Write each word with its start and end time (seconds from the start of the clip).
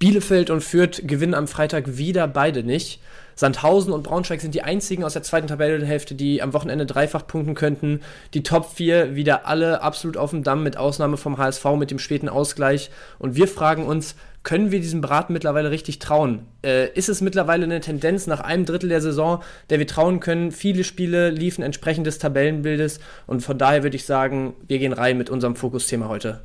Bielefeld 0.00 0.48
und 0.48 0.64
Fürth 0.64 1.02
gewinnen 1.04 1.34
am 1.34 1.46
Freitag 1.46 1.98
wieder 1.98 2.26
beide 2.26 2.64
nicht. 2.64 3.02
Sandhausen 3.34 3.92
und 3.92 4.02
Braunschweig 4.02 4.40
sind 4.40 4.54
die 4.54 4.62
einzigen 4.62 5.04
aus 5.04 5.12
der 5.12 5.22
zweiten 5.22 5.46
Tabellenhälfte, 5.46 6.14
die 6.14 6.40
am 6.40 6.54
Wochenende 6.54 6.86
dreifach 6.86 7.26
punkten 7.26 7.54
könnten. 7.54 8.00
Die 8.32 8.42
Top 8.42 8.72
4 8.72 9.14
wieder 9.14 9.46
alle 9.46 9.82
absolut 9.82 10.16
auf 10.16 10.30
dem 10.30 10.42
Damm, 10.42 10.62
mit 10.62 10.78
Ausnahme 10.78 11.18
vom 11.18 11.36
HSV 11.36 11.66
mit 11.76 11.90
dem 11.90 11.98
späten 11.98 12.30
Ausgleich. 12.30 12.90
Und 13.18 13.36
wir 13.36 13.46
fragen 13.46 13.84
uns, 13.84 14.14
können 14.42 14.70
wir 14.70 14.80
diesem 14.80 15.02
Braten 15.02 15.34
mittlerweile 15.34 15.70
richtig 15.70 15.98
trauen? 15.98 16.46
Äh, 16.64 16.90
ist 16.94 17.10
es 17.10 17.20
mittlerweile 17.20 17.64
eine 17.64 17.80
Tendenz 17.80 18.26
nach 18.26 18.40
einem 18.40 18.64
Drittel 18.64 18.88
der 18.88 19.02
Saison, 19.02 19.42
der 19.68 19.80
wir 19.80 19.86
trauen 19.86 20.20
können? 20.20 20.50
Viele 20.50 20.84
Spiele 20.84 21.28
liefen 21.28 21.62
entsprechend 21.62 22.06
des 22.06 22.18
Tabellenbildes 22.18 23.00
und 23.26 23.42
von 23.42 23.58
daher 23.58 23.82
würde 23.82 23.96
ich 23.96 24.06
sagen, 24.06 24.54
wir 24.66 24.78
gehen 24.78 24.94
rein 24.94 25.18
mit 25.18 25.28
unserem 25.28 25.56
Fokusthema 25.56 26.08
heute. 26.08 26.40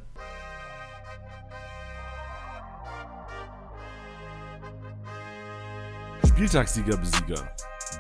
Spieltagssieger-Besieger, 6.36 7.48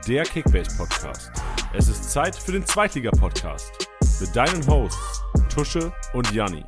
der 0.09 0.23
Kickbase-Podcast. 0.23 1.31
Es 1.73 1.87
ist 1.87 2.11
Zeit 2.11 2.35
für 2.35 2.51
den 2.51 2.65
Zweitliga-Podcast 2.65 3.87
mit 4.19 4.35
deinen 4.35 4.67
Hosts 4.67 5.23
Tusche 5.47 5.93
und 6.13 6.29
Janni. 6.33 6.65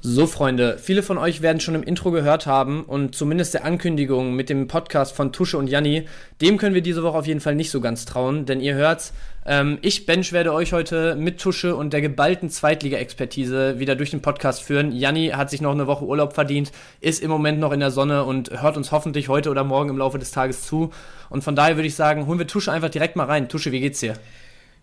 So, 0.00 0.26
Freunde, 0.26 0.78
viele 0.78 1.04
von 1.04 1.16
euch 1.16 1.42
werden 1.42 1.60
schon 1.60 1.76
im 1.76 1.84
Intro 1.84 2.10
gehört 2.10 2.46
haben 2.46 2.82
und 2.82 3.14
zumindest 3.14 3.54
der 3.54 3.64
Ankündigung 3.64 4.34
mit 4.34 4.50
dem 4.50 4.66
Podcast 4.66 5.14
von 5.14 5.32
Tusche 5.32 5.58
und 5.58 5.68
Janni, 5.68 6.08
dem 6.40 6.58
können 6.58 6.74
wir 6.74 6.82
diese 6.82 7.04
Woche 7.04 7.18
auf 7.18 7.28
jeden 7.28 7.40
Fall 7.40 7.54
nicht 7.54 7.70
so 7.70 7.80
ganz 7.80 8.04
trauen, 8.04 8.46
denn 8.46 8.60
ihr 8.60 8.74
hört's, 8.74 9.12
ähm, 9.46 9.78
ich, 9.82 10.06
Bench, 10.06 10.32
werde 10.32 10.52
euch 10.52 10.72
heute 10.72 11.14
mit 11.14 11.40
Tusche 11.40 11.76
und 11.76 11.92
der 11.92 12.00
geballten 12.00 12.50
Zweitliga-Expertise 12.50 13.78
wieder 13.78 13.94
durch 13.94 14.10
den 14.10 14.20
Podcast 14.20 14.62
führen. 14.62 14.92
Janni 14.92 15.28
hat 15.28 15.50
sich 15.50 15.60
noch 15.60 15.72
eine 15.72 15.86
Woche 15.86 16.04
Urlaub 16.04 16.34
verdient, 16.34 16.72
ist 17.00 17.22
im 17.22 17.30
Moment 17.30 17.60
noch 17.60 17.72
in 17.72 17.80
der 17.80 17.90
Sonne 17.90 18.24
und 18.24 18.50
hört 18.60 18.76
uns 18.76 18.92
hoffentlich 18.92 19.28
heute 19.28 19.50
oder 19.50 19.64
morgen 19.64 19.90
im 19.90 19.98
Laufe 19.98 20.18
des 20.18 20.32
Tages 20.32 20.62
zu. 20.62 20.90
Und 21.30 21.44
von 21.44 21.54
daher 21.54 21.76
würde 21.76 21.86
ich 21.88 21.94
sagen, 21.94 22.26
holen 22.26 22.38
wir 22.38 22.46
Tusche 22.46 22.72
einfach 22.72 22.90
direkt 22.90 23.14
mal 23.14 23.26
rein. 23.26 23.48
Tusche, 23.48 23.72
wie 23.72 23.80
geht's 23.80 24.00
dir? 24.00 24.14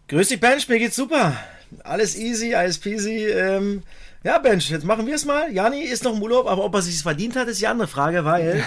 Grüß 0.07 0.29
dich, 0.29 0.39
Bench, 0.39 0.67
mir 0.69 0.79
geht's 0.79 0.95
super. 0.95 1.33
Alles 1.83 2.17
easy, 2.17 2.53
alles 2.53 2.77
peasy. 2.77 3.25
Ähm 3.25 3.83
ja, 4.23 4.37
Bench, 4.37 4.69
jetzt 4.69 4.85
machen 4.85 5.05
wir 5.05 5.15
es 5.15 5.25
mal. 5.25 5.51
Jani 5.51 5.81
ist 5.81 6.05
noch 6.05 6.15
im 6.15 6.21
Urlaub, 6.21 6.47
aber 6.47 6.63
ob 6.63 6.73
er 6.75 6.81
sich 6.81 7.01
verdient 7.01 7.35
hat, 7.35 7.49
ist 7.49 7.59
die 7.59 7.67
andere 7.67 7.89
Frage, 7.89 8.23
weil 8.23 8.63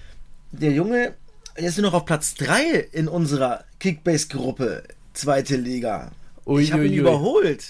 der 0.50 0.72
Junge 0.72 1.14
ist 1.54 1.78
nur 1.78 1.86
noch 1.86 1.94
auf 1.94 2.04
Platz 2.04 2.34
3 2.34 2.88
in 2.90 3.06
unserer 3.06 3.64
Kickbase-Gruppe, 3.78 4.82
zweite 5.16 5.56
Liga. 5.56 6.10
Ui, 6.46 6.62
ich 6.62 6.72
habe 6.72 6.86
ihn 6.86 6.92
überholt. 6.92 7.64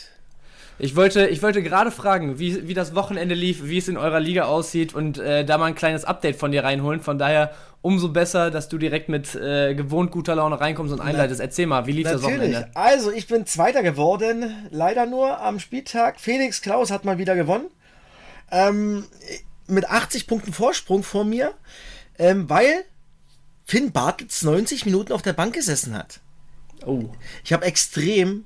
Ich 0.78 0.94
wollte, 0.94 1.26
ich 1.28 1.42
wollte 1.42 1.62
gerade 1.62 1.90
fragen, 1.90 2.38
wie, 2.38 2.68
wie 2.68 2.74
das 2.74 2.94
Wochenende 2.94 3.34
lief, 3.34 3.64
wie 3.64 3.78
es 3.78 3.88
in 3.88 3.96
eurer 3.96 4.20
Liga 4.20 4.44
aussieht 4.44 4.94
und 4.94 5.16
äh, 5.16 5.44
da 5.44 5.56
mal 5.56 5.66
ein 5.66 5.74
kleines 5.74 6.04
Update 6.04 6.36
von 6.36 6.52
dir 6.52 6.64
reinholen. 6.64 7.00
Von 7.00 7.18
daher 7.18 7.54
umso 7.80 8.10
besser, 8.10 8.50
dass 8.50 8.68
du 8.68 8.76
direkt 8.76 9.08
mit 9.08 9.34
äh, 9.34 9.74
gewohnt 9.74 10.10
guter 10.10 10.34
Laune 10.34 10.60
reinkommst 10.60 10.92
und 10.92 11.00
einleitest. 11.00 11.40
Erzähl 11.40 11.66
mal, 11.66 11.86
wie 11.86 11.92
lief 11.92 12.04
Natürlich. 12.04 12.24
das 12.24 12.32
Wochenende? 12.34 12.70
Also, 12.74 13.10
ich 13.10 13.26
bin 13.26 13.46
Zweiter 13.46 13.82
geworden, 13.82 14.52
leider 14.70 15.06
nur 15.06 15.40
am 15.40 15.60
Spieltag. 15.60 16.20
Felix 16.20 16.60
Klaus 16.60 16.90
hat 16.90 17.06
mal 17.06 17.16
wieder 17.16 17.36
gewonnen. 17.36 17.66
Ähm, 18.50 19.04
mit 19.66 19.88
80 19.88 20.26
Punkten 20.26 20.52
Vorsprung 20.52 21.02
vor 21.02 21.24
mir, 21.24 21.54
ähm, 22.18 22.50
weil 22.50 22.84
Finn 23.64 23.92
Bartels 23.92 24.42
90 24.42 24.84
Minuten 24.84 25.12
auf 25.12 25.22
der 25.22 25.32
Bank 25.32 25.54
gesessen 25.54 25.96
hat. 25.96 26.20
Oh. 26.84 27.04
Ich 27.44 27.52
habe 27.52 27.64
extrem 27.64 28.44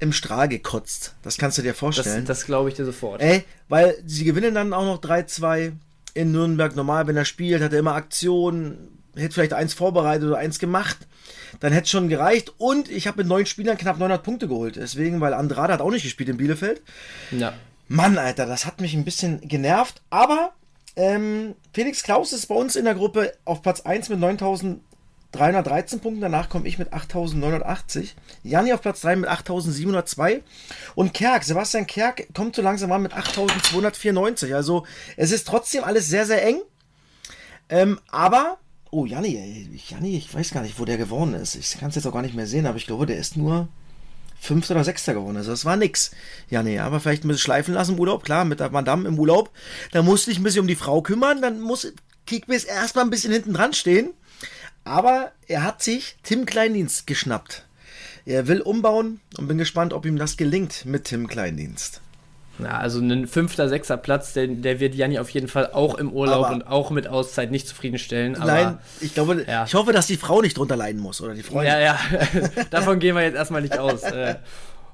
im 0.00 0.12
Strahl 0.12 0.48
gekotzt. 0.48 1.14
Das 1.22 1.38
kannst 1.38 1.58
du 1.58 1.62
dir 1.62 1.74
vorstellen. 1.74 2.24
Das, 2.26 2.38
das 2.40 2.46
glaube 2.46 2.68
ich 2.68 2.74
dir 2.74 2.84
sofort. 2.84 3.22
Ey, 3.22 3.44
weil 3.68 3.96
sie 4.06 4.24
gewinnen 4.24 4.54
dann 4.54 4.72
auch 4.72 4.84
noch 4.84 5.00
3-2 5.00 5.72
in 6.14 6.32
Nürnberg. 6.32 6.74
Normal, 6.76 7.06
wenn 7.06 7.16
er 7.16 7.24
spielt, 7.24 7.62
hat 7.62 7.72
er 7.72 7.78
immer 7.78 7.94
Aktionen, 7.94 8.98
hätte 9.14 9.34
vielleicht 9.34 9.52
eins 9.52 9.74
vorbereitet 9.74 10.28
oder 10.28 10.38
eins 10.38 10.58
gemacht. 10.58 10.98
Dann 11.60 11.72
hätte 11.72 11.84
es 11.84 11.90
schon 11.90 12.08
gereicht. 12.08 12.52
Und 12.58 12.90
ich 12.90 13.06
habe 13.06 13.18
mit 13.18 13.26
neun 13.26 13.46
Spielern 13.46 13.78
knapp 13.78 13.98
900 13.98 14.22
Punkte 14.22 14.48
geholt. 14.48 14.76
Deswegen, 14.76 15.20
weil 15.20 15.34
Andrade 15.34 15.72
hat 15.72 15.80
auch 15.80 15.90
nicht 15.90 16.02
gespielt 16.02 16.28
in 16.28 16.36
Bielefeld. 16.36 16.82
Ja. 17.30 17.54
Mann, 17.88 18.18
Alter, 18.18 18.46
das 18.46 18.66
hat 18.66 18.80
mich 18.80 18.94
ein 18.94 19.04
bisschen 19.04 19.46
genervt. 19.46 20.02
Aber 20.10 20.52
ähm, 20.96 21.54
Felix 21.72 22.02
Klaus 22.02 22.32
ist 22.32 22.46
bei 22.46 22.54
uns 22.54 22.76
in 22.76 22.84
der 22.84 22.94
Gruppe 22.94 23.32
auf 23.44 23.62
Platz 23.62 23.80
1 23.80 24.08
mit 24.08 24.18
9000 24.20 24.80
313 25.34 26.00
Punkten. 26.00 26.20
Danach 26.20 26.48
komme 26.48 26.68
ich 26.68 26.78
mit 26.78 26.92
8980. 26.92 28.14
Janni 28.42 28.72
auf 28.72 28.80
Platz 28.80 29.00
3 29.02 29.16
mit 29.16 29.28
8702. 29.28 30.42
Und 30.94 31.14
Kerk, 31.14 31.44
Sebastian 31.44 31.86
Kerk 31.86 32.28
kommt 32.34 32.56
so 32.56 32.62
langsam 32.62 32.92
an 32.92 33.02
mit 33.02 33.14
8294. 33.14 34.54
Also 34.54 34.86
es 35.16 35.32
ist 35.32 35.46
trotzdem 35.46 35.84
alles 35.84 36.08
sehr, 36.08 36.26
sehr 36.26 36.44
eng. 36.44 36.60
Ähm, 37.68 37.98
aber, 38.10 38.58
oh 38.90 39.06
Janni, 39.06 39.80
Janni, 39.88 40.16
ich 40.16 40.34
weiß 40.34 40.50
gar 40.50 40.62
nicht, 40.62 40.78
wo 40.78 40.84
der 40.84 40.98
geworden 40.98 41.34
ist. 41.34 41.54
Ich 41.54 41.78
kann 41.78 41.88
es 41.88 41.94
jetzt 41.94 42.06
auch 42.06 42.12
gar 42.12 42.22
nicht 42.22 42.34
mehr 42.34 42.46
sehen, 42.46 42.66
aber 42.66 42.76
ich 42.76 42.86
glaube, 42.86 43.06
der 43.06 43.16
ist 43.16 43.36
nur 43.36 43.68
Fünfter 44.44 44.74
oder 44.74 44.84
Sechster 44.84 45.14
geworden. 45.14 45.36
Also 45.36 45.50
das 45.50 45.64
war 45.64 45.76
nix. 45.76 46.10
Ja, 46.50 46.62
nee, 46.62 46.78
aber 46.78 47.00
vielleicht 47.00 47.24
ein 47.24 47.28
bisschen 47.28 47.42
schleifen 47.42 47.74
lassen 47.74 47.94
im 47.94 48.00
Urlaub. 48.00 48.24
Klar, 48.24 48.44
mit 48.44 48.60
der 48.60 48.70
Madame 48.70 49.08
im 49.08 49.18
Urlaub. 49.18 49.50
Da 49.92 50.02
musste 50.02 50.30
ich 50.30 50.38
ein 50.38 50.42
bisschen 50.42 50.60
um 50.60 50.68
die 50.68 50.76
Frau 50.76 51.00
kümmern. 51.00 51.40
Dann 51.40 51.60
muss 51.60 51.92
Kickbiss 52.26 52.64
erstmal 52.64 53.04
ein 53.04 53.10
bisschen 53.10 53.32
hinten 53.32 53.54
dran 53.54 53.72
stehen. 53.72 54.12
Aber 54.84 55.32
er 55.48 55.62
hat 55.62 55.82
sich 55.82 56.16
Tim 56.22 56.46
Kleindienst 56.46 57.06
geschnappt. 57.06 57.64
Er 58.26 58.46
will 58.48 58.60
umbauen 58.60 59.20
und 59.38 59.48
bin 59.48 59.58
gespannt, 59.58 59.92
ob 59.92 60.06
ihm 60.06 60.16
das 60.16 60.36
gelingt 60.36 60.84
mit 60.86 61.04
Tim 61.04 61.26
Kleindienst. 61.26 62.00
Ja, 62.58 62.78
also 62.78 63.00
ein 63.00 63.26
fünfter, 63.26 63.68
sechster 63.68 63.96
Platz, 63.96 64.32
der, 64.32 64.46
der 64.46 64.78
wird 64.78 64.94
Janni 64.94 65.18
auf 65.18 65.28
jeden 65.30 65.48
Fall 65.48 65.72
auch 65.72 65.96
im 65.96 66.12
Urlaub 66.12 66.46
aber 66.46 66.54
und 66.54 66.66
auch 66.66 66.90
mit 66.90 67.08
Auszeit 67.08 67.50
nicht 67.50 67.66
zufriedenstellen. 67.66 68.36
Aber, 68.36 68.46
nein, 68.46 68.78
ich 69.00 69.12
glaube, 69.12 69.44
ja. 69.46 69.64
ich 69.64 69.74
hoffe, 69.74 69.92
dass 69.92 70.06
die 70.06 70.16
Frau 70.16 70.40
nicht 70.40 70.56
drunter 70.56 70.76
leiden 70.76 71.00
muss 71.00 71.20
oder 71.20 71.34
die 71.34 71.42
Freundin. 71.42 71.72
Ja, 71.72 71.80
ja, 71.80 71.98
davon 72.70 73.00
gehen 73.00 73.16
wir 73.16 73.22
jetzt 73.22 73.34
erstmal 73.34 73.62
nicht 73.62 73.78
aus. 73.78 74.02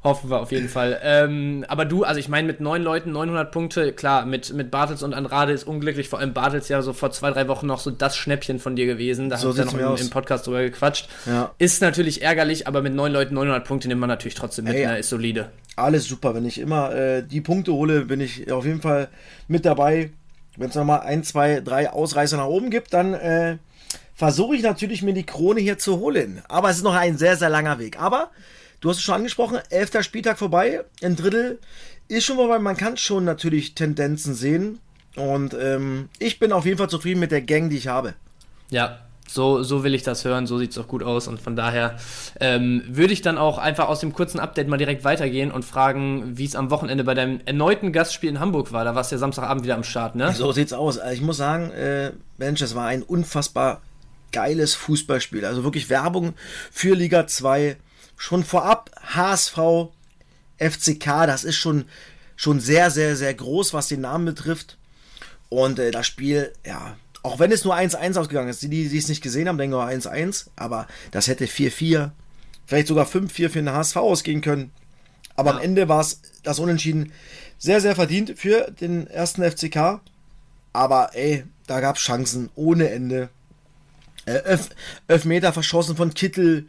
Hoffen 0.02 0.30
wir 0.30 0.40
auf 0.40 0.50
jeden 0.50 0.70
Fall. 0.70 0.98
Ähm, 1.02 1.66
aber 1.68 1.84
du, 1.84 2.04
also 2.04 2.18
ich 2.18 2.30
meine, 2.30 2.46
mit 2.46 2.60
neun 2.60 2.82
Leuten 2.82 3.12
900 3.12 3.52
Punkte, 3.52 3.92
klar, 3.92 4.24
mit, 4.24 4.50
mit 4.54 4.70
Bartels 4.70 5.02
und 5.02 5.12
Andrade 5.12 5.52
ist 5.52 5.64
unglücklich. 5.64 6.08
Vor 6.08 6.18
allem 6.20 6.32
Bartels 6.32 6.70
ja 6.70 6.80
so 6.80 6.94
vor 6.94 7.10
zwei, 7.10 7.30
drei 7.30 7.48
Wochen 7.48 7.66
noch 7.66 7.80
so 7.80 7.90
das 7.90 8.16
Schnäppchen 8.16 8.60
von 8.60 8.76
dir 8.76 8.86
gewesen. 8.86 9.28
Da 9.28 9.36
so 9.36 9.50
haben 9.50 9.58
wir 9.58 9.64
noch 9.64 9.98
im, 9.98 10.06
im, 10.06 10.10
Podcast 10.10 10.46
drüber 10.46 10.62
gequatscht. 10.62 11.10
Ja. 11.26 11.50
Ist 11.58 11.82
natürlich 11.82 12.22
ärgerlich, 12.22 12.66
aber 12.66 12.80
mit 12.80 12.94
neun 12.94 13.12
Leuten 13.12 13.34
900 13.34 13.66
Punkte 13.66 13.88
nimmt 13.88 14.00
man 14.00 14.08
natürlich 14.08 14.36
trotzdem 14.36 14.64
mit. 14.64 14.74
Hey, 14.74 14.86
ne? 14.86 14.98
Ist 14.98 15.10
solide. 15.10 15.50
Alles 15.76 16.06
super. 16.06 16.34
Wenn 16.34 16.46
ich 16.46 16.58
immer 16.58 16.94
äh, 16.94 17.22
die 17.22 17.42
Punkte 17.42 17.74
hole, 17.74 18.06
bin 18.06 18.22
ich 18.22 18.50
auf 18.50 18.64
jeden 18.64 18.80
Fall 18.80 19.08
mit 19.48 19.66
dabei. 19.66 20.12
Wenn 20.56 20.70
es 20.70 20.74
nochmal 20.76 21.00
ein, 21.00 21.24
zwei, 21.24 21.60
drei 21.60 21.90
Ausreißer 21.90 22.38
nach 22.38 22.46
oben 22.46 22.70
gibt, 22.70 22.94
dann 22.94 23.12
äh, 23.12 23.58
versuche 24.14 24.56
ich 24.56 24.62
natürlich 24.62 25.02
mir 25.02 25.12
die 25.12 25.26
Krone 25.26 25.60
hier 25.60 25.76
zu 25.76 25.98
holen. 25.98 26.42
Aber 26.48 26.70
es 26.70 26.78
ist 26.78 26.84
noch 26.84 26.94
ein 26.94 27.18
sehr, 27.18 27.36
sehr 27.36 27.50
langer 27.50 27.78
Weg. 27.78 28.00
Aber 28.00 28.30
Du 28.80 28.88
hast 28.88 28.96
es 28.96 29.02
schon 29.02 29.16
angesprochen, 29.16 29.58
elfter 29.68 30.02
Spieltag 30.02 30.38
vorbei, 30.38 30.84
ein 31.02 31.14
Drittel 31.16 31.58
ist 32.08 32.24
schon 32.24 32.36
vorbei. 32.36 32.58
Man 32.58 32.76
kann 32.76 32.96
schon 32.96 33.24
natürlich 33.24 33.74
Tendenzen 33.74 34.34
sehen. 34.34 34.80
Und 35.16 35.54
ähm, 35.54 36.08
ich 36.18 36.38
bin 36.38 36.52
auf 36.52 36.64
jeden 36.66 36.78
Fall 36.78 36.88
zufrieden 36.88 37.20
mit 37.20 37.30
der 37.30 37.42
Gang, 37.42 37.70
die 37.70 37.76
ich 37.76 37.88
habe. 37.88 38.14
Ja, 38.70 39.00
so, 39.28 39.62
so 39.62 39.84
will 39.84 39.94
ich 39.94 40.02
das 40.02 40.24
hören, 40.24 40.46
so 40.46 40.58
sieht 40.58 40.72
es 40.72 40.78
auch 40.78 40.88
gut 40.88 41.02
aus. 41.02 41.28
Und 41.28 41.40
von 41.40 41.56
daher 41.56 41.98
ähm, 42.40 42.82
würde 42.88 43.12
ich 43.12 43.22
dann 43.22 43.38
auch 43.38 43.58
einfach 43.58 43.88
aus 43.88 44.00
dem 44.00 44.12
kurzen 44.12 44.40
Update 44.40 44.66
mal 44.66 44.76
direkt 44.76 45.04
weitergehen 45.04 45.52
und 45.52 45.64
fragen, 45.64 46.36
wie 46.36 46.44
es 46.44 46.56
am 46.56 46.70
Wochenende 46.70 47.04
bei 47.04 47.14
deinem 47.14 47.40
erneuten 47.44 47.92
Gastspiel 47.92 48.30
in 48.30 48.40
Hamburg 48.40 48.72
war. 48.72 48.84
Da 48.84 48.94
warst 48.94 49.12
du 49.12 49.16
ja 49.16 49.20
Samstagabend 49.20 49.64
wieder 49.64 49.74
am 49.74 49.84
Start, 49.84 50.16
ne? 50.16 50.32
So 50.32 50.50
sieht's 50.52 50.72
aus. 50.72 50.98
Also 50.98 51.14
ich 51.14 51.22
muss 51.22 51.36
sagen, 51.36 51.70
äh, 51.70 52.12
Mensch, 52.38 52.60
es 52.60 52.74
war 52.74 52.86
ein 52.86 53.02
unfassbar 53.02 53.82
geiles 54.32 54.74
Fußballspiel. 54.74 55.44
Also 55.44 55.64
wirklich 55.64 55.90
Werbung 55.90 56.34
für 56.72 56.94
Liga 56.94 57.26
2 57.26 57.76
schon 58.20 58.44
vorab 58.44 58.90
HSV, 59.14 59.88
FCK, 60.58 61.26
das 61.26 61.42
ist 61.42 61.56
schon, 61.56 61.86
schon 62.36 62.60
sehr, 62.60 62.90
sehr, 62.90 63.16
sehr 63.16 63.32
groß, 63.32 63.72
was 63.72 63.88
den 63.88 64.02
Namen 64.02 64.26
betrifft. 64.26 64.76
Und 65.48 65.78
äh, 65.78 65.90
das 65.90 66.06
Spiel, 66.06 66.52
ja, 66.66 66.96
auch 67.22 67.38
wenn 67.38 67.50
es 67.50 67.64
nur 67.64 67.74
1-1 67.74 68.18
ausgegangen 68.18 68.50
ist, 68.50 68.60
die, 68.60 68.68
die 68.68 68.98
es 68.98 69.08
nicht 69.08 69.22
gesehen 69.22 69.48
haben, 69.48 69.56
denken 69.56 69.72
nur 69.72 69.86
1-1, 69.86 70.48
aber 70.54 70.86
das 71.12 71.28
hätte 71.28 71.46
4-4, 71.46 72.10
vielleicht 72.66 72.88
sogar 72.88 73.06
5-4 73.06 73.30
für 73.32 73.48
den 73.48 73.72
HSV 73.72 73.96
ausgehen 73.96 74.42
können. 74.42 74.70
Aber 75.34 75.52
ja. 75.52 75.56
am 75.56 75.62
Ende 75.62 75.88
war 75.88 76.02
es 76.02 76.20
das 76.42 76.58
Unentschieden 76.58 77.12
sehr, 77.56 77.80
sehr 77.80 77.94
verdient 77.94 78.38
für 78.38 78.70
den 78.70 79.06
ersten 79.06 79.42
FCK. 79.42 80.02
Aber 80.74 81.12
ey, 81.14 81.44
da 81.66 81.80
gab 81.80 81.96
es 81.96 82.02
Chancen 82.02 82.50
ohne 82.54 82.90
Ende. 82.90 83.30
Äh, 84.26 84.58
Elfmeter 85.08 85.54
verschossen 85.54 85.96
von 85.96 86.12
Kittel. 86.12 86.66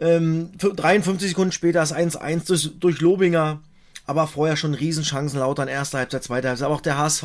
Ähm, 0.00 0.50
53 0.58 1.30
Sekunden 1.30 1.52
später 1.52 1.82
ist 1.82 1.94
1-1 1.94 2.46
durch, 2.46 2.70
durch 2.78 3.00
Lobinger. 3.00 3.60
Aber 4.04 4.26
vorher 4.26 4.56
schon 4.56 4.74
Riesenchancen 4.74 5.38
lauter 5.38 5.62
in 5.62 5.68
erster 5.68 5.98
Halbzeit, 5.98 6.24
zweiter 6.24 6.48
Halbzeit. 6.48 6.66
Aber 6.66 6.74
auch 6.74 6.80
der 6.80 6.98
HSV 6.98 7.24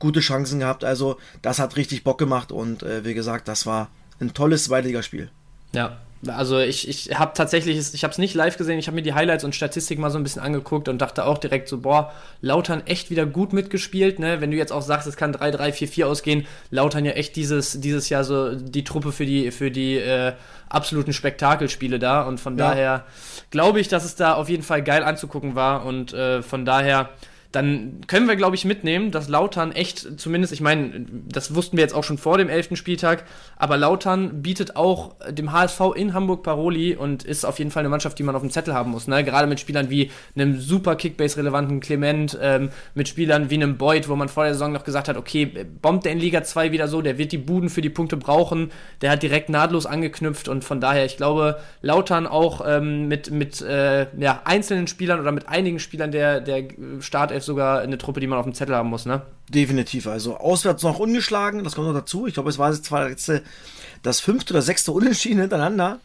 gute 0.00 0.20
Chancen 0.20 0.58
gehabt. 0.58 0.84
Also 0.84 1.18
das 1.40 1.60
hat 1.60 1.76
richtig 1.76 2.02
Bock 2.02 2.18
gemacht. 2.18 2.50
Und 2.50 2.82
äh, 2.82 3.04
wie 3.04 3.14
gesagt, 3.14 3.46
das 3.46 3.64
war 3.64 3.90
ein 4.20 4.34
tolles 4.34 4.64
Zweitligaspiel. 4.64 5.30
Ja, 5.72 5.98
Also 6.26 6.58
ich, 6.58 6.86
ich 6.86 7.18
habe 7.18 7.32
tatsächlich, 7.34 7.78
ich 7.94 8.04
habe 8.04 8.12
es 8.12 8.18
nicht 8.18 8.34
live 8.34 8.58
gesehen, 8.58 8.78
ich 8.78 8.88
habe 8.88 8.94
mir 8.94 9.02
die 9.02 9.14
Highlights 9.14 9.42
und 9.42 9.54
Statistik 9.54 9.98
mal 9.98 10.10
so 10.10 10.18
ein 10.18 10.22
bisschen 10.22 10.42
angeguckt 10.42 10.88
und 10.88 10.98
dachte 10.98 11.24
auch 11.24 11.38
direkt 11.38 11.68
so, 11.68 11.78
boah, 11.78 12.12
Lautern 12.42 12.82
echt 12.86 13.10
wieder 13.10 13.24
gut 13.24 13.54
mitgespielt, 13.54 14.18
ne? 14.18 14.42
Wenn 14.42 14.50
du 14.50 14.56
jetzt 14.58 14.70
auch 14.70 14.82
sagst, 14.82 15.06
es 15.06 15.16
kann 15.16 15.34
3-3-4-4 15.34 16.04
ausgehen, 16.04 16.46
Lautern 16.70 17.06
ja 17.06 17.12
echt 17.12 17.36
dieses, 17.36 17.80
dieses 17.80 18.10
Jahr 18.10 18.24
so 18.24 18.54
die 18.54 18.84
Truppe 18.84 19.12
für 19.12 19.24
die, 19.24 19.50
für 19.50 19.70
die 19.70 19.96
äh, 19.96 20.34
absoluten 20.68 21.14
Spektakelspiele 21.14 21.98
da 21.98 22.22
und 22.22 22.38
von 22.38 22.58
ja. 22.58 22.68
daher 22.68 23.04
glaube 23.50 23.80
ich, 23.80 23.88
dass 23.88 24.04
es 24.04 24.14
da 24.14 24.34
auf 24.34 24.50
jeden 24.50 24.62
Fall 24.62 24.82
geil 24.82 25.02
anzugucken 25.02 25.54
war 25.54 25.86
und 25.86 26.12
äh, 26.12 26.42
von 26.42 26.66
daher 26.66 27.08
dann 27.52 28.02
können 28.06 28.28
wir, 28.28 28.36
glaube 28.36 28.54
ich, 28.54 28.64
mitnehmen, 28.64 29.10
dass 29.10 29.28
Lautern 29.28 29.72
echt, 29.72 30.20
zumindest, 30.20 30.52
ich 30.52 30.60
meine, 30.60 31.04
das 31.28 31.54
wussten 31.54 31.76
wir 31.76 31.82
jetzt 31.82 31.94
auch 31.94 32.04
schon 32.04 32.16
vor 32.16 32.38
dem 32.38 32.48
elften 32.48 32.76
Spieltag, 32.76 33.24
aber 33.56 33.76
Lautern 33.76 34.40
bietet 34.42 34.76
auch 34.76 35.16
dem 35.28 35.50
HSV 35.50 35.80
in 35.96 36.14
Hamburg 36.14 36.44
Paroli 36.44 36.94
und 36.94 37.24
ist 37.24 37.44
auf 37.44 37.58
jeden 37.58 37.72
Fall 37.72 37.80
eine 37.80 37.88
Mannschaft, 37.88 38.18
die 38.20 38.22
man 38.22 38.36
auf 38.36 38.42
dem 38.42 38.50
Zettel 38.50 38.72
haben 38.72 38.92
muss. 38.92 39.08
Ne? 39.08 39.24
Gerade 39.24 39.48
mit 39.48 39.58
Spielern 39.58 39.90
wie 39.90 40.12
einem 40.36 40.60
super 40.60 40.94
Kickbase-relevanten 40.94 41.80
Clement, 41.80 42.38
ähm, 42.40 42.70
mit 42.94 43.08
Spielern 43.08 43.50
wie 43.50 43.56
einem 43.56 43.76
Boyd, 43.76 44.08
wo 44.08 44.14
man 44.14 44.28
vor 44.28 44.44
der 44.44 44.52
Saison 44.52 44.70
noch 44.70 44.84
gesagt 44.84 45.08
hat, 45.08 45.16
okay, 45.16 45.66
bombt 45.82 46.04
der 46.04 46.12
in 46.12 46.20
Liga 46.20 46.44
2 46.44 46.70
wieder 46.70 46.86
so, 46.86 47.02
der 47.02 47.18
wird 47.18 47.32
die 47.32 47.38
Buden 47.38 47.68
für 47.68 47.80
die 47.80 47.90
Punkte 47.90 48.16
brauchen, 48.16 48.70
der 49.02 49.10
hat 49.10 49.24
direkt 49.24 49.48
nahtlos 49.48 49.86
angeknüpft 49.86 50.46
und 50.46 50.62
von 50.62 50.80
daher, 50.80 51.04
ich 51.04 51.16
glaube, 51.16 51.58
Lautern 51.82 52.28
auch 52.28 52.62
ähm, 52.64 53.08
mit, 53.08 53.32
mit 53.32 53.60
äh, 53.60 54.06
ja, 54.16 54.42
einzelnen 54.44 54.86
Spielern 54.86 55.18
oder 55.18 55.32
mit 55.32 55.48
einigen 55.48 55.80
Spielern 55.80 56.12
der, 56.12 56.40
der 56.40 56.68
Start 57.00 57.32
Startelf 57.40 57.44
sogar 57.44 57.80
eine 57.80 57.98
Truppe, 57.98 58.20
die 58.20 58.26
man 58.26 58.38
auf 58.38 58.44
dem 58.44 58.54
Zettel 58.54 58.76
haben 58.76 58.88
muss, 58.88 59.06
ne? 59.06 59.22
Definitiv. 59.48 60.06
Also 60.06 60.36
auswärts 60.36 60.82
noch 60.82 60.98
ungeschlagen, 60.98 61.64
das 61.64 61.74
kommt 61.74 61.88
noch 61.88 61.94
dazu. 61.94 62.26
Ich 62.26 62.34
glaube, 62.34 62.50
es 62.50 62.58
war 62.58 62.72
jetzt 62.72 62.84
zwar 62.84 63.08
jetzt 63.08 63.32
das 64.02 64.20
fünfte 64.20 64.54
oder 64.54 64.62
sechste 64.62 64.92
Unentschieden 64.92 65.40
hintereinander. 65.40 66.00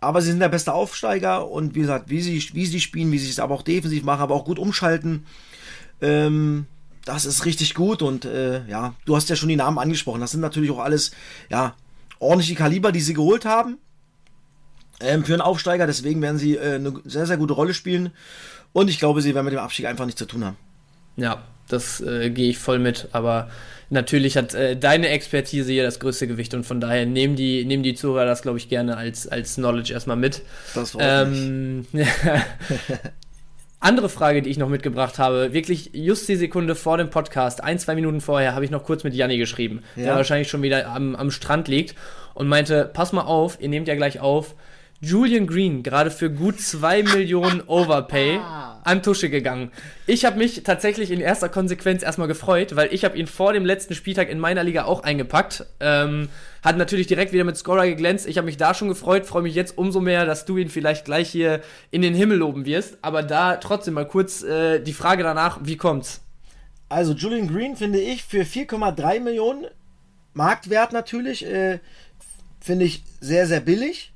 Aber 0.00 0.22
sie 0.22 0.30
sind 0.30 0.40
der 0.40 0.48
beste 0.48 0.72
Aufsteiger 0.72 1.48
und 1.50 1.74
wie 1.74 1.80
gesagt, 1.80 2.08
wie 2.08 2.20
sie, 2.20 2.40
wie 2.54 2.66
sie 2.66 2.80
spielen, 2.80 3.10
wie 3.10 3.18
sie 3.18 3.30
es 3.30 3.40
aber 3.40 3.54
auch 3.54 3.62
defensiv 3.62 4.04
machen, 4.04 4.20
aber 4.20 4.34
auch 4.34 4.44
gut 4.44 4.58
umschalten. 4.58 5.26
Ähm, 6.00 6.66
das 7.04 7.24
ist 7.24 7.44
richtig 7.44 7.74
gut 7.74 8.02
und 8.02 8.24
äh, 8.24 8.64
ja, 8.68 8.94
du 9.06 9.16
hast 9.16 9.28
ja 9.28 9.34
schon 9.34 9.48
die 9.48 9.56
Namen 9.56 9.78
angesprochen. 9.78 10.20
Das 10.20 10.30
sind 10.30 10.40
natürlich 10.40 10.70
auch 10.70 10.78
alles 10.78 11.10
ja 11.48 11.74
ordentliche 12.20 12.54
Kaliber, 12.54 12.92
die 12.92 13.00
sie 13.00 13.14
geholt 13.14 13.44
haben 13.44 13.78
ähm, 15.00 15.24
für 15.24 15.32
einen 15.32 15.42
Aufsteiger. 15.42 15.86
Deswegen 15.86 16.22
werden 16.22 16.38
sie 16.38 16.56
äh, 16.56 16.76
eine 16.76 16.94
sehr, 17.04 17.26
sehr 17.26 17.36
gute 17.36 17.54
Rolle 17.54 17.74
spielen. 17.74 18.12
Und 18.72 18.88
ich 18.90 19.00
glaube, 19.00 19.22
sie 19.22 19.34
werden 19.34 19.46
mit 19.46 19.54
dem 19.54 19.60
Abstieg 19.60 19.86
einfach 19.86 20.06
nichts 20.06 20.20
zu 20.20 20.26
tun 20.26 20.44
haben. 20.44 20.56
Ja, 21.18 21.42
das 21.68 22.00
äh, 22.00 22.30
gehe 22.30 22.48
ich 22.50 22.58
voll 22.58 22.78
mit, 22.78 23.08
aber 23.12 23.50
natürlich 23.90 24.36
hat 24.36 24.54
äh, 24.54 24.76
deine 24.76 25.08
Expertise 25.08 25.70
hier 25.70 25.82
das 25.82 26.00
größte 26.00 26.26
Gewicht 26.26 26.54
und 26.54 26.64
von 26.64 26.80
daher 26.80 27.04
nehmen 27.06 27.36
die, 27.36 27.64
nehmen 27.64 27.82
die 27.82 27.94
Zuhörer 27.94 28.24
das, 28.24 28.42
glaube 28.42 28.58
ich, 28.58 28.68
gerne 28.68 28.96
als, 28.96 29.28
als 29.28 29.56
Knowledge 29.56 29.92
erstmal 29.92 30.16
mit. 30.16 30.42
Das 30.74 30.96
ähm, 30.98 31.86
Andere 33.80 34.08
Frage, 34.08 34.42
die 34.42 34.50
ich 34.50 34.58
noch 34.58 34.68
mitgebracht 34.68 35.18
habe, 35.18 35.52
wirklich 35.52 35.90
just 35.92 36.28
die 36.28 36.34
Sekunde 36.34 36.74
vor 36.74 36.98
dem 36.98 37.10
Podcast, 37.10 37.62
ein, 37.62 37.78
zwei 37.78 37.94
Minuten 37.94 38.20
vorher, 38.20 38.54
habe 38.56 38.64
ich 38.64 38.72
noch 38.72 38.82
kurz 38.82 39.04
mit 39.04 39.14
Janni 39.14 39.38
geschrieben, 39.38 39.84
ja. 39.94 40.04
der 40.04 40.16
wahrscheinlich 40.16 40.48
schon 40.48 40.62
wieder 40.62 40.88
am, 40.88 41.14
am 41.14 41.30
Strand 41.30 41.68
liegt 41.68 41.94
und 42.34 42.48
meinte, 42.48 42.90
pass 42.92 43.12
mal 43.12 43.22
auf, 43.22 43.60
ihr 43.60 43.68
nehmt 43.68 43.86
ja 43.86 43.94
gleich 43.94 44.18
auf, 44.18 44.56
Julian 45.00 45.46
Green 45.46 45.84
gerade 45.84 46.10
für 46.10 46.28
gut 46.28 46.60
2 46.60 47.04
Millionen 47.04 47.62
Overpay 47.66 48.38
ah. 48.38 48.80
an 48.82 49.00
Tusche 49.00 49.30
gegangen. 49.30 49.70
Ich 50.06 50.24
habe 50.24 50.38
mich 50.38 50.64
tatsächlich 50.64 51.12
in 51.12 51.20
erster 51.20 51.48
Konsequenz 51.48 52.02
erstmal 52.02 52.26
gefreut, 52.26 52.74
weil 52.74 52.92
ich 52.92 53.04
habe 53.04 53.16
ihn 53.16 53.28
vor 53.28 53.52
dem 53.52 53.64
letzten 53.64 53.94
Spieltag 53.94 54.28
in 54.28 54.40
meiner 54.40 54.64
Liga 54.64 54.84
auch 54.84 55.04
eingepackt. 55.04 55.66
Ähm, 55.78 56.28
hat 56.64 56.76
natürlich 56.76 57.06
direkt 57.06 57.32
wieder 57.32 57.44
mit 57.44 57.56
Scorer 57.56 57.86
geglänzt. 57.86 58.26
Ich 58.26 58.38
habe 58.38 58.46
mich 58.46 58.56
da 58.56 58.74
schon 58.74 58.88
gefreut, 58.88 59.24
freue 59.24 59.42
mich 59.42 59.54
jetzt 59.54 59.78
umso 59.78 60.00
mehr, 60.00 60.26
dass 60.26 60.46
du 60.46 60.56
ihn 60.56 60.68
vielleicht 60.68 61.04
gleich 61.04 61.30
hier 61.30 61.60
in 61.92 62.02
den 62.02 62.14
Himmel 62.14 62.38
loben 62.38 62.66
wirst. 62.66 62.98
Aber 63.00 63.22
da 63.22 63.56
trotzdem 63.56 63.94
mal 63.94 64.08
kurz 64.08 64.42
äh, 64.42 64.80
die 64.80 64.92
Frage 64.92 65.22
danach, 65.22 65.60
wie 65.62 65.76
kommt's? 65.76 66.22
Also 66.88 67.12
Julian 67.12 67.46
Green 67.46 67.76
finde 67.76 68.00
ich 68.00 68.24
für 68.24 68.42
4,3 68.42 69.20
Millionen 69.20 69.66
Marktwert 70.32 70.92
natürlich, 70.92 71.46
äh, 71.46 71.78
finde 72.58 72.86
ich 72.86 73.04
sehr, 73.20 73.46
sehr 73.46 73.60
billig 73.60 74.12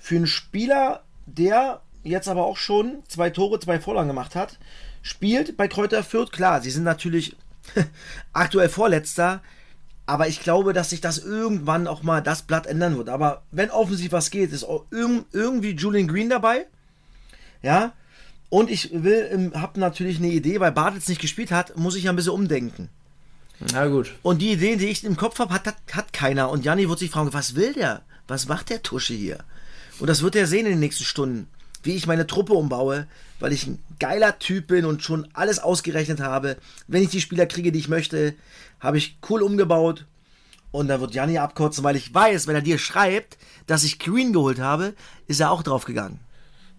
für 0.00 0.16
einen 0.16 0.26
Spieler, 0.26 1.04
der 1.26 1.82
jetzt 2.02 2.28
aber 2.28 2.46
auch 2.46 2.56
schon 2.56 3.02
zwei 3.06 3.30
Tore, 3.30 3.60
zwei 3.60 3.78
Vorlagen 3.78 4.08
gemacht 4.08 4.34
hat, 4.34 4.58
spielt 5.02 5.56
bei 5.56 5.68
Kräuter 5.68 6.02
Fürth. 6.02 6.32
Klar, 6.32 6.62
sie 6.62 6.70
sind 6.70 6.84
natürlich 6.84 7.36
aktuell 8.32 8.68
Vorletzter, 8.68 9.42
aber 10.06 10.26
ich 10.26 10.40
glaube, 10.40 10.72
dass 10.72 10.90
sich 10.90 11.00
das 11.00 11.18
irgendwann 11.18 11.86
auch 11.86 12.02
mal 12.02 12.20
das 12.22 12.42
Blatt 12.42 12.66
ändern 12.66 12.96
wird. 12.96 13.08
Aber 13.08 13.42
wenn 13.52 13.70
offensiv 13.70 14.12
was 14.12 14.30
geht, 14.30 14.52
ist 14.52 14.66
irgendwie 14.90 15.70
Julian 15.76 16.08
Green 16.08 16.30
dabei. 16.30 16.66
Ja. 17.62 17.92
Und 18.48 18.68
ich 18.68 18.90
will, 18.92 19.52
habe 19.54 19.78
natürlich 19.78 20.18
eine 20.18 20.28
Idee, 20.28 20.58
weil 20.58 20.72
Bartels 20.72 21.06
nicht 21.06 21.20
gespielt 21.20 21.52
hat, 21.52 21.76
muss 21.76 21.94
ich 21.94 22.04
ja 22.04 22.10
ein 22.10 22.16
bisschen 22.16 22.32
umdenken. 22.32 22.88
Na 23.72 23.86
gut. 23.86 24.14
Und 24.22 24.38
die 24.38 24.52
Ideen, 24.52 24.78
die 24.78 24.86
ich 24.86 25.04
im 25.04 25.16
Kopf 25.16 25.38
habe, 25.38 25.54
hat, 25.54 25.66
hat, 25.66 25.76
hat 25.92 26.12
keiner. 26.12 26.50
Und 26.50 26.64
Janni 26.64 26.88
wird 26.88 26.98
sich 26.98 27.10
fragen, 27.10 27.32
was 27.32 27.54
will 27.54 27.74
der? 27.74 28.02
Was 28.26 28.48
macht 28.48 28.70
der 28.70 28.82
Tusche 28.82 29.14
hier? 29.14 29.44
Und 30.00 30.06
das 30.08 30.22
wird 30.22 30.34
er 30.34 30.46
sehen 30.46 30.66
in 30.66 30.72
den 30.72 30.80
nächsten 30.80 31.04
Stunden, 31.04 31.46
wie 31.82 31.94
ich 31.94 32.06
meine 32.06 32.26
Truppe 32.26 32.54
umbaue, 32.54 33.06
weil 33.38 33.52
ich 33.52 33.66
ein 33.66 33.78
geiler 33.98 34.38
Typ 34.38 34.68
bin 34.68 34.84
und 34.84 35.02
schon 35.02 35.28
alles 35.34 35.58
ausgerechnet 35.58 36.20
habe. 36.20 36.56
Wenn 36.88 37.02
ich 37.02 37.10
die 37.10 37.20
Spieler 37.20 37.46
kriege, 37.46 37.70
die 37.70 37.78
ich 37.78 37.88
möchte, 37.88 38.34
habe 38.80 38.98
ich 38.98 39.18
cool 39.28 39.42
umgebaut. 39.42 40.06
Und 40.72 40.88
da 40.88 41.00
wird 41.00 41.14
Janni 41.14 41.38
abkotzen, 41.38 41.84
weil 41.84 41.96
ich 41.96 42.14
weiß, 42.14 42.46
wenn 42.46 42.54
er 42.54 42.62
dir 42.62 42.78
schreibt, 42.78 43.38
dass 43.66 43.84
ich 43.84 43.98
Queen 43.98 44.32
geholt 44.32 44.60
habe, 44.60 44.94
ist 45.26 45.40
er 45.40 45.50
auch 45.50 45.62
draufgegangen. 45.62 46.20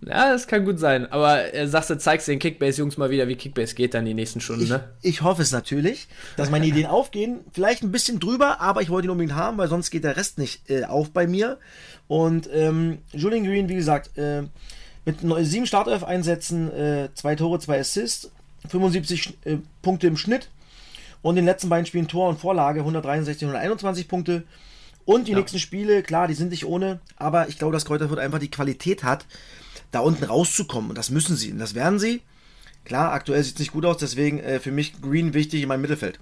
Ja, 0.06 0.32
das 0.32 0.48
kann 0.48 0.66
gut 0.66 0.80
sein. 0.80 1.12
Aber 1.12 1.54
äh, 1.54 1.68
sagst 1.68 1.92
du, 1.92 1.98
zeigst 1.98 2.28
den 2.28 2.40
Kickbase-Jungs 2.40 2.98
mal 2.98 3.12
wieder, 3.12 3.28
wie 3.28 3.36
Kickbase 3.36 3.76
geht 3.76 3.94
dann 3.94 4.06
die 4.06 4.16
nächsten 4.16 4.42
Stunden, 4.42 4.64
ich, 4.64 4.70
ne? 4.70 4.84
Ich 5.02 5.22
hoffe 5.22 5.44
es 5.44 5.52
natürlich, 5.52 6.08
dass 6.38 6.50
meine 6.50 6.66
Ideen 6.66 6.86
aufgehen. 6.88 7.42
Vielleicht 7.52 7.84
ein 7.84 7.92
bisschen 7.92 8.20
drüber, 8.20 8.62
aber 8.62 8.82
ich 8.82 8.90
wollte 8.90 9.08
ihn 9.08 9.12
unbedingt 9.12 9.36
haben, 9.36 9.58
weil 9.58 9.68
sonst 9.68 9.92
geht 9.92 10.04
der 10.04 10.18
Rest 10.18 10.40
nicht 10.40 10.70
äh, 10.70 10.86
auf 10.86 11.12
bei 11.12 11.28
mir. 11.28 11.60
Und 12.12 12.50
ähm, 12.52 12.98
Julian 13.14 13.46
Green, 13.46 13.70
wie 13.70 13.76
gesagt, 13.76 14.18
äh, 14.18 14.44
mit 15.06 15.20
sieben 15.48 15.66
Startelf-Einsätzen, 15.66 16.70
äh, 16.70 17.10
zwei 17.14 17.38
Tore, 17.38 17.58
zwei 17.60 17.80
Assists, 17.80 18.30
75 18.68 19.38
äh, 19.46 19.60
Punkte 19.82 20.08
im 20.08 20.18
Schnitt. 20.18 20.50
Und 21.22 21.38
in 21.38 21.44
den 21.44 21.46
letzten 21.46 21.70
beiden 21.70 21.86
Spielen 21.86 22.10
Tor 22.10 22.28
und 22.28 22.38
Vorlage 22.38 22.82
163, 22.82 23.44
121 23.44 24.10
Punkte. 24.10 24.44
Und 25.06 25.30
die 25.30 25.32
ja. 25.32 25.38
nächsten 25.38 25.58
Spiele, 25.58 26.04
klar, 26.04 26.28
die 26.28 26.34
sind 26.34 26.50
nicht 26.52 26.66
ohne, 26.66 27.00
aber 27.16 27.48
ich 27.48 27.58
glaube, 27.58 27.72
dass 27.72 27.86
Kräuterfurt 27.86 28.20
einfach 28.20 28.40
die 28.40 28.52
Qualität 28.52 29.06
hat, 29.06 29.26
da 29.92 30.02
unten 30.02 30.26
rauszukommen. 30.26 30.90
Und 30.90 30.98
das 30.98 31.12
müssen 31.12 31.38
sie. 31.38 31.54
Und 31.54 31.60
das 31.60 31.76
werden 31.76 31.98
sie. 31.98 32.20
Klar, 32.84 33.14
aktuell 33.14 33.42
sieht 33.42 33.54
es 33.54 33.60
nicht 33.60 33.72
gut 33.72 33.86
aus, 33.86 33.96
deswegen 34.00 34.40
äh, 34.40 34.60
für 34.60 34.74
mich 34.74 35.02
Green 35.02 35.34
wichtig 35.34 35.62
in 35.62 35.70
meinem 35.70 35.80
Mittelfeld. 35.80 36.20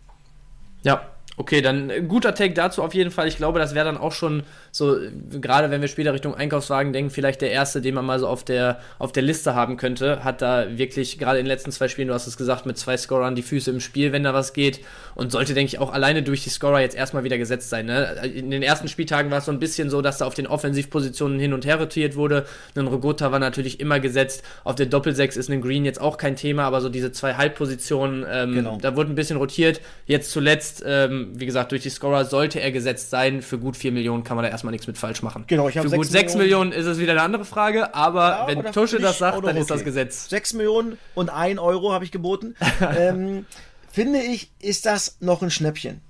Ja, 0.84 1.10
Okay, 1.40 1.62
dann 1.62 1.90
äh, 1.90 2.02
guter 2.02 2.36
Take 2.36 2.54
dazu 2.54 2.84
auf 2.84 2.94
jeden 2.94 3.12
Fall. 3.12 3.30
Ich 3.30 3.38
glaube, 3.38 3.60
das 3.60 3.74
wäre 3.74 3.86
dann 3.86 3.96
auch 3.96 4.12
schon 4.12 4.44
so, 4.72 4.98
gerade 5.40 5.72
wenn 5.72 5.80
wir 5.80 5.88
später 5.88 6.14
Richtung 6.14 6.36
Einkaufswagen 6.36 6.92
denken, 6.92 7.10
vielleicht 7.10 7.40
der 7.40 7.50
erste, 7.50 7.80
den 7.80 7.96
man 7.96 8.06
mal 8.06 8.20
so 8.20 8.28
auf 8.28 8.44
der, 8.44 8.82
auf 9.00 9.14
der 9.14 9.24
Liste 9.24 9.56
haben 9.56 9.78
könnte. 9.78 10.26
Hat 10.26 10.42
da 10.42 10.78
wirklich 10.78 11.18
gerade 11.18 11.40
in 11.40 11.46
den 11.46 11.50
letzten 11.50 11.72
zwei 11.72 11.88
Spielen, 11.88 12.10
du 12.10 12.14
hast 12.14 12.28
es 12.28 12.36
gesagt, 12.36 12.66
mit 12.66 12.78
zwei 12.78 12.98
Scorern 12.98 13.36
die 13.36 13.42
Füße 13.42 13.72
im 13.72 13.80
Spiel, 13.80 14.12
wenn 14.12 14.24
da 14.24 14.34
was 14.34 14.52
geht. 14.52 14.82
Und 15.16 15.32
sollte, 15.32 15.54
denke 15.54 15.68
ich, 15.74 15.80
auch 15.80 15.94
alleine 15.94 16.24
durch 16.24 16.44
die 16.44 16.50
Scorer 16.50 16.82
jetzt 16.82 16.98
erstmal 16.98 17.24
wieder 17.24 17.38
gesetzt 17.38 17.70
sein. 17.70 17.86
Ne? 17.86 18.22
In 18.36 18.52
den 18.52 18.62
ersten 18.62 18.90
Spieltagen 18.90 19.32
war 19.32 19.38
es 19.38 19.46
so 19.46 19.54
ein 19.54 19.60
bisschen 19.60 19.90
so, 19.90 20.02
dass 20.02 20.18
da 20.18 20.26
auf 20.26 20.34
den 20.34 20.46
Offensivpositionen 20.46 21.40
hin 21.40 21.54
und 21.54 21.66
her 21.66 21.80
rotiert 21.80 22.18
wurde. 22.18 22.46
Ein 22.76 22.88
Rogota 22.88 23.32
war 23.32 23.40
natürlich 23.40 23.80
immer 23.80 24.02
gesetzt. 24.02 24.44
Auf 24.66 24.76
der 24.76 24.88
Doppelsechs 24.88 25.38
ist 25.38 25.50
ein 25.50 25.62
Green 25.62 25.86
jetzt 25.86 26.02
auch 26.02 26.18
kein 26.18 26.36
Thema, 26.36 26.64
aber 26.64 26.82
so 26.82 26.90
diese 26.90 27.14
zwei 27.14 27.36
Halbpositionen, 27.36 28.26
ähm, 28.30 28.54
genau. 28.56 28.78
da 28.82 28.98
wurde 28.98 29.10
ein 29.10 29.16
bisschen 29.16 29.38
rotiert. 29.38 29.80
Jetzt 30.06 30.32
zuletzt, 30.32 30.84
ähm, 30.86 31.29
wie 31.34 31.46
gesagt, 31.46 31.72
durch 31.72 31.84
die 31.84 31.90
Scorer 31.90 32.26
sollte 32.26 32.60
er 32.60 32.72
gesetzt 32.72 33.10
sein. 33.10 33.42
Für 33.42 33.58
gut 33.58 33.78
4 33.78 33.92
Millionen 33.92 34.24
kann 34.24 34.36
man 34.36 34.44
da 34.44 34.50
erstmal 34.50 34.72
nichts 34.72 34.88
mit 34.88 34.98
falsch 34.98 35.22
machen. 35.22 35.46
Genau, 35.48 35.70
ich 35.70 35.78
habe 35.78 35.90
Für 35.90 35.96
gut 35.96 36.06
6 36.06 36.36
Millionen, 36.36 36.70
Millionen 36.70 36.72
ist 36.72 36.86
es 36.86 37.00
wieder 37.00 37.12
eine 37.14 37.22
andere 37.22 37.46
Frage, 37.46 37.94
aber 37.96 38.30
ja, 38.30 38.48
wenn 38.48 38.72
Tusche 38.72 39.00
das 39.00 39.18
sagt, 39.18 39.38
dann 39.38 39.52
okay. 39.52 39.60
ist 39.60 39.70
das 39.70 39.84
Gesetz. 39.84 40.30
6 40.30 40.54
Millionen 40.54 40.98
und 41.16 41.30
1 41.30 41.60
Euro 41.60 41.94
habe 41.94 42.06
ich 42.06 42.12
geboten. 42.12 42.56
ähm, 42.98 43.46
finde 43.92 44.20
ich, 44.20 44.52
ist 44.60 44.86
das 44.86 45.18
noch 45.20 45.42
ein 45.42 45.52
Schnäppchen. 45.52 46.02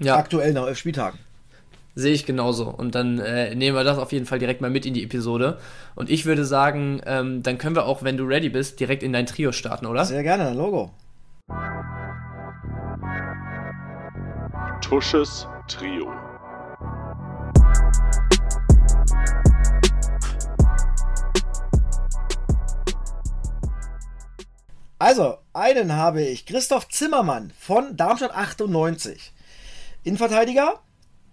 Ja. 0.00 0.16
Aktuell 0.16 0.52
nach 0.52 0.66
elf 0.66 0.78
Spieltagen. 0.78 1.18
Sehe 1.96 2.12
ich 2.12 2.26
genauso. 2.26 2.68
Und 2.68 2.96
dann 2.96 3.20
äh, 3.20 3.54
nehmen 3.54 3.76
wir 3.76 3.84
das 3.84 3.98
auf 3.98 4.12
jeden 4.12 4.26
Fall 4.26 4.40
direkt 4.40 4.60
mal 4.60 4.70
mit 4.70 4.84
in 4.84 4.94
die 4.94 5.04
Episode. 5.04 5.58
Und 5.94 6.10
ich 6.10 6.26
würde 6.26 6.44
sagen, 6.44 7.00
ähm, 7.06 7.42
dann 7.42 7.58
können 7.58 7.76
wir 7.76 7.86
auch, 7.86 8.02
wenn 8.02 8.16
du 8.16 8.24
ready 8.24 8.48
bist, 8.48 8.80
direkt 8.80 9.02
in 9.02 9.12
dein 9.12 9.26
Trio 9.26 9.52
starten, 9.52 9.86
oder? 9.86 10.04
Sehr 10.04 10.24
gerne, 10.24 10.52
Logo. 10.54 10.90
Tusches 14.84 15.48
Trio. 15.66 16.12
Also, 24.98 25.38
einen 25.54 25.94
habe 25.94 26.22
ich. 26.22 26.44
Christoph 26.44 26.90
Zimmermann 26.90 27.50
von 27.58 27.96
Darmstadt 27.96 28.34
98. 28.34 29.32
Innenverteidiger 30.02 30.82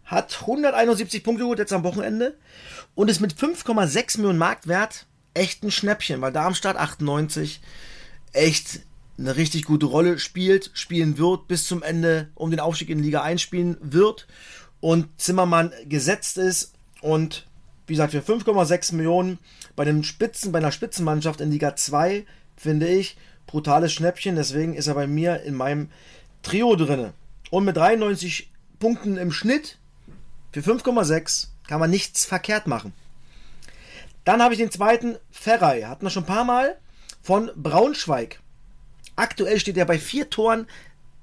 hat 0.05 0.38
171 0.39 1.22
Punkte 1.22 1.43
geholt 1.43 1.60
jetzt 1.60 1.74
am 1.74 1.84
Wochenende 1.84 2.38
und 2.96 3.10
ist 3.10 3.20
mit 3.20 3.34
5,6 3.34 4.20
Millionen 4.20 4.39
Marktwert 4.39 5.08
echt 5.34 5.63
ein 5.63 5.72
Schnäppchen, 5.72 6.22
weil 6.22 6.31
Darmstadt 6.31 6.77
98 6.77 7.60
echt 8.31 8.79
eine 9.22 9.36
richtig 9.36 9.66
gute 9.66 9.86
Rolle 9.86 10.20
spielt, 10.20 10.72
spielen 10.74 11.18
wird, 11.18 11.48
bis 11.48 11.66
zum 11.66 11.84
Ende 11.84 12.30
um 12.36 12.51
den 12.51 12.60
Aufstieg 12.60 12.90
in 12.90 13.04
Liga 13.04 13.22
1 13.22 13.42
spielen 13.42 13.78
wird 13.82 14.28
und 14.80 15.08
Zimmermann 15.18 15.72
gesetzt 15.86 16.38
ist 16.38 16.74
und 17.01 17.48
wie 17.88 17.94
gesagt, 17.94 18.12
für 18.12 18.22
5,6 18.22 18.96
Millionen 18.96 19.38
bei 19.75 19.86
dem 19.86 20.04
Spitzen, 20.04 20.51
bei 20.51 20.60
einer 20.60 20.72
Spitzenmannschaft 20.72 21.42
in 21.42 21.51
Liga 21.51 21.75
2, 21.75 22.25
finde 22.56 22.88
ich, 22.88 23.18
brutales 23.48 23.92
Schnäppchen, 23.94 24.36
deswegen 24.36 24.75
ist 24.75 24.88
er 24.88 24.96
bei 24.96 25.08
mir 25.08 25.42
in 25.44 25.56
meinem 25.56 25.90
Trio 26.42 26.75
drinne. 26.75 27.13
Und 27.50 27.66
mit 27.66 27.78
93 27.78 28.51
Punkten 28.80 29.18
im 29.18 29.32
Schnitt 29.32 29.78
für 30.51 30.62
5,6 30.62 31.48
kann 31.68 31.80
man 31.80 31.90
nichts 31.90 32.25
verkehrt 32.25 32.68
machen. 32.68 32.94
Dann 34.24 34.42
habe 34.42 34.54
ich 34.54 34.60
den 34.60 34.72
zweiten 34.72 35.18
Ferrei, 35.32 35.84
hatten 35.84 36.06
wir 36.06 36.10
schon 36.10 36.24
ein 36.24 36.28
paar 36.28 36.46
Mal, 36.46 36.78
von 37.22 37.51
Braunschweig. 37.56 38.40
Aktuell 39.15 39.60
steht 39.60 39.77
er 39.77 39.86
bei 39.86 40.00
vier 40.00 40.30
Toren, 40.30 40.68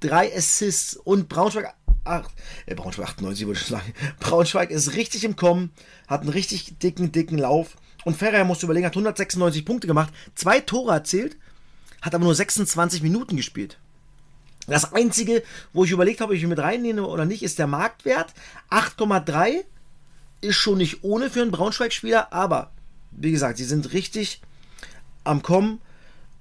drei 0.00 0.34
Assists 0.34 0.96
und 0.96 1.28
Braunschweig 1.28 1.74
8, 2.04 2.30
äh, 2.66 2.74
Braunschweig 2.74 3.08
98 3.08 3.46
würde 3.46 3.60
ich 3.60 3.66
sagen. 3.66 3.92
Braunschweig 4.20 4.70
ist 4.70 4.94
richtig 4.94 5.24
im 5.24 5.36
Kommen, 5.36 5.70
hat 6.06 6.22
einen 6.22 6.30
richtig 6.30 6.78
dicken, 6.78 7.12
dicken 7.12 7.38
Lauf. 7.38 7.76
Und 8.04 8.16
Ferrer 8.16 8.44
musste 8.44 8.66
überlegen, 8.66 8.86
hat 8.86 8.92
196 8.92 9.64
Punkte 9.64 9.86
gemacht, 9.86 10.12
zwei 10.34 10.60
Tore 10.60 10.92
erzielt, 10.92 11.36
hat 12.00 12.14
aber 12.14 12.24
nur 12.24 12.34
26 12.34 13.02
Minuten 13.02 13.36
gespielt. 13.36 13.78
Das 14.66 14.92
einzige, 14.92 15.42
wo 15.72 15.84
ich 15.84 15.90
überlegt 15.90 16.20
habe, 16.20 16.30
ob 16.30 16.36
ich 16.36 16.42
ihn 16.42 16.50
mit 16.50 16.58
reinnehme 16.58 17.06
oder 17.06 17.24
nicht, 17.24 17.42
ist 17.42 17.58
der 17.58 17.66
Marktwert. 17.66 18.34
8,3 18.70 19.64
ist 20.40 20.56
schon 20.56 20.78
nicht 20.78 21.02
ohne 21.02 21.30
für 21.30 21.42
einen 21.42 21.50
Braunschweig-Spieler, 21.50 22.32
aber 22.32 22.70
wie 23.10 23.32
gesagt, 23.32 23.58
sie 23.58 23.64
sind 23.64 23.92
richtig 23.92 24.42
am 25.24 25.42
Kommen. 25.42 25.80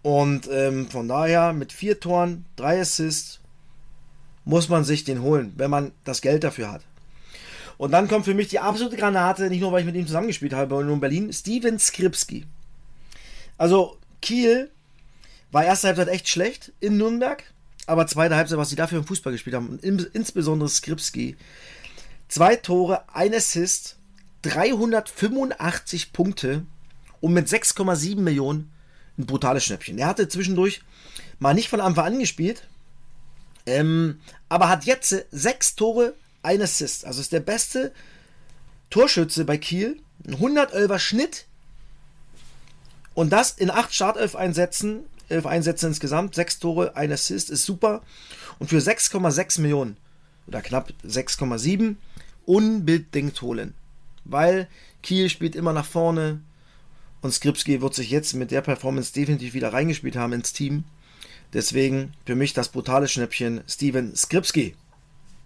Und 0.08 0.48
ähm, 0.50 0.90
von 0.90 1.10
daher 1.10 1.52
mit 1.52 1.74
vier 1.74 2.00
Toren, 2.00 2.46
drei 2.56 2.80
Assists, 2.80 3.42
muss 4.46 4.70
man 4.70 4.86
sich 4.86 5.04
den 5.04 5.22
holen, 5.22 5.52
wenn 5.58 5.70
man 5.70 5.92
das 6.06 6.22
Geld 6.22 6.46
dafür 6.46 6.72
hat. 6.72 6.82
Und 7.78 7.92
dann 7.92 8.08
kommt 8.08 8.24
für 8.24 8.34
mich 8.34 8.48
die 8.48 8.60
absolute 8.60 8.96
Granate, 8.96 9.50
nicht 9.50 9.60
nur 9.60 9.74
weil 9.74 9.82
ich 9.82 9.86
mit 9.86 9.98
ihm 9.98 10.08
zusammengespielt 10.08 10.54
habe, 10.54 10.74
sondern 10.76 10.94
in 10.94 11.02
Berlin, 11.02 11.34
Steven 11.34 11.78
Skripski. 11.78 12.46
Also 13.58 13.98
Kiel 14.22 14.72
war 15.52 15.66
erste 15.66 15.88
Halbzeit 15.88 16.08
echt 16.08 16.30
schlecht 16.30 16.72
in 16.80 16.96
Nürnberg, 16.96 17.44
aber 17.86 18.08
zweite 18.08 18.38
Halbzeit, 18.38 18.58
was 18.58 18.70
sie 18.70 18.78
dafür 18.78 19.00
im 19.00 19.06
Fußball 19.06 19.34
gespielt 19.34 19.58
haben, 19.58 19.68
und 19.68 19.84
insbesondere 19.84 20.70
Skripski. 20.70 21.36
Zwei 22.30 22.56
Tore, 22.56 23.14
ein 23.14 23.34
Assist, 23.34 23.98
385 24.44 26.14
Punkte 26.14 26.66
und 27.20 27.34
mit 27.34 27.50
6,7 27.50 28.22
Millionen 28.22 28.72
ein 29.18 29.26
brutales 29.26 29.66
Schnäppchen. 29.66 29.98
Er 29.98 30.08
hatte 30.08 30.28
zwischendurch 30.28 30.82
mal 31.40 31.54
nicht 31.54 31.70
von 31.70 31.82
Anfang 31.82 32.06
an 32.06 32.20
gespielt, 32.20 32.68
ähm, 33.66 34.20
aber 34.50 34.70
hat 34.70 34.86
jetzt 34.86 35.26
sechs 35.32 35.76
Tore, 35.76 36.14
ein 36.44 36.62
Assist. 36.62 37.06
Also 37.06 37.20
ist 37.22 37.34
der 37.34 37.42
beste 37.42 37.92
Torschütze 38.90 39.46
bei 39.46 39.58
Kiel. 39.58 40.00
Ein 40.26 40.36
111er 40.36 41.00
Schnitt. 41.00 41.46
Und 43.14 43.32
das 43.32 43.52
in 43.52 43.70
acht 43.70 43.94
Startelf-Einsätzen, 43.94 45.02
elf 45.30 45.46
Einsätze 45.46 45.88
insgesamt, 45.88 46.36
sechs 46.36 46.60
Tore, 46.60 46.96
ein 46.96 47.12
Assist, 47.12 47.50
ist 47.50 47.66
super. 47.66 48.02
Und 48.60 48.70
für 48.70 48.78
6,6 48.78 49.62
Millionen 49.62 49.98
oder 50.48 50.62
knapp 50.62 50.94
6,7 51.06 51.96
unbedingt 52.46 53.42
holen. 53.42 53.74
Weil 54.24 54.68
Kiel 55.04 55.30
spielt 55.30 55.56
immer 55.56 55.74
nach 55.74 55.86
vorne 55.86 56.42
und 57.22 57.32
Skripski 57.32 57.82
wird 57.82 57.94
sich 57.94 58.12
jetzt 58.12 58.34
mit 58.34 58.52
der 58.52 58.62
Performance 58.62 59.14
definitiv 59.14 59.54
wieder 59.54 59.74
reingespielt 59.74 60.16
haben 60.16 60.34
ins 60.34 60.54
Team. 60.54 60.84
Deswegen 61.54 62.14
für 62.26 62.36
mich 62.36 62.54
das 62.54 62.70
brutale 62.70 63.08
Schnäppchen 63.08 63.62
Steven 63.68 64.16
Skripski. 64.16 64.76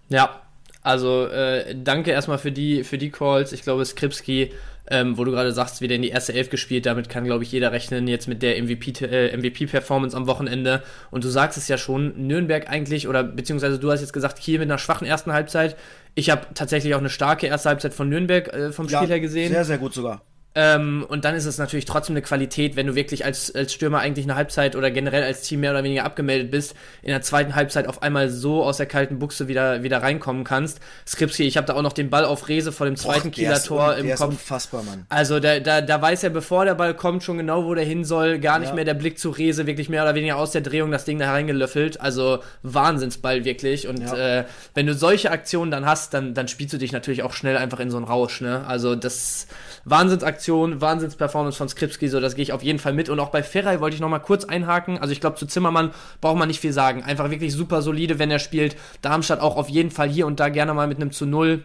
Ja, 0.08 0.42
also 0.82 1.26
äh, 1.26 1.76
danke 1.76 2.10
erstmal 2.10 2.38
für 2.38 2.52
die, 2.52 2.84
für 2.84 2.98
die 2.98 3.10
Calls. 3.10 3.52
Ich 3.52 3.62
glaube, 3.62 3.84
Skripski, 3.84 4.52
ähm, 4.90 5.16
wo 5.16 5.24
du 5.24 5.30
gerade 5.30 5.52
sagst, 5.52 5.80
wieder 5.80 5.94
in 5.94 6.02
die 6.02 6.08
erste 6.08 6.34
Elf 6.34 6.50
gespielt, 6.50 6.86
damit 6.86 7.08
kann, 7.08 7.24
glaube 7.24 7.44
ich, 7.44 7.52
jeder 7.52 7.70
rechnen, 7.70 8.08
jetzt 8.08 8.26
mit 8.26 8.42
der 8.42 8.60
MVP-Performance 8.60 10.16
äh, 10.16 10.18
MVP 10.18 10.22
am 10.22 10.26
Wochenende. 10.26 10.82
Und 11.12 11.22
du 11.22 11.28
sagst 11.28 11.56
es 11.56 11.68
ja 11.68 11.78
schon, 11.78 12.26
Nürnberg 12.26 12.68
eigentlich, 12.68 13.06
oder 13.06 13.22
beziehungsweise 13.22 13.78
du 13.78 13.92
hast 13.92 14.00
jetzt 14.00 14.12
gesagt, 14.12 14.40
Kiel 14.40 14.58
mit 14.58 14.68
einer 14.68 14.78
schwachen 14.78 15.06
ersten 15.06 15.32
Halbzeit. 15.32 15.76
Ich 16.16 16.30
habe 16.30 16.48
tatsächlich 16.54 16.94
auch 16.94 16.98
eine 16.98 17.10
starke 17.10 17.46
erste 17.46 17.68
Halbzeit 17.68 17.94
von 17.94 18.08
Nürnberg 18.08 18.52
äh, 18.52 18.72
vom 18.72 18.88
Spiel 18.88 19.02
ja, 19.02 19.06
her 19.06 19.20
gesehen. 19.20 19.52
Sehr, 19.52 19.64
sehr 19.64 19.78
gut 19.78 19.94
sogar. 19.94 20.22
Ähm, 20.54 21.06
und 21.08 21.24
dann 21.24 21.34
ist 21.34 21.46
es 21.46 21.56
natürlich 21.56 21.86
trotzdem 21.86 22.14
eine 22.14 22.22
Qualität, 22.22 22.76
wenn 22.76 22.86
du 22.86 22.94
wirklich 22.94 23.24
als, 23.24 23.54
als 23.54 23.72
Stürmer 23.72 24.00
eigentlich 24.00 24.26
eine 24.26 24.34
Halbzeit 24.34 24.76
oder 24.76 24.90
generell 24.90 25.22
als 25.22 25.42
Team 25.42 25.60
mehr 25.60 25.70
oder 25.70 25.82
weniger 25.82 26.04
abgemeldet 26.04 26.50
bist, 26.50 26.74
in 27.00 27.08
der 27.08 27.22
zweiten 27.22 27.54
Halbzeit 27.54 27.88
auf 27.88 28.02
einmal 28.02 28.28
so 28.28 28.62
aus 28.62 28.76
der 28.76 28.86
kalten 28.86 29.18
Buchse 29.18 29.48
wieder, 29.48 29.82
wieder 29.82 30.02
reinkommen 30.02 30.44
kannst. 30.44 30.80
Skripski, 31.06 31.44
ich 31.44 31.56
habe 31.56 31.66
da 31.66 31.74
auch 31.74 31.82
noch 31.82 31.94
den 31.94 32.10
Ball 32.10 32.26
auf 32.26 32.48
Rese 32.48 32.70
vor 32.70 32.86
dem 32.86 32.96
zweiten 32.96 33.28
Och, 33.28 33.32
Kieler 33.32 33.62
Tor 33.62 33.96
im 33.96 34.10
Kopf. 34.10 34.28
unfassbar, 34.28 34.82
Mann. 34.82 35.06
Also 35.08 35.40
da, 35.40 35.58
da, 35.58 35.80
da 35.80 36.02
weiß 36.02 36.22
er, 36.24 36.30
bevor 36.30 36.66
der 36.66 36.74
Ball 36.74 36.94
kommt, 36.94 37.22
schon 37.22 37.38
genau, 37.38 37.64
wo 37.64 37.74
der 37.74 37.84
hin 37.84 38.04
soll. 38.04 38.38
Gar 38.38 38.58
nicht 38.58 38.68
ja. 38.68 38.74
mehr 38.74 38.84
der 38.84 38.94
Blick 38.94 39.18
zu 39.18 39.30
Rese, 39.30 39.66
wirklich 39.66 39.88
mehr 39.88 40.02
oder 40.02 40.14
weniger 40.14 40.36
aus 40.36 40.52
der 40.52 40.60
Drehung 40.60 40.90
das 40.90 41.06
Ding 41.06 41.18
da 41.18 41.30
reingelöffelt. 41.30 41.98
Also 42.00 42.40
Wahnsinnsball 42.62 43.46
wirklich. 43.46 43.88
Und 43.88 44.00
ja. 44.00 44.40
äh, 44.40 44.44
wenn 44.74 44.86
du 44.86 44.94
solche 44.94 45.30
Aktionen 45.30 45.70
dann 45.70 45.86
hast, 45.86 46.12
dann, 46.12 46.34
dann 46.34 46.46
spielst 46.48 46.74
du 46.74 46.78
dich 46.78 46.92
natürlich 46.92 47.22
auch 47.22 47.32
schnell 47.32 47.56
einfach 47.56 47.80
in 47.80 47.90
so 47.90 47.96
einen 47.96 48.06
Rausch. 48.06 48.42
Ne? 48.42 48.66
Also 48.66 48.94
das 48.96 49.46
Wahnsinnsaktion, 49.84 50.80
Wahnsinnsperformance 50.80 51.56
von 51.56 51.68
Skripski, 51.68 52.08
so 52.08 52.20
das 52.20 52.34
gehe 52.34 52.42
ich 52.42 52.52
auf 52.52 52.62
jeden 52.62 52.78
Fall 52.78 52.92
mit. 52.92 53.08
Und 53.08 53.20
auch 53.20 53.30
bei 53.30 53.42
Ferrei 53.42 53.80
wollte 53.80 53.94
ich 53.94 54.00
nochmal 54.00 54.20
kurz 54.20 54.44
einhaken. 54.44 54.98
Also 54.98 55.12
ich 55.12 55.20
glaube, 55.20 55.36
zu 55.36 55.46
Zimmermann 55.46 55.90
braucht 56.20 56.38
man 56.38 56.48
nicht 56.48 56.60
viel 56.60 56.72
sagen. 56.72 57.02
Einfach 57.02 57.30
wirklich 57.30 57.52
super 57.52 57.82
solide, 57.82 58.18
wenn 58.18 58.30
er 58.30 58.38
spielt. 58.38 58.76
Darmstadt 59.00 59.40
auch 59.40 59.56
auf 59.56 59.68
jeden 59.68 59.90
Fall 59.90 60.08
hier 60.08 60.26
und 60.26 60.40
da 60.40 60.48
gerne 60.48 60.74
mal 60.74 60.86
mit 60.86 61.00
einem 61.00 61.12
zu 61.12 61.26
Null 61.26 61.64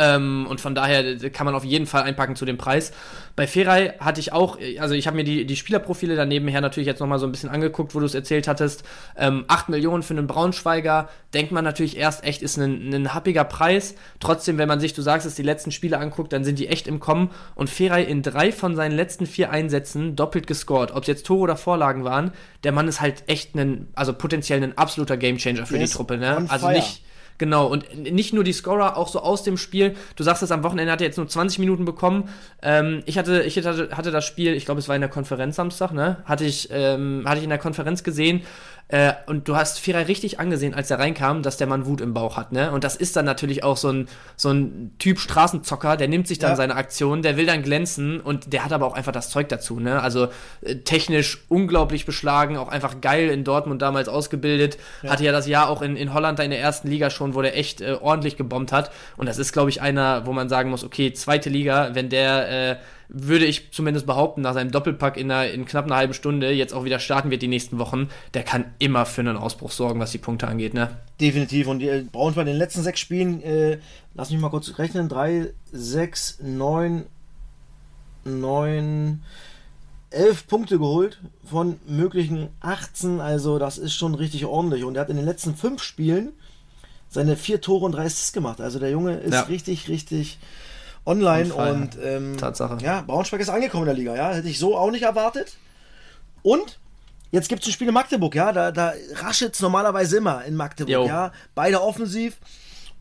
ähm, 0.00 0.46
und 0.48 0.62
von 0.62 0.74
daher 0.74 1.18
kann 1.30 1.44
man 1.44 1.54
auf 1.54 1.64
jeden 1.64 1.84
Fall 1.84 2.02
einpacken 2.02 2.34
zu 2.34 2.46
dem 2.46 2.56
Preis. 2.56 2.92
Bei 3.36 3.46
Ferai 3.46 3.94
hatte 4.00 4.18
ich 4.18 4.32
auch, 4.32 4.58
also 4.78 4.94
ich 4.94 5.06
habe 5.06 5.16
mir 5.16 5.24
die, 5.24 5.44
die 5.44 5.56
Spielerprofile 5.56 6.16
daneben 6.16 6.48
her 6.48 6.62
natürlich 6.62 6.86
jetzt 6.86 7.00
nochmal 7.00 7.18
so 7.18 7.26
ein 7.26 7.32
bisschen 7.32 7.50
angeguckt, 7.50 7.94
wo 7.94 8.00
du 8.00 8.06
es 8.06 8.14
erzählt 8.14 8.48
hattest. 8.48 8.82
Ähm, 9.16 9.44
8 9.46 9.68
Millionen 9.68 10.02
für 10.02 10.14
einen 10.14 10.26
Braunschweiger, 10.26 11.10
denkt 11.34 11.52
man 11.52 11.64
natürlich 11.64 11.98
erst 11.98 12.24
echt, 12.24 12.40
ist 12.40 12.56
ein, 12.56 12.94
ein 12.94 13.12
happiger 13.12 13.44
Preis. 13.44 13.94
Trotzdem, 14.20 14.56
wenn 14.56 14.68
man 14.68 14.80
sich, 14.80 14.94
du 14.94 15.02
sagst 15.02 15.26
es, 15.26 15.34
die 15.34 15.42
letzten 15.42 15.70
Spiele 15.70 15.98
anguckt, 15.98 16.32
dann 16.32 16.44
sind 16.44 16.58
die 16.58 16.68
echt 16.68 16.86
im 16.88 16.98
Kommen. 16.98 17.30
Und 17.54 17.68
Ferai 17.68 18.02
in 18.02 18.22
drei 18.22 18.52
von 18.52 18.76
seinen 18.76 18.96
letzten 18.96 19.26
vier 19.26 19.50
Einsätzen 19.50 20.16
doppelt 20.16 20.46
gescored. 20.46 20.92
Ob 20.92 21.02
es 21.02 21.08
jetzt 21.08 21.26
Tore 21.26 21.40
oder 21.40 21.56
Vorlagen 21.56 22.04
waren, 22.04 22.32
der 22.64 22.72
Mann 22.72 22.88
ist 22.88 23.02
halt 23.02 23.24
echt 23.26 23.54
ein, 23.54 23.88
also 23.94 24.14
potenziell 24.14 24.62
ein 24.62 24.78
absoluter 24.78 25.18
Gamechanger 25.18 25.66
für 25.66 25.76
yes, 25.76 25.90
die 25.90 25.96
Truppe. 25.96 26.16
Ne? 26.16 26.46
Also 26.48 26.70
nicht 26.70 27.02
Genau, 27.40 27.68
und 27.68 27.96
nicht 27.96 28.34
nur 28.34 28.44
die 28.44 28.52
Scorer, 28.52 28.98
auch 28.98 29.08
so 29.08 29.18
aus 29.20 29.42
dem 29.42 29.56
Spiel. 29.56 29.96
Du 30.14 30.22
sagst 30.22 30.42
es, 30.42 30.52
am 30.52 30.62
Wochenende 30.62 30.92
hat 30.92 31.00
er 31.00 31.06
jetzt 31.06 31.16
nur 31.16 31.26
20 31.26 31.58
Minuten 31.58 31.86
bekommen. 31.86 32.28
Ähm, 32.60 33.02
ich 33.06 33.16
hatte, 33.16 33.44
ich 33.44 33.56
hatte, 33.56 33.96
hatte 33.96 34.10
das 34.10 34.26
Spiel, 34.26 34.52
ich 34.52 34.66
glaube, 34.66 34.78
es 34.78 34.88
war 34.88 34.94
in 34.94 35.00
der 35.00 35.08
Konferenz 35.08 35.56
Samstag, 35.56 35.92
ne? 35.92 36.18
Hatte 36.26 36.44
ich, 36.44 36.68
ähm, 36.70 37.24
hatte 37.26 37.38
ich 37.38 37.44
in 37.44 37.48
der 37.48 37.58
Konferenz 37.58 38.04
gesehen. 38.04 38.42
Äh, 38.90 39.12
und 39.26 39.46
du 39.46 39.56
hast 39.56 39.78
Fira 39.78 40.00
richtig 40.00 40.40
angesehen, 40.40 40.74
als 40.74 40.90
er 40.90 40.98
reinkam, 40.98 41.42
dass 41.42 41.56
der 41.56 41.68
Mann 41.68 41.86
Wut 41.86 42.00
im 42.00 42.12
Bauch 42.12 42.36
hat, 42.36 42.50
ne? 42.50 42.72
Und 42.72 42.82
das 42.82 42.96
ist 42.96 43.14
dann 43.14 43.24
natürlich 43.24 43.62
auch 43.62 43.76
so 43.76 43.88
ein, 43.88 44.08
so 44.36 44.50
ein 44.50 44.92
Typ 44.98 45.20
Straßenzocker, 45.20 45.96
der 45.96 46.08
nimmt 46.08 46.26
sich 46.26 46.40
dann 46.40 46.50
ja. 46.50 46.56
seine 46.56 46.74
Aktion, 46.74 47.22
der 47.22 47.36
will 47.36 47.46
dann 47.46 47.62
glänzen 47.62 48.20
und 48.20 48.52
der 48.52 48.64
hat 48.64 48.72
aber 48.72 48.86
auch 48.86 48.94
einfach 48.94 49.12
das 49.12 49.30
Zeug 49.30 49.48
dazu, 49.48 49.78
ne? 49.78 50.02
Also 50.02 50.28
äh, 50.62 50.76
technisch 50.76 51.44
unglaublich 51.48 52.04
beschlagen, 52.04 52.56
auch 52.56 52.68
einfach 52.68 53.00
geil 53.00 53.28
in 53.30 53.44
Dortmund 53.44 53.80
damals 53.80 54.08
ausgebildet. 54.08 54.76
Ja. 55.02 55.10
Hatte 55.10 55.24
ja 55.24 55.32
das 55.32 55.46
Jahr 55.46 55.68
auch 55.68 55.82
in, 55.82 55.96
in 55.96 56.12
Holland 56.12 56.40
da 56.40 56.42
in 56.42 56.50
der 56.50 56.60
ersten 56.60 56.88
Liga 56.88 57.10
schon, 57.10 57.34
wo 57.34 57.42
der 57.42 57.56
echt 57.56 57.80
äh, 57.80 57.96
ordentlich 58.00 58.36
gebombt 58.36 58.72
hat. 58.72 58.90
Und 59.16 59.26
das 59.26 59.38
ist, 59.38 59.52
glaube 59.52 59.70
ich, 59.70 59.80
einer, 59.80 60.26
wo 60.26 60.32
man 60.32 60.48
sagen 60.48 60.68
muss, 60.68 60.82
okay, 60.82 61.12
zweite 61.12 61.48
Liga, 61.48 61.90
wenn 61.94 62.08
der 62.08 62.70
äh, 62.70 62.76
würde 63.12 63.44
ich 63.44 63.72
zumindest 63.72 64.06
behaupten, 64.06 64.40
nach 64.40 64.54
seinem 64.54 64.70
Doppelpack 64.70 65.16
in, 65.16 65.30
einer, 65.30 65.50
in 65.50 65.64
knapp 65.64 65.86
einer 65.86 65.96
halben 65.96 66.14
Stunde 66.14 66.52
jetzt 66.52 66.72
auch 66.72 66.84
wieder 66.84 67.00
starten 67.00 67.30
wird 67.30 67.42
die 67.42 67.48
nächsten 67.48 67.78
Wochen, 67.78 68.08
der 68.34 68.44
kann 68.44 68.66
immer 68.78 69.04
für 69.04 69.20
einen 69.20 69.36
Ausbruch 69.36 69.72
sorgen, 69.72 69.98
was 69.98 70.12
die 70.12 70.18
Punkte 70.18 70.46
angeht, 70.46 70.74
ne? 70.74 70.96
Definitiv. 71.20 71.66
Und 71.66 71.80
die 71.80 72.06
Braunschweig 72.12 72.42
in 72.42 72.52
den 72.52 72.56
letzten 72.56 72.82
sechs 72.82 73.00
Spielen, 73.00 73.42
äh, 73.42 73.78
lass 74.14 74.30
mich 74.30 74.40
mal 74.40 74.48
kurz 74.48 74.78
rechnen, 74.78 75.08
drei, 75.08 75.52
sechs, 75.72 76.38
neun, 76.40 77.04
neun, 78.24 79.22
elf 80.10 80.46
Punkte 80.46 80.78
geholt 80.78 81.20
von 81.44 81.80
möglichen 81.86 82.48
18, 82.60 83.20
also 83.20 83.58
das 83.58 83.78
ist 83.78 83.94
schon 83.94 84.14
richtig 84.14 84.44
ordentlich. 84.44 84.84
Und 84.84 84.96
er 84.96 85.02
hat 85.02 85.10
in 85.10 85.16
den 85.16 85.26
letzten 85.26 85.56
fünf 85.56 85.82
Spielen 85.82 86.32
seine 87.08 87.36
vier 87.36 87.60
Tore 87.60 87.86
und 87.86 87.92
drei 87.92 88.04
Assists 88.04 88.32
gemacht. 88.32 88.60
Also 88.60 88.78
der 88.78 88.90
Junge 88.90 89.14
ist 89.14 89.34
ja. 89.34 89.42
richtig, 89.42 89.88
richtig 89.88 90.38
online 91.06 91.52
und 91.54 91.90
ähm, 92.02 92.36
Tatsache. 92.36 92.78
Ja, 92.82 93.02
Braunschweig 93.02 93.40
ist 93.40 93.48
angekommen 93.48 93.84
in 93.84 93.86
der 93.88 93.96
Liga, 93.96 94.14
ja. 94.16 94.32
Hätte 94.32 94.48
ich 94.48 94.58
so 94.58 94.76
auch 94.76 94.90
nicht 94.90 95.02
erwartet. 95.02 95.56
Und 96.42 96.78
jetzt 97.30 97.48
gibt 97.48 97.62
es 97.62 97.68
ein 97.68 97.72
Spiel 97.72 97.88
in 97.88 97.94
Magdeburg, 97.94 98.34
ja. 98.34 98.52
Da, 98.52 98.70
da 98.70 98.92
raschelt 99.16 99.54
es 99.54 99.60
normalerweise 99.60 100.18
immer 100.18 100.44
in 100.44 100.56
Magdeburg, 100.56 100.92
jo. 100.92 101.06
ja. 101.06 101.32
Beide 101.54 101.82
offensiv. 101.82 102.38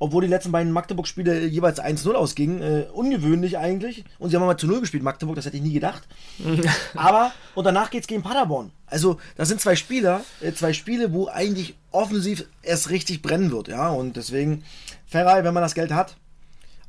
obwohl 0.02 0.22
die 0.24 0.30
letzten 0.30 0.52
beiden 0.54 0.72
Magdeburg-Spiele 0.72 1.46
jeweils 1.48 1.82
1-0 1.82 2.14
ausgingen. 2.14 2.62
Äh, 2.62 2.86
ungewöhnlich 2.94 3.58
eigentlich. 3.58 4.06
Und 4.18 4.30
sie 4.30 4.38
haben 4.38 4.46
mal 4.46 4.56
zu 4.58 4.66
0 4.68 4.80
gespielt, 4.80 5.04
Magdeburg, 5.04 5.36
das 5.36 5.46
hätte 5.46 5.58
ich 5.58 5.64
nie 5.64 5.74
gedacht. 5.74 6.08
Aber, 6.96 7.34
und 7.54 7.66
danach 7.66 7.90
geht 7.90 8.02
es 8.02 8.08
gegen 8.08 8.24
Paderborn. 8.24 8.72
Also, 8.88 9.20
das 9.36 9.50
sind 9.50 9.60
zwei 9.60 9.76
Spieler, 9.76 10.22
äh, 10.42 10.54
zwei 10.54 10.72
Spiele, 10.74 11.12
wo 11.12 11.28
eigentlich 11.28 11.76
offensiv 11.92 12.46
es 12.62 12.90
richtig 12.90 13.22
brennen 13.22 13.52
wird, 13.52 13.68
ja. 13.68 13.90
Und 13.90 14.16
deswegen, 14.16 14.64
Ferrari, 15.06 15.44
wenn 15.44 15.54
man 15.54 15.64
das 15.64 15.76
Geld 15.76 15.92
hat, 15.92 16.16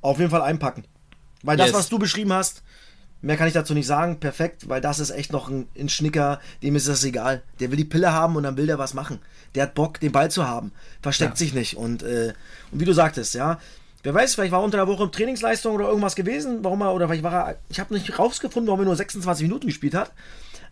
auf 0.02 0.18
jeden 0.18 0.30
Fall 0.30 0.42
einpacken. 0.42 0.84
Weil 1.42 1.56
das, 1.56 1.68
Yes. 1.68 1.76
was 1.76 1.88
du 1.88 1.99
beschrieben 1.99 2.32
hast, 2.32 2.62
mehr 3.23 3.37
kann 3.37 3.49
ich 3.49 3.54
dazu 3.54 3.75
nicht 3.75 3.87
sagen, 3.87 4.18
perfekt, 4.20 4.68
weil 4.68 4.80
das 4.80 4.99
ist 4.99 5.11
echt 5.11 5.32
noch 5.32 5.49
ein, 5.49 5.68
ein 5.78 5.88
Schnicker, 5.88 6.40
dem 6.62 6.76
ist 6.76 6.88
das 6.88 7.04
egal. 7.04 7.42
Der 7.61 7.70
will 7.70 7.76
die 7.76 7.85
Pille 7.85 8.12
haben 8.12 8.37
und 8.37 8.42
dann 8.44 8.56
will 8.56 8.66
der 8.66 8.78
was 8.78 8.94
machen. 8.94 9.18
Der 9.54 9.64
hat 9.64 9.75
Bock, 9.75 10.00
den 10.00 10.12
Ball 10.12 10.30
zu 10.30 10.47
haben. 10.47 10.73
Versteckt 11.02 11.32
Ja. 11.32 11.37
sich 11.37 11.54
nicht. 11.54 11.76
Und, 11.76 12.02
äh, 12.02 12.32
und 12.73 12.80
wie 12.80 12.85
du 12.85 12.92
sagtest, 12.92 13.35
ja, 13.35 13.59
wer 14.02 14.14
weiß, 14.14 14.35
vielleicht 14.35 14.52
war 14.52 14.61
er 14.61 14.64
unter 14.64 14.78
der 14.78 14.87
Woche 14.87 15.11
Trainingsleistung 15.11 15.75
oder 15.75 15.88
irgendwas 15.88 16.14
gewesen, 16.14 16.62
warum 16.62 16.80
er, 16.82 16.94
oder 16.94 17.09
vielleicht 17.09 17.23
war 17.25 17.49
er, 17.50 17.59
ich 17.68 17.80
habe 17.80 17.92
nicht 17.94 18.18
rausgefunden, 18.18 18.68
warum 18.68 18.80
er 18.80 18.87
nur 18.87 18.97
26 18.97 19.42
Minuten 19.42 19.66
gespielt 19.66 19.94
hat. 19.94 20.12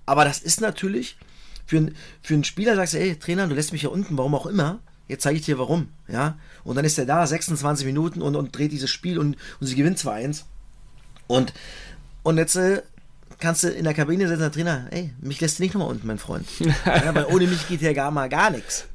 Aber 0.07 0.25
das 0.25 0.39
ist 0.39 0.61
natürlich 0.63 1.19
für, 1.67 1.77
ein- 1.79 1.95
für 2.23 2.35
einen 2.35 2.45
Spieler, 2.45 2.77
sagst 2.77 2.95
du, 2.95 2.99
ey, 2.99 3.17
Trainer, 3.19 3.47
du 3.47 3.55
lässt 3.55 3.73
mich 3.73 3.83
hier 3.83 3.93
unten, 3.93 4.17
warum 4.17 4.35
auch 4.35 4.47
immer. 4.47 4.79
Jetzt 5.07 5.23
zeige 5.23 5.39
ich 5.39 5.45
dir 5.45 5.59
warum, 5.59 5.89
ja. 6.07 6.39
Und 6.65 6.77
dann 6.77 6.85
ist 6.85 6.99
er 6.99 7.05
da, 7.07 7.27
26 7.27 7.85
Minuten 7.87 8.21
und, 8.23 8.37
und 8.37 8.57
dreht 8.57 8.73
dieses 8.73 8.91
Spiel 8.91 9.19
und, 9.19 9.37
und 9.61 9.67
sie 9.67 9.75
gewinnt 9.75 9.99
2-1. 9.99 10.45
Und, 11.29 11.53
und 12.25 12.37
jetzt 12.39 12.57
äh, 12.57 12.83
kannst 13.39 13.63
du 13.63 13.69
in 13.69 13.85
der 13.85 13.95
Kabine 13.95 14.27
sitzen, 14.27 14.41
der 14.41 14.51
Trainer, 14.53 14.87
ey, 14.91 15.13
mich 15.21 15.41
lässt 15.41 15.59
du 15.59 15.63
nicht 15.63 15.75
nochmal 15.75 15.91
unten, 15.91 16.07
mein 16.07 16.19
Freund. 16.19 16.47
ja, 16.85 17.15
weil 17.15 17.27
ohne 17.27 17.47
mich 17.47 17.69
geht 17.69 17.81
hier 17.81 17.95
gar 17.95 18.11
mal 18.11 18.29
gar 18.29 18.51
nichts. 18.51 18.87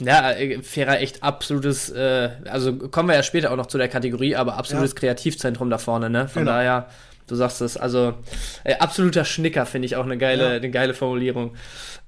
Ja, 0.00 0.32
äh, 0.32 0.60
Fairer 0.62 1.00
echt 1.00 1.22
absolutes, 1.22 1.90
äh, 1.90 2.30
also 2.46 2.76
kommen 2.76 3.08
wir 3.08 3.14
ja 3.14 3.22
später 3.22 3.52
auch 3.52 3.56
noch 3.56 3.66
zu 3.66 3.78
der 3.78 3.88
Kategorie, 3.88 4.34
aber 4.34 4.56
absolutes 4.56 4.90
Ja. 4.94 4.98
Kreativzentrum 4.98 5.70
da 5.70 5.78
vorne, 5.78 6.10
ne? 6.10 6.26
Von 6.26 6.42
Genau. 6.42 6.52
daher, 6.56 6.88
du 7.28 7.36
sagst 7.36 7.60
es, 7.60 7.76
also 7.76 8.14
äh, 8.64 8.74
absoluter 8.78 9.24
Schnicker 9.24 9.64
finde 9.64 9.86
ich 9.86 9.94
auch 9.94 10.04
eine 10.04 10.18
geile, 10.18 10.42
Ja. 10.44 10.50
eine 10.56 10.70
geile 10.70 10.92
Formulierung. 10.92 11.54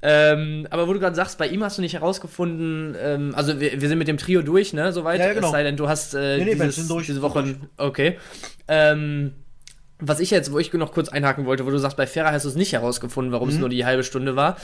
Ähm, 0.03 0.67
aber 0.71 0.89
wo 0.89 0.93
du 0.93 0.99
gerade 1.01 1.15
sagst, 1.17 1.39
bei 1.39 1.47
ihm 1.49 1.63
hast 1.63 1.79
du 1.79 1.83
nicht 1.83 1.95
herausgefunden, 1.95 2.97
ähm, 3.01 3.33
also 3.37 3.61
wir, 3.61 3.81
wir 3.81 3.89
sind 3.89 3.99
mit 3.99 4.09
dem 4.09 4.17
Trio 4.19 4.43
durch, 4.43 4.73
ne, 4.73 4.93
soweit. 4.93 5.21
Ja, 5.21 5.27
ja, 5.29 5.33
genau. 5.35 5.47
Es 5.47 5.53
sei 5.53 5.63
denn, 5.63 5.77
du 5.77 5.89
hast 5.89 6.15
äh, 6.15 6.39
Nee, 6.39 6.45
nee, 6.45 6.55
dieses, 6.55 6.87
diese 7.07 7.23
Woche, 7.23 7.57
okay. 7.77 8.19
Ähm, 8.67 9.35
was 10.01 10.21
ich 10.21 10.31
jetzt, 10.31 10.53
wo 10.53 10.59
ich 10.59 10.73
noch 10.73 10.93
kurz 10.93 11.09
einhaken 11.09 11.45
wollte, 11.45 11.67
wo 11.67 11.71
du 11.71 11.79
sagst, 11.79 11.97
bei 11.97 12.07
Ferrer 12.07 12.31
hast 12.33 12.45
du 12.45 12.49
es 12.49 12.55
nicht 12.55 12.73
herausgefunden, 12.73 13.33
warum 13.33 13.49
Mhm. 13.49 13.55
es 13.55 13.61
nur 13.61 13.69
die 13.69 13.85
halbe 13.85 14.05
Stunde 14.05 14.37
war. 14.37 14.57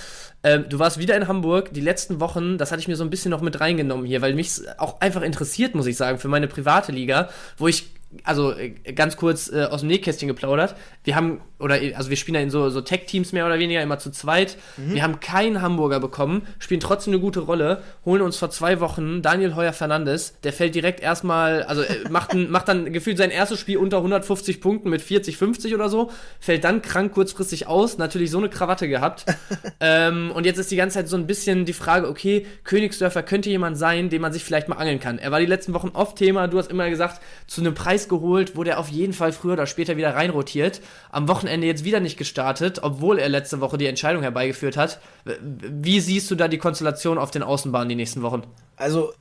Ähm, 0.44 0.66
du 0.68 0.78
warst 0.78 0.98
wieder 0.98 1.16
in 1.16 1.26
Hamburg. 1.26 1.72
Die 1.72 1.80
letzten 1.80 2.20
Wochen, 2.20 2.56
das 2.58 2.70
hatte 2.70 2.80
ich 2.80 2.88
mir 2.88 2.96
so 2.96 3.02
ein 3.04 3.10
bisschen 3.10 3.30
noch 3.30 3.40
mit 3.40 3.60
reingenommen 3.60 4.06
hier, 4.06 4.22
weil 4.22 4.34
mich 4.34 4.60
auch 4.78 5.00
einfach 5.00 5.22
interessiert, 5.22 5.74
muss 5.74 5.86
ich 5.86 5.96
sagen, 5.96 6.18
für 6.18 6.28
meine 6.28 6.46
private 6.46 6.92
Liga, 6.92 7.30
wo 7.56 7.66
ich, 7.66 7.88
also 8.22 8.52
äh, 8.52 8.70
ganz 8.70 9.16
kurz 9.16 9.50
äh, 9.52 9.64
aus 9.64 9.80
dem 9.80 9.88
Nähkästchen 9.88 10.28
geplaudert. 10.28 10.76
Wir 11.02 11.16
haben, 11.16 11.40
oder 11.58 11.78
also 11.96 12.10
wir 12.10 12.16
spielen 12.16 12.36
ja 12.36 12.40
in 12.40 12.50
so, 12.50 12.70
so 12.70 12.80
Tech-Teams 12.80 13.32
mehr 13.32 13.46
oder 13.46 13.58
weniger, 13.58 13.82
immer 13.82 13.98
zu 13.98 14.10
zweit. 14.10 14.56
Wir 14.76 15.02
haben 15.02 15.20
keinen 15.20 15.62
Hamburger 15.62 16.00
bekommen, 16.00 16.42
spielen 16.58 16.80
trotzdem 16.80 17.12
eine 17.12 17.20
gute 17.20 17.40
Rolle, 17.40 17.82
holen 18.04 18.22
uns 18.22 18.36
vor 18.36 18.50
zwei 18.50 18.80
Wochen 18.80 19.22
Daniel 19.22 19.54
Heuer 19.54 19.72
Fernandes, 19.72 20.34
der 20.44 20.52
fällt 20.52 20.74
direkt 20.74 21.00
erstmal, 21.00 21.62
also 21.64 21.82
äh, 21.82 22.08
macht, 22.10 22.32
ein, 22.32 22.50
macht 22.50 22.68
dann 22.68 22.92
gefühlt 22.92 23.18
sein 23.18 23.30
erstes 23.30 23.58
Spiel 23.58 23.78
unter 23.78 23.98
150 23.98 24.60
Punkten 24.60 24.90
mit 24.90 25.02
40, 25.02 25.36
50 25.36 25.74
oder 25.74 25.88
so, 25.88 26.10
fällt 26.38 26.64
dann 26.64 26.82
krank 26.82 27.12
kurzfristig 27.12 27.66
aus, 27.66 27.98
natürlich 27.98 28.30
so 28.30 28.38
eine 28.38 28.48
Krawatte 28.48 28.88
gehabt. 28.88 29.24
ähm, 29.80 30.30
und 30.34 30.46
jetzt 30.46 30.58
ist 30.58 30.70
die 30.70 30.76
ganze 30.76 30.98
Zeit 30.98 31.08
so 31.08 31.16
ein 31.16 31.26
bisschen 31.26 31.64
die 31.64 31.72
Frage, 31.72 32.08
okay, 32.08 32.46
Königsdörfer 32.64 33.22
könnte 33.22 33.50
jemand 33.50 33.78
sein, 33.78 34.10
den 34.10 34.20
man 34.20 34.32
sich 34.32 34.44
vielleicht 34.44 34.68
mal 34.68 34.76
angeln 34.76 35.00
kann. 35.00 35.18
Er 35.18 35.30
war 35.30 35.40
die 35.40 35.46
letzten 35.46 35.74
Wochen 35.74 35.90
oft 35.94 36.16
Thema, 36.16 36.46
du 36.48 36.58
hast 36.58 36.70
immer 36.70 36.88
gesagt, 36.90 37.20
zu 37.46 37.60
einem 37.60 37.74
Preis 37.74 38.03
geholt, 38.08 38.56
wo 38.56 38.64
der 38.64 38.78
auf 38.78 38.88
jeden 38.88 39.12
Fall 39.12 39.32
früher 39.32 39.54
oder 39.54 39.66
später 39.66 39.96
wieder 39.96 40.14
reinrotiert. 40.14 40.80
Am 41.10 41.28
Wochenende 41.28 41.66
jetzt 41.66 41.84
wieder 41.84 42.00
nicht 42.00 42.16
gestartet, 42.16 42.80
obwohl 42.82 43.18
er 43.18 43.28
letzte 43.28 43.60
Woche 43.60 43.78
die 43.78 43.86
Entscheidung 43.86 44.22
herbeigeführt 44.22 44.76
hat. 44.76 45.00
Wie 45.24 46.00
siehst 46.00 46.30
du 46.30 46.34
da 46.34 46.48
die 46.48 46.58
Konstellation 46.58 47.18
auf 47.18 47.30
den 47.30 47.42
Außenbahnen 47.42 47.88
die 47.88 47.94
nächsten 47.94 48.22
Wochen? 48.22 48.42
Also, 48.76 49.12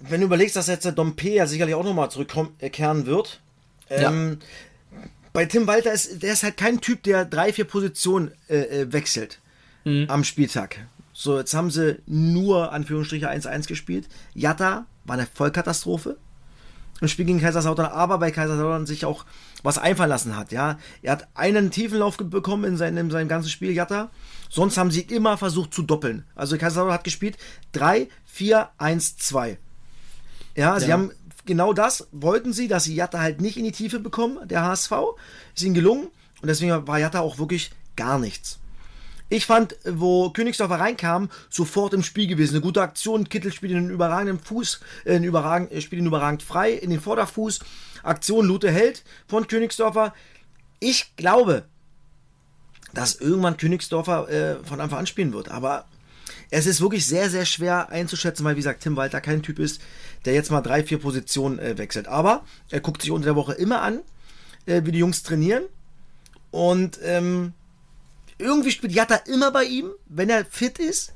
wenn 0.00 0.20
du 0.20 0.26
überlegst, 0.26 0.56
dass 0.56 0.66
jetzt 0.66 0.84
der 0.84 0.92
Dompe 0.92 1.28
ja 1.28 1.46
sicherlich 1.46 1.74
auch 1.74 1.84
nochmal 1.84 2.10
zurückkehren 2.10 3.06
wird. 3.06 3.40
Ähm, 3.88 4.38
Bei 5.32 5.44
Tim 5.46 5.66
Walter 5.66 5.92
ist, 5.92 6.22
der 6.22 6.32
ist 6.32 6.42
halt 6.42 6.56
kein 6.56 6.80
Typ, 6.80 7.02
der 7.02 7.24
drei, 7.24 7.52
vier 7.52 7.64
Positionen 7.64 8.32
äh, 8.48 8.58
äh, 8.82 8.92
wechselt 8.92 9.40
am 10.08 10.24
Spieltag. 10.24 10.76
So, 11.12 11.38
jetzt 11.38 11.54
haben 11.54 11.70
sie 11.70 11.98
nur, 12.06 12.72
Anführungsstriche, 12.72 13.30
1-1 13.30 13.66
gespielt. 13.66 14.08
Jatta 14.34 14.86
war 15.04 15.16
eine 15.16 15.26
Vollkatastrophe 15.26 16.16
im 17.00 17.08
Spiel 17.08 17.24
gegen 17.24 17.40
Kaiserslautern, 17.40 17.86
aber 17.86 18.18
bei 18.18 18.30
Kaiserslautern 18.30 18.86
sich 18.86 19.04
auch 19.04 19.24
was 19.62 19.78
einfallen 19.78 20.10
lassen 20.10 20.36
hat, 20.36 20.52
ja. 20.52 20.78
Er 21.02 21.12
hat 21.12 21.28
einen 21.34 21.70
Tiefenlauf 21.70 22.16
ge- 22.16 22.26
bekommen 22.26 22.64
in 22.64 22.76
seinem, 22.76 22.96
in 22.98 23.10
seinem 23.10 23.28
ganzen 23.28 23.48
Spiel, 23.50 23.70
Jatta. 23.72 24.10
Sonst 24.48 24.76
haben 24.78 24.90
sie 24.90 25.00
immer 25.02 25.36
versucht 25.38 25.72
zu 25.74 25.82
doppeln. 25.82 26.24
Also 26.34 26.56
Kaiserslautern 26.58 26.94
hat 26.94 27.04
gespielt 27.04 27.36
3, 27.72 28.08
4, 28.24 28.68
1, 28.78 29.16
2. 29.16 29.58
Ja, 30.56 30.78
sie 30.80 30.86
Ja. 30.88 30.92
haben 30.94 31.10
genau 31.46 31.72
das, 31.72 32.08
wollten 32.12 32.52
sie, 32.52 32.68
dass 32.68 32.84
sie 32.84 32.94
Jatta 32.94 33.18
halt 33.20 33.40
nicht 33.40 33.56
in 33.56 33.64
die 33.64 33.72
Tiefe 33.72 33.98
bekommen, 33.98 34.46
der 34.48 34.62
HSV. 34.62 34.92
Ist 35.54 35.62
ihnen 35.64 35.74
gelungen 35.74 36.08
und 36.42 36.48
deswegen 36.48 36.86
war 36.86 36.98
Jatta 36.98 37.20
auch 37.20 37.38
wirklich 37.38 37.70
gar 37.96 38.18
nichts. 38.18 38.59
Ich 39.32 39.46
fand, 39.46 39.76
wo 39.84 40.30
Königsdorfer 40.30 40.80
reinkam, 40.80 41.30
sofort 41.48 41.94
im 41.94 42.02
Spiel 42.02 42.26
gewesen. 42.26 42.56
Eine 42.56 42.62
gute 42.62 42.82
Aktion. 42.82 43.28
Kittel 43.28 43.52
spielt 43.52 43.74
einen 43.74 43.88
überragenden 43.88 44.40
Fuß, 44.40 44.80
äh, 45.04 45.14
einen 45.14 45.24
überragend, 45.24 45.70
äh, 45.70 45.80
spielt 45.80 46.02
ihn 46.02 46.06
überragend 46.06 46.42
frei 46.42 46.72
in 46.72 46.90
den 46.90 47.00
Vorderfuß. 47.00 47.60
Aktion 48.02 48.46
Lute 48.46 48.72
Held 48.72 49.04
von 49.28 49.46
Königsdorfer. 49.46 50.12
Ich 50.80 51.14
glaube, 51.14 51.64
dass 52.92 53.14
irgendwann 53.14 53.56
Königsdorfer 53.56 54.28
äh, 54.28 54.64
von 54.64 54.80
Anfang 54.80 54.98
an 54.98 55.06
spielen 55.06 55.32
wird. 55.32 55.48
Aber 55.48 55.84
es 56.50 56.66
ist 56.66 56.80
wirklich 56.80 57.06
sehr, 57.06 57.30
sehr 57.30 57.44
schwer 57.44 57.90
einzuschätzen, 57.90 58.44
weil, 58.44 58.56
wie 58.56 58.60
gesagt, 58.60 58.82
Tim 58.82 58.96
Walter 58.96 59.20
kein 59.20 59.42
Typ 59.42 59.60
ist, 59.60 59.80
der 60.24 60.34
jetzt 60.34 60.50
mal 60.50 60.60
drei, 60.60 60.82
vier 60.82 60.98
Positionen 60.98 61.60
äh, 61.60 61.78
wechselt. 61.78 62.08
Aber 62.08 62.44
er 62.68 62.80
guckt 62.80 63.02
sich 63.02 63.12
unter 63.12 63.26
der 63.26 63.36
Woche 63.36 63.52
immer 63.52 63.82
an, 63.82 64.00
äh, 64.66 64.82
wie 64.84 64.90
die 64.90 64.98
Jungs 64.98 65.22
trainieren. 65.22 65.62
Und 66.50 66.98
ähm, 67.04 67.52
irgendwie 68.40 68.70
spielt 68.70 68.92
Jatta 68.92 69.16
immer 69.26 69.50
bei 69.50 69.64
ihm, 69.64 69.90
wenn 70.08 70.30
er 70.30 70.44
fit 70.44 70.78
ist. 70.78 71.14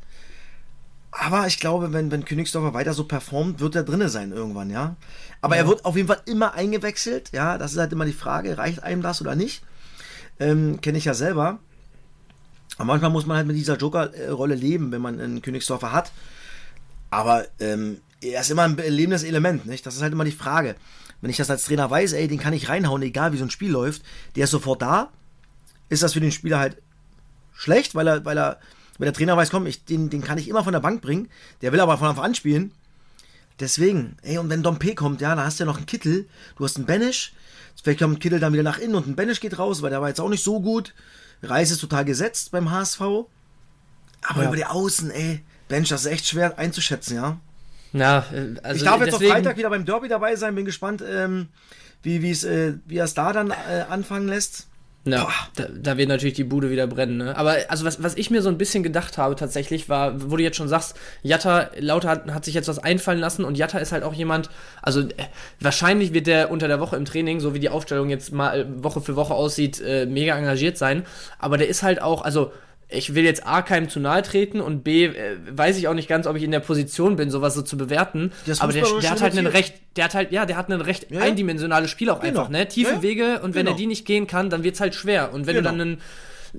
Aber 1.10 1.46
ich 1.46 1.60
glaube, 1.60 1.92
wenn, 1.92 2.10
wenn 2.10 2.24
Königsdorfer 2.24 2.74
weiter 2.74 2.92
so 2.92 3.04
performt, 3.04 3.60
wird 3.60 3.76
er 3.76 3.84
drinne 3.84 4.08
sein 4.08 4.32
irgendwann, 4.32 4.70
ja. 4.70 4.96
Aber 5.40 5.56
er 5.56 5.68
wird 5.68 5.84
auf 5.84 5.96
jeden 5.96 6.08
Fall 6.08 6.22
immer 6.26 6.54
eingewechselt, 6.54 7.30
ja. 7.32 7.56
Das 7.56 7.72
ist 7.72 7.78
halt 7.78 7.92
immer 7.92 8.04
die 8.04 8.12
Frage, 8.12 8.58
reicht 8.58 8.82
einem 8.82 9.02
das 9.02 9.20
oder 9.20 9.36
nicht? 9.36 9.62
Ähm, 10.40 10.80
Kenne 10.80 10.98
ich 10.98 11.04
ja 11.04 11.14
selber. 11.14 11.60
Aber 12.76 12.86
manchmal 12.86 13.10
muss 13.10 13.26
man 13.26 13.36
halt 13.36 13.46
mit 13.46 13.56
dieser 13.56 13.76
Joker-Rolle 13.76 14.56
leben, 14.56 14.90
wenn 14.90 15.02
man 15.02 15.20
einen 15.20 15.42
Königsdorfer 15.42 15.92
hat. 15.92 16.10
Aber 17.10 17.46
ähm, 17.60 17.98
er 18.20 18.40
ist 18.40 18.50
immer 18.50 18.62
ein 18.62 18.76
lebendes 18.76 19.22
Element, 19.22 19.66
nicht? 19.66 19.86
Das 19.86 19.94
ist 19.94 20.02
halt 20.02 20.12
immer 20.12 20.24
die 20.24 20.32
Frage. 20.32 20.74
Wenn 21.20 21.30
ich 21.30 21.36
das 21.36 21.50
als 21.50 21.64
Trainer 21.64 21.88
weiß, 21.88 22.12
ey, 22.14 22.26
den 22.26 22.40
kann 22.40 22.52
ich 22.52 22.68
reinhauen, 22.68 23.02
egal 23.02 23.32
wie 23.32 23.38
so 23.38 23.44
ein 23.44 23.50
Spiel 23.50 23.70
läuft, 23.70 24.02
der 24.34 24.44
ist 24.44 24.50
sofort 24.50 24.82
da, 24.82 25.10
ist 25.88 26.02
das 26.02 26.14
für 26.14 26.20
den 26.20 26.32
Spieler 26.32 26.58
halt 26.58 26.82
schlecht, 27.54 27.94
weil 27.94 28.06
er, 28.08 28.24
weil 28.24 28.36
er, 28.38 28.58
weil 28.98 29.06
der 29.06 29.12
Trainer 29.14 29.36
weiß, 29.36 29.50
komm, 29.50 29.66
ich, 29.66 29.84
den, 29.84 30.10
den 30.10 30.22
kann 30.22 30.38
ich 30.38 30.48
immer 30.48 30.62
von 30.64 30.72
der 30.72 30.80
Bank 30.80 31.00
bringen, 31.02 31.28
der 31.62 31.72
will 31.72 31.80
aber 31.80 31.96
von 31.98 32.08
Anfang 32.08 32.24
an 32.26 32.34
spielen. 32.34 32.72
Deswegen, 33.60 34.16
ey, 34.22 34.38
und 34.38 34.50
wenn 34.50 34.62
Dompe 34.62 34.94
kommt, 34.94 35.20
ja, 35.20 35.34
da 35.34 35.44
hast 35.44 35.58
du 35.60 35.64
ja 35.64 35.66
noch 35.66 35.76
einen 35.76 35.86
Kittel, 35.86 36.28
du 36.56 36.64
hast 36.64 36.76
einen 36.76 36.86
Benisch, 36.86 37.32
vielleicht 37.82 38.00
kommt 38.00 38.16
ein 38.16 38.18
Kittel 38.18 38.40
dann 38.40 38.52
wieder 38.52 38.62
nach 38.64 38.78
innen 38.78 38.94
und 38.96 39.06
ein 39.06 39.16
Benisch 39.16 39.40
geht 39.40 39.58
raus, 39.58 39.80
weil 39.82 39.90
der 39.90 40.00
war 40.00 40.08
jetzt 40.08 40.20
auch 40.20 40.28
nicht 40.28 40.42
so 40.42 40.60
gut. 40.60 40.92
Reis 41.42 41.70
ist 41.70 41.80
total 41.80 42.04
gesetzt 42.04 42.50
beim 42.50 42.70
HSV. 42.70 43.00
Aber 43.00 44.42
Ja. 44.42 44.48
über 44.48 44.56
die 44.56 44.64
Außen, 44.66 45.10
ey, 45.10 45.42
Bench, 45.68 45.88
das 45.90 46.04
ist 46.04 46.10
echt 46.12 46.26
schwer 46.26 46.58
einzuschätzen, 46.58 47.14
ja. 47.16 47.38
Na, 47.92 48.24
äh, 48.32 48.54
also 48.62 48.76
ich 48.78 48.82
darf 48.82 49.00
jetzt 49.00 49.12
deswegen- 49.12 49.30
auf 49.30 49.36
Freitag 49.36 49.56
wieder 49.56 49.70
beim 49.70 49.84
Derby 49.84 50.08
dabei 50.08 50.34
sein, 50.34 50.54
bin 50.56 50.64
gespannt, 50.64 51.02
ähm, 51.06 51.48
wie, 52.02 52.22
wie, 52.22 52.32
äh, 52.46 52.74
er 52.88 53.04
es 53.04 53.14
da 53.14 53.32
dann 53.32 53.50
äh, 53.50 53.84
anfangen 53.88 54.26
lässt. 54.28 54.66
Ja, 55.06 55.28
da, 55.56 55.66
da 55.68 55.98
wird 55.98 56.08
natürlich 56.08 56.34
die 56.34 56.44
Bude 56.44 56.70
wieder 56.70 56.86
brennen. 56.86 57.18
Ne? 57.18 57.36
Aber 57.36 57.56
also 57.68 57.84
was, 57.84 58.02
was 58.02 58.16
ich 58.16 58.30
mir 58.30 58.40
so 58.40 58.48
ein 58.48 58.56
bisschen 58.56 58.82
gedacht 58.82 59.18
habe 59.18 59.36
tatsächlich 59.36 59.90
war, 59.90 60.30
wo 60.30 60.36
du 60.36 60.42
jetzt 60.42 60.56
schon 60.56 60.68
sagst, 60.68 60.96
Jatta, 61.22 61.68
Lauter 61.78 62.08
hat, 62.08 62.32
hat 62.32 62.44
sich 62.46 62.54
jetzt 62.54 62.68
was 62.68 62.78
einfallen 62.78 63.18
lassen 63.18 63.44
und 63.44 63.58
Jatta 63.58 63.78
ist 63.78 63.92
halt 63.92 64.02
auch 64.02 64.14
jemand, 64.14 64.48
also 64.80 65.00
äh, 65.00 65.12
wahrscheinlich 65.60 66.14
wird 66.14 66.26
der 66.26 66.50
unter 66.50 66.68
der 66.68 66.80
Woche 66.80 66.96
im 66.96 67.04
Training, 67.04 67.40
so 67.40 67.52
wie 67.52 67.60
die 67.60 67.68
Aufstellung 67.68 68.08
jetzt 68.08 68.32
mal 68.32 68.60
äh, 68.60 68.82
Woche 68.82 69.02
für 69.02 69.14
Woche 69.14 69.34
aussieht, 69.34 69.78
äh, 69.82 70.06
mega 70.06 70.38
engagiert 70.38 70.78
sein. 70.78 71.04
Aber 71.38 71.58
der 71.58 71.68
ist 71.68 71.82
halt 71.82 72.00
auch, 72.00 72.22
also 72.22 72.52
ich 72.88 73.14
will 73.14 73.24
jetzt 73.24 73.46
A 73.46 73.62
keinem 73.62 73.88
zu 73.88 73.98
nahe 74.00 74.22
treten 74.22 74.60
und 74.60 74.84
B 74.84 75.06
äh, 75.06 75.36
weiß 75.50 75.76
ich 75.78 75.88
auch 75.88 75.94
nicht 75.94 76.08
ganz, 76.08 76.26
ob 76.26 76.36
ich 76.36 76.42
in 76.42 76.50
der 76.50 76.60
Position 76.60 77.16
bin, 77.16 77.30
sowas 77.30 77.54
so 77.54 77.62
zu 77.62 77.76
bewerten. 77.76 78.32
Das 78.46 78.60
aber 78.60 78.72
der, 78.72 78.84
der 79.00 79.10
hat 79.10 79.20
halt 79.22 79.36
einen 79.36 79.46
recht, 79.46 79.74
der 79.96 80.04
hat 80.04 80.14
halt, 80.14 80.32
ja, 80.32 80.46
der 80.46 80.56
hat 80.56 80.70
einen 80.70 80.80
recht 80.80 81.10
Ja, 81.10 81.20
eindimensionales 81.20 81.90
Spiel 81.90 82.10
auch 82.10 82.20
Genau. 82.20 82.40
einfach, 82.40 82.48
ne? 82.50 82.68
Tiefe 82.68 82.90
Ja, 82.90 82.96
ja. 82.96 83.02
Wege 83.02 83.40
und 83.42 83.54
wenn 83.54 83.64
Genau. 83.66 83.70
er 83.72 83.78
die 83.78 83.86
nicht 83.86 84.04
gehen 84.06 84.26
kann, 84.26 84.50
dann 84.50 84.62
wird's 84.64 84.80
halt 84.80 84.94
schwer. 84.94 85.32
Und 85.32 85.46
wenn 85.46 85.56
Genau. 85.56 85.70
du 85.70 85.76
dann 85.76 85.80
einen, 85.88 86.00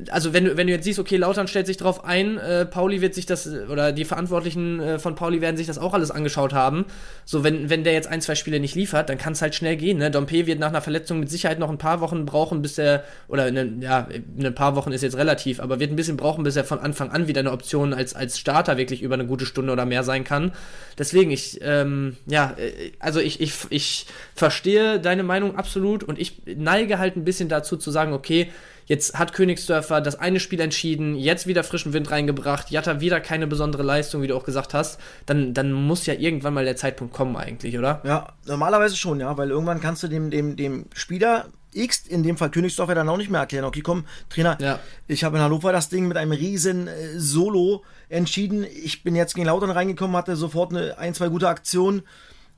also 0.09 0.33
wenn 0.33 0.45
du, 0.45 0.57
wenn 0.57 0.67
du 0.67 0.73
jetzt 0.73 0.83
siehst, 0.83 0.99
okay, 0.99 1.15
Lautern 1.17 1.47
stellt 1.47 1.67
sich 1.67 1.77
drauf 1.77 2.03
ein, 2.03 2.37
äh, 2.37 2.65
Pauli 2.65 3.01
wird 3.01 3.13
sich 3.13 3.25
das, 3.25 3.47
oder 3.47 3.91
die 3.91 4.03
Verantwortlichen 4.03 4.79
äh, 4.79 4.99
von 4.99 5.15
Pauli 5.15 5.41
werden 5.41 5.55
sich 5.55 5.67
das 5.67 5.77
auch 5.77 5.93
alles 5.93 6.11
angeschaut 6.11 6.53
haben. 6.53 6.85
So, 7.23 7.43
wenn, 7.43 7.69
wenn 7.69 7.83
der 7.83 7.93
jetzt 7.93 8.07
ein, 8.07 8.21
zwei 8.21 8.35
Spiele 8.35 8.59
nicht 8.59 8.75
liefert, 8.75 9.09
dann 9.09 9.17
kann 9.17 9.33
es 9.33 9.41
halt 9.41 9.55
schnell 9.55 9.77
gehen. 9.77 9.97
Ne? 9.97 10.11
Dompe 10.11 10.47
wird 10.47 10.59
nach 10.59 10.67
einer 10.67 10.81
Verletzung 10.81 11.19
mit 11.19 11.29
Sicherheit 11.29 11.59
noch 11.59 11.69
ein 11.69 11.77
paar 11.77 12.01
Wochen 12.01 12.25
brauchen, 12.25 12.61
bis 12.61 12.77
er, 12.77 13.03
oder 13.27 13.49
ne, 13.51 13.71
ja, 13.79 14.07
ein 14.37 14.55
paar 14.55 14.75
Wochen 14.75 14.91
ist 14.91 15.01
jetzt 15.01 15.17
relativ, 15.17 15.59
aber 15.61 15.79
wird 15.79 15.91
ein 15.91 15.95
bisschen 15.95 16.17
brauchen, 16.17 16.43
bis 16.43 16.55
er 16.55 16.65
von 16.65 16.79
Anfang 16.79 17.11
an 17.11 17.27
wieder 17.27 17.39
eine 17.39 17.51
Option 17.51 17.93
als, 17.93 18.13
als 18.13 18.37
Starter 18.37 18.77
wirklich 18.77 19.01
über 19.01 19.15
eine 19.15 19.25
gute 19.25 19.45
Stunde 19.45 19.71
oder 19.71 19.85
mehr 19.85 20.03
sein 20.03 20.25
kann. 20.25 20.51
Deswegen, 20.97 21.31
ich, 21.31 21.59
ähm, 21.61 22.17
ja, 22.25 22.53
äh, 22.57 22.91
also 22.99 23.21
ich, 23.21 23.39
ich, 23.39 23.53
ich 23.69 24.07
verstehe 24.33 24.99
deine 24.99 25.23
Meinung 25.23 25.55
absolut 25.55 26.03
und 26.03 26.19
ich 26.19 26.41
neige 26.45 26.99
halt 26.99 27.15
ein 27.15 27.23
bisschen 27.23 27.47
dazu 27.47 27.77
zu 27.77 27.91
sagen, 27.91 28.11
okay, 28.11 28.49
Jetzt 28.85 29.17
hat 29.17 29.33
Königsdörfer 29.33 29.99
das 29.99 30.19
eine 30.19 30.39
Spiel 30.39 30.59
entschieden, 30.59 31.15
jetzt 31.15 31.47
wieder 31.47 31.63
frischen 31.63 31.93
Wind 31.93 32.11
reingebracht, 32.11 32.69
Jatta 32.69 33.01
wieder 33.01 33.19
keine 33.19 33.47
besondere 33.47 33.83
Leistung, 33.83 34.21
wie 34.21 34.27
du 34.27 34.35
auch 34.35 34.43
gesagt 34.43 34.73
hast. 34.73 34.99
Dann, 35.25 35.53
dann 35.53 35.71
muss 35.71 36.05
ja 36.05 36.13
irgendwann 36.13 36.53
mal 36.53 36.65
der 36.65 36.75
Zeitpunkt 36.75 37.13
kommen, 37.13 37.35
eigentlich, 37.35 37.77
oder? 37.77 38.01
Ja, 38.03 38.33
normalerweise 38.45 38.95
schon, 38.95 39.19
ja, 39.19 39.35
weil 39.37 39.49
irgendwann 39.49 39.81
kannst 39.81 40.03
du 40.03 40.07
dem, 40.07 40.29
dem, 40.29 40.55
dem 40.55 40.85
Spieler 40.93 41.47
X, 41.73 42.05
in 42.07 42.23
dem 42.23 42.37
Fall 42.37 42.51
Königsdorfer, 42.51 42.95
dann 42.95 43.09
auch 43.09 43.17
nicht 43.17 43.29
mehr 43.29 43.41
erklären. 43.41 43.65
Okay, 43.65 43.81
komm, 43.81 44.05
Trainer, 44.29 44.57
ja. 44.61 44.79
ich 45.07 45.23
habe 45.23 45.37
in 45.37 45.43
Hannover 45.43 45.71
das 45.71 45.89
Ding 45.89 46.07
mit 46.07 46.15
einem 46.15 46.31
riesen 46.31 46.87
äh, 46.87 47.19
Solo 47.19 47.83
entschieden. 48.07 48.65
Ich 48.83 49.03
bin 49.03 49.15
jetzt 49.15 49.35
gegen 49.35 49.47
Lautern 49.47 49.71
reingekommen, 49.71 50.15
hatte 50.15 50.35
sofort 50.35 50.73
eine, 50.73 50.97
ein, 50.97 51.13
zwei 51.13 51.27
gute 51.27 51.49
Aktionen. 51.49 52.03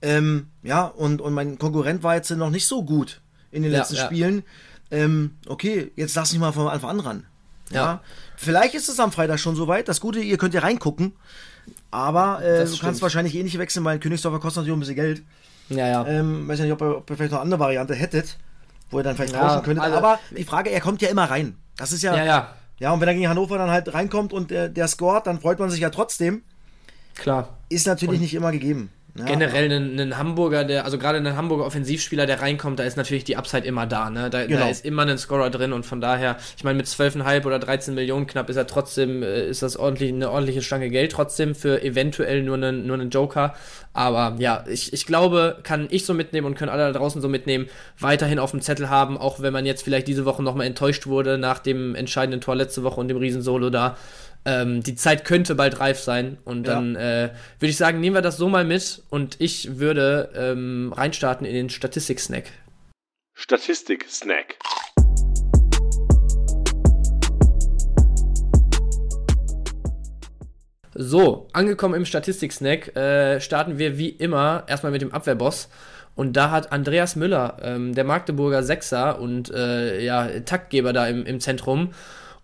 Ähm, 0.01 0.47
ja, 0.61 0.85
und, 0.85 1.21
und 1.21 1.33
mein 1.33 1.57
Konkurrent 1.57 2.03
war 2.03 2.15
jetzt 2.15 2.29
noch 2.31 2.51
nicht 2.51 2.67
so 2.67 2.83
gut 2.83 3.21
in 3.49 3.63
den 3.63 3.71
ja, 3.71 3.79
letzten 3.79 3.95
ja. 3.95 4.05
Spielen 4.05 4.43
ähm, 4.91 5.37
okay, 5.47 5.91
jetzt 5.95 6.15
lass 6.15 6.31
ich 6.33 6.39
mal 6.39 6.51
von 6.51 6.67
Anfang 6.67 6.91
an 6.91 6.99
ran. 6.99 7.25
Ja. 7.69 7.75
ja. 7.75 8.01
Vielleicht 8.35 8.75
ist 8.75 8.89
es 8.89 8.99
am 8.99 9.11
Freitag 9.11 9.39
schon 9.39 9.55
soweit. 9.55 9.87
Das 9.87 9.99
Gute, 9.99 10.19
ihr 10.19 10.37
könnt 10.37 10.53
ja 10.53 10.61
reingucken. 10.61 11.13
Aber 11.91 12.43
äh, 12.43 12.65
du 12.65 12.77
kannst 12.77 13.01
wahrscheinlich 13.01 13.35
eh 13.35 13.43
nicht 13.43 13.57
wechseln, 13.57 13.83
weil 13.83 13.99
Königsdorfer 13.99 14.39
kostet 14.39 14.63
natürlich 14.63 14.77
ein 14.77 14.79
bisschen 14.79 14.95
Geld. 14.95 15.23
Ja, 15.69 15.87
ja. 15.87 16.07
Ähm, 16.07 16.47
weiß 16.47 16.59
ja 16.59 16.65
nicht, 16.65 16.73
ob 16.73 16.81
ihr, 16.81 16.97
ob 16.97 17.09
ihr 17.09 17.17
vielleicht 17.17 17.31
noch 17.31 17.39
eine 17.39 17.45
andere 17.45 17.59
Variante 17.59 17.93
hättet, 17.93 18.37
wo 18.89 18.99
ihr 18.99 19.03
dann 19.03 19.15
vielleicht 19.15 19.33
ja, 19.33 19.41
tauschen 19.41 19.63
könntet. 19.63 19.83
Also, 19.83 19.97
aber 19.97 20.19
die 20.35 20.45
Frage, 20.45 20.69
er 20.69 20.79
kommt 20.79 21.01
ja 21.01 21.09
immer 21.09 21.29
rein. 21.29 21.57
Das 21.75 21.91
ist 21.91 22.03
ja. 22.03 22.15
Ja, 22.15 22.23
ja. 22.23 22.53
Ja, 22.79 22.91
und 22.91 23.01
wenn 23.01 23.07
er 23.07 23.15
gegen 23.15 23.27
Hannover 23.27 23.57
dann 23.57 23.71
halt 23.71 23.91
reinkommt 23.93 24.33
und 24.33 24.51
der, 24.51 24.69
der 24.69 24.87
scoret, 24.87 25.25
dann 25.25 25.41
freut 25.41 25.57
man 25.59 25.69
sich 25.71 25.79
ja 25.79 25.89
trotzdem. 25.89 26.43
Klar. 27.15 27.57
Ist 27.69 27.87
natürlich 27.87 28.17
und 28.17 28.21
nicht 28.21 28.35
immer 28.35 28.51
gegeben. 28.51 28.91
Ja. 29.17 29.25
Generell 29.25 29.71
ein, 29.71 29.99
ein, 29.99 30.17
Hamburger, 30.17 30.63
der, 30.63 30.85
also 30.85 30.97
gerade 30.99 31.17
ein 31.17 31.35
Hamburger 31.35 31.65
Offensivspieler, 31.65 32.27
der 32.27 32.41
reinkommt, 32.41 32.77
da 32.77 32.83
ist 32.83 32.97
natürlich 32.97 33.23
die 33.23 33.35
Upside 33.35 33.65
immer 33.65 33.87
da, 33.87 34.09
ne? 34.09 34.29
Da, 34.29 34.45
genau. 34.45 34.59
da 34.59 34.69
ist 34.69 34.85
immer 34.85 35.07
ein 35.07 35.17
Scorer 35.17 35.49
drin 35.49 35.73
und 35.73 35.85
von 35.85 36.01
daher, 36.01 36.37
ich 36.55 36.63
meine, 36.63 36.77
mit 36.77 36.85
12,5 36.85 37.45
oder 37.45 37.57
13 37.57 37.95
Millionen 37.95 38.27
knapp 38.27 38.49
ist 38.49 38.57
er 38.57 38.67
trotzdem, 38.67 39.23
äh, 39.23 39.47
ist 39.47 39.63
das 39.63 39.75
ordentlich, 39.75 40.13
eine 40.13 40.29
ordentliche 40.29 40.61
Stange 40.61 40.89
Geld 40.89 41.11
trotzdem 41.13 41.55
für 41.55 41.81
eventuell 41.81 42.43
nur 42.43 42.55
einen, 42.55 42.85
nur 42.85 42.95
einen 42.95 43.09
Joker. 43.09 43.55
Aber 43.93 44.35
ja, 44.37 44.63
ich, 44.69 44.93
ich 44.93 45.07
glaube, 45.07 45.57
kann 45.63 45.87
ich 45.89 46.05
so 46.05 46.13
mitnehmen 46.13 46.45
und 46.45 46.53
können 46.53 46.69
alle 46.69 46.91
da 46.93 46.99
draußen 46.99 47.19
so 47.19 47.27
mitnehmen, 47.27 47.67
weiterhin 47.97 48.37
auf 48.37 48.51
dem 48.51 48.61
Zettel 48.61 48.91
haben, 48.91 49.17
auch 49.17 49.39
wenn 49.39 49.51
man 49.51 49.65
jetzt 49.65 49.81
vielleicht 49.81 50.07
diese 50.07 50.25
Woche 50.25 50.43
nochmal 50.43 50.67
enttäuscht 50.67 51.07
wurde 51.07 51.39
nach 51.39 51.57
dem 51.57 51.95
entscheidenden 51.95 52.39
Tor 52.39 52.55
letzte 52.55 52.83
Woche 52.83 52.99
und 52.99 53.07
dem 53.07 53.17
Riesensolo 53.17 53.71
da. 53.71 53.97
Ähm, 54.47 54.81
die 54.81 54.95
Zeit 54.95 55.25
könnte 55.25 55.55
bald 55.55 55.81
reif 55.81 55.99
sein. 55.99 56.37
Und 56.45 56.69
dann 56.69 56.95
ja. 56.95 57.25
äh, 57.25 57.29
würde 57.59 57.69
ich 57.69 57.75
sagen, 57.75 57.99
nehmen 57.99 58.15
wir 58.15 58.21
das 58.21 58.37
so 58.37 58.47
mal 58.47 58.63
mit 58.63 59.03
und 59.09 59.35
ich 59.39 59.77
würde 59.77 60.31
ähm, 60.35 60.93
reinstarten 60.95 61.45
in 61.45 61.53
den 61.53 61.69
Statistik-Snack. 61.69 62.45
Statistik-Snack. 63.33 64.55
So, 70.95 71.49
angekommen 71.51 71.95
im 71.95 72.05
Statistik-Snack, 72.05 72.95
äh, 72.95 73.41
starten 73.41 73.77
wir 73.77 73.97
wie 73.97 74.09
immer 74.09 74.63
erstmal 74.67 74.93
mit 74.93 75.01
dem 75.01 75.11
Abwehrboss. 75.11 75.67
Und 76.15 76.37
da 76.37 76.51
hat 76.51 76.71
Andreas 76.71 77.17
Müller, 77.17 77.57
ähm, 77.61 77.93
der 77.93 78.05
Magdeburger 78.05 78.63
Sechser 78.63 79.19
und 79.19 79.53
äh, 79.53 79.99
ja, 79.99 80.39
Taktgeber 80.39 80.93
da 80.93 81.05
im, 81.05 81.25
im 81.25 81.41
Zentrum, 81.41 81.91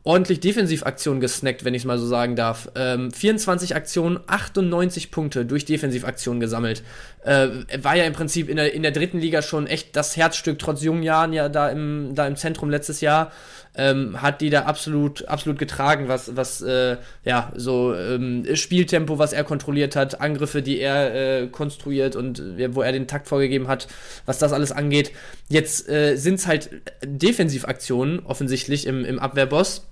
ordentlich 0.05 0.41
Defensivaktionen 0.41 1.21
gesnackt, 1.21 1.63
wenn 1.63 1.73
ich 1.73 1.83
es 1.83 1.85
mal 1.85 1.97
so 1.97 2.05
sagen 2.05 2.35
darf. 2.35 2.69
Ähm, 2.75 3.11
24 3.11 3.75
Aktionen, 3.75 4.19
98 4.27 5.11
Punkte 5.11 5.45
durch 5.45 5.63
Defensivaktionen 5.63 6.41
gesammelt. 6.41 6.83
Äh, 7.23 7.47
war 7.81 7.95
ja 7.95 8.03
im 8.03 8.11
Prinzip 8.11 8.49
in 8.49 8.57
der, 8.57 8.73
in 8.73 8.83
der 8.83 8.91
dritten 8.91 9.19
Liga 9.19 9.41
schon 9.41 9.65
echt 9.65 9.95
das 9.95 10.17
Herzstück, 10.17 10.59
trotz 10.59 10.83
jungen 10.83 11.03
Jahren 11.03 11.31
ja 11.31 11.47
da 11.47 11.69
im, 11.69 12.15
da 12.15 12.27
im 12.27 12.35
Zentrum 12.35 12.69
letztes 12.69 12.99
Jahr. 12.99 13.31
Ähm, 13.75 14.21
hat 14.21 14.41
die 14.41 14.51
da 14.51 14.63
absolut, 14.63 15.27
absolut 15.27 15.57
getragen, 15.57 16.07
was, 16.07 16.35
was 16.35 16.61
äh, 16.61 16.97
ja, 17.25 17.51
so 17.55 17.95
ähm, 17.95 18.45
Spieltempo, 18.53 19.17
was 19.17 19.33
er 19.33 19.43
kontrolliert 19.43 19.95
hat, 19.95 20.21
Angriffe, 20.21 20.61
die 20.61 20.79
er 20.79 21.15
äh, 21.41 21.47
konstruiert 21.47 22.15
und 22.15 22.39
äh, 22.39 22.75
wo 22.75 22.83
er 22.83 22.91
den 22.91 23.07
Takt 23.07 23.27
vorgegeben 23.27 23.67
hat, 23.67 23.87
was 24.27 24.37
das 24.37 24.53
alles 24.53 24.71
angeht. 24.71 25.11
Jetzt 25.49 25.89
äh, 25.89 26.17
sind 26.17 26.35
es 26.35 26.45
halt 26.45 26.69
Defensivaktionen 27.03 28.19
offensichtlich 28.19 28.85
im, 28.85 29.05
im 29.05 29.17
Abwehrboss 29.17 29.87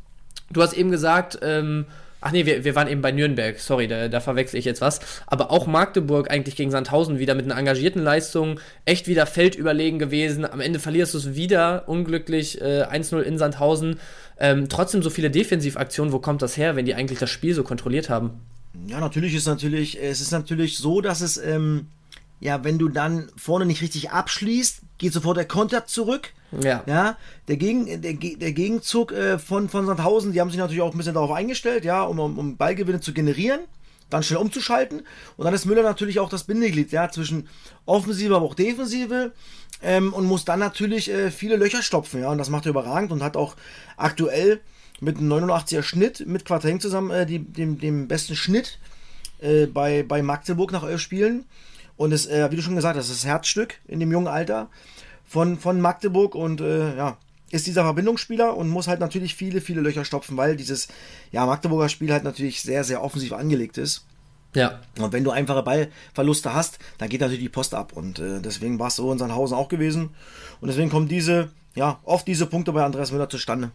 Du 0.54 0.62
hast 0.62 0.74
eben 0.74 0.92
gesagt, 0.92 1.40
ähm, 1.42 1.86
ach 2.22 2.32
nee, 2.32 2.46
wir, 2.46 2.64
wir 2.64 2.76
waren 2.76 2.88
eben 2.88 3.02
bei 3.02 3.12
Nürnberg, 3.12 3.60
sorry, 3.60 3.88
da, 3.88 4.08
da 4.08 4.20
verwechsel 4.20 4.60
ich 4.60 4.66
jetzt 4.66 4.82
was. 4.82 5.00
Aber 5.28 5.52
auch 5.52 5.68
Magdeburg 5.68 6.30
eigentlich 6.30 6.56
gegen 6.56 6.72
Sandhausen 6.72 7.20
wieder 7.20 7.36
mit 7.36 7.46
einer 7.46 7.58
engagierten 7.58 8.02
Leistung, 8.02 8.60
echt 8.86 9.08
wieder 9.08 9.26
feldüberlegen 9.26 10.00
gewesen. 10.00 10.46
Am 10.46 10.62
Ende 10.62 10.80
verlierst 10.80 11.14
du 11.14 11.18
es 11.18 11.36
wieder, 11.36 11.88
unglücklich, 11.88 12.62
äh, 12.62 12.84
1-0 12.84 13.20
in 13.22 13.38
Sandhausen. 13.38 14.00
Ähm, 14.40 14.70
trotzdem 14.70 15.04
so 15.04 15.10
viele 15.10 15.32
Defensivaktionen, 15.32 16.14
wo 16.14 16.20
kommt 16.20 16.42
das 16.42 16.58
her, 16.58 16.76
wenn 16.76 16.86
die 16.86 16.96
eigentlich 16.96 17.20
das 17.20 17.30
Spiel 17.30 17.54
so 17.54 17.64
kontrolliert 17.64 18.10
haben? 18.10 18.40
Ja, 18.88 19.00
natürlich 19.00 19.36
ist 19.36 19.48
natürlich, 19.48 20.02
es 20.02 20.22
ist 20.22 20.32
natürlich 20.32 20.78
so, 20.78 21.02
dass 21.02 21.22
es, 21.22 21.38
ähm, 21.38 21.88
ja, 22.40 22.64
wenn 22.64 22.80
du 22.80 22.88
dann 22.88 23.30
vorne 23.36 23.66
nicht 23.66 23.82
richtig 23.82 24.12
abschließt, 24.12 24.82
geht 24.98 25.14
sofort 25.14 25.38
der 25.38 25.46
Kontakt 25.46 25.90
zurück. 25.90 26.30
Ja. 26.60 26.84
ja 26.86 27.18
der, 27.48 27.58
Gegen, 27.58 28.02
der, 28.02 28.14
der 28.14 28.52
Gegenzug 28.52 29.12
äh, 29.12 29.40
von, 29.40 29.70
von 29.70 29.86
Sandhausen, 29.86 30.34
die 30.34 30.42
haben 30.42 30.50
sich 30.50 30.60
natürlich 30.60 30.82
auch 30.82 30.92
ein 30.92 30.98
bisschen 30.98 31.14
darauf 31.14 31.32
eingestellt, 31.32 31.86
ja, 31.86 32.04
um, 32.04 32.20
um, 32.20 32.58
Ballgewinne 32.58 33.00
zu 33.00 33.14
generieren, 33.14 33.62
dann 34.10 34.24
schnell 34.24 34.40
umzuschalten. 34.40 35.04
Und 35.38 35.46
dann 35.46 35.54
ist 35.54 35.66
Müller 35.66 35.84
natürlich 35.84 36.20
auch 36.20 36.30
das 36.30 36.44
Bindeglied, 36.44 36.92
ja, 36.92 37.10
zwischen 37.10 37.48
Offensive, 37.86 38.36
aber 38.36 38.46
auch 38.46 38.56
Defensive. 38.56 39.32
Ähm, 39.84 40.14
und 40.14 40.26
muss 40.26 40.46
dann 40.46 40.60
natürlich 40.60 41.10
äh, 41.10 41.32
viele 41.32 41.56
Löcher 41.56 41.82
stopfen, 41.82 42.22
ja. 42.22 42.30
Und 42.30 42.38
das 42.38 42.50
macht 42.50 42.66
er 42.66 42.70
überragend 42.70 43.12
und 43.12 43.24
hat 43.24 43.36
auch 43.36 43.56
aktuell 43.98 44.60
mit 45.00 45.18
einem 45.18 45.32
89er 45.32 45.82
Schnitt 45.82 46.28
mit 46.28 46.46
Quatreng 46.46 46.80
zusammen 46.80 47.10
äh, 47.10 47.26
die, 47.26 47.40
dem, 47.40 47.80
dem 47.80 48.08
besten 48.08 48.36
Schnitt 48.36 48.78
äh, 49.40 49.66
bei, 49.66 50.04
bei 50.04 50.22
Magdeburg 50.22 50.72
nach 50.72 50.84
elf 50.84 51.02
Spielen. 51.02 51.46
Und 51.98 52.12
es, 52.12 52.28
äh, 52.28 52.50
wie 52.52 52.56
du 52.56 52.62
schon 52.62 52.76
gesagt 52.76 52.98
hast, 52.98 53.10
das 53.10 53.26
Herzstück 53.26 53.76
in 53.88 54.00
dem 54.00 54.12
jungen 54.12 54.28
Alter 54.28 54.70
von, 55.32 55.58
von 55.58 55.80
Magdeburg 55.80 56.36
und 56.36 56.60
äh, 56.60 56.94
ja, 56.98 57.15
ist 57.52 57.65
dieser 57.65 57.84
Verbindungsspieler 57.84 58.58
und 58.58 58.67
muss 58.67 58.89
halt 58.89 59.00
natürlich 59.00 59.34
viele, 59.34 59.62
viele 59.62 59.80
Löcher 59.80 60.04
stopfen, 60.04 60.36
weil 60.36 60.58
dieses 60.58 60.89
ja, 61.32 61.46
Magdeburger 61.46 61.88
Spiel 61.88 62.12
halt 62.12 62.26
natürlich 62.26 62.62
sehr, 62.62 62.84
sehr 62.84 63.02
offensiv 63.02 63.32
angelegt 63.32 63.78
ist. 63.78 64.06
Ja. 64.54 64.82
Und 65.00 65.13
wenn 65.13 65.24
du 65.24 65.32
einfache 65.32 65.63
Ballverluste 65.63 66.54
hast, 66.54 66.80
dann 66.98 67.08
geht 67.08 67.22
natürlich 67.22 67.39
die 67.39 67.48
Post 67.48 67.74
ab. 67.74 67.94
Und 67.94 68.20
äh, 68.20 68.41
deswegen 68.41 68.78
war 68.78 68.89
es 68.89 68.98
so 68.98 69.10
in 69.10 69.20
Sandhausen 69.20 69.56
auch 69.56 69.70
gewesen. 69.70 70.10
Und 70.60 70.67
deswegen 70.67 70.89
kommen 70.89 71.08
diese, 71.08 71.50
ja, 71.76 72.02
oft 72.04 72.28
diese 72.28 72.46
Punkte 72.46 72.74
bei 72.74 72.84
Andreas 72.84 73.13
Müller 73.13 73.30
zustande. 73.30 73.72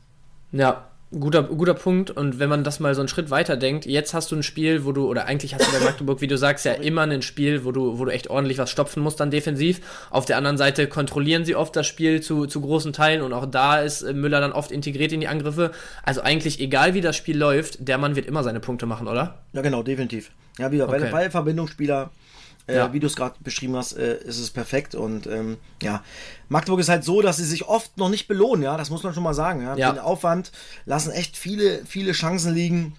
Ja, 0.52 0.90
Guter, 1.18 1.44
guter 1.44 1.74
Punkt. 1.74 2.10
Und 2.10 2.38
wenn 2.38 2.48
man 2.48 2.64
das 2.64 2.80
mal 2.80 2.94
so 2.94 3.00
einen 3.00 3.08
Schritt 3.08 3.30
weiter 3.30 3.56
denkt, 3.56 3.86
jetzt 3.86 4.12
hast 4.12 4.30
du 4.30 4.36
ein 4.36 4.42
Spiel, 4.42 4.84
wo 4.84 4.92
du, 4.92 5.08
oder 5.08 5.26
eigentlich 5.26 5.54
hast 5.54 5.66
du 5.66 5.72
bei 5.72 5.84
Magdeburg, 5.84 6.20
wie 6.20 6.26
du 6.26 6.36
sagst, 6.36 6.64
ja 6.64 6.72
immer 6.72 7.02
ein 7.02 7.22
Spiel, 7.22 7.64
wo 7.64 7.72
du, 7.72 7.98
wo 7.98 8.04
du 8.04 8.10
echt 8.10 8.28
ordentlich 8.28 8.58
was 8.58 8.70
stopfen 8.70 9.02
musst 9.02 9.20
dann 9.20 9.30
defensiv. 9.30 9.80
Auf 10.10 10.26
der 10.26 10.36
anderen 10.36 10.58
Seite 10.58 10.86
kontrollieren 10.88 11.44
sie 11.44 11.56
oft 11.56 11.74
das 11.74 11.86
Spiel 11.86 12.20
zu, 12.20 12.46
zu 12.46 12.60
großen 12.60 12.92
Teilen 12.92 13.22
und 13.22 13.32
auch 13.32 13.46
da 13.46 13.80
ist 13.80 14.02
äh, 14.02 14.12
Müller 14.12 14.40
dann 14.40 14.52
oft 14.52 14.70
integriert 14.70 15.12
in 15.12 15.20
die 15.20 15.28
Angriffe. 15.28 15.70
Also 16.02 16.20
eigentlich, 16.20 16.60
egal 16.60 16.94
wie 16.94 17.00
das 17.00 17.16
Spiel 17.16 17.38
läuft, 17.38 17.88
der 17.88 17.98
Mann 17.98 18.16
wird 18.16 18.26
immer 18.26 18.42
seine 18.42 18.60
Punkte 18.60 18.86
machen, 18.86 19.08
oder? 19.08 19.42
Ja, 19.52 19.62
genau, 19.62 19.82
definitiv. 19.82 20.30
Ja, 20.58 20.72
wieder, 20.72 20.88
okay. 20.88 21.02
weil, 21.02 21.12
weil 21.12 21.30
Verbindungsspieler 21.30 22.10
äh, 22.66 22.76
ja. 22.76 22.92
Wie 22.92 23.00
du 23.00 23.06
es 23.06 23.14
gerade 23.14 23.36
beschrieben 23.40 23.76
hast, 23.76 23.92
äh, 23.92 24.18
ist 24.24 24.38
es 24.38 24.50
perfekt. 24.50 24.94
Und 24.94 25.26
ähm, 25.26 25.58
ja, 25.82 26.02
Magdeburg 26.48 26.80
ist 26.80 26.88
halt 26.88 27.04
so, 27.04 27.22
dass 27.22 27.36
sie 27.36 27.44
sich 27.44 27.68
oft 27.68 27.96
noch 27.96 28.08
nicht 28.08 28.26
belohnen, 28.26 28.62
ja, 28.62 28.76
das 28.76 28.90
muss 28.90 29.02
man 29.02 29.14
schon 29.14 29.22
mal 29.22 29.34
sagen. 29.34 29.62
Ja? 29.62 29.76
ja. 29.76 29.92
Den 29.92 30.00
Aufwand 30.00 30.50
lassen 30.84 31.12
echt 31.12 31.36
viele, 31.36 31.84
viele 31.84 32.12
Chancen 32.12 32.54
liegen. 32.54 32.94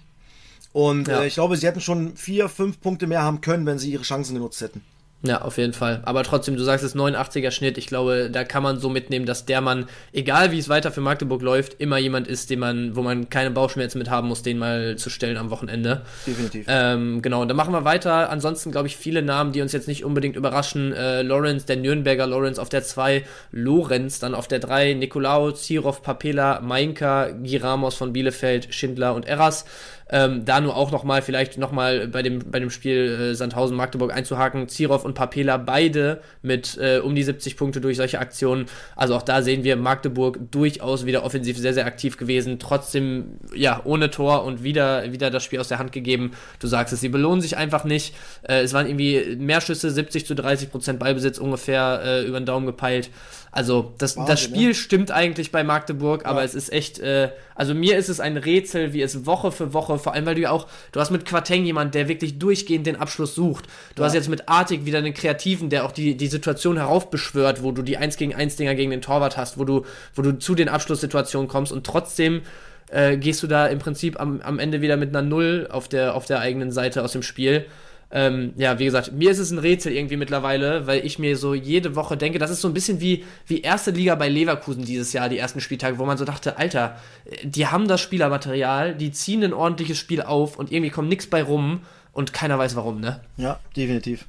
Und 0.72 1.08
ja. 1.08 1.22
äh, 1.22 1.26
ich 1.26 1.34
glaube, 1.34 1.56
sie 1.56 1.66
hätten 1.66 1.80
schon 1.80 2.16
vier, 2.16 2.48
fünf 2.48 2.80
Punkte 2.80 3.06
mehr 3.06 3.22
haben 3.22 3.40
können, 3.40 3.66
wenn 3.66 3.78
sie 3.78 3.92
ihre 3.92 4.04
Chancen 4.04 4.34
genutzt 4.34 4.60
hätten. 4.60 4.82
Ja, 5.22 5.42
auf 5.42 5.58
jeden 5.58 5.72
Fall. 5.72 6.00
Aber 6.04 6.22
trotzdem, 6.22 6.56
du 6.56 6.62
sagst 6.62 6.84
es 6.84 6.94
89er 6.94 7.50
Schnitt. 7.50 7.76
Ich 7.76 7.88
glaube, 7.88 8.30
da 8.30 8.44
kann 8.44 8.62
man 8.62 8.78
so 8.78 8.88
mitnehmen, 8.88 9.26
dass 9.26 9.46
der 9.46 9.60
Mann, 9.60 9.86
egal 10.12 10.52
wie 10.52 10.58
es 10.60 10.68
weiter 10.68 10.92
für 10.92 11.00
Magdeburg 11.00 11.42
läuft, 11.42 11.80
immer 11.80 11.98
jemand 11.98 12.28
ist, 12.28 12.50
den 12.50 12.60
man, 12.60 12.94
wo 12.94 13.02
man 13.02 13.28
keine 13.28 13.50
Bauchschmerzen 13.50 13.98
mit 13.98 14.10
haben 14.10 14.28
muss, 14.28 14.42
den 14.42 14.58
mal 14.58 14.94
zu 14.94 15.10
stellen 15.10 15.36
am 15.36 15.50
Wochenende. 15.50 16.02
Definitiv. 16.24 16.66
Ähm, 16.68 17.20
genau, 17.20 17.42
und 17.42 17.48
dann 17.48 17.56
machen 17.56 17.74
wir 17.74 17.84
weiter. 17.84 18.30
Ansonsten, 18.30 18.70
glaube 18.70 18.86
ich, 18.86 18.96
viele 18.96 19.22
Namen, 19.22 19.50
die 19.50 19.60
uns 19.60 19.72
jetzt 19.72 19.88
nicht 19.88 20.04
unbedingt 20.04 20.36
überraschen. 20.36 20.92
Äh, 20.92 21.22
Lorenz, 21.22 21.64
der 21.64 21.76
Nürnberger 21.78 22.28
Lorenz 22.28 22.60
auf 22.60 22.68
der 22.68 22.84
2, 22.84 23.24
Lorenz 23.50 24.20
dann 24.20 24.36
auf 24.36 24.46
der 24.46 24.60
3, 24.60 24.94
Nicolao, 24.94 25.50
Zirov, 25.50 26.00
Papela, 26.00 26.60
Mainka, 26.60 27.30
Giramos 27.42 27.96
von 27.96 28.12
Bielefeld, 28.12 28.72
Schindler 28.72 29.16
und 29.16 29.26
Eras. 29.26 29.64
Ähm, 30.10 30.44
da 30.44 30.60
nur 30.60 30.76
auch 30.76 30.90
nochmal, 30.90 31.22
vielleicht 31.22 31.58
nochmal 31.58 32.08
bei 32.08 32.22
dem, 32.22 32.38
bei 32.50 32.60
dem 32.60 32.70
Spiel 32.70 33.30
äh, 33.32 33.34
Sandhausen-Magdeburg 33.34 34.12
einzuhaken. 34.12 34.68
Zirov 34.68 35.04
und 35.04 35.14
Papela 35.14 35.56
beide 35.58 36.22
mit 36.42 36.78
äh, 36.78 36.98
um 36.98 37.14
die 37.14 37.22
70 37.22 37.56
Punkte 37.56 37.80
durch 37.80 37.96
solche 37.96 38.18
Aktionen. 38.18 38.66
Also 38.96 39.14
auch 39.14 39.22
da 39.22 39.42
sehen 39.42 39.64
wir 39.64 39.76
Magdeburg 39.76 40.50
durchaus 40.50 41.04
wieder 41.04 41.24
offensiv 41.24 41.58
sehr, 41.58 41.74
sehr 41.74 41.86
aktiv 41.86 42.16
gewesen. 42.16 42.58
Trotzdem, 42.58 43.38
ja, 43.54 43.82
ohne 43.84 44.10
Tor 44.10 44.44
und 44.44 44.62
wieder, 44.62 45.12
wieder 45.12 45.30
das 45.30 45.44
Spiel 45.44 45.60
aus 45.60 45.68
der 45.68 45.78
Hand 45.78 45.92
gegeben. 45.92 46.32
Du 46.58 46.66
sagst 46.66 46.92
es, 46.94 47.00
sie 47.00 47.08
belohnen 47.08 47.40
sich 47.40 47.56
einfach 47.56 47.84
nicht. 47.84 48.14
Äh, 48.42 48.60
es 48.60 48.72
waren 48.72 48.86
irgendwie 48.86 49.36
mehr 49.36 49.60
Schüsse, 49.60 49.90
70 49.90 50.26
zu 50.26 50.34
30 50.34 50.70
Prozent 50.70 50.98
Ballbesitz 50.98 51.38
ungefähr 51.38 52.00
äh, 52.04 52.24
über 52.24 52.40
den 52.40 52.46
Daumen 52.46 52.66
gepeilt. 52.66 53.10
Also 53.50 53.94
das, 53.98 54.16
Wahnsinn, 54.16 54.32
das 54.32 54.40
Spiel 54.40 54.68
ne? 54.68 54.74
stimmt 54.74 55.10
eigentlich 55.10 55.50
bei 55.50 55.64
Magdeburg, 55.64 56.26
aber 56.26 56.40
ja. 56.40 56.44
es 56.44 56.54
ist 56.54 56.72
echt, 56.72 56.98
äh, 56.98 57.30
also 57.54 57.74
mir 57.74 57.96
ist 57.96 58.08
es 58.08 58.20
ein 58.20 58.36
Rätsel, 58.36 58.92
wie 58.92 59.00
es 59.00 59.26
Woche 59.26 59.52
für 59.52 59.72
Woche, 59.72 59.98
vor 59.98 60.12
allem 60.12 60.26
weil 60.26 60.34
du 60.34 60.42
ja 60.42 60.50
auch, 60.50 60.66
du 60.92 61.00
hast 61.00 61.10
mit 61.10 61.24
Quateng 61.24 61.64
jemand, 61.64 61.94
der 61.94 62.08
wirklich 62.08 62.38
durchgehend 62.38 62.86
den 62.86 62.96
Abschluss 62.96 63.34
sucht. 63.34 63.64
Du 63.94 64.02
ja. 64.02 64.06
hast 64.06 64.14
jetzt 64.14 64.28
mit 64.28 64.48
Artig 64.48 64.84
wieder 64.84 64.98
einen 64.98 65.14
Kreativen, 65.14 65.70
der 65.70 65.84
auch 65.84 65.92
die, 65.92 66.16
die 66.16 66.26
Situation 66.26 66.76
heraufbeschwört, 66.76 67.62
wo 67.62 67.72
du 67.72 67.82
die 67.82 67.96
1 67.96 68.16
gegen 68.16 68.34
1 68.34 68.56
Dinger 68.56 68.74
gegen 68.74 68.90
den 68.90 69.00
Torwart 69.00 69.36
hast, 69.36 69.58
wo 69.58 69.64
du, 69.64 69.84
wo 70.14 70.22
du 70.22 70.38
zu 70.38 70.54
den 70.54 70.68
Abschlusssituationen 70.68 71.48
kommst 71.48 71.72
und 71.72 71.86
trotzdem 71.86 72.42
äh, 72.90 73.16
gehst 73.16 73.42
du 73.42 73.46
da 73.46 73.66
im 73.66 73.78
Prinzip 73.78 74.20
am, 74.20 74.40
am 74.42 74.58
Ende 74.58 74.80
wieder 74.80 74.96
mit 74.96 75.10
einer 75.10 75.26
Null 75.26 75.68
auf 75.70 75.88
der, 75.88 76.14
auf 76.14 76.26
der 76.26 76.40
eigenen 76.40 76.70
Seite 76.70 77.02
aus 77.02 77.12
dem 77.12 77.22
Spiel. 77.22 77.66
Ähm, 78.10 78.54
ja, 78.56 78.78
wie 78.78 78.86
gesagt, 78.86 79.12
mir 79.12 79.30
ist 79.30 79.38
es 79.38 79.50
ein 79.50 79.58
Rätsel 79.58 79.92
irgendwie 79.92 80.16
mittlerweile, 80.16 80.86
weil 80.86 81.04
ich 81.04 81.18
mir 81.18 81.36
so 81.36 81.52
jede 81.52 81.94
Woche 81.94 82.16
denke, 82.16 82.38
das 82.38 82.50
ist 82.50 82.62
so 82.62 82.68
ein 82.68 82.74
bisschen 82.74 83.00
wie, 83.00 83.24
wie 83.46 83.60
erste 83.60 83.90
Liga 83.90 84.14
bei 84.14 84.30
Leverkusen 84.30 84.84
dieses 84.84 85.12
Jahr, 85.12 85.28
die 85.28 85.36
ersten 85.36 85.60
Spieltage, 85.60 85.98
wo 85.98 86.06
man 86.06 86.16
so 86.16 86.24
dachte, 86.24 86.56
Alter, 86.56 86.98
die 87.42 87.66
haben 87.66 87.86
das 87.86 88.00
Spielermaterial, 88.00 88.94
die 88.94 89.12
ziehen 89.12 89.44
ein 89.44 89.52
ordentliches 89.52 89.98
Spiel 89.98 90.22
auf 90.22 90.56
und 90.56 90.72
irgendwie 90.72 90.90
kommt 90.90 91.10
nichts 91.10 91.26
bei 91.26 91.42
rum 91.42 91.82
und 92.12 92.32
keiner 92.32 92.58
weiß 92.58 92.76
warum, 92.76 93.00
ne? 93.00 93.20
Ja, 93.36 93.60
definitiv. 93.76 94.24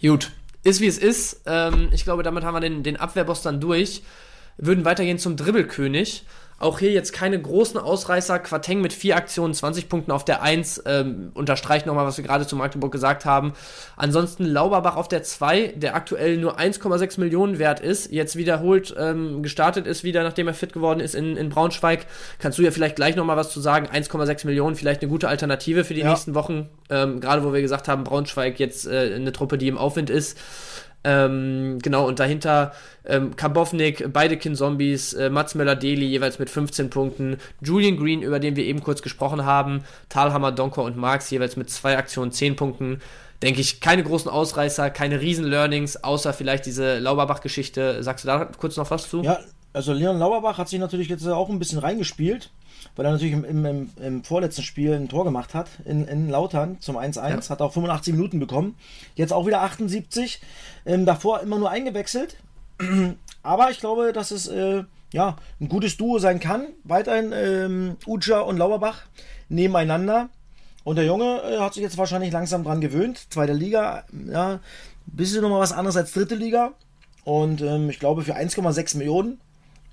Gut, 0.00 0.32
ist 0.64 0.80
wie 0.80 0.88
es 0.88 0.98
ist. 0.98 1.42
Ähm, 1.46 1.88
ich 1.92 2.02
glaube, 2.02 2.24
damit 2.24 2.42
haben 2.42 2.54
wir 2.54 2.60
den, 2.60 2.82
den 2.82 2.96
Abwehrboss 2.96 3.42
dann 3.42 3.60
durch. 3.60 4.02
Würden 4.56 4.84
weitergehen 4.84 5.18
zum 5.18 5.36
Dribbelkönig. 5.36 6.24
Auch 6.62 6.78
hier 6.78 6.92
jetzt 6.92 7.12
keine 7.12 7.42
großen 7.42 7.80
Ausreißer. 7.80 8.38
Quateng 8.38 8.80
mit 8.80 8.92
vier 8.92 9.16
Aktionen, 9.16 9.52
20 9.52 9.88
Punkten 9.88 10.12
auf 10.12 10.24
der 10.24 10.42
1. 10.42 10.84
Ähm, 10.86 11.32
unterstreicht 11.34 11.86
nochmal, 11.86 12.06
was 12.06 12.18
wir 12.18 12.24
gerade 12.24 12.46
zu 12.46 12.54
Magdeburg 12.54 12.92
gesagt 12.92 13.24
haben. 13.24 13.52
Ansonsten 13.96 14.44
Lauberbach 14.44 14.94
auf 14.94 15.08
der 15.08 15.24
2, 15.24 15.74
der 15.74 15.96
aktuell 15.96 16.36
nur 16.36 16.60
1,6 16.60 17.18
Millionen 17.18 17.58
wert 17.58 17.80
ist. 17.80 18.12
Jetzt 18.12 18.36
wiederholt 18.36 18.94
ähm, 18.96 19.42
gestartet 19.42 19.88
ist 19.88 20.04
wieder, 20.04 20.22
nachdem 20.22 20.46
er 20.46 20.54
fit 20.54 20.72
geworden 20.72 21.00
ist 21.00 21.16
in, 21.16 21.36
in 21.36 21.48
Braunschweig. 21.48 22.06
Kannst 22.38 22.60
du 22.60 22.62
ja 22.62 22.70
vielleicht 22.70 22.94
gleich 22.94 23.16
nochmal 23.16 23.36
was 23.36 23.50
zu 23.50 23.60
sagen. 23.60 23.88
1,6 23.88 24.46
Millionen, 24.46 24.76
vielleicht 24.76 25.02
eine 25.02 25.10
gute 25.10 25.26
Alternative 25.26 25.82
für 25.82 25.94
die 25.94 26.02
ja. 26.02 26.10
nächsten 26.10 26.36
Wochen. 26.36 26.68
Ähm, 26.90 27.18
gerade 27.18 27.42
wo 27.42 27.52
wir 27.52 27.60
gesagt 27.60 27.88
haben, 27.88 28.04
Braunschweig 28.04 28.60
jetzt 28.60 28.86
äh, 28.86 29.14
eine 29.16 29.32
Truppe, 29.32 29.58
die 29.58 29.66
im 29.66 29.78
Aufwind 29.78 30.10
ist. 30.10 30.38
Ähm, 31.04 31.78
genau, 31.82 32.06
und 32.06 32.20
dahinter 32.20 32.72
ähm, 33.04 33.34
Karbovnik, 33.34 34.12
beide 34.12 34.36
Kin-Zombies, 34.36 35.14
äh, 35.14 35.30
Mats 35.30 35.54
Möller-Deli 35.54 36.06
jeweils 36.06 36.38
mit 36.38 36.48
15 36.48 36.90
Punkten, 36.90 37.38
Julian 37.60 37.96
Green, 37.96 38.22
über 38.22 38.38
den 38.38 38.54
wir 38.54 38.64
eben 38.64 38.82
kurz 38.82 39.02
gesprochen 39.02 39.44
haben, 39.44 39.82
Talhammer, 40.08 40.52
Donker 40.52 40.82
und 40.82 40.96
Marx 40.96 41.30
jeweils 41.30 41.56
mit 41.56 41.70
zwei 41.70 41.96
Aktionen 41.96 42.30
10 42.30 42.56
Punkten. 42.56 43.00
Denke 43.42 43.60
ich, 43.60 43.80
keine 43.80 44.04
großen 44.04 44.30
Ausreißer, 44.30 44.90
keine 44.90 45.20
Riesen-Learnings, 45.20 46.04
außer 46.04 46.32
vielleicht 46.32 46.64
diese 46.66 47.00
Lauberbach-Geschichte. 47.00 48.00
Sagst 48.04 48.24
du 48.24 48.28
da 48.28 48.44
kurz 48.44 48.76
noch 48.76 48.92
was 48.92 49.10
zu? 49.10 49.22
Ja, 49.22 49.40
also 49.72 49.92
Leon 49.92 50.18
Lauberbach 50.18 50.58
hat 50.58 50.68
sich 50.68 50.78
natürlich 50.78 51.08
jetzt 51.08 51.26
auch 51.26 51.48
ein 51.48 51.58
bisschen 51.58 51.80
reingespielt 51.80 52.50
weil 52.96 53.06
er 53.06 53.12
natürlich 53.12 53.32
im, 53.32 53.44
im, 53.44 53.90
im, 54.00 54.24
vorletzten 54.24 54.62
Spiel 54.62 54.94
ein 54.94 55.08
Tor 55.08 55.24
gemacht 55.24 55.54
hat 55.54 55.68
in, 55.84 56.06
in 56.06 56.28
Lautern 56.28 56.80
zum 56.80 56.96
1-1, 56.96 57.16
ja. 57.16 57.48
hat 57.48 57.60
auch 57.62 57.72
85 57.72 58.14
Minuten 58.14 58.40
bekommen. 58.40 58.76
Jetzt 59.14 59.32
auch 59.32 59.46
wieder 59.46 59.62
78. 59.62 60.40
Ähm, 60.84 61.06
davor 61.06 61.40
immer 61.40 61.58
nur 61.58 61.70
eingewechselt. 61.70 62.36
Aber 63.42 63.70
ich 63.70 63.80
glaube, 63.80 64.12
dass 64.12 64.30
es 64.30 64.48
äh, 64.48 64.84
ja, 65.12 65.36
ein 65.60 65.68
gutes 65.68 65.96
Duo 65.96 66.18
sein 66.18 66.40
kann. 66.40 66.68
Weiterhin 66.84 67.32
ähm, 67.34 67.96
Uja 68.06 68.40
und 68.40 68.56
Lauerbach 68.56 69.02
nebeneinander. 69.48 70.28
Und 70.84 70.96
der 70.96 71.04
Junge 71.04 71.42
äh, 71.42 71.58
hat 71.58 71.74
sich 71.74 71.82
jetzt 71.82 71.98
wahrscheinlich 71.98 72.32
langsam 72.32 72.64
dran 72.64 72.80
gewöhnt. 72.80 73.26
Zweite 73.30 73.52
Liga, 73.52 74.04
ja, 74.28 74.54
ein 74.54 74.60
bisschen 75.06 75.42
nochmal 75.42 75.60
was 75.60 75.72
anderes 75.72 75.96
als 75.96 76.12
dritte 76.12 76.34
Liga. 76.34 76.72
Und 77.24 77.60
ähm, 77.60 77.90
ich 77.90 78.00
glaube, 78.00 78.22
für 78.22 78.36
1,6 78.36 78.96
Millionen 78.96 79.40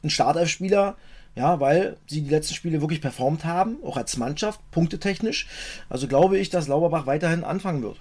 ein 0.04 0.10
Startelf-Spieler 0.10 0.96
ja, 1.36 1.60
weil 1.60 1.98
sie 2.08 2.22
die 2.22 2.30
letzten 2.30 2.54
Spiele 2.54 2.82
wirklich 2.82 3.02
performt 3.02 3.46
haben, 3.46 3.78
auch 3.84 3.98
als 3.98 4.18
Mannschaft, 4.18 4.60
punktetechnisch. 4.72 5.48
Also 5.90 6.08
glaube 6.08 6.38
ich, 6.38 6.50
dass 6.50 6.68
Lauberbach 6.68 7.06
weiterhin 7.06 7.44
anfangen 7.44 7.82
wird. 7.82 7.98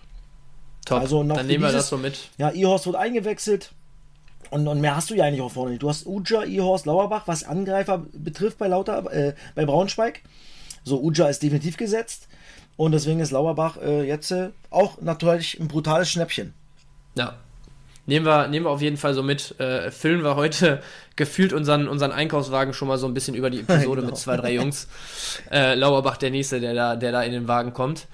Top. 0.85 1.01
Also 1.01 1.23
Dann 1.23 1.47
nehmen 1.47 1.65
wir 1.65 1.73
das 1.73 1.89
so 1.89 1.99
mit. 1.99 2.31
Ja, 2.39 2.51
Ihorst 2.51 2.87
wird 2.87 2.97
eingewechselt. 2.97 3.73
Und, 4.51 4.67
und, 4.67 4.81
mehr 4.81 4.97
hast 4.97 5.11
du 5.11 5.15
ja 5.15 5.25
eigentlich 5.25 5.43
auch 5.43 5.53
vorne 5.53 5.73
nicht. 5.73 5.83
Du 5.83 5.91
hast 5.91 6.07
Uja, 6.07 6.45
Ihorst, 6.45 6.87
Lauerbach, 6.87 7.25
was 7.27 7.45
Angreifer 7.45 8.07
betrifft 8.13 8.57
bei 8.57 8.67
Lauter, 8.67 9.13
äh, 9.13 9.35
bei 9.55 9.67
Braunschweig. 9.67 10.23
So, 10.85 11.03
Uja 11.03 11.29
ist 11.29 11.43
definitiv 11.43 11.77
gesetzt. 11.77 12.29
Und 12.77 12.93
deswegen 12.93 13.21
ist 13.21 13.33
Lauerbach 13.33 13.77
äh, 13.77 14.07
jetzt 14.07 14.31
äh, 14.31 14.51
auch 14.71 15.01
natürlich 15.03 15.61
ein 15.61 15.69
brutales 15.69 16.11
Schnäppchen. 16.11 16.55
Ja, 17.15 17.37
nehmen 18.09 18.27
wir, 18.27 18.49
nehmen 18.49 18.67
wir 18.67 18.71
auf 18.71 18.83
jeden 18.83 18.97
Fall 18.97 19.15
so 19.15 19.23
mit. 19.23 19.59
Äh, 19.61 19.91
füllen 19.91 20.25
wir 20.25 20.35
heute 20.35 20.83
gefühlt 21.17 21.53
unseren, 21.53 21.87
unseren 21.87 22.11
Einkaufswagen 22.11 22.75
schon 22.75 22.89
mal 22.89 22.99
so 22.99 23.07
ein 23.07 23.15
bisschen 23.15 23.35
über 23.35 23.51
die 23.51 23.61
Episode 23.61 23.85
genau. 24.01 24.07
mit 24.07 24.17
zwei, 24.17 24.37
drei 24.37 24.55
Jungs. 24.55 24.89
Äh, 25.51 25.75
Lauerbach 25.75 26.17
der 26.17 26.31
nächste, 26.31 26.61
der 26.61 26.75
da, 26.75 26.97
der 26.97 27.13
da 27.13 27.23
in 27.23 27.33
den 27.33 27.47
Wagen 27.47 27.73
kommt. 27.73 28.07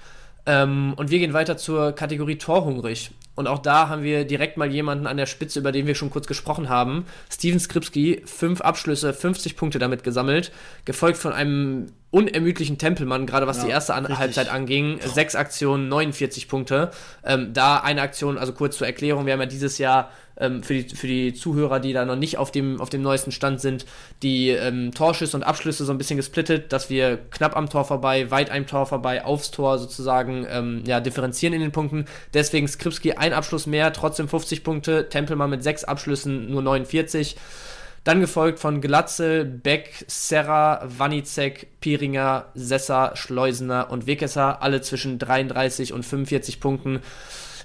Ähm, 0.45 0.93
und 0.95 1.09
wir 1.09 1.19
gehen 1.19 1.33
weiter 1.33 1.57
zur 1.57 1.93
Kategorie 1.93 2.37
Torhungrig. 2.37 3.11
Und 3.35 3.47
auch 3.47 3.59
da 3.59 3.89
haben 3.89 4.03
wir 4.03 4.25
direkt 4.25 4.57
mal 4.57 4.71
jemanden 4.71 5.07
an 5.07 5.17
der 5.17 5.25
Spitze, 5.25 5.59
über 5.59 5.71
den 5.71 5.87
wir 5.87 5.95
schon 5.95 6.09
kurz 6.09 6.27
gesprochen 6.27 6.69
haben. 6.69 7.05
Steven 7.29 7.59
Skripski, 7.59 8.21
fünf 8.25 8.61
Abschlüsse, 8.61 9.13
50 9.13 9.57
Punkte 9.57 9.79
damit 9.79 10.03
gesammelt, 10.03 10.51
gefolgt 10.85 11.17
von 11.17 11.33
einem 11.33 11.87
unermüdlichen 12.15 12.77
Tempelmann, 12.77 13.25
gerade 13.25 13.45
was 13.45 13.57
ja, 13.57 13.65
die 13.65 13.69
erste 13.71 13.93
An 13.93 14.07
Halbzeit 14.17 14.49
anging. 14.49 15.01
Sechs 15.01 15.35
Aktionen, 15.35 15.89
49 15.89 16.47
Punkte. 16.47 16.91
Ähm, 17.25 17.51
da 17.51 17.79
eine 17.79 18.01
Aktion, 18.01 18.37
also 18.37 18.53
kurz 18.53 18.77
zur 18.77 18.87
Erklärung, 18.87 19.25
wir 19.25 19.33
haben 19.33 19.41
ja 19.41 19.45
dieses 19.45 19.79
Jahr 19.79 20.11
ähm, 20.37 20.63
für, 20.63 20.75
die, 20.75 20.95
für 20.95 21.07
die 21.07 21.33
Zuhörer, 21.33 21.81
die 21.81 21.91
da 21.91 22.05
noch 22.05 22.15
nicht 22.15 22.37
auf 22.37 22.51
dem, 22.51 22.79
auf 22.79 22.89
dem 22.89 23.01
neuesten 23.01 23.33
Stand 23.33 23.59
sind, 23.59 23.85
die 24.23 24.51
ähm, 24.51 24.93
Torschüsse 24.93 25.35
und 25.35 25.43
Abschlüsse 25.43 25.83
so 25.83 25.91
ein 25.91 25.97
bisschen 25.97 26.15
gesplittet, 26.15 26.71
dass 26.71 26.89
wir 26.89 27.17
knapp 27.31 27.57
am 27.57 27.69
Tor 27.69 27.83
vorbei, 27.83 28.31
weit 28.31 28.49
am 28.49 28.65
Tor 28.65 28.85
vorbei, 28.85 29.25
aufs 29.25 29.51
Tor 29.51 29.77
sozusagen 29.77 30.47
ähm, 30.49 30.83
ja, 30.87 31.01
differenzieren 31.01 31.53
in 31.53 31.59
den 31.59 31.73
Punkten. 31.73 32.05
Deswegen 32.33 32.69
Skripski 32.69 33.11
ein 33.11 33.33
Abschluss 33.33 33.67
mehr, 33.67 33.91
trotzdem 33.91 34.29
50 34.29 34.63
Punkte, 34.63 35.09
Tempelmann 35.09 35.49
mit 35.49 35.63
sechs 35.63 35.83
Abschlüssen 35.83 36.49
nur 36.49 36.61
49. 36.61 37.35
Dann 38.05 38.21
gefolgt 38.21 38.59
von 38.59 38.81
Glatzel, 38.81 39.43
Beck, 39.43 40.05
Serra, 40.07 40.83
Wanizek, 40.85 41.79
Piringer, 41.81 42.45
Sessa, 42.53 43.15
Schleusener 43.15 43.89
und 43.89 44.05
Wekesser, 44.05 44.61
alle 44.61 44.81
zwischen 44.81 45.17
33 45.17 45.91
und 45.91 46.05
45 46.05 46.59
Punkten. 46.59 47.01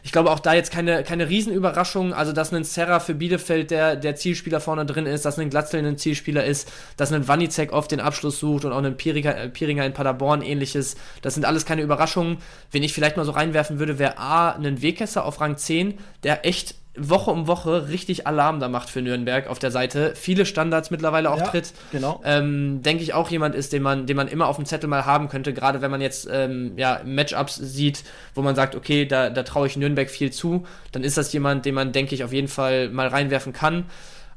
Ich 0.02 0.12
glaube 0.12 0.30
auch 0.30 0.38
da 0.38 0.54
jetzt 0.54 0.72
keine, 0.72 1.02
keine 1.02 1.28
Riesenüberraschung, 1.28 2.14
also 2.14 2.32
dass 2.32 2.54
ein 2.54 2.64
Serra 2.64 3.00
für 3.00 3.14
Bielefeld 3.14 3.70
der, 3.70 3.96
der 3.96 4.16
Zielspieler 4.16 4.60
vorne 4.60 4.86
drin 4.86 5.04
ist, 5.04 5.26
dass 5.26 5.38
ein 5.38 5.50
Glatzel 5.50 5.84
ein 5.84 5.98
Zielspieler 5.98 6.42
ist, 6.42 6.72
dass 6.96 7.12
ein 7.12 7.28
Wanizek 7.28 7.74
oft 7.74 7.90
den 7.90 8.00
Abschluss 8.00 8.40
sucht 8.40 8.64
und 8.64 8.72
auch 8.72 8.82
ein 8.82 8.96
Piringer, 8.96 9.36
äh, 9.36 9.48
Piringer 9.50 9.84
in 9.84 9.92
Paderborn 9.92 10.40
ähnliches. 10.40 10.96
Das 11.20 11.34
sind 11.34 11.44
alles 11.44 11.66
keine 11.66 11.82
Überraschungen. 11.82 12.38
Wenn 12.70 12.82
ich 12.82 12.94
vielleicht 12.94 13.18
mal 13.18 13.26
so 13.26 13.32
reinwerfen 13.32 13.78
würde, 13.78 13.98
wäre 13.98 14.16
A, 14.16 14.52
ein 14.52 14.80
Wegkesser 14.80 15.26
auf 15.26 15.38
Rang 15.38 15.58
10, 15.58 15.98
der 16.22 16.46
echt 16.46 16.76
Woche 17.08 17.30
um 17.30 17.46
Woche 17.46 17.88
richtig 17.88 18.26
Alarm 18.26 18.60
da 18.60 18.68
macht 18.68 18.90
für 18.90 19.00
Nürnberg 19.00 19.48
auf 19.48 19.58
der 19.58 19.70
Seite. 19.70 20.12
Viele 20.16 20.44
Standards 20.44 20.90
mittlerweile 20.90 21.30
auch 21.30 21.38
ja, 21.38 21.46
tritt. 21.46 21.72
Genau. 21.92 22.20
Ähm, 22.24 22.82
Denke 22.82 23.02
ich 23.02 23.14
auch 23.14 23.30
jemand 23.30 23.54
ist, 23.54 23.72
den 23.72 23.82
man, 23.82 24.06
den 24.06 24.16
man 24.16 24.28
immer 24.28 24.48
auf 24.48 24.56
dem 24.56 24.64
Zettel 24.64 24.88
mal 24.88 25.06
haben 25.06 25.28
könnte, 25.28 25.52
gerade 25.52 25.80
wenn 25.80 25.90
man 25.90 26.00
jetzt 26.00 26.28
ähm, 26.30 26.72
ja, 26.76 27.00
Matchups 27.04 27.56
sieht, 27.56 28.04
wo 28.34 28.42
man 28.42 28.54
sagt, 28.54 28.74
okay, 28.74 29.06
da, 29.06 29.30
da 29.30 29.42
traue 29.42 29.66
ich 29.66 29.76
Nürnberg 29.76 30.10
viel 30.10 30.32
zu, 30.32 30.66
dann 30.92 31.04
ist 31.04 31.16
das 31.16 31.32
jemand, 31.32 31.64
den 31.64 31.74
man, 31.74 31.92
denke 31.92 32.14
ich, 32.14 32.24
auf 32.24 32.32
jeden 32.32 32.48
Fall 32.48 32.88
mal 32.90 33.08
reinwerfen 33.08 33.52
kann. 33.52 33.86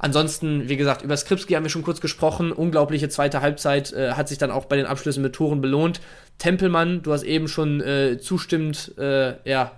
Ansonsten, 0.04 0.68
wie 0.68 0.76
gesagt, 0.76 1.02
über 1.02 1.16
Skripski 1.16 1.54
haben 1.54 1.64
wir 1.64 1.70
schon 1.70 1.82
kurz 1.82 2.02
gesprochen. 2.02 2.52
Unglaubliche 2.52 3.08
zweite 3.08 3.40
Halbzeit 3.40 3.94
äh, 3.94 4.12
hat 4.12 4.28
sich 4.28 4.38
dann 4.38 4.52
auch 4.52 4.66
bei 4.66 4.76
den 4.76 4.86
Abschlüssen 4.86 5.24
mit 5.24 5.34
Toren 5.34 5.62
belohnt. 5.62 6.02
Tempelmann, 6.40 7.04
du 7.04 7.14
hast 7.14 7.24
eben 7.24 7.48
schon 7.48 7.80
äh, 7.80 8.18
zustimmend 8.20 8.98
äh, 8.98 9.36
ja, 9.50 9.72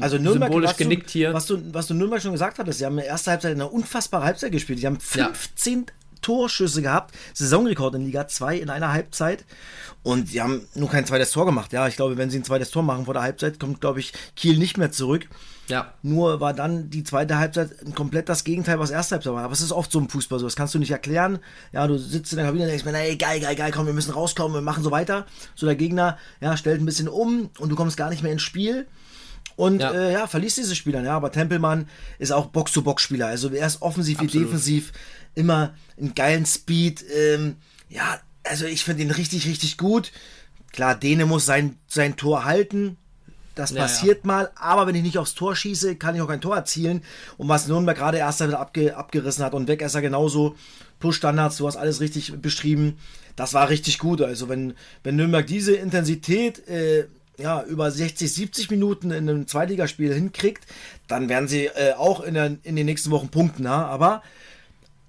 Also 0.00 0.18
Nürnberg, 0.18 0.48
symbolisch 0.48 0.70
was 0.70 0.76
du, 0.76 0.84
genickt 0.84 1.10
hier. 1.10 1.32
Was 1.32 1.46
du, 1.46 1.62
was 1.72 1.86
du 1.86 1.94
Nürnberg 1.94 2.20
schon 2.20 2.32
gesagt 2.32 2.58
hattest, 2.58 2.78
sie 2.78 2.86
haben 2.86 2.94
in 2.94 3.04
der 3.04 3.08
ersten 3.08 3.30
Halbzeit 3.30 3.52
eine 3.52 3.68
unfassbare 3.68 4.24
Halbzeit 4.24 4.52
gespielt. 4.52 4.80
Die 4.80 4.86
haben 4.86 4.98
15 4.98 5.86
Torschüsse 6.22 6.82
gehabt, 6.82 7.14
Saisonrekord 7.34 7.94
in 7.94 8.04
Liga 8.04 8.28
2 8.28 8.58
in 8.58 8.70
einer 8.70 8.92
Halbzeit. 8.92 9.44
Und 10.02 10.28
sie 10.28 10.40
haben 10.40 10.66
nur 10.74 10.90
kein 10.90 11.06
zweites 11.06 11.30
Tor 11.30 11.46
gemacht. 11.46 11.72
Ja, 11.72 11.86
ich 11.88 11.96
glaube, 11.96 12.16
wenn 12.16 12.30
sie 12.30 12.38
ein 12.38 12.44
zweites 12.44 12.70
Tor 12.70 12.82
machen 12.82 13.04
vor 13.04 13.14
der 13.14 13.22
Halbzeit, 13.22 13.60
kommt, 13.60 13.80
glaube 13.80 14.00
ich, 14.00 14.12
Kiel 14.36 14.58
nicht 14.58 14.76
mehr 14.78 14.92
zurück. 14.92 15.28
Ja. 15.70 15.94
Nur 16.02 16.40
war 16.40 16.52
dann 16.52 16.90
die 16.90 17.04
zweite 17.04 17.38
Halbzeit 17.38 17.70
komplett 17.94 18.28
das 18.28 18.44
Gegenteil, 18.44 18.78
was 18.78 18.90
erste 18.90 19.14
Halbzeit 19.14 19.32
war. 19.32 19.44
Aber 19.44 19.52
es 19.52 19.60
ist 19.60 19.72
oft 19.72 19.90
so 19.90 19.98
im 19.98 20.08
Fußball 20.08 20.38
so. 20.38 20.46
Das 20.46 20.56
kannst 20.56 20.74
du 20.74 20.78
nicht 20.78 20.90
erklären. 20.90 21.38
Ja, 21.72 21.86
du 21.86 21.98
sitzt 21.98 22.32
in 22.32 22.36
der 22.36 22.46
Kabine 22.46 22.64
und 22.64 22.70
denkst 22.70 22.84
mir, 22.84 22.94
ey, 22.96 23.16
geil, 23.16 23.40
geil, 23.40 23.56
geil, 23.56 23.70
komm, 23.74 23.86
wir 23.86 23.92
müssen 23.92 24.12
rauskommen, 24.12 24.54
wir 24.54 24.60
machen 24.62 24.82
so 24.82 24.90
weiter. 24.90 25.26
So 25.54 25.66
der 25.66 25.76
Gegner, 25.76 26.18
ja, 26.40 26.56
stellt 26.56 26.80
ein 26.80 26.86
bisschen 26.86 27.08
um 27.08 27.50
und 27.58 27.68
du 27.70 27.76
kommst 27.76 27.96
gar 27.96 28.10
nicht 28.10 28.22
mehr 28.22 28.32
ins 28.32 28.42
Spiel. 28.42 28.86
Und 29.56 29.80
Ja. 29.80 29.92
äh, 29.92 30.12
ja 30.12 30.26
verliest 30.26 30.56
diese 30.58 30.74
Spieler. 30.74 31.02
Ja, 31.02 31.16
aber 31.16 31.32
Tempelmann 31.32 31.88
ist 32.18 32.32
auch 32.32 32.46
Box-to-Box-Spieler. 32.46 33.26
Also 33.26 33.50
er 33.50 33.66
ist 33.66 33.82
offensiv 33.82 34.20
wie 34.20 34.24
Absolut. 34.26 34.46
defensiv 34.48 34.92
immer 35.34 35.74
einen 35.98 36.14
geilen 36.14 36.46
Speed. 36.46 37.04
Ähm, 37.14 37.56
ja, 37.88 38.18
also 38.42 38.64
ich 38.64 38.84
finde 38.84 39.02
ihn 39.02 39.10
richtig, 39.10 39.46
richtig 39.46 39.76
gut. 39.76 40.12
Klar, 40.72 40.94
Dene 40.94 41.26
muss 41.26 41.46
sein, 41.46 41.76
sein 41.88 42.16
Tor 42.16 42.44
halten. 42.44 42.96
Das 43.60 43.72
Ja, 43.72 43.82
passiert 43.82 44.24
mal, 44.24 44.50
aber 44.54 44.86
wenn 44.86 44.94
ich 44.94 45.02
nicht 45.02 45.18
aufs 45.18 45.34
Tor 45.34 45.54
schieße, 45.54 45.96
kann 45.96 46.14
ich 46.14 46.22
auch 46.22 46.28
kein 46.28 46.40
Tor 46.40 46.56
erzielen. 46.56 47.02
Und 47.36 47.48
was 47.48 47.68
Nürnberg 47.68 47.96
gerade 47.96 48.18
erst 48.18 48.40
wieder 48.40 48.58
abge, 48.58 48.96
abgerissen 48.96 49.44
hat 49.44 49.52
und 49.52 49.68
Wegesser 49.68 50.00
genauso, 50.00 50.56
Push-Standards, 50.98 51.58
du 51.58 51.66
hast 51.66 51.76
alles 51.76 52.00
richtig 52.00 52.32
beschrieben, 52.40 52.98
das 53.36 53.52
war 53.52 53.68
richtig 53.68 53.98
gut. 53.98 54.22
Also 54.22 54.48
wenn, 54.48 54.74
wenn 55.02 55.16
Nürnberg 55.16 55.46
diese 55.46 55.74
Intensität 55.74 56.66
äh, 56.68 57.06
ja, 57.38 57.62
über 57.62 57.90
60, 57.90 58.32
70 58.32 58.70
Minuten 58.70 59.10
in 59.10 59.28
einem 59.28 59.46
Zweitligaspiel 59.46 60.12
hinkriegt, 60.14 60.64
dann 61.06 61.28
werden 61.28 61.48
sie 61.48 61.66
äh, 61.66 61.94
auch 61.96 62.20
in, 62.20 62.34
der, 62.34 62.56
in 62.62 62.76
den 62.76 62.86
nächsten 62.86 63.10
Wochen 63.10 63.28
punkten. 63.28 63.64
Ja? 63.64 63.86
Aber 63.86 64.22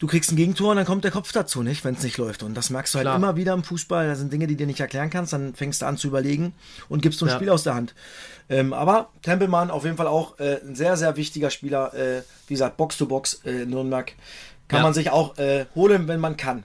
du 0.01 0.07
kriegst 0.07 0.31
ein 0.31 0.35
Gegentor 0.35 0.71
und 0.71 0.77
dann 0.77 0.85
kommt 0.87 1.03
der 1.03 1.11
Kopf 1.11 1.31
dazu, 1.31 1.61
nicht, 1.61 1.85
wenn 1.85 1.93
es 1.93 2.01
nicht 2.01 2.17
läuft. 2.17 2.41
Und 2.41 2.55
das 2.55 2.71
merkst 2.71 2.91
du 2.93 2.97
halt 2.97 3.05
Klar. 3.05 3.15
immer 3.17 3.35
wieder 3.35 3.53
im 3.53 3.63
Fußball. 3.63 4.07
Das 4.07 4.17
sind 4.17 4.33
Dinge, 4.33 4.47
die 4.47 4.55
du 4.57 4.65
nicht 4.65 4.79
erklären 4.79 5.11
kannst. 5.11 5.31
Dann 5.31 5.53
fängst 5.53 5.83
du 5.83 5.85
an 5.85 5.95
zu 5.95 6.07
überlegen 6.07 6.53
und 6.89 7.03
gibst 7.03 7.19
so 7.19 7.25
ein 7.25 7.29
Ja. 7.29 7.35
Spiel 7.35 7.49
aus 7.51 7.61
der 7.61 7.75
Hand. 7.75 7.93
Ähm, 8.49 8.73
aber 8.73 9.09
Tempelmann 9.21 9.69
auf 9.69 9.85
jeden 9.85 9.97
Fall 9.97 10.07
auch 10.07 10.39
äh, 10.39 10.57
ein 10.65 10.73
sehr, 10.75 10.97
sehr 10.97 11.15
wichtiger 11.17 11.51
Spieler. 11.51 11.93
Äh, 11.93 12.23
wie 12.47 12.55
gesagt, 12.55 12.77
Box-to-Box 12.77 13.41
äh, 13.45 13.61
in 13.61 13.69
Nürnberg. 13.69 14.11
Kann 14.67 14.79
Ja. 14.79 14.83
man 14.83 14.93
sich 14.95 15.11
auch 15.11 15.37
äh, 15.37 15.65
holen, 15.75 16.07
wenn 16.07 16.19
man 16.19 16.35
kann. 16.35 16.63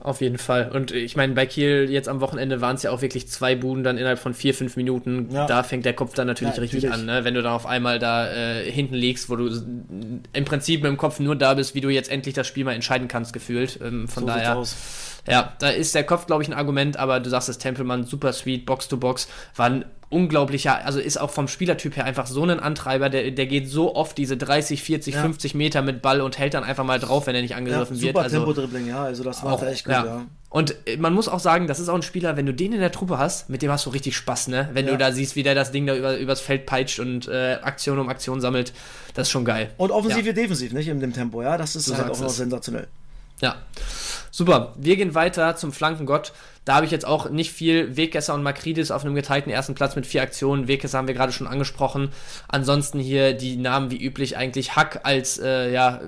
Auf 0.00 0.20
jeden 0.20 0.38
Fall. 0.38 0.70
Und 0.70 0.92
ich 0.92 1.16
meine, 1.16 1.34
bei 1.34 1.44
Kiel 1.44 1.88
jetzt 1.90 2.08
am 2.08 2.20
Wochenende 2.20 2.60
waren 2.60 2.76
es 2.76 2.84
ja 2.84 2.92
auch 2.92 3.02
wirklich 3.02 3.28
zwei 3.28 3.56
Buden 3.56 3.82
dann 3.82 3.98
innerhalb 3.98 4.20
von 4.20 4.32
vier, 4.32 4.54
fünf 4.54 4.76
Minuten. 4.76 5.28
Ja. 5.32 5.46
Da 5.46 5.64
fängt 5.64 5.84
der 5.84 5.92
Kopf 5.92 6.14
dann 6.14 6.28
natürlich 6.28 6.54
Ja, 6.54 6.60
richtig 6.62 6.84
natürlich. 6.84 7.00
an, 7.00 7.06
ne? 7.06 7.24
wenn 7.24 7.34
du 7.34 7.42
dann 7.42 7.52
auf 7.52 7.66
einmal 7.66 7.98
da 7.98 8.30
äh, 8.30 8.70
hinten 8.70 8.94
liegst, 8.94 9.28
wo 9.28 9.34
du 9.34 9.48
im 10.32 10.44
Prinzip 10.44 10.82
mit 10.82 10.90
dem 10.90 10.96
Kopf 10.98 11.18
nur 11.18 11.34
da 11.34 11.54
bist, 11.54 11.74
wie 11.74 11.80
du 11.80 11.88
jetzt 11.88 12.10
endlich 12.12 12.34
das 12.34 12.46
Spiel 12.46 12.64
mal 12.64 12.74
entscheiden 12.74 13.08
kannst, 13.08 13.32
gefühlt. 13.32 13.80
Ähm, 13.82 14.06
von 14.06 14.22
So 14.22 14.28
sieht's 14.28 14.42
daher, 14.44 14.56
aus. 14.56 14.76
Ja, 15.30 15.52
da 15.58 15.68
ist 15.70 15.94
der 15.94 16.04
Kopf, 16.04 16.26
glaube 16.26 16.42
ich, 16.42 16.48
ein 16.48 16.54
Argument, 16.54 16.96
aber 16.96 17.20
du 17.20 17.30
sagst 17.30 17.48
es, 17.48 17.58
Tempelmann, 17.58 18.04
super 18.04 18.32
sweet, 18.32 18.66
Box 18.66 18.88
to 18.88 18.96
Box, 18.96 19.28
war 19.56 19.66
ein 19.66 19.84
unglaublicher, 20.10 20.84
also 20.86 20.98
ist 21.00 21.20
auch 21.20 21.28
vom 21.30 21.48
Spielertyp 21.48 21.94
her 21.96 22.04
einfach 22.06 22.26
so 22.26 22.42
ein 22.42 22.60
Antreiber, 22.60 23.10
der, 23.10 23.30
der 23.30 23.46
geht 23.46 23.68
so 23.68 23.94
oft 23.94 24.16
diese 24.16 24.38
30, 24.38 24.82
40, 24.82 25.14
Ja. 25.16 25.20
50 25.20 25.54
Meter 25.54 25.82
mit 25.82 26.00
Ball 26.00 26.22
und 26.22 26.38
hält 26.38 26.54
dann 26.54 26.64
einfach 26.64 26.84
mal 26.84 26.98
drauf, 26.98 27.26
wenn 27.26 27.34
er 27.34 27.42
nicht 27.42 27.50
Ja, 27.50 27.56
angegriffen 27.58 28.00
wird. 28.00 28.14
super 28.14 28.22
Also, 28.24 28.36
Tempo-Dribbling, 28.38 28.88
ja. 28.88 29.04
Also 29.04 29.22
das 29.22 29.42
macht 29.42 29.54
auch, 29.56 29.62
er 29.62 29.68
echt 29.70 29.84
gut, 29.84 29.92
ja. 29.92 30.04
ja. 30.06 30.24
Und 30.50 30.74
äh, 30.86 30.96
man 30.96 31.12
muss 31.12 31.28
auch 31.28 31.40
sagen, 31.40 31.66
das 31.66 31.78
ist 31.78 31.90
auch 31.90 31.94
ein 31.94 32.00
Spieler, 32.00 32.38
wenn 32.38 32.46
du 32.46 32.54
den 32.54 32.72
in 32.72 32.80
der 32.80 32.90
Truppe 32.90 33.18
hast, 33.18 33.50
mit 33.50 33.60
dem 33.60 33.70
hast 33.70 33.84
du 33.84 33.90
richtig 33.90 34.16
Spaß, 34.16 34.48
ne? 34.48 34.70
Wenn 34.72 34.86
Ja. 34.86 34.92
du 34.92 34.96
da 34.98 35.12
siehst, 35.12 35.36
wie 35.36 35.42
der 35.42 35.54
das 35.54 35.72
Ding 35.72 35.86
da 35.86 35.94
über, 35.94 36.16
übers 36.16 36.40
Feld 36.40 36.64
peitscht 36.64 37.00
und 37.00 37.28
äh, 37.28 37.58
Aktion 37.60 37.98
um 37.98 38.08
Aktion 38.08 38.40
sammelt, 38.40 38.72
das 39.12 39.26
ist 39.28 39.30
schon 39.32 39.44
geil. 39.44 39.68
Und 39.76 39.90
offensiv 39.90 40.20
Ja. 40.24 40.24
wie 40.24 40.32
defensiv, 40.32 40.72
nicht? 40.72 40.88
In 40.88 41.00
dem 41.00 41.12
Tempo, 41.12 41.42
ja. 41.42 41.58
Das 41.58 41.76
ist 41.76 41.86
Du 41.90 41.98
halt 41.98 42.10
auch 42.10 42.18
noch 42.18 42.30
sensationell. 42.30 42.86
Ja. 43.40 43.56
Super. 44.30 44.74
Wir 44.78 44.96
gehen 44.96 45.14
weiter 45.14 45.56
zum 45.56 45.72
Flankengott. 45.72 46.32
Da 46.64 46.74
habe 46.76 46.86
ich 46.86 46.92
jetzt 46.92 47.06
auch 47.06 47.30
nicht 47.30 47.50
viel. 47.52 47.96
Weggesser 47.96 48.34
und 48.34 48.42
Makridis 48.42 48.90
auf 48.90 49.04
einem 49.04 49.14
geteilten 49.14 49.50
ersten 49.50 49.74
Platz 49.74 49.96
mit 49.96 50.06
vier 50.06 50.22
Aktionen. 50.22 50.68
Weggesser 50.68 50.98
haben 50.98 51.08
wir 51.08 51.14
gerade 51.14 51.32
schon 51.32 51.46
angesprochen. 51.46 52.10
Ansonsten 52.48 53.00
hier 53.00 53.32
die 53.32 53.56
Namen 53.56 53.90
wie 53.90 53.96
üblich 54.04 54.36
eigentlich 54.36 54.76
Hack 54.76 55.00
als, 55.04 55.38
äh, 55.38 55.72
ja, 55.72 56.00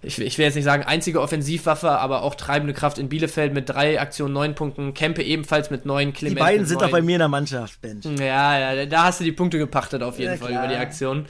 ich, 0.00 0.18
ich 0.20 0.38
will 0.38 0.44
jetzt 0.46 0.54
nicht 0.54 0.64
sagen 0.64 0.84
einzige 0.84 1.20
Offensivwaffe, 1.20 1.90
aber 1.90 2.22
auch 2.22 2.34
treibende 2.36 2.72
Kraft 2.72 2.98
in 2.98 3.08
Bielefeld 3.08 3.52
mit 3.52 3.68
drei 3.68 4.00
Aktionen, 4.00 4.32
neun 4.32 4.54
Punkten. 4.54 4.94
Kempe 4.94 5.22
ebenfalls 5.22 5.70
mit 5.70 5.84
neun. 5.86 6.08
Die 6.08 6.12
Clement 6.12 6.38
beiden 6.38 6.60
mit 6.62 6.68
sind 6.68 6.78
neun. 6.80 6.86
auch 6.86 6.92
bei 6.92 7.02
mir 7.02 7.16
in 7.16 7.20
der 7.20 7.28
Mannschaft, 7.28 7.80
Bench. 7.82 8.04
Ja, 8.18 8.72
ja, 8.74 8.86
da 8.86 9.04
hast 9.04 9.20
du 9.20 9.24
die 9.24 9.32
Punkte 9.32 9.58
gepachtet 9.58 10.02
auf 10.02 10.18
jeden 10.18 10.32
Ja, 10.32 10.38
Fall 10.38 10.48
klar. 10.50 10.64
über 10.64 10.72
die 10.72 10.78
Aktion. 10.80 11.26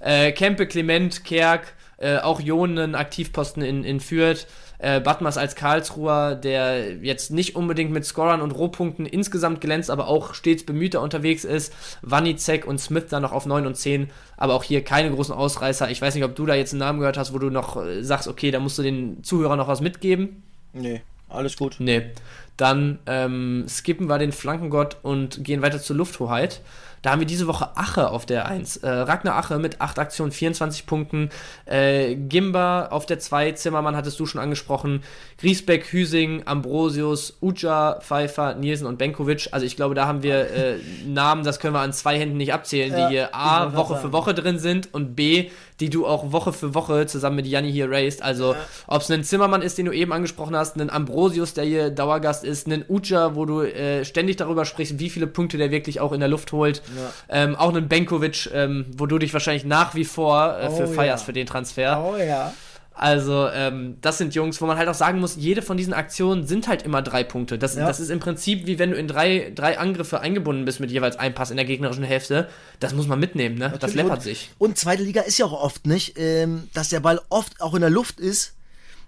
Äh, 0.00 0.32
Kempe, 0.32 0.66
Clement, 0.66 1.24
Kerk, 1.24 1.72
äh, 2.02 2.18
auch 2.18 2.40
Jonen, 2.40 2.94
Aktivposten 2.94 3.62
in, 3.62 3.84
in 3.84 4.00
Fürth. 4.00 4.46
Äh, 4.78 5.00
Batmas 5.00 5.38
als 5.38 5.54
Karlsruher, 5.54 6.34
der 6.34 6.96
jetzt 6.96 7.30
nicht 7.30 7.54
unbedingt 7.54 7.92
mit 7.92 8.04
Scorern 8.04 8.40
und 8.42 8.50
Rohpunkten 8.50 9.06
insgesamt 9.06 9.60
glänzt, 9.60 9.90
aber 9.90 10.08
auch 10.08 10.34
stets 10.34 10.66
bemühter 10.66 11.00
unterwegs 11.00 11.44
ist. 11.44 11.72
Wanizek 12.02 12.66
und 12.66 12.80
Smith 12.80 13.04
dann 13.08 13.22
noch 13.22 13.30
auf 13.30 13.46
9 13.46 13.64
und 13.64 13.76
10, 13.76 14.10
aber 14.36 14.54
auch 14.54 14.64
hier 14.64 14.82
keine 14.82 15.12
großen 15.12 15.32
Ausreißer. 15.32 15.88
Ich 15.90 16.02
weiß 16.02 16.16
nicht, 16.16 16.24
ob 16.24 16.34
du 16.34 16.46
da 16.46 16.56
jetzt 16.56 16.72
einen 16.72 16.80
Namen 16.80 16.98
gehört 16.98 17.16
hast, 17.16 17.32
wo 17.32 17.38
du 17.38 17.50
noch 17.50 17.76
äh, 17.76 18.02
sagst, 18.02 18.26
okay, 18.26 18.50
da 18.50 18.58
musst 18.58 18.76
du 18.76 18.82
den 18.82 19.22
Zuhörern 19.22 19.58
noch 19.58 19.68
was 19.68 19.80
mitgeben. 19.80 20.42
Nee, 20.72 21.02
alles 21.32 21.56
gut. 21.56 21.76
Nee. 21.78 22.10
Dann 22.56 22.98
ähm, 23.06 23.64
skippen 23.68 24.08
wir 24.08 24.18
den 24.18 24.32
Flankengott 24.32 24.98
und 25.02 25.42
gehen 25.42 25.62
weiter 25.62 25.80
zur 25.80 25.96
Lufthoheit. 25.96 26.60
Da 27.02 27.10
haben 27.10 27.18
wir 27.18 27.26
diese 27.26 27.48
Woche 27.48 27.76
Ache 27.76 28.10
auf 28.10 28.26
der 28.26 28.46
1. 28.46 28.76
Äh, 28.78 28.88
Ragnar 28.88 29.34
Ache 29.34 29.58
mit 29.58 29.80
8 29.80 29.98
Aktionen, 29.98 30.30
24 30.30 30.86
Punkten. 30.86 31.30
Äh, 31.64 32.14
Gimba 32.14 32.86
auf 32.86 33.06
der 33.06 33.18
2. 33.18 33.52
Zimmermann 33.52 33.96
hattest 33.96 34.20
du 34.20 34.26
schon 34.26 34.40
angesprochen. 34.40 35.02
Griesbeck, 35.38 35.86
Hüsing, 35.92 36.42
Ambrosius, 36.46 37.38
Uja, 37.40 37.98
Pfeiffer, 38.00 38.54
Nielsen 38.54 38.86
und 38.86 38.98
Benkovic. 38.98 39.48
Also 39.50 39.66
ich 39.66 39.74
glaube, 39.74 39.96
da 39.96 40.06
haben 40.06 40.22
wir 40.22 40.48
äh, 40.50 40.76
Namen, 41.04 41.42
das 41.42 41.58
können 41.58 41.74
wir 41.74 41.80
an 41.80 41.92
zwei 41.92 42.16
Händen 42.16 42.36
nicht 42.36 42.52
abzählen, 42.52 42.92
Ja, 42.92 43.08
die 43.08 43.14
hier 43.14 43.34
A, 43.34 43.74
Woche 43.74 43.96
für. 43.96 44.12
Woche 44.12 44.32
drin 44.32 44.60
sind 44.60 44.94
und 44.94 45.16
B, 45.16 45.50
die 45.82 45.90
du 45.90 46.06
auch 46.06 46.30
Woche 46.30 46.52
für 46.52 46.74
Woche 46.74 47.06
zusammen 47.06 47.34
mit 47.36 47.46
Janni 47.46 47.72
hier 47.72 47.90
raced. 47.90 48.22
Also 48.22 48.54
ob 48.86 49.02
es 49.02 49.10
ein 49.10 49.24
Zimmermann 49.24 49.62
ist, 49.62 49.78
den 49.78 49.86
du 49.86 49.92
eben 49.92 50.12
angesprochen 50.12 50.54
hast, 50.54 50.76
ein 50.76 50.90
Ambrosius, 50.90 51.54
der 51.54 51.64
hier 51.64 51.90
Dauergast 51.90 52.44
ist, 52.44 52.68
ein 52.68 52.84
Uja, 52.88 53.34
wo 53.34 53.44
du 53.46 53.62
äh, 53.62 54.04
ständig 54.04 54.36
darüber 54.36 54.64
sprichst, 54.64 55.00
wie 55.00 55.10
viele 55.10 55.26
Punkte 55.26 55.58
der 55.58 55.72
wirklich 55.72 55.98
auch 55.98 56.12
in 56.12 56.20
der 56.20 56.28
Luft 56.28 56.52
holt. 56.52 56.82
Ähm, 57.28 57.56
auch 57.56 57.74
ein 57.74 57.88
Benkovic, 57.88 58.48
ähm, 58.54 58.86
wo 58.96 59.06
du 59.06 59.18
dich 59.18 59.32
wahrscheinlich 59.32 59.64
nach 59.64 59.96
wie 59.96 60.04
vor 60.04 60.56
äh, 60.56 60.70
für 60.70 60.84
Oh, 60.84 60.92
feierst 60.92 61.22
ja. 61.22 61.26
für 61.26 61.32
den 61.32 61.46
Transfer. 61.46 62.04
Oh 62.04 62.16
ja. 62.16 62.52
Also, 62.94 63.48
ähm, 63.48 63.96
das 64.00 64.18
sind 64.18 64.34
Jungs, 64.34 64.60
wo 64.60 64.66
man 64.66 64.76
halt 64.76 64.88
auch 64.88 64.94
sagen 64.94 65.18
muss, 65.20 65.36
jede 65.36 65.62
von 65.62 65.76
diesen 65.76 65.94
Aktionen 65.94 66.46
sind 66.46 66.68
halt 66.68 66.82
immer 66.82 67.00
drei 67.02 67.24
Punkte. 67.24 67.58
Das, 67.58 67.74
Ja. 67.74 67.86
das 67.86 68.00
ist 68.00 68.10
im 68.10 68.20
Prinzip 68.20 68.66
wie 68.66 68.78
wenn 68.78 68.90
du 68.90 68.96
in 68.96 69.08
drei, 69.08 69.50
drei 69.54 69.78
Angriffe 69.78 70.20
eingebunden 70.20 70.64
bist 70.64 70.78
mit 70.80 70.90
jeweils 70.90 71.16
einem 71.16 71.34
Pass 71.34 71.50
in 71.50 71.56
der 71.56 71.64
gegnerischen 71.66 72.04
Hälfte. 72.04 72.48
Das 72.80 72.92
muss 72.94 73.06
man 73.06 73.18
mitnehmen, 73.18 73.56
ne? 73.56 73.64
Das 73.70 73.72
Natürlich. 73.72 73.96
läppert 73.96 74.16
und, 74.18 74.22
sich. 74.22 74.50
Und 74.58 74.78
zweite 74.78 75.02
Liga 75.02 75.22
ist 75.22 75.38
ja 75.38 75.46
auch 75.46 75.52
oft 75.62 75.86
nicht, 75.86 76.14
ähm, 76.18 76.68
dass 76.74 76.90
der 76.90 77.00
Ball 77.00 77.20
oft 77.30 77.60
auch 77.60 77.74
in 77.74 77.80
der 77.80 77.90
Luft 77.90 78.20
ist. 78.20 78.54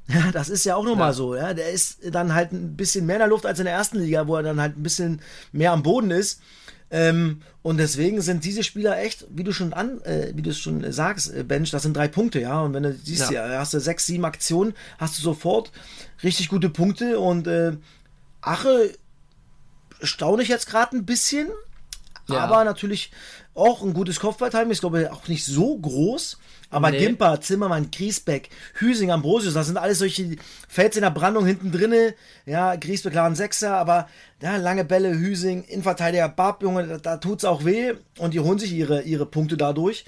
Ja, 0.07 0.31
das 0.33 0.51
ist 0.51 0.64
ja 0.64 0.77
auch 0.77 0.85
nochmal 0.85 1.09
Ja. 1.09 1.12
so. 1.14 1.35
Ja, 1.35 1.55
der 1.55 1.70
ist 1.70 2.01
dann 2.12 2.35
halt 2.35 2.53
ein 2.53 2.77
bisschen 2.77 3.07
mehr 3.07 3.16
in 3.16 3.20
der 3.20 3.29
Luft 3.29 3.47
als 3.47 3.59
in 3.59 3.64
der 3.64 3.73
ersten 3.73 3.99
Liga, 4.01 4.27
wo 4.27 4.37
er 4.37 4.42
dann 4.42 4.61
halt 4.61 4.77
ein 4.77 4.83
bisschen 4.83 5.23
mehr 5.51 5.73
am 5.73 5.83
Boden 5.83 6.11
ist. 6.11 6.42
Ähm, 6.97 7.41
und 7.63 7.79
deswegen 7.79 8.21
sind 8.23 8.45
diese 8.45 8.63
Spieler 8.63 8.97
echt, 8.99 9.27
wie 9.29 9.43
du 9.43 9.53
schon 9.53 9.73
an, 9.73 10.01
äh, 10.03 10.31
wie 10.37 10.43
du 10.43 10.51
es 10.51 10.59
schon 10.61 10.93
sagst, 10.93 11.35
äh, 11.35 11.43
Bench, 11.43 11.73
das 11.73 11.83
sind 11.83 11.97
drei 11.97 12.07
Punkte, 12.07 12.41
ja. 12.41 12.61
Und 12.61 12.73
wenn 12.73 12.85
du 12.85 12.95
siehst, 12.95 13.33
Ja. 13.33 13.49
ja, 13.49 13.59
hast 13.59 13.75
du 13.75 13.81
sechs, 13.81 14.07
sieben 14.07 14.25
Aktionen, 14.25 14.75
hast 14.99 15.19
du 15.19 15.23
sofort 15.23 15.73
richtig 16.23 16.49
gute 16.49 16.71
Punkte. 16.71 17.19
Und 17.19 17.49
äh, 17.49 17.73
Ache 18.43 18.91
staune 20.03 20.45
ich 20.45 20.49
jetzt 20.49 20.67
gerade 20.69 20.97
ein 20.97 21.05
bisschen, 21.05 21.49
Ja. 22.29 22.39
aber 22.45 22.63
natürlich 22.65 23.11
auch 23.55 23.83
ein 23.83 23.93
gutes 23.93 24.21
Kopfballtiming. 24.21 24.71
Ich 24.71 24.81
glaube 24.81 25.13
auch 25.13 25.27
nicht 25.27 25.45
so 25.45 25.77
groß. 25.77 26.39
Aber 26.75 26.91
Nee. 26.91 26.99
Gimper, 26.99 27.41
Zimmermann, 27.41 27.91
Griesbeck, 27.93 28.51
Hüsing, 28.75 29.13
Ambrosius, 29.13 29.55
das 29.55 29.67
sind 29.67 29.77
alles 29.77 30.01
solche 30.01 30.37
Fels 30.69 30.97
in 30.97 31.03
der 31.03 31.11
Brandung 31.11 31.47
hinten 31.47 31.71
drinne. 31.71 32.15
Ja, 32.47 32.75
Griesbeck 32.75 33.13
klar 33.13 33.27
ein 33.27 33.37
Sechser, 33.37 33.77
aber 33.77 34.09
ja, 34.43 34.57
lange 34.57 34.85
Bälle, 34.85 35.15
Hüsing, 35.15 35.63
Innenverteidiger, 35.65 36.29
Barb, 36.29 36.63
Junge, 36.63 36.87
da, 36.87 36.99
da 36.99 37.17
tut's 37.19 37.45
auch 37.45 37.65
weh. 37.65 37.95
Und 38.19 38.35
die 38.35 38.41
holen 38.41 38.59
sich 38.59 38.73
ihre, 38.73 39.03
ihre 39.03 39.25
Punkte 39.25 39.57
dadurch. 39.57 40.05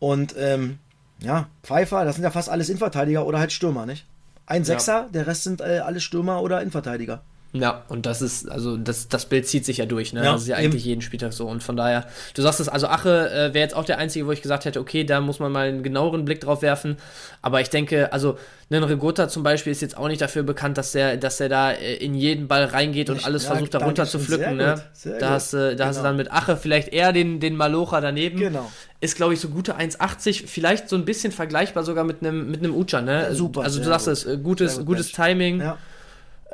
Und 0.00 0.34
ähm, 0.36 0.78
ja, 1.20 1.48
Pfeiffer, 1.62 2.04
das 2.04 2.16
sind 2.16 2.24
ja 2.24 2.32
fast 2.32 2.48
alles 2.48 2.68
Innenverteidiger 2.68 3.24
oder 3.24 3.38
halt 3.38 3.52
Stürmer, 3.52 3.86
nicht? 3.86 4.04
Ein 4.46 4.64
Sechser, 4.64 5.08
der 5.14 5.28
Rest 5.28 5.44
sind 5.44 5.60
äh, 5.60 5.78
alles 5.84 6.02
Stürmer 6.02 6.42
oder 6.42 6.60
Innenverteidiger. 6.60 7.22
Ja, 7.54 7.84
und 7.88 8.06
das 8.06 8.22
ist, 8.22 8.50
also 8.50 8.78
das, 8.78 9.08
das 9.08 9.26
Bild 9.26 9.46
zieht 9.46 9.66
sich 9.66 9.76
ja 9.76 9.84
durch, 9.84 10.14
ne? 10.14 10.24
Ja, 10.24 10.32
das 10.32 10.42
ist 10.42 10.48
ja 10.48 10.56
eben. 10.58 10.72
eigentlich 10.72 10.86
jeden 10.86 11.02
Spieltag 11.02 11.34
so. 11.34 11.46
Und 11.46 11.62
von 11.62 11.76
daher, 11.76 12.06
du 12.32 12.40
sagst 12.40 12.60
es, 12.60 12.68
also 12.70 12.86
Ache 12.86 13.28
äh, 13.30 13.52
wäre 13.52 13.58
jetzt 13.62 13.74
auch 13.76 13.84
der 13.84 13.98
einzige, 13.98 14.26
wo 14.26 14.32
ich 14.32 14.40
gesagt 14.40 14.64
hätte, 14.64 14.80
okay, 14.80 15.04
da 15.04 15.20
muss 15.20 15.38
man 15.38 15.52
mal 15.52 15.68
einen 15.68 15.82
genaueren 15.82 16.24
Blick 16.24 16.40
drauf 16.40 16.62
werfen. 16.62 16.96
Aber 17.42 17.60
ich 17.60 17.68
denke, 17.68 18.10
also 18.10 18.38
ein 18.70 18.82
Regotta 18.82 19.28
zum 19.28 19.42
Beispiel 19.42 19.70
ist 19.70 19.82
jetzt 19.82 19.98
auch 19.98 20.08
nicht 20.08 20.22
dafür 20.22 20.44
bekannt, 20.44 20.78
dass 20.78 20.92
der, 20.92 21.18
dass 21.18 21.36
der 21.36 21.50
da 21.50 21.72
äh, 21.72 21.96
in 21.96 22.14
jeden 22.14 22.48
Ball 22.48 22.64
reingeht 22.64 23.10
und 23.10 23.16
Ich- 23.18 23.26
alles 23.26 23.42
ja, 23.44 23.50
versucht, 23.50 23.74
da 23.74 23.80
danke 23.80 23.86
runter 24.00 24.06
zu 24.06 24.18
pflücken, 24.18 24.44
Sehr 24.44 24.66
ne? 24.68 24.72
gut, 24.74 24.82
sehr 24.94 25.18
Da 25.18 25.26
gut. 25.26 25.34
hast, 25.34 25.52
du- 25.52 25.76
da 25.76 25.86
hast 25.88 25.96
du 25.96 26.00
Genau. 26.00 26.08
dann 26.08 26.16
mit 26.16 26.32
Ache 26.32 26.56
vielleicht 26.56 26.88
eher 26.88 27.12
den, 27.12 27.38
den 27.38 27.54
Malocha 27.56 28.00
daneben. 28.00 28.38
Genau. 28.38 28.72
Ist, 29.00 29.16
glaube 29.16 29.34
ich, 29.34 29.40
so 29.40 29.48
gute 29.50 29.76
1,80, 29.76 30.46
vielleicht 30.46 30.88
so 30.88 30.96
ein 30.96 31.04
bisschen 31.04 31.32
vergleichbar 31.32 31.82
sogar 31.84 32.04
mit 32.04 32.22
einem 32.22 32.50
mit 32.50 32.60
einem 32.60 32.74
Ucha, 32.74 33.02
ne? 33.02 33.24
Ja, 33.24 33.34
super, 33.34 33.60
Also 33.62 33.78
du 33.80 33.84
sagst 33.84 34.06
gut. 34.06 34.12
es, 34.14 34.24
äh, 34.24 34.38
gutes, 34.38 34.84
gutes. 34.86 35.12
Timing. 35.12 35.60
Ja. 35.60 35.76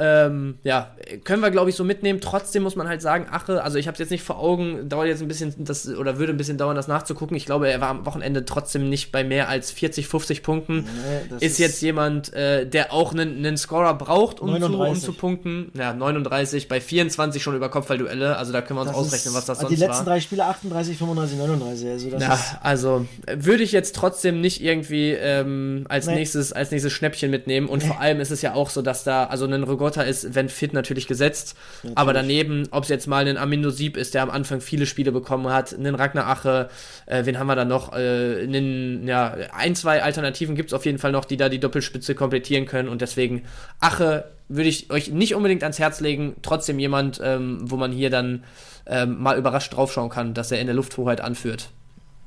Ähm, 0.01 0.59
ja, 0.62 0.94
können 1.24 1.42
wir 1.42 1.51
glaube 1.51 1.70
ich 1.70 1.76
so 1.76 1.82
mitnehmen. 1.84 2.20
Trotzdem 2.20 2.62
muss 2.62 2.76
man 2.76 2.86
halt 2.88 3.03
sagen, 3.03 3.26
Ache, 3.30 3.62
also 3.62 3.78
ich 3.78 3.86
habe 3.88 3.94
es 3.94 3.99
jetzt 3.99 4.11
nicht 4.11 4.22
vor 4.22 4.38
Augen, 4.38 4.88
dauert 4.88 5.09
jetzt 5.09 5.22
ein 5.22 5.28
bisschen 5.28 5.53
das 5.59 5.88
oder 5.88 6.18
würde 6.18 6.32
ein 6.32 6.36
bisschen 6.36 6.57
dauern, 6.57 6.76
das 6.76 6.86
nachzugucken. 6.88 7.36
Ich 7.36 7.46
glaube, 7.46 7.68
er 7.68 7.80
war 7.80 7.88
am 7.88 8.07
Wochenende 8.07 8.44
trotzdem 8.44 8.88
nicht 8.88 9.11
bei 9.11 9.24
mehr 9.24 9.49
als 9.49 9.70
40, 9.72 10.07
50 10.07 10.42
Punkten. 10.42 10.80
Nee, 10.82 10.86
das 11.30 11.42
ist, 11.42 11.59
jetzt 11.59 11.82
jemand, 11.82 12.32
äh, 12.32 12.64
der 12.66 12.92
auch 12.92 13.12
einen, 13.12 13.38
einen 13.38 13.57
Scorer 13.57 13.94
braucht, 13.94 14.40
um 14.40 14.49
zu, 14.51 14.55
um 14.55 14.61
39. 14.72 15.03
zu 15.05 15.12
punkten. 15.14 15.72
Ja, 15.74 15.92
39 15.92 16.68
bei 16.68 16.80
24 16.80 17.42
schon 17.42 17.57
über 17.57 17.68
Kopfballduelle. 17.68 18.36
Also 18.36 18.53
da 18.53 18.61
können 18.62 18.78
wir 18.78 18.82
uns 18.82 18.90
das 18.90 18.99
ausrechnen, 19.01 19.32
ist- 19.32 19.34
was 19.36 19.44
das 19.46 19.59
sonst 19.61 19.70
Die 19.70 19.76
letzten 19.76 19.96
war. 19.99 20.05
drei 20.05 20.20
Spiele 20.20 20.44
38, 20.44 20.96
35, 20.96 21.38
39. 21.38 21.88
Also 21.90 22.11
das 22.11 22.22
Ja, 22.22 22.34
ist, 22.34 22.44
also 22.62 23.07
äh, 23.26 23.36
würde 23.40 23.62
ich 23.64 23.72
jetzt 23.72 23.96
trotzdem 23.96 24.40
nicht 24.40 24.62
irgendwie 24.62 25.11
ähm, 25.11 25.86
als, 25.88 26.07
Nee. 26.07 26.14
nächstes, 26.16 26.53
als 26.53 26.70
nächstes 26.70 26.92
Schnäppchen 26.92 27.30
mitnehmen. 27.30 27.68
Und 27.68 27.82
vor 27.82 28.01
allem 28.01 28.20
ist 28.20 28.30
es 28.30 28.42
ja 28.42 28.55
auch 28.55 28.70
so, 28.70 28.80
dass 28.82 29.03
da, 29.05 29.24
also 29.24 29.44
ein 29.46 29.64
Regotta 29.89 30.03
ist, 30.03 30.34
wenn 30.34 30.49
fit, 30.49 30.72
natürlich 30.72 31.07
gesetzt. 31.07 31.57
Aber 31.95 32.12
daneben, 32.12 32.68
ob 32.70 32.84
es 32.84 32.89
jetzt 32.89 33.07
mal 33.07 33.26
ein 33.26 33.36
Amindo 33.36 33.70
Sieb 33.70 33.97
ist, 33.97 34.14
der 34.14 34.22
am 34.22 34.30
Anfang 34.30 34.61
viele 34.61 34.86
Spiele 34.86 35.12
bekommen 35.12 35.49
hat, 35.49 35.74
einen 35.74 35.95
Ragnar 35.95 36.26
Ache, 36.26 36.68
äh, 37.07 37.24
wen 37.24 37.39
haben 37.39 37.47
wir 37.47 37.57
da 37.57 37.64
noch? 37.64 37.93
Äh, 37.93 38.43
einen, 38.43 39.07
ja, 39.07 39.36
ein, 39.53 39.74
zwei 39.74 40.03
Alternativen 40.03 40.55
gibt 40.55 40.70
es 40.70 40.74
auf 40.74 40.84
jeden 40.84 40.99
Fall 40.99 41.12
noch, 41.12 41.24
die 41.24 41.36
da 41.36 41.49
die 41.49 41.61
Doppelspitze 41.61 42.14
komplettieren 42.14 42.66
können. 42.66 42.89
Und 42.89 43.01
deswegen 43.01 43.45
Ache 43.80 44.30
würde 44.49 44.68
ich 44.68 44.91
euch 44.91 45.11
nicht 45.11 45.34
unbedingt 45.34 45.62
ans 45.62 45.78
Herz 45.78 46.01
legen. 46.01 46.36
Trotzdem 46.43 46.78
jemand, 46.78 47.20
ähm, 47.22 47.59
wo 47.62 47.76
man 47.76 47.93
hier 47.93 48.11
dann 48.11 48.45
ähm, 48.86 49.20
mal 49.20 49.39
überrascht 49.39 49.74
draufschauen 49.74 50.11
kann, 50.11 50.34
dass 50.34 50.53
er 50.53 50.61
in 50.61 50.66
der 50.66 50.76
Lufthoheit 50.76 51.20
anführt. 51.20 51.70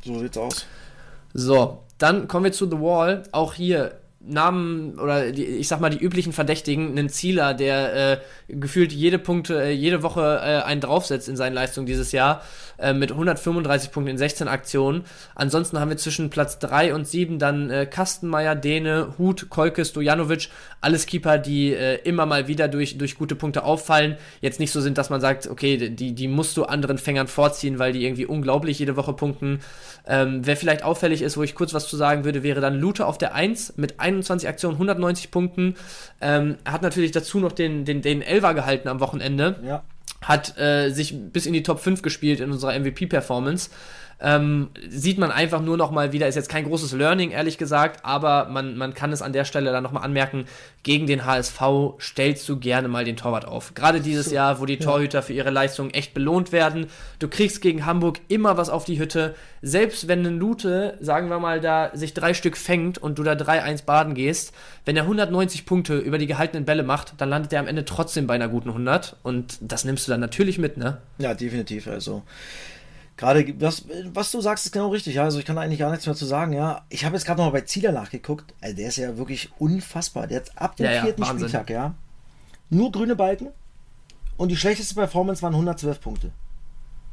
so 0.03 0.20
sieht's 0.20 0.38
aus. 0.38 0.66
So, 1.34 1.84
dann 1.97 2.28
kommen 2.28 2.45
wir 2.45 2.51
zu 2.51 2.66
The 2.70 2.80
Wall. 2.80 3.24
Auch 3.32 3.53
hier 3.53 4.01
Namen 4.24 4.99
oder 4.99 5.32
die, 5.32 5.45
ich 5.45 5.67
sag 5.67 5.80
mal 5.80 5.89
die 5.89 5.97
üblichen 5.97 6.32
Verdächtigen, 6.34 6.89
einen 6.89 7.09
Zieler, 7.09 7.53
der 7.53 8.11
äh, 8.11 8.17
gefühlt 8.47 8.91
jede 8.91 9.17
Punkte, 9.17 9.63
äh, 9.63 9.72
jede 9.72 10.03
Woche 10.03 10.22
äh, 10.22 10.63
einen 10.63 10.82
draufsetzt 10.82 11.28
in 11.28 11.36
seinen 11.36 11.53
Leistungen 11.53 11.88
dieses 11.88 12.11
Jahr, 12.11 12.43
äh, 12.78 12.93
mit 12.93 13.11
135 13.11 13.91
Punkten 13.91 14.11
in 14.11 14.17
16 14.17 14.47
Aktionen. 14.47 15.05
Ansonsten 15.34 15.80
haben 15.80 15.89
wir 15.89 15.97
zwischen 15.97 16.30
Platz 16.30 16.59
3 16.59 16.93
und 16.93 17.07
7 17.07 17.39
dann 17.39 17.69
äh, 17.69 17.86
Kastenmeier, 17.86 18.55
Dene, 18.55 19.15
Hut, 19.17 19.49
Kolke, 19.49 19.86
Stojanovic, 19.86 20.49
alles 20.82 21.05
Keeper, 21.07 21.38
die 21.38 21.74
äh, 21.74 21.95
immer 22.03 22.26
mal 22.26 22.47
wieder 22.47 22.67
durch, 22.67 22.97
durch 22.97 23.17
gute 23.17 23.36
Punkte 23.36 23.63
auffallen. 23.63 24.17
Jetzt 24.41 24.59
nicht 24.59 24.72
so 24.72 24.82
sind, 24.82 24.97
dass 24.97 25.09
man 25.09 25.22
sagt, 25.22 25.47
okay, 25.47 25.89
die, 25.89 26.13
die 26.13 26.28
musst 26.28 26.57
du 26.57 26.65
anderen 26.65 26.97
Fängern 26.97 27.28
vorziehen, 27.28 27.80
weil 27.80 27.93
die 27.93 28.05
irgendwie 28.05 28.26
unglaublich 28.26 28.78
jede 28.80 28.95
Woche 28.95 29.13
punkten. 29.13 29.61
Ähm, 30.08 30.41
wer 30.43 30.58
vielleicht 30.58 30.84
auffällig 30.84 31.22
ist, 31.22 31.38
wo 31.38 31.43
ich 31.43 31.56
kurz 31.56 31.74
was 31.74 31.88
zu 31.88 31.95
sagen 31.97 32.24
würde, 32.24 32.43
wäre 32.43 32.62
dann 32.62 32.80
Lute 32.80 33.06
auf 33.06 33.18
der 33.18 33.36
1 33.36 33.78
mit 33.78 33.99
21 33.99 34.49
Aktionen, 34.49 34.76
190 34.76 35.32
Punkten. 35.32 35.76
Ähm, 36.20 36.58
hat 36.66 36.82
natürlich 36.82 37.12
dazu 37.12 37.39
noch 37.39 37.52
den, 37.52 37.86
den, 37.86 38.02
den 38.02 38.22
Elfer 38.22 38.54
gehalten 38.54 38.88
am 38.88 38.99
Wochenende 38.99 39.60
Ja. 39.64 39.84
hat 40.22 40.58
äh, 40.58 40.89
sich 40.89 41.16
bis 41.32 41.45
in 41.45 41.54
die 41.54 41.64
Top 41.64 41.80
5 41.80 42.02
gespielt 42.02 42.39
in 42.39 42.52
unserer 42.52 42.78
MVP-Performance. 42.80 43.70
Ähm, 44.24 44.69
sieht 44.88 45.17
man 45.17 45.32
einfach 45.32 45.61
nur 45.61 45.78
noch 45.78 45.89
mal 45.89 46.11
wieder, 46.11 46.28
ist 46.28 46.36
jetzt 46.36 46.49
kein 46.49 46.65
großes 46.65 46.91
Learning, 46.93 47.32
ehrlich 47.32 47.57
gesagt, 47.57 48.05
aber 48.05 48.47
man, 48.49 48.78
man 48.78 48.93
kann 48.93 49.11
es 49.11 49.24
an 49.24 49.34
der 49.34 49.45
Stelle 49.45 49.72
dann 49.72 49.82
noch 49.82 49.91
mal 49.91 50.01
anmerken, 50.01 50.45
gegen 50.84 51.07
den 51.07 51.26
HSV 51.26 51.61
stellst 51.99 52.47
du 52.47 52.59
gerne 52.59 52.88
mal 52.88 53.03
den 53.03 53.17
Torwart 53.17 53.45
auf. 53.45 53.74
Gerade 53.74 53.99
dieses 53.99 54.32
Jahr, 54.32 54.59
wo 54.59 54.65
die 54.65 54.78
Torhüter 54.78 55.22
für 55.24 55.34
ihre 55.34 55.49
Leistungen 55.49 55.91
echt 55.91 56.13
belohnt 56.13 56.51
werden. 56.51 56.88
Du 57.19 57.28
kriegst 57.28 57.61
gegen 57.61 57.86
Hamburg 57.86 58.19
immer 58.28 58.57
was 58.57 58.69
auf 58.69 58.86
die 58.86 58.99
Hütte. 58.99 59.36
Selbst 59.61 60.07
wenn 60.07 60.26
ein 60.26 60.38
Lute, 60.38 60.97
sagen 60.99 61.30
wir 61.30 61.39
mal, 61.39 61.61
da 61.61 61.91
sich 61.93 62.13
drei 62.13 62.34
Stück 62.34 62.57
fängt 62.57 62.97
und 62.97 63.19
du 63.19 63.24
da 63.24 63.34
3-1 63.34 63.86
baden 63.86 64.15
gehst, 64.15 64.53
wenn 64.86 64.97
er 64.97 65.03
190 65.03 65.65
Punkte 65.65 65.97
über 65.97 66.17
die 66.17 66.28
gehaltenen 66.28 66.65
Bälle 66.65 66.84
macht, 66.84 67.13
dann 67.17 67.30
landet 67.30 67.53
er 67.53 67.59
am 67.59 67.67
Ende 67.67 67.86
trotzdem 67.86 68.26
bei 68.26 68.34
einer 68.34 68.49
guten 68.49 68.69
100 68.69 69.17
und 69.24 69.57
das 69.61 69.86
nimmst 69.86 70.07
du 70.07 70.11
dann 70.11 70.19
natürlich 70.19 70.57
mit, 70.57 70.78
ne? 70.78 70.97
Ja, 71.19 71.34
definitiv. 71.36 71.88
Also 71.88 72.24
gerade 73.22 73.61
was, 73.61 73.86
was 74.13 74.32
du 74.32 74.41
sagst, 74.41 74.65
ist 74.65 74.72
genau 74.74 74.89
richtig. 74.89 75.15
Ja, 75.15 75.24
also 75.24 75.39
ich 75.39 75.45
kann 75.45 75.57
eigentlich 75.57 75.80
gar 75.80 75.91
nichts 75.91 76.05
mehr 76.05 76.15
zu 76.15 76.26
sagen. 76.26 76.51
Ja, 76.51 76.84
ich 76.89 77.05
habe 77.05 77.15
jetzt 77.15 77.26
gerade 77.26 77.39
noch 77.39 77.45
mal 77.45 77.51
bei 77.59 77.61
Zieler 77.61 77.93
nachgeguckt. 77.93 78.53
Also 78.59 78.76
der 78.76 78.89
ist 78.89 78.97
ja 78.97 79.15
wirklich 79.17 79.49
unfassbar. 79.59 80.28
Der 80.28 80.41
hat 80.41 80.51
ab 80.57 80.76
dem 80.76 80.86
Ja, 80.88 80.91
ja, 80.91 81.01
vierten 81.03 81.22
Wahnsinn. 81.22 81.47
Spieltag 81.47 81.69
ja 81.69 81.93
nur 82.69 82.91
grüne 82.91 83.15
Balken 83.15 83.47
und 84.38 84.49
die 84.49 84.55
schlechteste 84.57 84.95
Performance 84.95 85.41
waren 85.41 85.53
112 85.53 85.99
Punkte. 86.01 86.32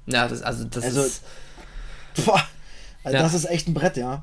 Ja, 0.07 0.27
das, 0.29 0.41
also 0.43 0.65
das 0.65 0.85
Also, 0.85 1.03
ist. 1.03 1.23
Boah, 2.25 2.43
also 3.05 3.17
Ja. 3.17 3.23
das 3.23 3.35
ist 3.35 3.45
echt 3.45 3.69
ein 3.69 3.75
Brett, 3.75 3.97
ja. 3.97 4.23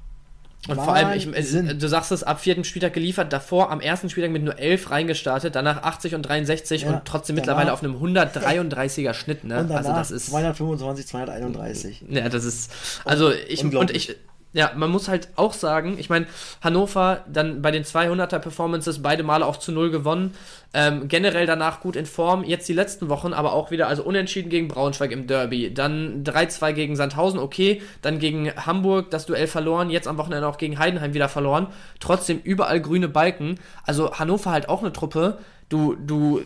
Und 0.67 0.75
vor 0.75 0.95
allem, 0.95 1.11
ich, 1.13 1.27
es, 1.27 1.51
du 1.51 1.87
sagst 1.87 2.11
es, 2.11 2.23
ab 2.23 2.39
vierten 2.39 2.63
Spieltag 2.63 2.93
geliefert, 2.93 3.31
davor 3.31 3.71
am 3.71 3.81
ersten 3.81 4.09
Spieltag 4.09 4.31
mit 4.31 4.43
nur 4.43 4.57
11 4.57 4.89
reingestartet, 4.89 5.55
danach 5.55 5.83
80 5.83 6.15
und 6.15 6.23
63 6.23 6.81
Ja, 6.83 6.89
und 6.89 7.05
trotzdem 7.05 7.35
danach- 7.35 7.45
mittlerweile 7.59 7.73
auf 7.73 7.83
einem 7.83 7.95
133er 7.95 9.13
Schnitt, 9.13 9.43
ne? 9.43 9.67
Also 9.71 9.91
das 9.91 10.11
ist. 10.11 10.27
225, 10.27 11.07
231. 11.07 12.03
Ja, 12.09 12.29
das 12.29 12.45
ist. 12.45 12.71
Also 13.05 13.31
ich 13.31 13.63
und 13.63 13.91
ich. 13.91 14.15
Ja, 14.55 14.71
man 14.73 14.89
muss 14.89 15.09
halt 15.09 15.27
auch 15.35 15.51
sagen, 15.51 15.97
ich 15.99 16.09
meine, 16.09 16.27
Hannover 16.61 17.25
dann 17.27 17.61
bei 17.61 17.71
den 17.71 17.83
200er 17.83 18.39
Performances 18.39 19.01
beide 19.01 19.21
Male 19.21 19.45
auch 19.45 19.57
zu 19.57 19.73
null 19.73 19.91
gewonnen. 19.91 20.33
Ähm, 20.73 21.09
generell 21.09 21.45
danach 21.45 21.81
gut 21.81 21.97
in 21.97 22.05
Form. 22.05 22.41
Jetzt 22.45 22.69
die 22.69 22.73
letzten 22.73 23.09
Wochen 23.09 23.33
aber 23.33 23.51
auch 23.51 23.69
wieder, 23.69 23.89
also 23.89 24.03
unentschieden 24.03 24.49
gegen 24.49 24.69
Braunschweig 24.69 25.11
im 25.11 25.27
Derby. 25.27 25.73
Dann 25.73 26.23
3-2 26.23 26.71
gegen 26.71 26.95
Sandhausen, 26.95 27.37
okay. 27.37 27.81
Dann 28.01 28.17
gegen 28.17 28.49
Hamburg 28.55 29.11
das 29.11 29.25
Duell 29.25 29.47
verloren. 29.47 29.89
Jetzt 29.89 30.07
am 30.07 30.17
Wochenende 30.17 30.47
auch 30.47 30.57
gegen 30.57 30.79
Heidenheim 30.79 31.13
wieder 31.13 31.27
verloren. 31.27 31.67
Trotzdem 31.99 32.39
überall 32.41 32.79
grüne 32.79 33.09
Balken. 33.09 33.59
Also 33.83 34.13
Hannover 34.13 34.51
halt 34.51 34.69
auch 34.69 34.79
eine 34.79 34.93
Truppe. 34.93 35.37
Du, 35.67 35.95
du 35.95 36.41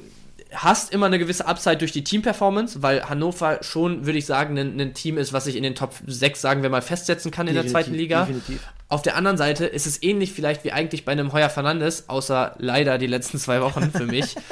hast 0.53 0.91
immer 0.91 1.05
eine 1.05 1.19
gewisse 1.19 1.45
Upside 1.45 1.77
durch 1.77 1.91
die 1.91 2.03
Team-Performance, 2.03 2.81
weil 2.81 3.07
Hannover 3.07 3.59
schon, 3.61 4.05
würde 4.05 4.17
ich 4.17 4.25
sagen, 4.25 4.57
ein, 4.57 4.79
ein 4.79 4.93
Team 4.93 5.17
ist, 5.17 5.31
was 5.31 5.43
sich 5.43 5.55
in 5.55 5.63
den 5.63 5.75
Top 5.75 5.93
6, 6.05 6.41
sagen 6.41 6.63
wir 6.63 6.69
mal, 6.69 6.81
festsetzen 6.81 7.31
kann 7.31 7.47
in 7.47 7.53
der 7.53 7.63
Definitiv, 7.63 7.85
zweiten 7.85 7.97
Liga. 7.97 8.19
definitiv. 8.21 8.61
Auf 8.87 9.03
der 9.03 9.15
anderen 9.15 9.37
Seite 9.37 9.65
ist 9.67 9.85
es 9.85 10.01
ähnlich 10.01 10.33
vielleicht 10.33 10.63
wie 10.63 10.71
eigentlich 10.71 11.05
bei 11.05 11.11
einem 11.11 11.31
Heuer 11.31 11.49
Fernandes, 11.49 12.09
außer 12.09 12.55
leider 12.57 12.97
die 12.97 13.07
letzten 13.07 13.37
zwei 13.37 13.61
Wochen 13.61 13.91
für 13.91 14.05
mich. 14.05 14.35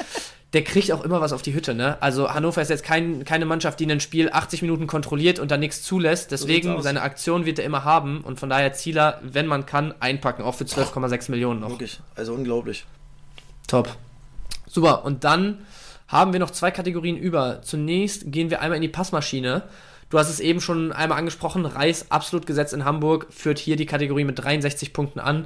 Der 0.54 0.64
kriegt 0.64 0.90
auch 0.92 1.04
immer 1.04 1.20
was 1.20 1.34
auf 1.34 1.42
die 1.42 1.52
Hütte, 1.52 1.74
ne? 1.74 2.00
Also 2.00 2.32
Hannover 2.32 2.62
ist 2.62 2.70
jetzt 2.70 2.82
kein, 2.82 3.26
keine 3.26 3.44
Mannschaft, 3.44 3.80
die 3.80 3.90
ein 3.90 4.00
Spiel 4.00 4.30
80 4.32 4.62
Minuten 4.62 4.86
kontrolliert 4.86 5.40
und 5.40 5.50
dann 5.50 5.60
nichts 5.60 5.82
zulässt. 5.82 6.30
Deswegen, 6.30 6.70
aus. 6.70 6.84
seine 6.84 7.02
Aktion 7.02 7.44
wird 7.44 7.58
er 7.58 7.66
immer 7.66 7.84
haben 7.84 8.22
und 8.22 8.40
von 8.40 8.48
daher 8.48 8.72
Zieler, 8.72 9.20
wenn 9.22 9.46
man 9.46 9.66
kann, 9.66 9.92
einpacken, 10.00 10.42
auch 10.42 10.54
für 10.54 10.64
12,6 10.64 11.30
Millionen 11.30 11.60
noch. 11.60 11.68
Wirklich, 11.68 12.00
also 12.14 12.32
unglaublich. 12.32 12.86
Top. 13.66 13.94
Super, 14.66 15.04
und 15.04 15.24
dann 15.24 15.66
haben 16.08 16.32
wir 16.32 16.40
noch 16.40 16.50
zwei 16.50 16.70
Kategorien 16.70 17.16
über. 17.16 17.62
Zunächst 17.62 18.32
gehen 18.32 18.50
wir 18.50 18.60
einmal 18.60 18.76
in 18.76 18.82
die 18.82 18.88
Passmaschine. 18.88 19.62
Du 20.10 20.18
hast 20.18 20.30
es 20.30 20.40
eben 20.40 20.62
schon 20.62 20.90
einmal 20.90 21.18
angesprochen, 21.18 21.66
Reis 21.66 22.10
absolut 22.10 22.46
gesetzt 22.46 22.72
in 22.72 22.86
Hamburg, 22.86 23.26
führt 23.28 23.58
hier 23.58 23.76
die 23.76 23.84
Kategorie 23.84 24.24
mit 24.24 24.38
63 24.42 24.94
Punkten 24.94 25.20
an. 25.20 25.44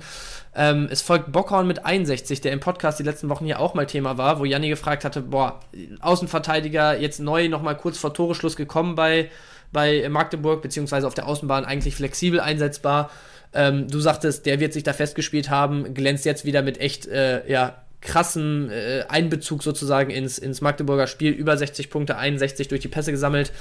Ähm, 0.55 0.87
es 0.89 1.03
folgt 1.03 1.33
Bockhorn 1.33 1.67
mit 1.67 1.85
61, 1.85 2.41
der 2.43 2.53
im 2.53 2.61
Podcast 2.61 3.01
die 3.01 3.03
letzten 3.03 3.29
Wochen 3.29 3.45
hier 3.45 3.59
auch 3.59 3.75
mal 3.75 3.87
Thema 3.87 4.19
war, 4.19 4.39
wo 4.39 4.45
Janni 4.45 4.69
gefragt 4.69 5.05
hatte, 5.05 5.21
boah, 5.21 5.59
Außenverteidiger 6.01 6.97
jetzt 7.01 7.19
neu 7.19 7.49
nochmal 7.49 7.77
kurz 7.77 7.99
vor 7.99 8.15
Toreschluss 8.15 8.55
gekommen 8.55 8.95
bei, 8.95 9.31
bei 9.73 10.09
Magdeburg, 10.09 10.63
beziehungsweise 10.63 11.09
auf 11.09 11.15
der 11.15 11.27
Außenbahn 11.27 11.65
eigentlich 11.65 11.97
flexibel 11.97 12.39
einsetzbar. 12.39 13.11
Ähm, 13.55 13.89
du 13.89 13.99
sagtest, 13.99 14.47
der 14.47 14.61
wird 14.61 14.73
sich 14.73 14.85
da 14.85 14.93
festgespielt 14.93 15.51
haben, 15.51 15.93
glänzt 15.93 16.25
jetzt 16.25 16.45
wieder 16.45 16.63
mit 16.63 16.79
echt, 16.81 17.07
äh, 17.09 17.51
ja, 17.51 17.82
krassen 18.03 18.71
äh, 18.71 19.05
Einbezug 19.09 19.63
sozusagen 19.63 20.11
ins, 20.11 20.39
ins 20.39 20.61
Magdeburger 20.61 21.07
Spiel. 21.07 21.33
Über 21.33 21.57
60 21.57 21.89
Punkte, 21.89 22.17
61 22.17 22.69
durch 22.69 22.83
die 22.83 22.89
Pässe 22.89 23.13
gesammelt. 23.13 23.53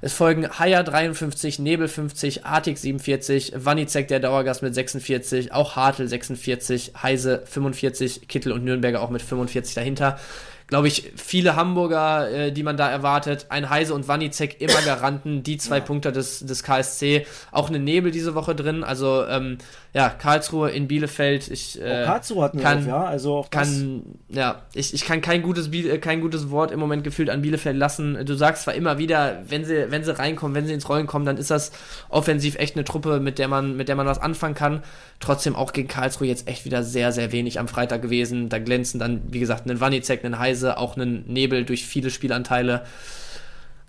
Es 0.00 0.12
folgen 0.12 0.46
Haier 0.58 0.82
53, 0.82 1.60
Nebel 1.60 1.88
50, 1.88 2.44
Artik 2.44 2.76
47, 2.76 3.52
Wanizek 3.56 4.08
der 4.08 4.20
Dauergast 4.20 4.62
mit 4.62 4.74
46, 4.74 5.52
auch 5.52 5.76
Hartl 5.76 6.06
46, 6.06 6.92
Heise 7.02 7.42
45, 7.46 8.28
Kittel 8.28 8.52
und 8.52 8.64
Nürnberger 8.64 9.00
auch 9.00 9.08
mit 9.08 9.22
45 9.22 9.74
dahinter. 9.74 10.18
Glaube 10.66 10.88
ich, 10.88 11.12
viele 11.16 11.56
Hamburger, 11.56 12.30
äh, 12.30 12.52
die 12.52 12.62
man 12.62 12.76
da 12.76 12.90
erwartet. 12.90 13.46
Ein 13.50 13.68
Heise 13.68 13.94
und 13.94 14.08
Wanizek 14.08 14.60
immer 14.60 14.80
Garanten, 14.82 15.42
die 15.42 15.58
zwei 15.58 15.80
Punkte 15.80 16.10
des, 16.10 16.40
des 16.40 16.62
KSC. 16.62 17.26
Auch 17.50 17.68
eine 17.68 17.78
Nebel 17.78 18.10
diese 18.10 18.34
Woche 18.34 18.54
drin. 18.54 18.82
Also 18.82 19.26
ähm, 19.26 19.58
ja, 19.96 20.08
Karlsruhe 20.08 20.70
in 20.70 20.88
Bielefeld. 20.88 21.48
Ich 21.48 21.80
äh, 21.80 22.02
Karlsruhe 22.04 22.42
hatten 22.42 22.58
kann, 22.60 22.78
auf, 22.78 22.86
ja. 22.86 23.04
Also 23.04 23.36
auch 23.36 23.48
das- 23.48 23.68
kann, 23.68 24.02
ja, 24.28 24.62
ich, 24.74 24.92
ich 24.92 25.04
kann 25.04 25.20
kein 25.20 25.40
gutes, 25.40 25.68
äh, 25.72 25.98
kein 25.98 26.20
gutes 26.20 26.50
Wort 26.50 26.72
im 26.72 26.80
Moment 26.80 27.04
gefühlt 27.04 27.30
an 27.30 27.42
Bielefeld 27.42 27.76
lassen. 27.76 28.18
Du 28.26 28.34
sagst 28.34 28.64
zwar 28.64 28.74
immer 28.74 28.98
wieder, 28.98 29.42
wenn 29.46 29.64
sie, 29.64 29.92
wenn 29.92 30.02
sie 30.02 30.18
reinkommen, 30.18 30.56
wenn 30.56 30.66
sie 30.66 30.72
ins 30.74 30.88
Rollen 30.88 31.06
kommen, 31.06 31.24
dann 31.24 31.36
ist 31.36 31.52
das 31.52 31.70
offensiv 32.08 32.56
echt 32.56 32.74
eine 32.74 32.84
Truppe, 32.84 33.20
mit 33.20 33.38
der 33.38 33.46
man, 33.46 33.76
mit 33.76 33.86
der 33.88 33.94
man 33.94 34.06
was 34.06 34.18
anfangen 34.20 34.56
kann. 34.56 34.82
Trotzdem 35.20 35.54
auch 35.54 35.72
gegen 35.72 35.86
Karlsruhe 35.86 36.26
jetzt 36.26 36.48
echt 36.48 36.64
wieder 36.64 36.82
sehr, 36.82 37.12
sehr 37.12 37.30
wenig 37.30 37.60
am 37.60 37.68
Freitag 37.68 38.02
gewesen. 38.02 38.48
Da 38.48 38.58
glänzen 38.58 38.98
dann, 38.98 39.22
wie 39.30 39.38
gesagt, 39.38 39.70
einen 39.70 39.80
Wanizek, 39.80 40.24
einen 40.24 40.40
Heise, 40.40 40.76
auch 40.76 40.96
einen 40.96 41.24
Nebel 41.32 41.64
durch 41.64 41.86
viele 41.86 42.10
Spielanteile. 42.10 42.82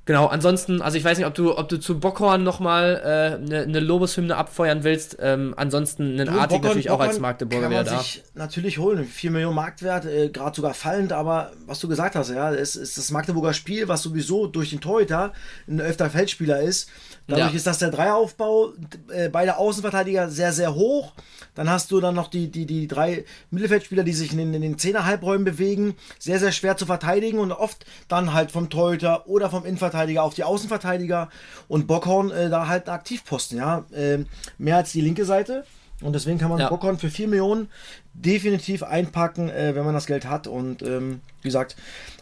Genau, 0.06 0.28
ansonsten, 0.28 0.84
also 0.84 0.98
ich 1.00 1.04
weiß 1.04 1.18
nicht, 1.18 1.26
ob 1.26 1.34
du, 1.34 1.58
ob 1.58 1.68
du 1.68 1.80
zu 1.80 2.00
Bockhorn 2.00 2.44
nochmal 2.44 3.02
eine 3.04 3.36
äh, 3.36 3.64
ne- 3.66 3.68
ne 3.68 3.80
Lobeshymne 3.80 4.38
abfeuern 4.38 4.84
willst. 4.84 5.18
Ähm, 5.20 5.56
ansonsten 5.58 6.20
einen 6.20 6.30
Artig 6.30 6.62
natürlich 6.62 6.92
auch 6.92 7.00
als 7.00 7.20
Magdeburger 7.20 7.64
kann 7.64 7.72
wieder 7.72 7.84
man 7.84 7.92
da. 7.94 8.00
sich 8.00 8.24
natürlich 8.36 8.78
holen. 8.78 9.04
4 9.04 9.32
Millionen 9.32 9.56
Marktwert, 9.56 10.06
äh, 10.06 10.30
gerade 10.30 10.56
sogar 10.56 10.76
fallend, 10.76 11.12
aber 11.12 11.54
was 11.66 11.80
du 11.80 11.88
gesagt 11.88 12.16
hast, 12.16 12.30
ja, 12.30 12.54
es 12.54 12.76
ist 12.76 13.00
das 13.00 13.10
Magdeburger 13.10 13.54
Spiel, 13.54 13.88
was 13.88 14.04
sowieso 14.04 14.46
durch 14.46 14.70
den 14.70 14.80
Torhüter 14.80 15.34
ein 15.68 15.80
elfter 15.80 16.10
Feldspieler 16.12 16.62
ist. 16.62 16.88
Dadurch 17.28 17.50
Ja. 17.52 17.56
ist 17.56 17.66
das 17.66 17.80
der 17.80 17.90
Dreieraufbau, 17.90 18.74
äh, 19.12 19.30
beide 19.30 19.58
Außenverteidiger 19.58 20.30
sehr, 20.30 20.54
sehr 20.54 20.76
hoch. 20.76 21.14
Dann 21.56 21.70
hast 21.70 21.90
du 21.92 22.00
dann 22.00 22.14
noch 22.14 22.28
die, 22.28 22.52
die, 22.52 22.66
die 22.66 22.88
drei 22.88 23.26
Mittelfeldspieler, 23.50 24.04
die 24.04 24.14
sich 24.14 24.32
in 24.32 24.38
den, 24.38 24.54
in 24.54 24.62
den 24.62 24.78
Zehner-Halbräumen 24.78 25.44
bewegen. 25.46 25.96
Sehr, 26.20 26.38
sehr 26.40 26.52
schwer 26.52 26.78
zu 26.78 26.86
verteidigen 26.86 27.40
und 27.40 27.52
oft 27.52 27.86
dann 28.08 28.34
halt 28.34 28.52
vom 28.52 28.70
Torhüter 28.70 29.28
oder 29.28 29.50
vom 29.50 29.66
Innenverteidiger 29.66 30.22
auf 30.22 30.34
die 30.36 30.44
Außenverteidiger. 30.44 31.30
Und 31.68 31.88
Bockhorn 31.88 32.30
äh, 32.32 32.50
da 32.50 32.68
halt 32.68 32.88
ein 32.88 32.94
Aktivposten, 32.94 33.58
ja. 33.58 33.86
Ähm, 33.94 34.28
mehr 34.58 34.78
als 34.78 34.92
die 34.92 35.02
linke 35.02 35.26
Seite. 35.26 35.66
Und 36.02 36.14
deswegen 36.14 36.38
kann 36.38 36.50
man 36.50 36.60
Ja. 36.60 36.68
Bockhorn 36.70 37.00
für 37.00 37.10
4 37.10 37.28
Millionen 37.30 37.70
definitiv 38.14 38.84
einpacken, 38.84 39.50
äh, 39.50 39.74
wenn 39.76 39.86
man 39.86 39.94
das 39.94 40.06
Geld 40.06 40.26
hat. 40.26 40.46
Und 40.48 40.82
ähm, 40.84 41.22
wie 41.42 41.48
gesagt, 41.48 41.76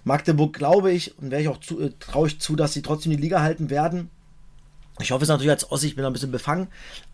Magdeburg 0.04 0.54
glaube 0.54 0.92
ich, 0.92 1.18
und 1.18 1.32
wäre 1.32 1.42
ich 1.42 1.48
auch 1.48 1.60
zu, 1.60 1.80
äh, 1.82 1.92
traue 2.00 2.28
ich 2.28 2.40
zu, 2.40 2.56
dass 2.56 2.74
sie 2.74 2.82
trotzdem 2.84 3.12
die 3.12 3.18
Liga 3.22 3.42
halten 3.42 3.70
werden. 3.70 4.10
Ich 5.04 5.12
hoffe 5.12 5.24
es 5.24 5.30
natürlich 5.30 5.52
als 5.52 5.72
Ossi, 5.72 5.88
ich 5.88 5.96
bin 5.96 6.04
ein 6.06 6.14
bisschen 6.14 6.32
befangen. 6.32 6.68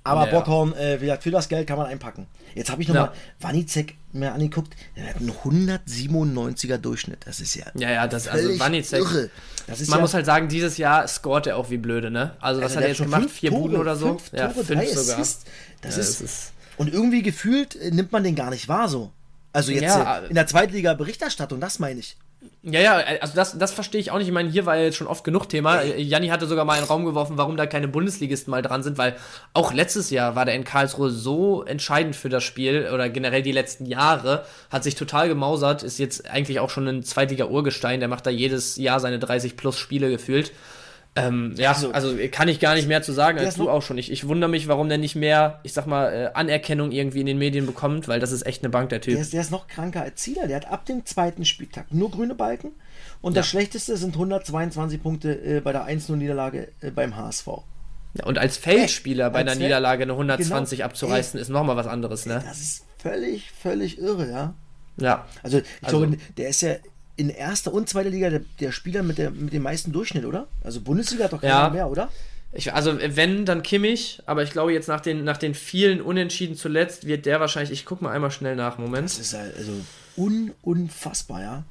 Aber 0.04 0.22
Ja, 0.26 0.32
ja. 0.32 0.40
Bockhorn, 0.40 0.74
äh, 0.74 0.98
wie 1.02 1.06
gesagt, 1.06 1.24
für 1.24 1.32
das 1.32 1.50
Geld 1.50 1.68
kann 1.68 1.78
man 1.78 1.88
einpacken. 1.88 2.28
Jetzt 2.56 2.72
habe 2.72 2.82
ich 2.82 2.88
nochmal 2.88 3.12
Ja. 3.14 3.14
Wanizek 3.48 3.96
mir 4.14 4.32
angeguckt. 4.34 4.74
Der 4.96 5.08
hat 5.10 5.18
einen 5.18 5.32
197er 5.32 6.78
Durchschnitt. 6.78 7.20
Das 7.26 7.40
ist 7.40 7.56
ja, 7.56 7.66
Ja, 7.76 7.92
ja, 7.92 8.08
das 8.08 8.28
also 8.28 8.58
Wanizek. 8.60 9.02
irre. 9.02 9.30
Das 9.68 9.82
ist 9.82 9.90
Man 9.90 10.00
ja, 10.00 10.02
muss 10.02 10.14
halt 10.14 10.26
sagen, 10.26 10.48
dieses 10.48 10.78
Jahr 10.78 11.08
scoret 11.08 11.48
er 11.48 11.58
auch 11.58 11.70
wie 11.70 11.78
blöde, 11.78 12.10
ne? 12.10 12.36
Also, 12.40 12.62
was 12.62 12.68
Also 12.68 12.76
hat 12.78 12.84
er 12.84 12.88
jetzt 12.90 12.98
schon 12.98 13.06
gemacht? 13.12 13.30
Vier 13.30 13.50
Tore, 13.52 13.62
Buden 13.62 13.78
oder 13.78 13.96
so? 13.96 14.08
Fünf 14.18 14.32
ja, 14.34 14.48
Tore, 14.48 14.66
fünf 14.66 14.80
drei 14.80 14.88
sogar. 14.94 15.20
Assists. 15.20 15.46
Das 15.82 15.96
Ja, 15.96 16.02
ist, 16.02 16.22
das 16.22 16.32
ist- 16.32 16.52
und 16.78 16.94
irgendwie 16.94 17.22
gefühlt 17.22 17.76
äh, 17.76 17.92
nimmt 17.92 18.12
man 18.12 18.24
den 18.24 18.36
gar 18.36 18.50
nicht 18.50 18.68
wahr 18.68 18.88
so. 18.90 19.12
Also 19.52 19.72
jetzt 19.72 19.84
Ja, 19.84 20.20
äh, 20.20 20.28
in 20.28 20.36
der 20.36 20.48
Zweitliga-Berichterstattung, 20.48 21.60
das 21.60 21.80
meine 21.80 22.00
ich. 22.00 22.16
Ja, 22.62 22.80
ja, 22.80 22.96
also 23.22 23.36
das, 23.36 23.58
das 23.58 23.72
verstehe 23.72 24.00
ich 24.00 24.12
auch 24.12 24.18
nicht. 24.18 24.28
Ich 24.28 24.34
meine, 24.34 24.50
hier 24.50 24.66
war 24.66 24.78
ja 24.78 24.84
jetzt 24.84 24.98
schon 24.98 25.08
oft 25.08 25.24
genug 25.24 25.48
Thema. 25.48 25.84
Janni 25.84 26.28
hatte 26.28 26.46
sogar 26.46 26.66
mal 26.66 26.76
in 26.76 26.84
den 26.84 26.88
Raum 26.88 27.06
geworfen, 27.06 27.38
warum 27.38 27.58
da 27.58 27.66
keine 27.66 27.88
Bundesligisten 27.88 28.52
mal 28.52 28.62
dran 28.62 28.84
sind, 28.84 28.98
weil 28.98 29.16
auch 29.54 29.74
letztes 29.74 30.10
Jahr 30.10 30.36
war 30.36 30.46
der 30.46 30.56
in 30.56 30.66
Karlsruhe 30.66 31.10
so 31.10 31.64
entscheidend 31.64 32.16
für 32.16 32.30
das 32.30 32.44
Spiel 32.44 32.90
oder 32.94 33.10
generell 33.10 33.42
die 33.42 33.52
letzten 33.52 33.86
Jahre, 33.86 34.46
hat 34.70 34.84
sich 34.84 34.96
total 34.96 35.28
gemausert, 35.30 35.84
ist 35.84 36.00
jetzt 36.00 36.30
eigentlich 36.30 36.60
auch 36.60 36.70
schon 36.70 36.88
ein 36.88 37.04
Zweitliga-Urgestein, 37.04 38.00
der 38.00 38.10
macht 38.10 38.26
da 38.26 38.30
jedes 38.30 38.76
Jahr 38.76 39.00
seine 39.00 39.20
30 39.20 39.58
plus 39.58 39.78
Spiele 39.78 40.10
gefühlt. 40.10 40.52
Ähm, 41.16 41.54
ja, 41.58 41.72
Also- 41.72 41.92
also 41.92 42.16
kann 42.32 42.48
ich 42.48 42.60
gar 42.60 42.76
nicht 42.76 42.88
mehr 42.88 43.02
zu 43.02 43.12
sagen 43.12 43.40
als 43.40 43.56
du 43.56 43.70
auch 43.70 43.82
schon. 43.82 43.98
Ich, 43.98 44.12
ich 44.12 44.28
wundere 44.28 44.50
mich, 44.50 44.68
warum 44.68 44.90
der 44.90 44.98
nicht 45.00 45.16
mehr, 45.16 45.60
ich 45.64 45.74
sag 45.74 45.86
mal, 45.88 46.14
äh, 46.14 46.30
Anerkennung 46.34 46.92
irgendwie 46.92 47.20
in 47.20 47.26
den 47.26 47.38
Medien 47.40 47.66
bekommt, 47.66 48.08
weil 48.08 48.20
das 48.20 48.32
ist 48.32 48.46
echt 48.46 48.64
eine 48.64 48.70
Bank, 48.70 48.90
der 48.90 49.02
Typ. 49.02 49.14
Der 49.16 49.22
ist, 49.22 49.34
der 49.34 49.42
ist 49.42 49.52
noch 49.52 49.68
kranker 49.68 50.02
als 50.04 50.22
Zieler. 50.22 50.48
Der 50.48 50.58
hat 50.58 50.68
ab 50.72 50.86
dem 50.86 51.06
zweiten 51.06 51.46
Spieltag 51.46 51.92
nur 51.94 52.12
grüne 52.12 52.36
Balken. 52.36 52.72
Und 53.22 53.36
das 53.36 53.48
Schlechteste 53.48 53.98
sind 53.98 54.14
122 54.16 55.02
Punkte 55.02 55.34
äh, 55.34 55.60
bei 55.62 55.72
der 55.74 55.88
1-0-Niederlage 55.88 56.70
äh, 56.82 56.92
beim 56.92 57.18
HSV. 57.18 57.48
Ja, 58.14 58.26
und 58.26 58.38
als 58.38 58.58
Feldspieler 58.58 59.30
bei 59.32 59.40
als 59.40 59.48
einer 59.48 59.52
Feld- 59.52 59.64
Niederlage 59.64 60.04
eine 60.04 60.14
120 60.14 60.78
Genau. 60.80 60.86
abzureißen, 60.90 61.40
ist 61.40 61.50
nochmal 61.50 61.76
was 61.76 61.88
anderes, 61.88 62.26
ne? 62.28 62.42
Das 62.46 62.60
ist 62.60 62.86
völlig, 62.98 63.52
völlig 63.52 64.00
irre, 64.00 64.30
ja. 64.30 64.54
Ja. 64.98 65.26
Also, 65.44 65.58
ich 65.60 65.66
Also- 65.82 66.00
glaube, 66.00 66.18
der 66.38 66.50
ist 66.50 66.62
ja 66.62 66.76
in 67.20 67.30
erster 67.30 67.74
und 67.74 67.90
zweiter 67.90 68.10
Liga 68.10 68.30
der, 68.30 68.42
der 68.62 68.72
Spieler 68.72 69.04
mit, 69.04 69.18
der, 69.18 69.32
mit 69.32 69.52
dem 69.52 69.64
meisten 69.64 69.92
Durchschnitt, 69.92 70.24
oder? 70.26 70.48
Also 70.64 70.80
Bundesliga 70.80 71.26
hat 71.26 71.34
doch 71.34 71.42
keiner 71.42 71.54
Ja. 71.54 71.70
mehr, 71.70 71.90
oder? 71.90 72.10
Ich, 72.54 72.74
also, 72.74 72.98
wenn, 73.00 73.46
dann 73.46 73.62
Kimmich, 73.62 74.22
aber 74.26 74.42
ich 74.42 74.52
glaube, 74.52 74.74
jetzt 74.74 74.88
nach 74.88 75.02
den, 75.02 75.24
nach 75.24 75.38
den 75.38 75.54
vielen 75.54 76.02
Unentschieden 76.02 76.56
zuletzt 76.56 77.06
wird 77.06 77.26
der 77.26 77.40
wahrscheinlich, 77.40 77.72
ich 77.72 77.86
guck 77.86 78.02
mal 78.02 78.12
einmal 78.12 78.32
schnell 78.32 78.56
nach, 78.56 78.78
Moment. 78.80 79.06
Das 79.06 79.20
ist 79.20 79.34
halt 79.34 79.56
also 79.56 79.74
un, 80.18 80.52
unfassbar, 80.64 81.42
ja. 81.42 81.64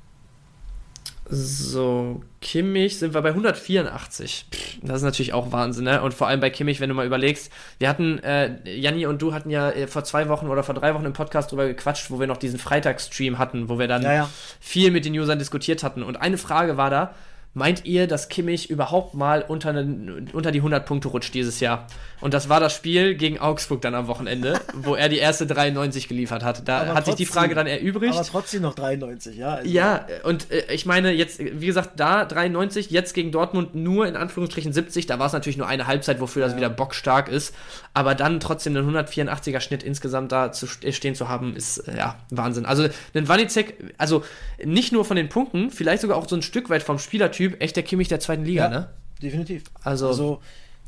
So, 1.30 2.22
Kimmich 2.40 2.98
sind 2.98 3.12
wir 3.12 3.20
bei 3.20 3.28
184. 3.30 4.46
Pff, 4.50 4.78
Das 4.82 4.98
ist 4.98 5.02
natürlich 5.02 5.34
auch 5.34 5.52
Wahnsinn, 5.52 5.84
ne? 5.84 6.00
Und 6.02 6.14
vor 6.14 6.26
allem 6.26 6.40
bei 6.40 6.48
Kimmich, 6.48 6.80
wenn 6.80 6.88
du 6.88 6.94
mal 6.94 7.04
überlegst, 7.06 7.52
wir 7.78 7.88
hatten, 7.88 8.18
äh, 8.20 8.56
Janni 8.64 9.04
und 9.06 9.20
du 9.20 9.34
hatten 9.34 9.50
ja 9.50 9.70
äh, 9.70 9.86
vor 9.86 10.04
zwei 10.04 10.28
Wochen 10.30 10.46
oder 10.48 10.62
vor 10.62 10.74
drei 10.74 10.94
Wochen 10.94 11.04
im 11.04 11.12
Podcast 11.12 11.50
drüber 11.52 11.66
gequatscht, 11.66 12.10
wo 12.10 12.18
wir 12.18 12.26
noch 12.26 12.38
diesen 12.38 12.58
Freitagsstream 12.58 13.38
hatten, 13.38 13.68
wo 13.68 13.78
wir 13.78 13.88
dann 13.88 14.02
Ja, 14.02 14.12
ja. 14.14 14.30
viel 14.58 14.90
mit 14.90 15.04
den 15.04 15.12
Usern 15.18 15.38
diskutiert 15.38 15.82
hatten. 15.82 16.02
Und 16.02 16.16
eine 16.16 16.38
Frage 16.38 16.78
war 16.78 16.88
da, 16.88 17.14
meint 17.58 17.84
ihr, 17.84 18.06
dass 18.06 18.28
Kimmich 18.28 18.70
überhaupt 18.70 19.14
mal 19.14 19.42
unter, 19.46 19.72
ne, 19.72 20.24
unter 20.32 20.50
die 20.52 20.58
100 20.60 20.86
Punkte 20.86 21.08
rutscht 21.08 21.34
dieses 21.34 21.60
Jahr? 21.60 21.86
Und 22.20 22.34
das 22.34 22.48
war 22.48 22.58
das 22.58 22.72
Spiel 22.74 23.14
gegen 23.14 23.38
Augsburg 23.38 23.80
dann 23.82 23.94
am 23.94 24.06
Wochenende, 24.08 24.58
wo 24.74 24.94
er 24.94 25.08
die 25.08 25.18
erste 25.18 25.46
93 25.46 26.08
geliefert 26.08 26.42
hat. 26.42 26.66
Da 26.66 26.80
Aber 26.82 26.94
hat 26.94 27.04
sich 27.06 27.14
die 27.16 27.24
trotzdem- 27.24 27.40
Frage 27.42 27.54
dann 27.54 27.66
erübrigt. 27.66 28.14
Aber 28.14 28.24
trotzdem 28.24 28.62
noch 28.62 28.74
93, 28.74 29.36
ja. 29.36 29.54
Also, 29.56 29.70
Ja, 29.70 30.06
und 30.24 30.50
äh, 30.50 30.72
ich 30.72 30.86
meine, 30.86 31.12
jetzt, 31.12 31.38
wie 31.38 31.66
gesagt, 31.66 31.90
da 31.96 32.24
93, 32.24 32.90
jetzt 32.90 33.12
gegen 33.14 33.30
Dortmund 33.32 33.74
nur 33.74 34.06
in 34.06 34.16
Anführungsstrichen 34.16 34.72
70, 34.72 35.06
da 35.06 35.18
war 35.18 35.26
es 35.26 35.32
natürlich 35.32 35.56
nur 35.58 35.66
eine 35.68 35.86
Halbzeit, 35.86 36.20
wofür 36.20 36.44
das 36.44 36.56
wieder 36.56 36.70
bockstark 36.70 37.28
ist, 37.28 37.54
aber 37.94 38.14
dann 38.14 38.40
trotzdem 38.40 38.76
einen 38.76 38.96
184er 38.96 39.60
Schnitt 39.60 39.82
insgesamt 39.82 40.32
da 40.32 40.50
zu 40.52 40.66
st- 40.66 40.92
stehen 40.92 41.14
zu 41.14 41.28
haben, 41.28 41.54
ist 41.54 41.78
äh, 41.88 41.96
ja 41.98 42.16
Wahnsinn. 42.30 42.66
Also, 42.66 42.88
ein 43.14 43.28
Wanizek, 43.28 43.74
also 43.98 44.24
nicht 44.64 44.92
nur 44.92 45.04
von 45.04 45.16
den 45.16 45.28
Punkten, 45.28 45.70
vielleicht 45.70 46.02
sogar 46.02 46.16
auch 46.16 46.28
so 46.28 46.34
ein 46.36 46.42
Stück 46.42 46.68
weit 46.68 46.82
vom 46.82 46.98
Spielertyp, 46.98 47.47
echt 47.58 47.76
der 47.76 47.82
Kimmich 47.82 48.08
der 48.08 48.20
zweiten 48.20 48.44
Liga, 48.44 48.64
Ja, 48.64 48.68
ne? 48.70 48.88
definitiv. 49.22 49.64
Also- 49.82 50.08
also 50.08 50.40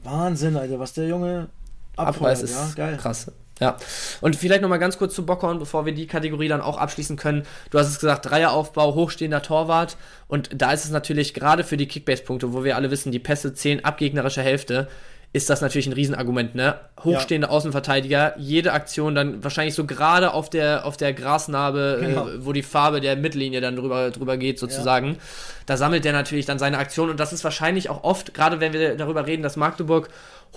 Wahnsinn, 0.05 0.57
Alter, 0.57 0.79
was 0.79 0.93
der 0.95 1.07
Junge 1.09 1.49
abfeuert, 1.97 2.43
ist 2.43 2.55
ja, 2.55 2.71
geil. 2.75 2.97
krass. 2.97 3.31
Ja. 3.61 3.77
Und 4.23 4.37
vielleicht 4.37 4.63
nochmal 4.63 4.79
ganz 4.79 4.97
kurz 4.97 5.15
zu 5.15 5.27
Bockhorn, 5.27 5.59
bevor 5.59 5.85
wir 5.85 5.93
die 5.93 6.07
Kategorie 6.07 6.49
dann 6.49 6.63
auch 6.63 6.79
abschließen 6.79 7.17
können. 7.19 7.43
Du 7.69 7.79
hast 7.79 7.89
es 7.89 7.99
gesagt, 8.01 8.25
Dreieraufbau, 8.31 8.95
hochstehender 8.95 9.43
Torwart. 9.43 9.99
Und 10.29 10.49
da 10.55 10.73
ist 10.73 10.87
es 10.87 10.91
natürlich 10.91 11.35
gerade 11.35 11.63
für 11.63 11.77
die 11.77 11.87
Kickbase-Punkte, 11.87 12.55
wo 12.55 12.65
wir 12.65 12.77
alle 12.77 12.91
wissen, 12.91 13.13
die 13.13 13.19
Pässe 13.19 13.53
zählen 13.53 13.85
ab 13.85 13.99
gegnerischer 13.99 14.41
Hälfte, 14.43 14.89
ist 15.33 15.49
das 15.49 15.61
natürlich 15.61 15.87
ein 15.87 15.93
Riesenargument, 15.93 16.57
ne? 16.57 16.75
Hochstehende 17.05 17.51
Außenverteidiger, 17.51 18.35
jede 18.37 18.73
Aktion 18.73 19.15
dann 19.15 19.45
wahrscheinlich 19.45 19.75
so 19.77 19.87
gerade 19.87 20.35
auf 20.35 20.51
der, 20.51 20.85
auf 20.85 20.97
der 20.97 21.13
Grasnarbe, 21.13 21.99
Genau. 22.01 22.29
äh, 22.29 22.45
wo 22.45 22.53
die 22.53 22.65
Farbe 22.65 23.01
der 23.01 23.15
Mittellinie 23.17 23.61
dann 23.61 23.77
drüber, 23.77 24.11
drüber 24.11 24.37
geht, 24.37 24.59
sozusagen. 24.59 25.19
Da 25.67 25.77
sammelt 25.77 26.05
der 26.05 26.13
natürlich 26.13 26.47
dann 26.47 26.59
seine 26.59 26.79
Aktion 26.79 27.11
und 27.11 27.21
das 27.21 27.33
ist 27.33 27.45
wahrscheinlich 27.45 27.89
auch 27.91 28.03
oft, 28.03 28.35
gerade 28.35 28.59
wenn 28.59 28.73
wir 28.73 28.97
darüber 28.97 29.25
reden, 29.27 29.43
dass 29.45 29.57
Magdeburg 29.57 30.09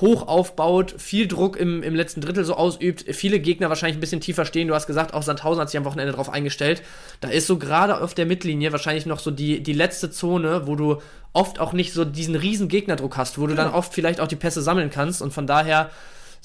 hoch 0.01 0.27
aufbaut, 0.27 0.95
viel 0.97 1.27
Druck 1.27 1.55
im, 1.55 1.83
im 1.83 1.95
letzten 1.95 2.21
Drittel 2.21 2.45
so 2.45 2.55
ausübt, 2.55 3.05
viele 3.13 3.39
Gegner 3.39 3.69
wahrscheinlich 3.69 3.97
ein 3.97 4.01
bisschen 4.01 4.21
tiefer 4.21 4.45
stehen. 4.45 4.67
Du 4.67 4.73
hast 4.73 4.87
gesagt, 4.87 5.13
auch 5.13 5.23
Sandhausen 5.23 5.61
hat 5.61 5.69
sich 5.69 5.77
am 5.77 5.85
Wochenende 5.85 6.13
drauf 6.13 6.29
eingestellt. 6.29 6.81
Da 7.21 7.29
ist 7.29 7.47
so 7.47 7.57
gerade 7.57 8.01
auf 8.01 8.13
der 8.13 8.25
Mittellinie 8.25 8.71
wahrscheinlich 8.71 9.05
noch 9.05 9.19
so 9.19 9.31
die, 9.31 9.61
die 9.61 9.73
letzte 9.73 10.09
Zone, 10.09 10.65
wo 10.65 10.75
du 10.75 11.01
oft 11.33 11.59
auch 11.59 11.73
nicht 11.73 11.93
so 11.93 12.05
diesen 12.05 12.35
riesen 12.35 12.67
Gegnerdruck 12.67 13.17
hast, 13.17 13.39
wo 13.39 13.47
du 13.47 13.55
dann 13.55 13.71
oft 13.71 13.93
vielleicht 13.93 14.19
auch 14.19 14.27
die 14.27 14.35
Pässe 14.35 14.61
sammeln 14.61 14.89
kannst 14.89 15.21
und 15.21 15.33
von 15.33 15.47
daher 15.47 15.89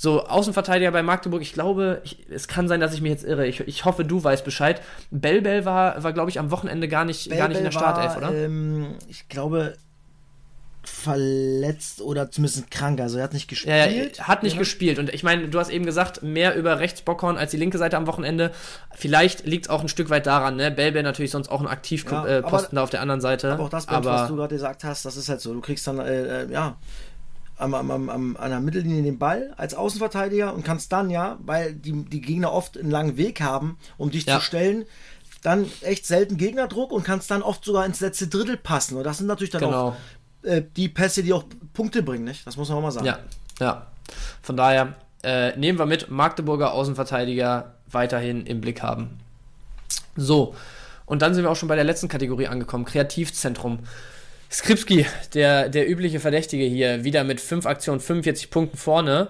so, 0.01 0.25
Außenverteidiger 0.27 0.93
bei 0.93 1.03
Magdeburg, 1.03 1.43
ich 1.43 1.53
glaube, 1.53 2.01
ich, 2.05 2.25
es 2.31 2.47
kann 2.47 2.69
sein, 2.69 2.79
dass 2.79 2.95
ich 2.95 3.01
mich 3.01 3.11
jetzt 3.11 3.25
irre. 3.25 3.49
Ich, 3.49 3.59
ich 3.67 3.85
hoffe, 3.85 4.05
du 4.05 4.23
weißt 4.23 4.45
Bescheid. 4.45 4.81
Belbel 5.11 5.65
war, 5.65 6.05
war 6.05 6.13
glaube 6.13 6.31
ich, 6.31 6.39
am 6.39 6.53
Wochenende 6.53 6.87
gar 6.87 7.05
nicht, 7.05 7.29
gar 7.31 7.49
nicht 7.49 7.57
in 7.57 7.65
der 7.65 7.71
Bell 7.71 7.81
Startelf, 7.81 8.11
war, 8.13 8.31
oder? 8.31 8.33
Ähm, 8.33 8.95
ich 9.09 9.29
glaube, 9.29 9.75
verletzt 10.89 12.01
oder 12.01 12.31
zumindest 12.31 12.71
krank. 12.71 13.01
Also 13.01 13.19
er 13.19 13.25
hat 13.25 13.33
nicht 13.33 13.49
gespielt. 13.49 14.17
Ja, 14.19 14.25
hat 14.29 14.43
nicht 14.43 14.55
Ja. 14.55 14.59
gespielt. 14.59 14.99
Und 14.99 15.13
ich 15.13 15.23
meine, 15.23 15.49
du 15.49 15.59
hast 15.59 15.71
eben 15.71 15.85
gesagt, 15.87 16.23
mehr 16.23 16.55
über 16.57 16.81
rechts 16.81 17.03
Bockhorn 17.03 17.37
als 17.37 17.51
die 17.51 17.57
linke 17.57 17.79
Seite 17.79 17.97
am 17.97 18.07
Wochenende. 18.07 18.53
Vielleicht 18.95 19.47
liegt 19.47 19.67
es 19.67 19.71
auch 19.71 19.81
ein 19.83 19.89
Stück 19.89 20.11
weit 20.11 20.27
daran, 20.27 20.57
ne? 20.57 20.71
Belbel 20.71 21.03
natürlich 21.03 21.31
sonst 21.31 21.49
auch 21.51 21.61
ein 21.61 21.67
Aktivposten 21.67 22.29
Ja, 22.31 22.39
äh, 22.41 22.43
aber- 22.43 22.69
da 22.73 22.83
auf 22.83 22.91
der 22.91 23.01
anderen 23.03 23.21
Seite. 23.21 23.53
Aber 23.53 23.65
auch 23.65 23.69
das, 23.69 23.87
Mensch, 23.89 24.05
was 24.07 24.29
du 24.29 24.37
gerade 24.37 24.55
gesagt 24.55 24.85
hast, 24.85 25.05
das 25.05 25.17
ist 25.17 25.29
halt 25.29 25.41
so. 25.41 25.53
Du 25.55 25.61
kriegst 25.61 25.87
dann, 25.87 25.99
äh, 26.01 26.43
äh, 26.45 26.53
ja, 26.53 26.77
am, 27.57 27.75
am, 27.75 27.91
am, 27.91 28.09
am, 28.09 28.37
an 28.37 28.51
der 28.51 28.61
Mittellinie 28.61 29.03
den 29.03 29.19
Ball 29.19 29.53
als 29.57 29.75
Außenverteidiger 29.75 30.55
und 30.55 30.65
kannst 30.65 30.93
dann, 30.93 31.11
ja, 31.11 31.39
weil 31.41 31.75
die, 31.75 32.05
die 32.05 32.21
Gegner 32.21 32.53
oft 32.53 32.79
einen 32.79 32.91
langen 32.91 33.17
Weg 33.17 33.41
haben, 33.41 33.79
um 33.97 34.11
dich 34.11 34.27
Ja. 34.27 34.37
zu 34.39 34.45
stellen, 34.45 34.85
dann 35.43 35.67
echt 35.83 36.05
selten 36.07 36.37
Gegnerdruck 36.37 36.91
und 36.93 37.05
kannst 37.05 37.31
dann 37.31 37.43
oft 37.43 37.65
sogar 37.65 37.87
ins 37.87 38.01
letzte 38.01 38.27
Drittel 38.27 38.57
passen. 38.57 38.97
Und 38.97 39.05
das 39.05 39.19
sind 39.19 39.29
natürlich 39.29 39.51
dann 39.51 39.61
Genau. 39.63 39.89
auch 39.91 39.97
äh, 40.43 40.63
die 40.77 40.89
Pässe, 40.89 41.23
die 41.23 41.33
auch 41.33 41.45
Punkte 41.73 42.03
bringen, 42.03 42.25
nicht? 42.25 42.47
Das 42.47 42.57
muss 42.57 42.69
man 42.69 42.79
auch 42.79 42.83
mal 42.83 42.91
sagen. 42.91 43.07
Ja, 43.07 43.19
ja. 43.61 43.87
Von 44.43 44.57
daher, 44.57 44.95
äh, 45.23 45.57
nehmen 45.57 45.79
wir 45.79 45.87
mit. 45.87 46.11
Magdeburger 46.11 46.73
Außenverteidiger 46.73 47.75
weiterhin 47.91 48.47
im 48.47 48.61
Blick 48.61 48.83
haben. 48.83 49.19
So, 50.17 50.55
und 51.07 51.23
dann 51.23 51.35
sind 51.35 51.45
wir 51.45 51.51
auch 51.51 51.57
schon 51.57 51.69
bei 51.69 51.77
der 51.77 51.85
letzten 51.85 52.09
Kategorie 52.09 52.49
angekommen, 52.49 52.85
Kreativzentrum. 52.85 53.81
Skripski, 54.51 55.07
der, 55.35 55.69
der 55.69 55.91
übliche 55.91 56.21
Verdächtige 56.21 56.65
hier, 56.65 57.05
wieder 57.05 57.25
mit 57.25 57.41
5 57.41 57.67
Aktionen, 57.67 58.01
45 58.01 58.51
Punkten 58.51 58.77
vorne. 58.77 59.29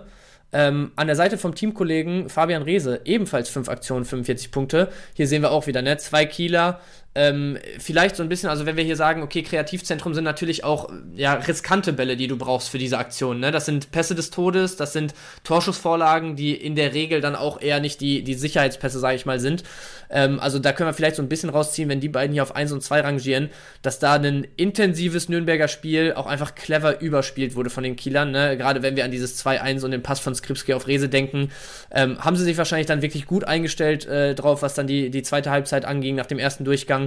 Ähm, 0.50 0.92
an 0.96 1.06
der 1.06 1.16
Seite 1.16 1.36
vom 1.36 1.54
Teamkollegen 1.54 2.30
Fabian 2.30 2.62
Reese 2.62 3.02
ebenfalls 3.04 3.48
5 3.50 3.68
Aktionen, 3.68 4.04
45 4.04 4.50
Punkte. 4.50 4.90
Hier 5.14 5.26
sehen 5.26 5.42
wir 5.42 5.50
auch 5.50 5.66
wieder, 5.66 5.82
ne? 5.82 5.98
Zwei 5.98 6.24
Kieler, 6.24 6.80
ähm, 7.14 7.58
vielleicht 7.78 8.16
so 8.16 8.22
ein 8.22 8.28
bisschen, 8.28 8.48
also 8.48 8.64
wenn 8.66 8.76
wir 8.76 8.84
hier 8.84 8.96
sagen, 8.96 9.22
okay, 9.22 9.42
Kreativzentrum 9.42 10.14
sind 10.14 10.24
natürlich 10.24 10.62
auch 10.62 10.90
ja, 11.14 11.34
riskante 11.34 11.92
Bälle, 11.92 12.16
die 12.16 12.28
du 12.28 12.36
brauchst 12.36 12.68
für 12.68 12.78
diese 12.78 12.98
Aktion. 12.98 13.40
Ne? 13.40 13.50
Das 13.50 13.66
sind 13.66 13.90
Pässe 13.90 14.14
des 14.14 14.30
Todes, 14.30 14.76
das 14.76 14.92
sind 14.92 15.14
Torschussvorlagen, 15.42 16.36
die 16.36 16.54
in 16.54 16.76
der 16.76 16.94
Regel 16.94 17.20
dann 17.20 17.34
auch 17.34 17.60
eher 17.60 17.80
nicht 17.80 18.00
die, 18.00 18.22
die 18.22 18.34
Sicherheitspässe, 18.34 19.00
sage 19.00 19.16
ich 19.16 19.26
mal, 19.26 19.40
sind. 19.40 19.64
Ähm, 20.10 20.38
also 20.38 20.58
da 20.58 20.72
können 20.72 20.88
wir 20.88 20.94
vielleicht 20.94 21.16
so 21.16 21.22
ein 21.22 21.28
bisschen 21.28 21.50
rausziehen, 21.50 21.88
wenn 21.88 22.00
die 22.00 22.08
beiden 22.08 22.32
hier 22.32 22.42
auf 22.42 22.54
1 22.54 22.72
und 22.72 22.82
2 22.82 23.00
rangieren, 23.00 23.50
dass 23.82 23.98
da 23.98 24.14
ein 24.14 24.46
intensives 24.56 25.28
Nürnberger 25.28 25.68
Spiel 25.68 26.12
auch 26.14 26.26
einfach 26.26 26.54
clever 26.54 27.00
überspielt 27.00 27.56
wurde 27.56 27.70
von 27.70 27.82
den 27.84 27.96
Kielern. 27.96 28.30
Ne? 28.30 28.56
Gerade 28.56 28.82
wenn 28.82 28.96
wir 28.96 29.04
an 29.04 29.10
dieses 29.10 29.44
2-1 29.44 29.84
und 29.84 29.90
den 29.90 30.02
Pass 30.02 30.20
von 30.20 30.34
Skripski 30.34 30.74
auf 30.74 30.86
Rese 30.86 31.08
denken, 31.08 31.50
ähm, 31.90 32.24
haben 32.24 32.36
sie 32.36 32.44
sich 32.44 32.58
wahrscheinlich 32.58 32.86
dann 32.86 33.02
wirklich 33.02 33.26
gut 33.26 33.44
eingestellt 33.44 34.06
äh, 34.06 34.34
drauf, 34.34 34.62
was 34.62 34.74
dann 34.74 34.86
die, 34.86 35.10
die 35.10 35.22
zweite 35.22 35.50
Halbzeit 35.50 35.84
anging 35.84 36.14
nach 36.14 36.26
dem 36.26 36.38
ersten 36.38 36.64
Durchgang. 36.64 36.97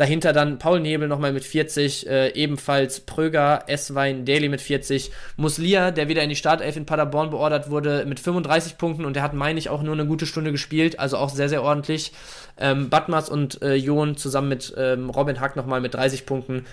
Dahinter 0.00 0.32
dann 0.32 0.58
Paul 0.58 0.80
Nebel 0.80 1.08
nochmal 1.08 1.30
mit 1.30 1.44
40, 1.44 2.08
äh, 2.08 2.28
ebenfalls 2.30 3.00
Pröger, 3.00 3.64
Esswein, 3.66 4.24
Daly 4.24 4.48
mit 4.48 4.62
40, 4.62 5.10
Muslia, 5.36 5.90
der 5.90 6.08
wieder 6.08 6.22
in 6.22 6.30
die 6.30 6.36
Startelf 6.36 6.74
in 6.78 6.86
Paderborn 6.86 7.28
beordert 7.28 7.68
wurde, 7.68 8.06
mit 8.06 8.18
35 8.18 8.78
Punkten 8.78 9.04
und 9.04 9.14
der 9.14 9.22
hat, 9.22 9.34
meine 9.34 9.58
ich, 9.58 9.68
auch 9.68 9.82
nur 9.82 9.92
eine 9.92 10.06
gute 10.06 10.24
Stunde 10.24 10.52
gespielt, 10.52 10.98
also 10.98 11.18
auch 11.18 11.28
sehr, 11.28 11.50
sehr 11.50 11.62
ordentlich. 11.62 12.12
Ähm, 12.56 12.88
Batmas 12.88 13.28
und 13.28 13.60
äh, 13.60 13.74
Jon 13.74 14.16
zusammen 14.16 14.48
mit 14.48 14.72
ähm, 14.78 15.10
Robin 15.10 15.38
Hack 15.38 15.54
nochmal 15.56 15.82
mit 15.82 15.92
30 15.92 16.24
Punkten 16.24 16.64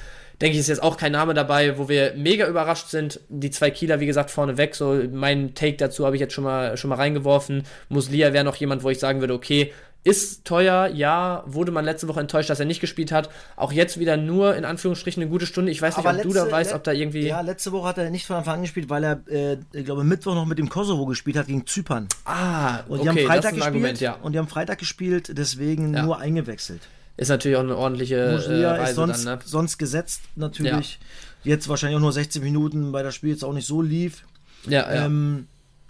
denke 0.41 0.53
ich, 0.53 0.59
ist 0.59 0.67
jetzt 0.67 0.83
auch 0.83 0.97
kein 0.97 1.11
Name 1.11 1.33
dabei, 1.33 1.77
wo 1.77 1.89
wir 1.89 2.13
mega 2.15 2.47
überrascht 2.47 2.89
sind. 2.89 3.19
Die 3.29 3.49
zwei 3.49 3.71
Kieler, 3.71 3.99
wie 3.99 4.05
gesagt, 4.05 4.31
vorne 4.31 4.57
weg. 4.57 4.75
So, 4.75 4.99
mein 5.11 5.53
Take 5.55 5.77
dazu 5.77 6.05
habe 6.05 6.15
ich 6.15 6.19
jetzt 6.19 6.33
schon 6.33 6.43
mal, 6.43 6.77
schon 6.77 6.89
mal 6.89 6.95
reingeworfen. 6.95 7.63
Muslia 7.89 8.33
wäre 8.33 8.45
noch 8.45 8.55
jemand, 8.55 8.83
wo 8.83 8.89
ich 8.89 8.99
sagen 8.99 9.19
würde, 9.19 9.33
okay, 9.33 9.73
ist 10.03 10.45
teuer, 10.45 10.87
ja, 10.93 11.43
wurde 11.47 11.71
man 11.71 11.83
letzte 11.83 12.07
Woche 12.07 12.21
enttäuscht, 12.21 12.49
dass 12.49 12.61
er 12.61 12.65
nicht 12.65 12.79
gespielt 12.79 13.11
hat. 13.11 13.29
Auch 13.57 13.73
jetzt 13.73 13.99
wieder 13.99 14.15
nur 14.15 14.55
in 14.55 14.63
Anführungsstrichen 14.63 15.21
eine 15.21 15.29
gute 15.29 15.45
Stunde. 15.45 15.69
Ich 15.71 15.81
weiß 15.81 15.97
nicht, 15.97 16.05
Aber 16.05 16.17
ob 16.17 16.23
letzte, 16.23 16.39
du 16.39 16.45
da 16.45 16.51
weißt, 16.51 16.73
ob 16.73 16.83
da 16.83 16.93
irgendwie. 16.93 17.27
Ja, 17.27 17.41
letzte 17.41 17.73
Woche 17.73 17.89
hat 17.89 17.97
er 17.97 18.09
nicht 18.09 18.25
von 18.25 18.37
Anfang 18.37 18.55
an 18.55 18.61
gespielt, 18.61 18.89
weil 18.89 19.03
er, 19.03 19.21
äh, 19.27 19.57
ich 19.73 19.83
glaube, 19.83 20.05
Mittwoch 20.05 20.33
noch 20.35 20.45
mit 20.45 20.59
dem 20.59 20.69
Kosovo 20.69 21.05
gespielt 21.07 21.35
hat 21.35 21.47
gegen 21.47 21.65
Zypern. 21.65 22.07
Ah, 22.23 22.81
und 22.87 23.03
die 23.03 23.09
okay, 23.09 23.19
haben 23.21 23.27
Freitag 23.27 23.27
das 23.27 23.35
ist 23.35 23.45
ein 23.45 23.53
gespielt. 23.55 23.65
Argument, 23.65 23.99
ja. 23.99 24.13
Und 24.21 24.31
die 24.31 24.39
haben 24.39 24.47
Freitag 24.47 24.77
gespielt, 24.77 25.37
deswegen 25.37 25.93
Ja. 25.93 26.03
nur 26.03 26.19
eingewechselt. 26.19 26.81
Ist 27.17 27.29
natürlich 27.29 27.57
auch 27.57 27.61
eine 27.61 27.75
ordentliche 27.75 28.15
äh, 28.15 28.31
Muslia 28.33 28.71
Reise 28.75 28.89
ist 28.91 28.95
sonst, 28.95 29.25
dann, 29.25 29.39
ne? 29.39 29.43
sonst 29.45 29.77
gesetzt 29.77 30.21
natürlich. 30.35 30.99
Jetzt 31.43 31.67
wahrscheinlich 31.67 31.97
auch 31.97 32.01
nur 32.01 32.13
60 32.13 32.43
Minuten, 32.43 32.93
weil 32.93 33.03
das 33.03 33.15
Spiel 33.15 33.31
jetzt 33.31 33.43
auch 33.43 33.53
nicht 33.53 33.67
so 33.67 33.81
lief. 33.81 34.23
Ja, 34.67 34.93
ja. 34.93 35.05
Ähm, 35.05 35.47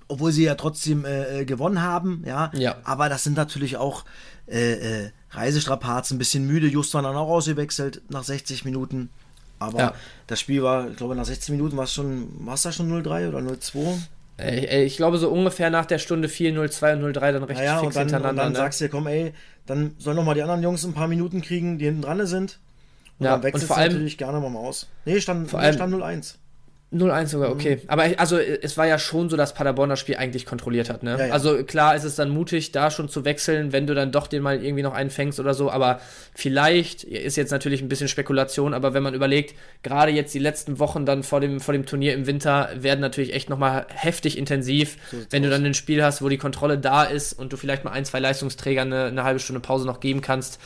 obwohl 0.07 0.31
sie 0.31 0.43
ja 0.43 0.55
trotzdem 0.55 1.03
äh, 1.03 1.41
äh, 1.41 1.45
gewonnen 1.45 1.81
haben, 1.81 2.23
ja. 2.25 2.51
Ja. 2.53 2.77
Aber 2.83 3.09
das 3.09 3.23
sind 3.23 3.35
natürlich 3.35 3.75
auch 3.77 4.05
äh, 4.47 5.05
äh, 5.05 5.11
Reisestrapazen, 5.31 6.15
ein 6.15 6.19
bisschen 6.19 6.47
müde. 6.47 6.67
Justan 6.67 7.03
dann 7.03 7.15
auch 7.15 7.27
ausgewechselt 7.27 8.01
nach 8.09 8.23
60 8.23 8.63
Minuten. 8.63 9.09
Aber 9.59 9.79
Ja. 9.79 9.93
das 10.27 10.39
Spiel 10.39 10.63
war, 10.63 10.89
ich 10.89 10.95
glaube, 10.95 11.15
nach 11.15 11.25
16 11.25 11.55
Minuten 11.55 11.75
war 11.75 11.85
es 11.85 11.93
schon, 11.93 12.29
war 12.45 12.53
es 12.53 12.61
da 12.61 12.71
schon 12.71 12.89
0-3 12.89 13.27
oder 13.27 13.39
0-2? 13.39 13.97
Äh, 14.39 14.65
äh, 14.65 14.83
ich 14.83 14.97
glaube, 14.97 15.17
so 15.17 15.29
ungefähr 15.29 15.69
nach 15.69 15.85
der 15.85 15.97
Stunde 15.99 16.29
4, 16.29 16.53
0-2 16.53 16.93
und 16.93 17.01
0-3 17.15 17.31
dann 17.31 17.43
recht 17.43 17.59
Naja, 17.59 17.79
fix 17.79 17.87
und 17.87 17.95
dann, 17.95 18.03
und 18.03 18.09
hintereinander. 18.13 18.43
dann 18.43 18.51
ne? 18.53 18.57
sagst 18.57 18.81
du, 18.81 18.89
komm, 18.89 19.07
ey, 19.07 19.33
dann 19.65 19.95
sollen 19.97 20.15
noch 20.15 20.23
mal 20.25 20.35
die 20.35 20.41
anderen 20.43 20.61
Jungs 20.63 20.83
ein 20.85 20.93
paar 20.93 21.07
Minuten 21.07 21.41
kriegen, 21.41 21.77
die 21.79 21.85
hinten 21.85 22.01
dran 22.03 22.25
sind. 22.27 22.59
Und 23.19 23.25
Ja, 23.25 23.31
dann 23.31 23.39
und 23.39 23.43
wechselst 23.45 23.67
vor 23.67 23.75
du 23.77 23.81
allem- 23.81 23.93
natürlich 23.93 24.17
gerne 24.17 24.39
mal 24.39 24.55
aus. 24.55 24.87
Nee, 25.05 25.19
stand, 25.21 25.49
Vor 25.49 25.59
nee, 25.59 25.65
allem- 25.65 25.75
stand 25.75 25.93
0-1. 25.93 26.35
0-1 26.93 27.27
sogar, 27.27 27.51
okay. 27.51 27.81
Aber 27.87 28.05
also 28.15 28.37
es 28.37 28.77
war 28.77 28.87
ja 28.87 28.97
schon 28.97 29.29
so, 29.29 29.35
dass 29.35 29.53
Paderborn 29.53 29.89
das 29.89 29.99
Spiel 29.99 30.15
eigentlich 30.15 30.45
kontrolliert 30.45 30.89
hat, 30.89 31.03
ne? 31.03 31.17
Ja, 31.19 31.25
ja. 31.27 31.33
Also 31.33 31.63
klar 31.65 31.97
ist 31.97 32.05
es 32.05 32.15
dann 32.15 32.29
mutig, 32.29 32.71
da 32.71 32.91
schon 32.91 33.09
zu 33.09 33.25
wechseln, 33.25 33.73
wenn 33.73 33.87
du 33.87 33.93
dann 33.93 34.13
doch 34.13 34.27
den 34.27 34.41
mal 34.41 34.63
irgendwie 34.63 34.83
noch 34.83 34.93
einfängst 34.93 35.37
oder 35.41 35.53
so, 35.53 35.69
aber 35.69 35.99
vielleicht 36.33 37.03
ist 37.03 37.35
jetzt 37.35 37.51
natürlich 37.51 37.81
ein 37.81 37.89
bisschen 37.89 38.07
Spekulation, 38.07 38.73
aber 38.73 38.93
wenn 38.93 39.03
man 39.03 39.13
überlegt, 39.13 39.53
gerade 39.83 40.13
jetzt 40.13 40.33
die 40.33 40.39
letzten 40.39 40.79
Wochen 40.79 41.05
dann 41.05 41.23
vor 41.23 41.41
dem, 41.41 41.59
vor 41.59 41.73
dem 41.73 41.85
Turnier 41.85 42.13
im 42.13 42.25
Winter 42.25 42.69
werden 42.73 43.01
natürlich 43.01 43.33
echt 43.33 43.49
nochmal 43.49 43.85
heftig 43.93 44.37
intensiv, 44.37 44.97
sieht's 45.11 45.27
wenn 45.31 45.43
du 45.43 45.49
aus. 45.49 45.55
dann 45.55 45.65
ein 45.65 45.73
Spiel 45.73 46.01
hast, 46.01 46.21
wo 46.21 46.29
die 46.29 46.37
Kontrolle 46.37 46.77
da 46.77 47.03
ist 47.03 47.33
und 47.33 47.51
du 47.51 47.57
vielleicht 47.57 47.83
mal 47.83 47.91
ein, 47.91 48.05
zwei 48.05 48.19
Leistungsträger 48.19 48.83
eine, 48.83 49.05
eine 49.05 49.25
halbe 49.25 49.41
Stunde 49.41 49.59
Pause 49.59 49.85
noch 49.85 49.99
geben 49.99 50.21
kannst. 50.21 50.57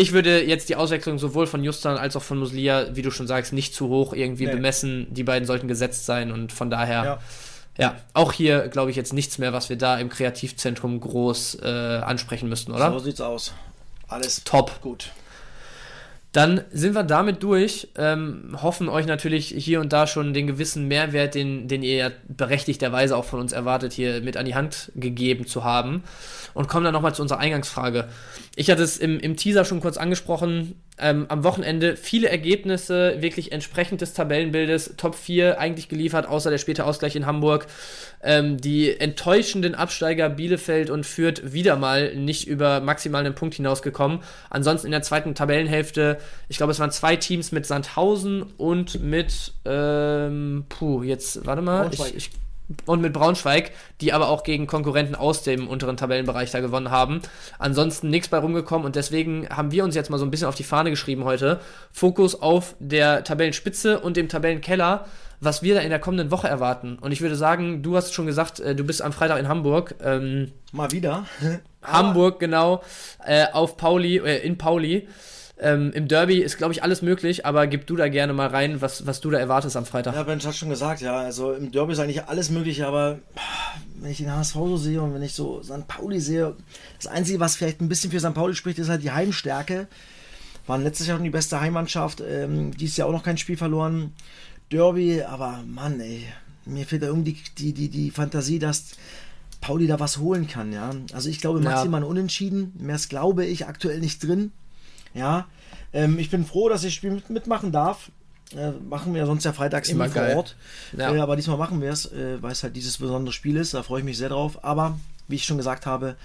Ich 0.00 0.12
würde 0.12 0.42
jetzt 0.42 0.70
die 0.70 0.76
Auswechslung 0.76 1.18
sowohl 1.18 1.46
von 1.46 1.62
Justan 1.62 1.98
als 1.98 2.16
auch 2.16 2.22
von 2.22 2.38
Muslia, 2.38 2.96
wie 2.96 3.02
du 3.02 3.10
schon 3.10 3.26
sagst, 3.26 3.52
nicht 3.52 3.74
zu 3.74 3.88
hoch 3.88 4.14
irgendwie 4.14 4.46
Nee. 4.46 4.52
bemessen. 4.52 5.06
Die 5.10 5.24
beiden 5.24 5.46
sollten 5.46 5.68
gesetzt 5.68 6.06
sein 6.06 6.32
und 6.32 6.52
von 6.52 6.70
daher, 6.70 7.04
ja, 7.04 7.18
Ja. 7.76 7.96
auch 8.14 8.32
hier 8.32 8.68
glaube 8.68 8.90
ich 8.90 8.96
jetzt 8.96 9.12
nichts 9.12 9.36
mehr, 9.36 9.52
was 9.52 9.68
wir 9.68 9.76
da 9.76 9.98
im 9.98 10.08
Kreativzentrum 10.08 11.00
groß 11.00 11.58
äh, 11.62 11.66
ansprechen 11.66 12.48
müssten, 12.48 12.72
oder? 12.72 12.90
So 12.92 12.98
sieht's 13.00 13.20
aus. 13.20 13.52
Alles 14.08 14.42
Top. 14.44 14.80
gut. 14.80 15.10
Dann 16.32 16.60
sind 16.70 16.94
wir 16.94 17.02
damit 17.02 17.42
durch, 17.42 17.88
ähm, 17.96 18.56
hoffen 18.62 18.88
euch 18.88 19.06
natürlich 19.06 19.48
hier 19.48 19.80
und 19.80 19.92
da 19.92 20.06
schon 20.06 20.32
den 20.32 20.46
gewissen 20.46 20.86
Mehrwert, 20.86 21.34
den, 21.34 21.66
den 21.66 21.82
ihr 21.82 21.96
ja 21.96 22.10
berechtigterweise 22.28 23.16
auch 23.16 23.24
von 23.24 23.40
uns 23.40 23.52
erwartet, 23.52 23.92
hier 23.92 24.20
mit 24.20 24.36
an 24.36 24.46
die 24.46 24.54
Hand 24.54 24.92
gegeben 24.94 25.46
zu 25.46 25.64
haben. 25.64 26.04
Und 26.54 26.68
kommen 26.68 26.84
dann 26.84 26.94
nochmal 26.94 27.14
zu 27.14 27.22
unserer 27.22 27.38
Eingangsfrage. 27.40 28.08
Ich 28.54 28.70
hatte 28.70 28.82
es 28.82 28.96
im, 28.96 29.18
im 29.18 29.36
Teaser 29.36 29.64
schon 29.64 29.80
kurz 29.80 29.96
angesprochen. 29.96 30.80
Ähm, 31.00 31.26
am 31.28 31.44
Wochenende 31.44 31.96
viele 31.96 32.28
Ergebnisse, 32.28 33.16
wirklich 33.20 33.52
entsprechend 33.52 34.02
des 34.02 34.12
Tabellenbildes, 34.12 34.94
Top 34.96 35.14
4 35.14 35.58
eigentlich 35.58 35.88
geliefert, 35.88 36.26
außer 36.26 36.50
der 36.50 36.58
späte 36.58 36.84
Ausgleich 36.84 37.16
in 37.16 37.26
Hamburg. 37.26 37.66
Ähm, 38.22 38.58
die 38.58 39.00
enttäuschenden 39.00 39.74
Absteiger 39.74 40.28
Bielefeld 40.28 40.90
und 40.90 41.06
Fürth 41.06 41.52
wieder 41.52 41.76
mal 41.76 42.14
nicht 42.14 42.46
über 42.46 42.80
maximal 42.80 43.24
einen 43.24 43.34
Punkt 43.34 43.54
hinausgekommen. 43.54 44.20
Ansonsten 44.50 44.88
in 44.88 44.92
der 44.92 45.02
zweiten 45.02 45.34
Tabellenhälfte, 45.34 46.18
ich 46.48 46.58
glaube, 46.58 46.72
es 46.72 46.78
waren 46.78 46.90
zwei 46.90 47.16
Teams 47.16 47.50
mit 47.50 47.64
Sandhausen 47.64 48.42
und 48.58 49.02
mit, 49.02 49.54
ähm, 49.64 50.66
puh, 50.68 51.02
jetzt, 51.02 51.46
warte 51.46 51.62
mal, 51.62 51.82
Braunschweig. 51.84 52.08
ich, 52.08 52.16
ich, 52.16 52.30
und 52.86 53.00
mit 53.00 53.12
Braunschweig, 53.12 53.72
die 54.00 54.12
aber 54.12 54.28
auch 54.28 54.42
gegen 54.42 54.66
Konkurrenten 54.66 55.14
aus 55.14 55.42
dem 55.42 55.68
unteren 55.68 55.96
Tabellenbereich 55.96 56.50
da 56.50 56.60
gewonnen 56.60 56.90
haben. 56.90 57.20
Ansonsten 57.58 58.10
nichts 58.10 58.28
bei 58.28 58.38
rumgekommen 58.38 58.86
und 58.86 58.96
deswegen 58.96 59.48
haben 59.48 59.72
wir 59.72 59.84
uns 59.84 59.94
jetzt 59.94 60.10
mal 60.10 60.18
so 60.18 60.24
ein 60.24 60.30
bisschen 60.30 60.48
auf 60.48 60.54
die 60.54 60.64
Fahne 60.64 60.90
geschrieben 60.90 61.24
heute. 61.24 61.60
Fokus 61.92 62.40
auf 62.40 62.74
der 62.78 63.24
Tabellenspitze 63.24 64.00
und 64.00 64.16
dem 64.16 64.28
Tabellenkeller, 64.28 65.06
was 65.40 65.62
wir 65.62 65.74
da 65.74 65.80
in 65.80 65.90
der 65.90 65.98
kommenden 65.98 66.30
Woche 66.30 66.48
erwarten. 66.48 66.98
Und 67.00 67.12
ich 67.12 67.20
würde 67.20 67.36
sagen, 67.36 67.82
du 67.82 67.96
hast 67.96 68.12
schon 68.12 68.26
gesagt, 68.26 68.60
äh, 68.60 68.74
du 68.74 68.84
bist 68.84 69.02
am 69.02 69.12
Freitag 69.12 69.38
in 69.38 69.48
Hamburg. 69.48 69.94
Ähm, 70.02 70.52
Mal 70.72 70.92
wieder. 70.92 71.26
Hamburg, 71.82 72.40
genau, 72.40 72.82
äh, 73.24 73.46
auf 73.52 73.76
Pauli, 73.76 74.18
äh, 74.18 74.38
in 74.46 74.58
Pauli. 74.58 75.08
Ähm, 75.62 75.92
Im 75.92 76.08
Derby 76.08 76.38
ist, 76.38 76.56
glaube 76.56 76.72
ich, 76.72 76.82
alles 76.82 77.02
möglich, 77.02 77.44
aber 77.44 77.66
gib 77.66 77.86
du 77.86 77.94
da 77.94 78.08
gerne 78.08 78.32
mal 78.32 78.48
rein, 78.48 78.80
was, 78.80 79.06
was 79.06 79.20
du 79.20 79.30
da 79.30 79.38
erwartest 79.38 79.76
am 79.76 79.84
Freitag. 79.84 80.14
Ja, 80.14 80.22
Ben 80.22 80.40
hat 80.42 80.56
schon 80.56 80.70
gesagt, 80.70 81.02
ja, 81.02 81.18
also 81.18 81.52
im 81.52 81.70
Derby 81.70 81.92
ist 81.92 81.98
eigentlich 81.98 82.24
alles 82.24 82.48
möglich, 82.48 82.82
aber 82.82 83.18
wenn 84.00 84.10
ich 84.10 84.16
den 84.16 84.32
HSV 84.34 84.54
so 84.54 84.76
sehe 84.78 85.02
und 85.02 85.12
wenn 85.12 85.22
ich 85.22 85.34
so 85.34 85.62
St. 85.62 85.86
Pauli 85.86 86.18
sehe, 86.18 86.56
das 86.96 87.08
Einzige, 87.08 87.40
was 87.40 87.56
vielleicht 87.56 87.82
ein 87.82 87.90
bisschen 87.90 88.10
für 88.10 88.20
St. 88.20 88.32
Pauli 88.32 88.54
spricht, 88.54 88.78
ist 88.78 88.88
halt 88.88 89.02
die 89.02 89.10
Heimstärke. 89.10 89.86
Waren 90.66 90.82
letztes 90.82 91.06
Jahr 91.06 91.18
schon 91.18 91.24
die 91.24 91.30
beste 91.30 91.60
Heimmannschaft, 91.60 92.22
ähm, 92.26 92.74
dieses 92.76 92.96
Jahr 92.96 93.08
auch 93.08 93.12
noch 93.12 93.22
kein 93.24 93.36
Spiel 93.36 93.58
verloren. 93.58 94.14
Derby, 94.72 95.22
aber 95.22 95.62
Mann, 95.66 96.00
ey, 96.00 96.24
mir 96.64 96.86
fehlt 96.86 97.02
da 97.02 97.08
irgendwie 97.08 97.36
die, 97.58 97.74
die, 97.74 97.90
die 97.90 98.10
Fantasie, 98.10 98.58
dass 98.58 98.92
Pauli 99.60 99.86
da 99.86 100.00
was 100.00 100.16
holen 100.18 100.46
kann, 100.46 100.72
ja. 100.72 100.90
Also 101.12 101.28
ich 101.28 101.40
glaube 101.40 101.58
Ja. 101.62 101.68
maximal 101.70 102.02
unentschieden, 102.04 102.72
mehr 102.78 102.98
glaube 103.10 103.44
ich 103.44 103.66
aktuell 103.66 104.00
nicht 104.00 104.26
drin. 104.26 104.52
Ja, 105.14 105.46
ähm, 105.92 106.18
ich 106.18 106.30
bin 106.30 106.44
froh, 106.44 106.68
dass 106.68 106.82
ich 106.82 106.88
das 106.88 106.94
Spiel 106.94 107.10
mit, 107.12 107.30
mitmachen 107.30 107.72
darf. 107.72 108.10
Äh, 108.56 108.72
machen 108.88 109.14
wir 109.14 109.26
sonst 109.26 109.44
ja 109.44 109.52
freitags 109.52 109.88
Immer 109.88 110.08
vor 110.08 110.22
geil. 110.22 110.36
Ort. 110.36 110.56
Ja. 110.96 111.14
Äh, 111.14 111.20
aber 111.20 111.36
diesmal 111.36 111.56
machen 111.56 111.80
wir 111.80 111.90
es, 111.90 112.06
äh, 112.06 112.42
weil 112.42 112.52
es 112.52 112.62
halt 112.62 112.74
dieses 112.74 112.98
besondere 112.98 113.32
Spiel 113.32 113.56
ist. 113.56 113.74
Da 113.74 113.82
freue 113.82 114.00
ich 114.00 114.04
mich 114.04 114.18
sehr 114.18 114.28
drauf. 114.28 114.64
Aber 114.64 114.98
wie 115.28 115.36
ich 115.36 115.44
schon 115.44 115.56
gesagt 115.56 115.86
habe, 115.86 116.16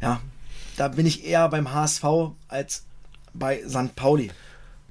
ja, 0.00 0.20
da 0.76 0.88
bin 0.88 1.06
ich 1.06 1.24
eher 1.26 1.48
beim 1.48 1.72
HSV 1.72 2.04
als 2.48 2.84
bei 3.34 3.62
St. 3.68 3.94
Pauli. 3.94 4.30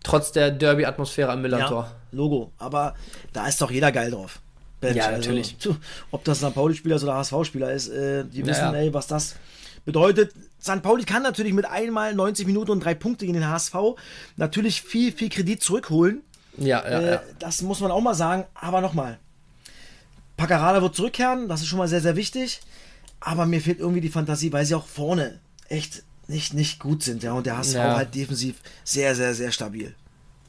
Trotz 0.04 0.32
der 0.32 0.52
Derby-Atmosphäre 0.52 1.32
am 1.32 1.42
Millantor. 1.42 1.84
Ja, 1.84 1.96
Logo. 2.12 2.52
Aber 2.60 2.94
da 3.34 3.48
ist 3.48 3.60
doch 3.62 3.72
jeder 3.72 3.92
geil 3.92 4.12
drauf. 4.12 4.40
Mensch, 4.82 4.98
Ja, 4.98 5.12
natürlich. 5.12 5.56
Also, 5.56 5.78
ob 6.12 6.24
das 6.24 6.40
St. 6.40 6.54
Pauli-Spieler 6.54 7.02
oder 7.02 7.16
HSV-Spieler 7.16 7.72
ist, 7.72 7.90
äh, 7.90 8.24
die 8.26 8.46
wissen, 8.46 8.62
ja. 8.62 8.74
ey, 8.74 8.94
was 8.94 9.08
das 9.08 9.36
bedeutet. 9.86 10.34
St. 10.66 10.82
Pauli 10.82 11.04
kann 11.04 11.22
natürlich 11.22 11.54
mit 11.54 11.66
einmal 11.66 12.16
90 12.16 12.48
Minuten 12.48 12.72
und 12.72 12.80
drei 12.84 12.96
Punkte 12.96 13.26
gegen 13.28 13.40
den 13.40 13.48
HSV 13.48 13.76
natürlich 14.36 14.82
viel, 14.82 15.12
viel 15.12 15.30
Kredit 15.30 15.62
zurückholen. 15.62 16.22
Ja, 16.58 16.84
ja, 16.84 17.00
Äh, 17.00 17.12
ja. 17.14 17.22
Das 17.38 17.62
muss 17.62 17.82
man 17.82 17.92
auch 17.92 18.02
mal 18.02 18.16
sagen. 18.16 18.46
Aber 18.56 18.82
nochmal, 18.82 19.20
Paccarada 20.38 20.82
wird 20.82 20.96
zurückkehren, 20.96 21.48
das 21.48 21.62
ist 21.62 21.68
schon 21.68 21.78
mal 21.80 21.88
sehr, 21.88 22.02
sehr 22.02 22.16
wichtig. 22.16 22.62
Aber 23.20 23.46
mir 23.46 23.62
fehlt 23.62 23.80
irgendwie 23.80 24.02
die 24.02 24.10
Fantasie, 24.10 24.52
weil 24.52 24.66
sie 24.66 24.76
auch 24.76 24.86
vorne 24.88 25.40
echt 25.70 26.04
nicht, 26.28 26.54
nicht 26.54 26.80
gut 26.80 27.04
sind, 27.04 27.22
ja. 27.24 27.34
Und 27.34 27.46
der 27.46 27.58
HSV 27.58 27.76
Ja. 27.76 27.96
halt 27.98 28.16
defensiv 28.16 28.56
sehr, 28.84 29.14
sehr, 29.16 29.34
sehr 29.36 29.52
stabil. 29.52 29.94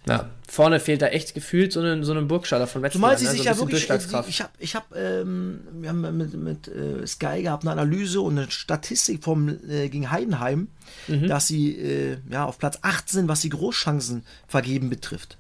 Ja, 0.09 0.31
vorne 0.49 0.79
fehlt 0.79 1.03
da 1.03 1.09
echt 1.09 1.35
gefühlt 1.35 1.73
so 1.73 1.81
ein 1.81 2.05
so 2.05 2.13
eine 2.13 2.23
Burgstaller 2.23 2.67
von 2.69 2.81
Wetzlar. 2.83 2.93
Zumal 3.01 3.19
sie 3.19 3.25
ne? 3.25 3.31
sich 3.33 3.41
so 3.41 3.45
ja 3.47 3.57
wirklich, 3.57 3.71
Durchschlagskraft. 3.71 4.29
ich 4.29 4.41
habe, 4.41 4.53
ich 4.59 4.77
hab, 4.77 4.95
ähm, 4.95 5.61
wir 5.73 5.89
haben 5.89 6.17
mit, 6.17 6.35
mit 6.35 6.69
äh, 6.69 7.05
Sky 7.07 7.43
gehabt 7.43 7.65
eine 7.65 7.73
Analyse 7.73 8.21
und 8.21 8.39
eine 8.39 8.49
Statistik 8.51 9.25
vom, 9.25 9.49
äh, 9.69 9.89
gegen 9.89 10.11
Heidenheim, 10.11 10.69
Mhm. 11.09 11.27
dass 11.27 11.49
sie 11.49 11.77
äh, 11.77 12.19
ja, 12.31 12.45
auf 12.45 12.59
Platz 12.59 12.79
8 12.83 13.09
sind, 13.09 13.29
was 13.29 13.41
die 13.41 13.49
Großchancen 13.49 14.23
vergeben 14.47 14.89
betrifft. 14.91 15.37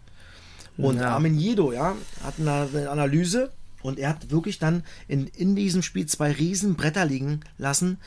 Und 0.77 0.97
Ja. 0.99 1.11
Armin 1.14 1.39
Jedo, 1.39 1.73
ja, 1.73 1.95
hat 2.25 2.35
eine, 2.39 2.69
eine 2.75 2.91
Analyse 2.91 3.53
und 3.83 3.99
er 4.01 4.09
hat 4.11 4.31
wirklich 4.33 4.59
dann 4.59 4.83
in, 5.07 5.29
in 5.29 5.55
diesem 5.55 5.83
Spiel 5.83 6.07
zwei 6.07 6.33
riesen 6.33 6.75
Bretter 6.75 7.05
liegen 7.05 7.41
lassen, 7.59 7.99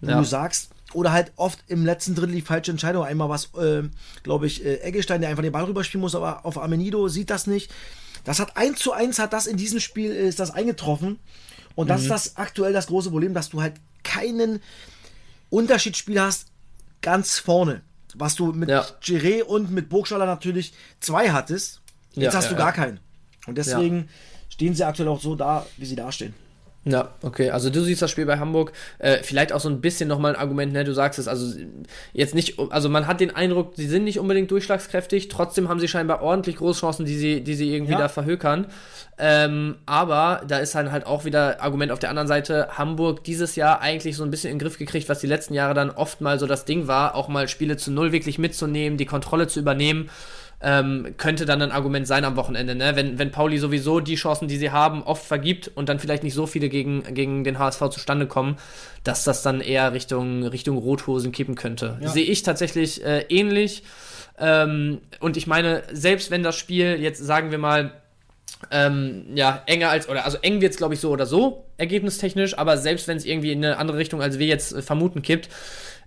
wo 0.00 0.10
Ja. 0.10 0.18
du 0.18 0.24
sagst, 0.24 0.70
oder 0.94 1.12
halt 1.12 1.32
oft 1.36 1.58
im 1.68 1.84
letzten 1.84 2.14
Drittel 2.14 2.34
die 2.34 2.42
falsche 2.42 2.70
Entscheidung. 2.70 3.04
Einmal 3.04 3.28
was, 3.28 3.52
äh, 3.54 3.82
glaube 4.22 4.46
ich, 4.46 4.64
äh, 4.64 4.80
Eggestein, 4.80 5.20
der 5.20 5.30
einfach 5.30 5.42
den 5.42 5.52
Ball 5.52 5.64
rüberspielen 5.64 6.00
muss, 6.00 6.14
aber 6.14 6.44
auf 6.46 6.58
Armenido 6.58 7.08
sieht 7.08 7.30
das 7.30 7.46
nicht. 7.46 7.70
Das 8.24 8.40
hat 8.40 8.56
1 8.56 8.78
zu 8.78 8.92
1 8.92 9.18
hat 9.18 9.32
das 9.32 9.46
in 9.46 9.56
diesem 9.56 9.80
Spiel 9.80 10.10
äh, 10.12 10.28
ist 10.28 10.40
das 10.40 10.50
eingetroffen. 10.50 11.18
Und 11.74 11.88
das 11.90 12.02
ist 12.02 12.10
das 12.10 12.36
aktuell 12.36 12.72
das 12.72 12.88
große 12.88 13.10
Problem, 13.10 13.34
dass 13.34 13.50
du 13.50 13.62
halt 13.62 13.74
keinen 14.02 14.60
Unterschiedsspiel 15.50 16.20
hast 16.20 16.48
ganz 17.02 17.38
vorne. 17.38 17.82
Was 18.14 18.34
du 18.34 18.52
mit 18.52 18.68
Ja. 18.68 18.84
Giré 19.02 19.42
und 19.42 19.70
mit 19.70 19.88
Burgstaller 19.88 20.26
natürlich 20.26 20.72
zwei 21.00 21.30
hattest. 21.30 21.80
Jetzt 22.14 22.32
Ja, 22.32 22.38
hast 22.38 22.46
ja, 22.46 22.50
du 22.50 22.56
gar 22.56 22.72
keinen. 22.72 22.98
Und 23.46 23.56
deswegen 23.56 24.08
stehen 24.48 24.74
sie 24.74 24.84
aktuell 24.84 25.08
auch 25.08 25.20
so 25.20 25.36
da, 25.36 25.66
wie 25.76 25.86
sie 25.86 25.94
dastehen. 25.94 26.34
Ja, 26.90 27.10
okay. 27.22 27.50
Also 27.50 27.68
du 27.70 27.82
siehst 27.82 28.00
das 28.00 28.10
Spiel 28.10 28.24
bei 28.24 28.38
Hamburg. 28.38 28.72
Äh, 28.98 29.18
vielleicht 29.22 29.52
auch 29.52 29.60
so 29.60 29.68
ein 29.68 29.80
bisschen 29.80 30.08
nochmal 30.08 30.34
ein 30.34 30.40
Argument, 30.40 30.72
ne? 30.72 30.84
Du 30.84 30.94
sagst 30.94 31.18
es, 31.18 31.28
also 31.28 31.54
jetzt 32.12 32.34
nicht, 32.34 32.58
also 32.70 32.88
man 32.88 33.06
hat 33.06 33.20
den 33.20 33.34
Eindruck, 33.34 33.72
sie 33.76 33.88
sind 33.88 34.04
nicht 34.04 34.18
unbedingt 34.18 34.50
durchschlagskräftig, 34.50 35.28
trotzdem 35.28 35.68
haben 35.68 35.80
sie 35.80 35.88
scheinbar 35.88 36.22
ordentlich 36.22 36.56
Großchancen, 36.56 37.04
die 37.04 37.16
sie, 37.16 37.40
die 37.42 37.54
sie 37.54 37.74
irgendwie 37.74 37.92
Ja. 37.92 37.98
da 37.98 38.08
verhökern. 38.08 38.68
Ähm, 39.18 39.76
aber 39.84 40.42
da 40.46 40.58
ist 40.58 40.74
dann 40.74 40.92
halt 40.92 41.04
auch 41.06 41.24
wieder 41.24 41.60
Argument 41.60 41.90
auf 41.92 41.98
der 41.98 42.10
anderen 42.10 42.28
Seite, 42.28 42.68
Hamburg 42.78 43.24
dieses 43.24 43.56
Jahr 43.56 43.80
eigentlich 43.80 44.16
so 44.16 44.22
ein 44.22 44.30
bisschen 44.30 44.50
in 44.52 44.58
den 44.58 44.62
Griff 44.64 44.78
gekriegt, 44.78 45.08
was 45.08 45.18
die 45.18 45.26
letzten 45.26 45.54
Jahre 45.54 45.74
dann 45.74 45.90
oft 45.90 46.20
mal 46.20 46.38
so 46.38 46.46
das 46.46 46.64
Ding 46.64 46.86
war, 46.86 47.16
auch 47.16 47.28
mal 47.28 47.48
Spiele 47.48 47.76
zu 47.76 47.90
null 47.90 48.12
wirklich 48.12 48.38
mitzunehmen, 48.38 48.96
die 48.96 49.06
Kontrolle 49.06 49.48
zu 49.48 49.58
übernehmen 49.60 50.08
ähm, 50.60 51.14
könnte 51.16 51.44
dann 51.44 51.62
ein 51.62 51.70
Argument 51.70 52.06
sein 52.06 52.24
am 52.24 52.36
Wochenende, 52.36 52.74
ne? 52.74 52.96
Wenn, 52.96 53.18
wenn 53.18 53.30
Pauli 53.30 53.58
sowieso 53.58 54.00
die 54.00 54.16
Chancen, 54.16 54.48
die 54.48 54.56
sie 54.56 54.70
haben, 54.70 55.02
oft 55.04 55.24
vergibt 55.24 55.70
und 55.74 55.88
dann 55.88 56.00
vielleicht 56.00 56.24
nicht 56.24 56.34
so 56.34 56.46
viele 56.46 56.68
gegen, 56.68 57.02
gegen 57.14 57.44
den 57.44 57.58
HSV 57.60 57.90
zustande 57.90 58.26
kommen, 58.26 58.56
dass 59.04 59.22
das 59.22 59.42
dann 59.42 59.60
eher 59.60 59.92
Richtung, 59.92 60.44
Richtung 60.44 60.76
Rothosen 60.76 61.30
kippen 61.30 61.54
könnte. 61.54 61.98
Ja. 62.00 62.08
Sehe 62.08 62.24
ich 62.24 62.42
tatsächlich 62.42 63.04
äh, 63.04 63.20
ähnlich. 63.28 63.84
Ähm, 64.36 65.00
und 65.20 65.36
ich 65.36 65.46
meine, 65.46 65.82
selbst 65.92 66.30
wenn 66.32 66.42
das 66.42 66.56
Spiel 66.56 67.00
jetzt, 67.00 67.24
sagen 67.24 67.52
wir 67.52 67.58
mal, 67.58 67.92
ähm, 68.72 69.26
ja, 69.34 69.62
enger 69.66 69.90
als, 69.90 70.08
oder 70.08 70.24
also 70.24 70.38
eng 70.42 70.60
wird 70.60 70.72
es, 70.72 70.78
glaube 70.78 70.94
ich, 70.94 71.00
so 71.00 71.10
oder 71.10 71.26
so, 71.26 71.66
ergebnistechnisch, 71.76 72.58
aber 72.58 72.76
selbst 72.76 73.06
wenn 73.06 73.16
es 73.16 73.24
irgendwie 73.24 73.52
in 73.52 73.64
eine 73.64 73.76
andere 73.76 73.98
Richtung, 73.98 74.20
als 74.20 74.38
wir 74.38 74.46
jetzt 74.46 74.72
äh, 74.72 74.82
vermuten, 74.82 75.22
kippt, 75.22 75.48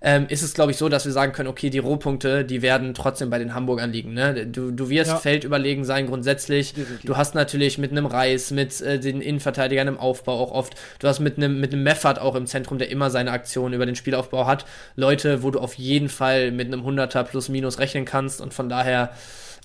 ähm, 0.04 0.26
ist 0.30 0.42
es, 0.42 0.56
glaube 0.56 0.72
ich, 0.72 0.78
so, 0.78 0.90
dass 0.90 1.06
wir 1.06 1.12
sagen 1.12 1.32
können, 1.32 1.48
okay, 1.48 1.70
die 1.70 1.78
Rohpunkte, 1.78 2.44
die 2.44 2.64
werden 2.64 2.96
trotzdem 2.96 3.30
bei 3.30 3.38
den 3.38 3.54
Hamburgern 3.54 3.92
liegen. 3.92 4.14
Ne? 4.14 4.48
Du, 4.48 4.72
du 4.72 4.90
wirst 4.90 5.12
Ja. 5.12 5.18
feldüberlegen 5.18 5.86
sein, 5.86 6.08
grundsätzlich. 6.08 6.74
Definitiv. 6.74 7.06
Du 7.08 7.18
hast 7.18 7.36
natürlich 7.36 7.78
mit 7.78 7.92
einem 7.92 8.08
Reis, 8.08 8.50
mit 8.50 8.82
äh, 8.82 9.00
den 9.00 9.22
Innenverteidigern 9.22 9.88
im 9.88 9.98
Aufbau 10.00 10.40
auch 10.40 10.52
oft, 10.52 10.74
du 11.00 11.08
hast 11.08 11.20
mit 11.20 11.38
einem 11.38 11.60
mit 11.60 11.72
einem 11.72 11.84
Meffert 11.84 12.20
auch 12.20 12.34
im 12.36 12.48
Zentrum, 12.48 12.80
der 12.80 12.90
immer 12.90 13.12
seine 13.12 13.32
Aktionen 13.32 13.76
über 13.76 13.86
den 13.86 13.96
Spielaufbau 13.96 14.48
hat, 14.48 14.66
Leute, 14.96 15.44
wo 15.44 15.52
du 15.52 15.60
auf 15.60 15.76
jeden 15.76 16.10
Fall 16.10 16.52
mit 16.52 16.68
einem 16.68 16.82
100er 16.86 17.24
plus 17.24 17.50
minus 17.50 17.78
rechnen 17.78 18.06
kannst 18.06 18.42
und 18.42 18.54
von 18.56 18.70
daher 18.70 19.12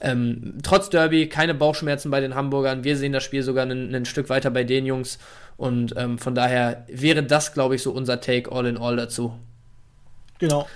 ähm, 0.03 0.59
trotz 0.62 0.91
Derby 0.91 1.28
keine 1.30 1.55
Bauchschmerzen 1.55 2.11
bei 2.11 2.20
den 2.20 2.34
Hamburgern. 2.34 2.84
Wir 2.84 2.99
sehen 2.99 3.12
das 3.12 3.24
Spiel 3.24 3.43
sogar 3.43 3.64
ein, 3.64 3.95
ein 3.95 4.05
Stück 4.05 4.28
weiter 4.28 4.51
bei 4.51 4.64
den 4.64 4.84
Jungs. 4.84 5.18
Und 5.57 5.95
ähm, 5.97 6.18
von 6.18 6.34
daher 6.34 6.84
wäre 6.89 7.22
das, 7.22 7.55
glaube 7.55 7.76
ich, 7.76 7.82
so 7.82 7.93
unser 7.93 8.20
Take 8.20 8.53
all 8.53 8.66
in 8.66 8.76
all 8.76 8.97
dazu. 8.97 9.32
Genau. 10.39 10.66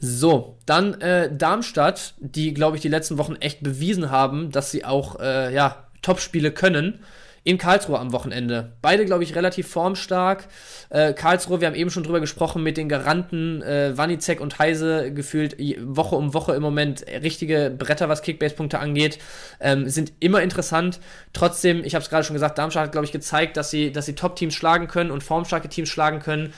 So, 0.00 0.56
dann 0.64 0.98
äh, 1.02 1.30
Darmstadt, 1.30 2.14
die, 2.18 2.54
glaube 2.54 2.76
ich, 2.76 2.82
die 2.82 2.88
letzten 2.88 3.18
Wochen 3.18 3.36
echt 3.36 3.62
bewiesen 3.62 4.10
haben, 4.10 4.50
dass 4.50 4.70
sie 4.70 4.84
auch 4.84 5.20
äh, 5.20 5.54
ja, 5.54 5.84
Top-Spiele 6.00 6.52
können. 6.52 7.00
In 7.42 7.56
Karlsruhe 7.56 7.98
am 7.98 8.12
Wochenende. 8.12 8.72
Beide, 8.82 9.06
glaube 9.06 9.24
ich, 9.24 9.34
relativ 9.34 9.66
formstark. 9.66 10.46
Äh, 10.90 11.14
Karlsruhe, 11.14 11.62
wir 11.62 11.68
haben 11.68 11.74
eben 11.74 11.90
schon 11.90 12.02
drüber 12.02 12.20
gesprochen, 12.20 12.62
mit 12.62 12.76
den 12.76 12.86
Garanten 12.90 13.62
äh, 13.62 13.96
Wanizek 13.96 14.42
und 14.42 14.58
Heise 14.58 15.10
gefühlt 15.10 15.56
Woche 15.80 16.16
um 16.16 16.34
Woche 16.34 16.54
im 16.54 16.60
Moment 16.60 17.06
richtige 17.22 17.74
Bretter, 17.76 18.10
was 18.10 18.20
Kickbase-Punkte 18.20 18.78
angeht, 18.78 19.18
ähm, 19.58 19.88
sind 19.88 20.12
immer 20.20 20.42
interessant. 20.42 21.00
Trotzdem, 21.32 21.82
ich 21.82 21.94
habe 21.94 22.02
es 22.02 22.10
gerade 22.10 22.24
schon 22.24 22.34
gesagt, 22.34 22.58
Darmstadt 22.58 22.84
hat, 22.84 22.92
glaube 22.92 23.06
ich, 23.06 23.12
gezeigt, 23.12 23.56
dass 23.56 23.70
sie, 23.70 23.90
dass 23.90 24.04
sie 24.04 24.14
Top-Teams 24.14 24.54
schlagen 24.54 24.86
können 24.86 25.10
und 25.10 25.22
formstarke 25.22 25.70
Teams 25.70 25.88
schlagen 25.88 26.18
können. 26.18 26.52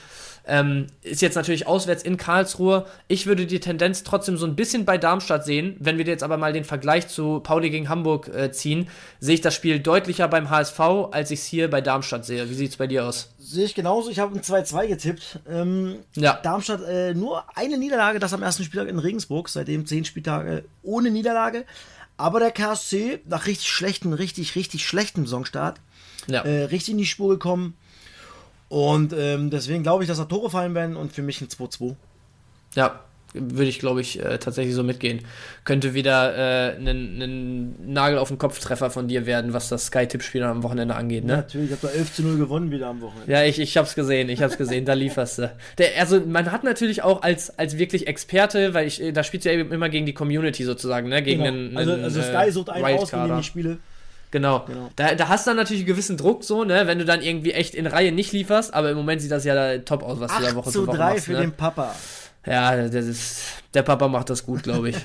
Ähm, 0.45 0.87
ist 1.03 1.21
jetzt 1.21 1.35
natürlich 1.35 1.67
auswärts 1.67 2.03
in 2.03 2.17
Karlsruhe. 2.17 2.85
Ich 3.07 3.27
würde 3.27 3.45
die 3.45 3.61
Tendenz 3.61 4.03
trotzdem 4.03 4.35
so 4.35 4.45
ein 4.45 4.55
bisschen 4.57 4.83
bei 4.83 4.97
Darmstadt 4.97 5.45
sehen. 5.45 5.77
Wenn 5.79 5.97
wir 5.97 6.05
jetzt 6.05 6.21
aber 6.23 6.35
mal 6.37 6.51
den 6.51 6.65
Vergleich 6.65 7.07
zu 7.07 7.39
Pauli 7.39 7.69
gegen 7.69 7.87
Hamburg 7.87 8.27
äh, 8.27 8.51
ziehen, 8.51 8.89
sehe 9.21 9.35
ich 9.35 9.41
das 9.41 9.53
Spiel 9.55 9.79
deutlicher 9.79 10.27
beim 10.27 10.49
HSV, 10.49 10.79
als 11.11 11.31
ich 11.31 11.39
es 11.39 11.45
hier 11.45 11.69
bei 11.69 11.79
Darmstadt 11.79 12.25
sehe. 12.25 12.49
Wie 12.49 12.53
sieht 12.55 12.71
es 12.71 12.77
bei 12.77 12.87
dir 12.87 13.05
aus? 13.05 13.29
Sehe 13.39 13.63
ich 13.65 13.73
genauso. 13.73 14.09
Ich 14.09 14.19
habe 14.19 14.35
ein 14.35 14.41
2-2 14.41 14.87
getippt. 14.87 15.39
Ähm, 15.49 15.99
Ja. 16.15 16.39
Darmstadt 16.43 16.81
äh, 16.89 17.13
nur 17.13 17.45
eine 17.55 17.77
Niederlage, 17.77 18.19
das 18.19 18.33
am 18.33 18.43
ersten 18.43 18.63
Spieltag 18.65 18.89
in 18.89 18.99
Regensburg, 18.99 19.47
seitdem 19.47 19.85
zehn 19.85 20.03
Spieltage 20.03 20.65
ohne 20.81 21.09
Niederlage. 21.09 21.63
Aber 22.17 22.39
der 22.39 22.51
KSC, 22.51 23.21
nach 23.27 23.47
richtig 23.47 23.69
schlechten, 23.69 24.11
richtig, 24.13 24.55
richtig 24.55 24.85
schlechtem 24.85 25.25
Saisonstart, 25.25 25.79
Ja. 26.27 26.41
äh, 26.41 26.63
richtig 26.65 26.91
in 26.91 26.97
die 26.97 27.05
Spur 27.05 27.29
gekommen. 27.29 27.75
Und 28.73 29.13
ähm, 29.15 29.51
deswegen 29.51 29.83
glaube 29.83 30.03
ich, 30.03 30.07
dass 30.07 30.17
da 30.17 30.25
Tore 30.25 30.49
fallen 30.49 30.73
werden 30.73 30.95
und 30.95 31.13
für 31.13 31.21
mich 31.21 31.39
ein 31.41 31.47
2-2. 31.47 31.93
Ja, 32.73 33.01
würde 33.35 33.65
ich, 33.65 33.77
glaube 33.77 34.01
ich, 34.01 34.19
äh, 34.19 34.39
tatsächlich 34.39 34.73
so 34.73 34.81
mitgehen. 34.81 35.19
Könnte 35.63 35.93
wieder 35.93 36.71
äh, 36.71 36.75
ein 36.77 37.75
Nagel 37.85 38.17
auf 38.17 38.29
den 38.29 38.39
Kopftreffer 38.39 38.89
von 38.89 39.07
dir 39.07 39.27
werden, 39.27 39.53
was 39.53 39.69
das 39.69 39.85
Sky-Tippspiel 39.85 40.41
am 40.41 40.63
Wochenende 40.63 40.95
angeht, 40.95 41.23
ne? 41.23 41.37
Natürlich, 41.37 41.69
ich 41.69 41.77
habe 41.77 41.87
da 41.87 41.93
11 41.93 42.13
zu 42.15 42.23
0 42.23 42.37
gewonnen 42.37 42.71
wieder 42.71 42.87
am 42.87 43.01
Wochenende. 43.01 43.31
Ja, 43.31 43.43
ich, 43.43 43.59
ich 43.59 43.77
hab's 43.77 43.93
gesehen, 43.93 44.27
ich 44.29 44.41
hab's 44.41 44.57
gesehen, 44.57 44.85
da 44.85 44.93
lieferst 44.93 45.37
du. 45.37 45.55
Der, 45.77 45.89
also 45.99 46.19
man 46.21 46.51
hat 46.51 46.63
natürlich 46.63 47.03
auch 47.03 47.21
als, 47.21 47.55
als 47.59 47.77
wirklich 47.77 48.07
Experte, 48.07 48.73
weil 48.73 48.87
ich, 48.87 48.99
äh, 49.03 49.11
da 49.11 49.23
spielst 49.23 49.45
du 49.45 49.53
ja 49.53 49.59
eben 49.59 49.71
immer 49.71 49.89
gegen 49.89 50.07
die 50.07 50.13
Community 50.13 50.63
sozusagen, 50.63 51.09
ne? 51.09 51.21
Gegen 51.21 51.43
Genau. 51.43 51.53
einen, 51.55 51.77
also, 51.77 51.91
einen, 51.91 52.03
also 52.05 52.19
äh, 52.21 52.23
Sky 52.23 52.51
sucht 52.51 52.71
einen 52.71 52.85
aus, 52.85 53.01
Wildcarder. 53.01 53.27
denen 53.27 53.39
ich 53.41 53.45
spiele. 53.45 53.77
Genau. 54.33 54.65
Genau. 54.65 54.89
Da, 54.95 55.13
da 55.13 55.27
hast 55.27 55.45
du 55.45 55.51
dann 55.51 55.57
natürlich 55.57 55.83
einen 55.83 55.89
gewissen 55.89 56.17
Druck 56.17 56.43
so, 56.43 56.63
ne? 56.63 56.87
Wenn 56.87 56.97
du 56.97 57.05
dann 57.05 57.21
irgendwie 57.21 57.51
echt 57.51 57.75
in 57.75 57.85
Reihe 57.85 58.11
nicht 58.11 58.31
lieferst, 58.31 58.73
aber 58.73 58.89
im 58.89 58.97
Moment 58.97 59.21
sieht 59.21 59.29
das 59.29 59.45
ja 59.45 59.53
da 59.53 59.77
top 59.77 60.01
aus, 60.01 60.19
was 60.19 60.35
du 60.35 60.41
da 60.41 60.47
8 60.47 60.55
Woche 60.55 60.71
zu 60.71 60.87
Woche 60.87 60.97
3 60.97 61.13
machst, 61.13 61.25
für 61.25 61.33
ne? 61.33 61.41
den 61.41 61.51
Papa. 61.51 61.93
Ja, 62.43 62.87
das 62.87 63.05
ist, 63.05 63.43
der 63.75 63.83
Papa 63.83 64.07
macht 64.07 64.31
das 64.31 64.43
gut, 64.43 64.63
glaube 64.63 64.89
ich. 64.89 64.95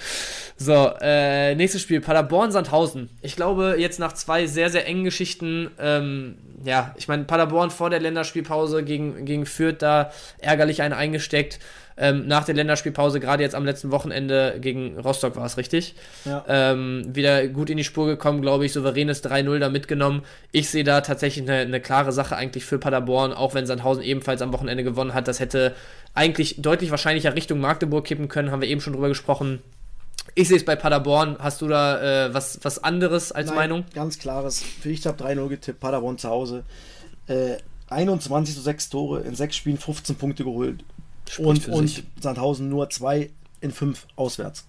so, 0.58 0.92
äh, 1.00 1.54
nächstes 1.54 1.80
Spiel, 1.80 2.02
Paderborn-Sandhausen. 2.02 3.08
Ich 3.22 3.34
glaube, 3.34 3.76
jetzt 3.78 3.98
nach 3.98 4.12
zwei 4.12 4.46
sehr, 4.46 4.68
sehr 4.68 4.86
engen 4.86 5.04
Geschichten, 5.04 5.70
ähm, 5.80 6.36
ja, 6.62 6.94
ich 6.98 7.08
meine, 7.08 7.24
Paderborn 7.24 7.70
vor 7.70 7.88
der 7.88 8.00
Länderspielpause 8.00 8.84
gegen, 8.84 9.24
gegen 9.24 9.46
Fürth 9.46 9.78
da 9.78 10.10
ärgerlich 10.38 10.82
einen 10.82 10.92
eingesteckt. 10.92 11.60
Ähm, 11.98 12.26
nach 12.26 12.44
der 12.44 12.54
Länderspielpause, 12.54 13.20
gerade 13.20 13.42
jetzt 13.42 13.54
am 13.54 13.64
letzten 13.64 13.90
Wochenende 13.90 14.58
gegen 14.60 14.98
Rostock 14.98 15.34
war 15.36 15.46
es 15.46 15.56
richtig. 15.56 15.94
Ja. 16.26 16.44
Ähm, 16.46 17.04
wieder 17.08 17.48
gut 17.48 17.70
in 17.70 17.78
die 17.78 17.84
Spur 17.84 18.06
gekommen, 18.06 18.42
glaube 18.42 18.66
ich, 18.66 18.72
souveränes 18.72 19.24
3-0 19.24 19.58
da 19.58 19.70
mitgenommen. 19.70 20.22
Ich 20.52 20.68
sehe 20.68 20.84
da 20.84 21.00
tatsächlich 21.00 21.48
eine, 21.48 21.60
eine 21.60 21.80
klare 21.80 22.12
Sache 22.12 22.36
eigentlich 22.36 22.66
für 22.66 22.78
Paderborn, 22.78 23.32
auch 23.32 23.54
wenn 23.54 23.66
Sandhausen 23.66 24.02
ebenfalls 24.02 24.42
am 24.42 24.52
Wochenende 24.52 24.84
gewonnen 24.84 25.14
hat. 25.14 25.26
Das 25.26 25.40
hätte 25.40 25.74
eigentlich 26.12 26.60
deutlich 26.60 26.90
wahrscheinlicher 26.90 27.34
Richtung 27.34 27.60
Magdeburg 27.60 28.04
kippen 28.04 28.28
können, 28.28 28.50
haben 28.50 28.60
wir 28.60 28.68
eben 28.68 28.82
schon 28.82 28.92
drüber 28.92 29.08
gesprochen. 29.08 29.62
Ich 30.34 30.48
sehe 30.48 30.58
es 30.58 30.64
bei 30.64 30.76
Paderborn. 30.76 31.36
Hast 31.38 31.62
du 31.62 31.68
da 31.68 32.26
äh, 32.26 32.34
was, 32.34 32.58
was 32.62 32.82
anderes 32.82 33.32
als 33.32 33.48
Nein, 33.48 33.56
Meinung? 33.56 33.84
Ganz 33.94 34.18
klares. 34.18 34.62
Für 34.62 34.90
ich 34.90 35.06
habe 35.06 35.22
3-0 35.22 35.48
getippt, 35.48 35.80
Paderborn 35.80 36.18
zu 36.18 36.28
Hause. 36.28 36.64
Äh, 37.26 37.56
21 37.88 38.54
zu 38.54 38.60
6 38.60 38.90
Tore, 38.90 39.20
in 39.20 39.34
6 39.34 39.56
Spielen 39.56 39.78
15 39.78 40.16
Punkte 40.16 40.44
geholt. 40.44 40.84
Spricht 41.28 41.68
Und, 41.68 41.68
und 41.68 41.86
sich. 41.88 42.04
Sandhausen 42.20 42.68
nur 42.68 42.88
2 42.90 43.30
in 43.60 43.70
5 43.72 44.06
auswärts. 44.16 44.66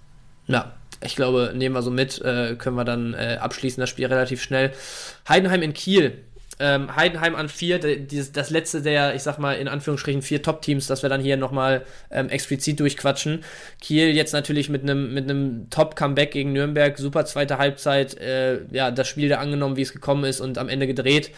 Ja, 0.47 0.74
ich 1.03 1.16
glaube, 1.16 1.53
nehmen 1.55 1.76
wir 1.76 1.82
so 1.82 1.91
mit, 1.91 2.22
äh, 2.22 2.55
können 2.58 2.76
wir 2.76 2.86
dann 2.86 3.14
äh, 3.14 3.38
abschließen, 3.39 3.82
das 3.82 3.89
Spiel 3.89 4.05
relativ 4.08 4.41
schnell. 4.41 4.72
Heidenheim 5.28 5.62
in 5.62 5.74
Kiel. 5.74 6.24
Ähm, 6.60 6.95
Heidenheim 6.95 7.36
an 7.36 7.49
vier, 7.49 7.78
d- 7.78 7.97
dieses, 7.99 8.32
das 8.32 8.49
letzte 8.49 8.82
der, 8.82 9.14
ich 9.14 9.22
sag 9.22 9.38
mal, 9.38 9.53
in 9.58 9.68
Anführungsstrichen 9.68 10.24
vier 10.24 10.41
Top-Teams, 10.41 10.88
das 10.88 11.03
wir 11.03 11.10
dann 11.10 11.22
hier 11.22 11.38
nochmal 11.38 11.86
ähm, 12.10 12.30
explizit 12.30 12.80
durchquatschen. 12.80 13.43
Kiel 13.80 14.08
jetzt 14.08 14.34
natürlich 14.34 14.68
mit 14.68 14.82
einem 14.82 15.14
mit 15.14 15.26
einem 15.30 15.70
Top-Comeback 15.70 16.32
gegen 16.32 16.53
Nürnberg, 16.53 16.97
super 16.97 17.26
zweite 17.26 17.60
Halbzeit, 17.60 18.18
äh, 18.18 18.62
ja, 18.72 18.89
das 18.89 19.08
Spiel 19.08 19.30
da 19.30 19.38
angenommen, 19.38 19.76
wie 19.76 19.84
es 19.84 19.93
gekommen 19.93 20.24
ist 20.24 20.39
und 20.41 20.58
am 20.58 20.68
Ende 20.68 20.88
gedreht. 20.88 21.30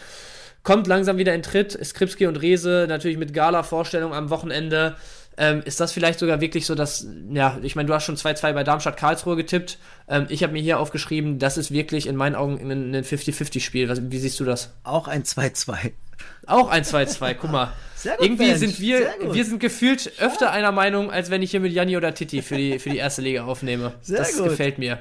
Kommt 0.62 0.86
langsam 0.86 1.18
wieder 1.18 1.34
in 1.34 1.42
Tritt. 1.42 1.78
Skripski 1.84 2.26
und 2.26 2.36
Rese 2.36 2.86
natürlich 2.88 3.18
mit 3.18 3.34
Gala-Vorstellung 3.34 4.14
am 4.14 4.30
Wochenende. 4.30 4.96
Ähm, 5.36 5.62
ist 5.64 5.80
das 5.80 5.92
vielleicht 5.92 6.18
sogar 6.18 6.40
wirklich 6.40 6.66
so, 6.66 6.74
dass, 6.74 7.06
ja, 7.32 7.56
ich 7.62 7.74
meine, 7.74 7.86
du 7.86 7.94
hast 7.94 8.04
schon 8.04 8.16
2-2 8.16 8.52
bei 8.52 8.64
Darmstadt-Karlsruhe 8.64 9.36
getippt. 9.36 9.78
Ähm, 10.08 10.26
ich 10.28 10.42
habe 10.42 10.52
mir 10.52 10.60
hier 10.60 10.78
aufgeschrieben, 10.78 11.38
das 11.38 11.56
ist 11.56 11.70
wirklich 11.70 12.06
in 12.06 12.16
meinen 12.16 12.34
Augen 12.34 12.58
ein, 12.60 12.94
ein 12.94 13.04
50-50-Spiel. 13.04 14.10
Wie 14.10 14.18
siehst 14.18 14.38
du 14.38 14.44
das? 14.44 14.70
Auch 14.84 15.08
ein 15.08 15.22
2-2. 15.22 15.92
Auch 16.46 16.68
ein 16.68 16.82
2-2, 16.82 17.34
guck 17.34 17.50
mal. 17.50 17.72
Sehr 17.96 18.16
gut, 18.16 18.26
Irgendwie 18.26 18.46
Mensch. 18.46 18.58
sind 18.58 18.80
wir, 18.80 19.14
wir 19.30 19.44
sind 19.44 19.60
gefühlt 19.60 20.12
öfter 20.18 20.50
einer 20.50 20.72
Meinung, 20.72 21.10
als 21.10 21.30
wenn 21.30 21.42
ich 21.42 21.50
hier 21.52 21.60
mit 21.60 21.72
Janni 21.72 21.96
oder 21.96 22.12
Titi 22.12 22.42
für 22.42 22.56
die, 22.56 22.78
für 22.78 22.90
die 22.90 22.96
erste 22.98 23.22
Liga 23.22 23.44
aufnehme. 23.44 23.92
Sehr 24.02 24.18
das 24.18 24.36
gut. 24.36 24.48
gefällt 24.48 24.78
mir. 24.78 24.98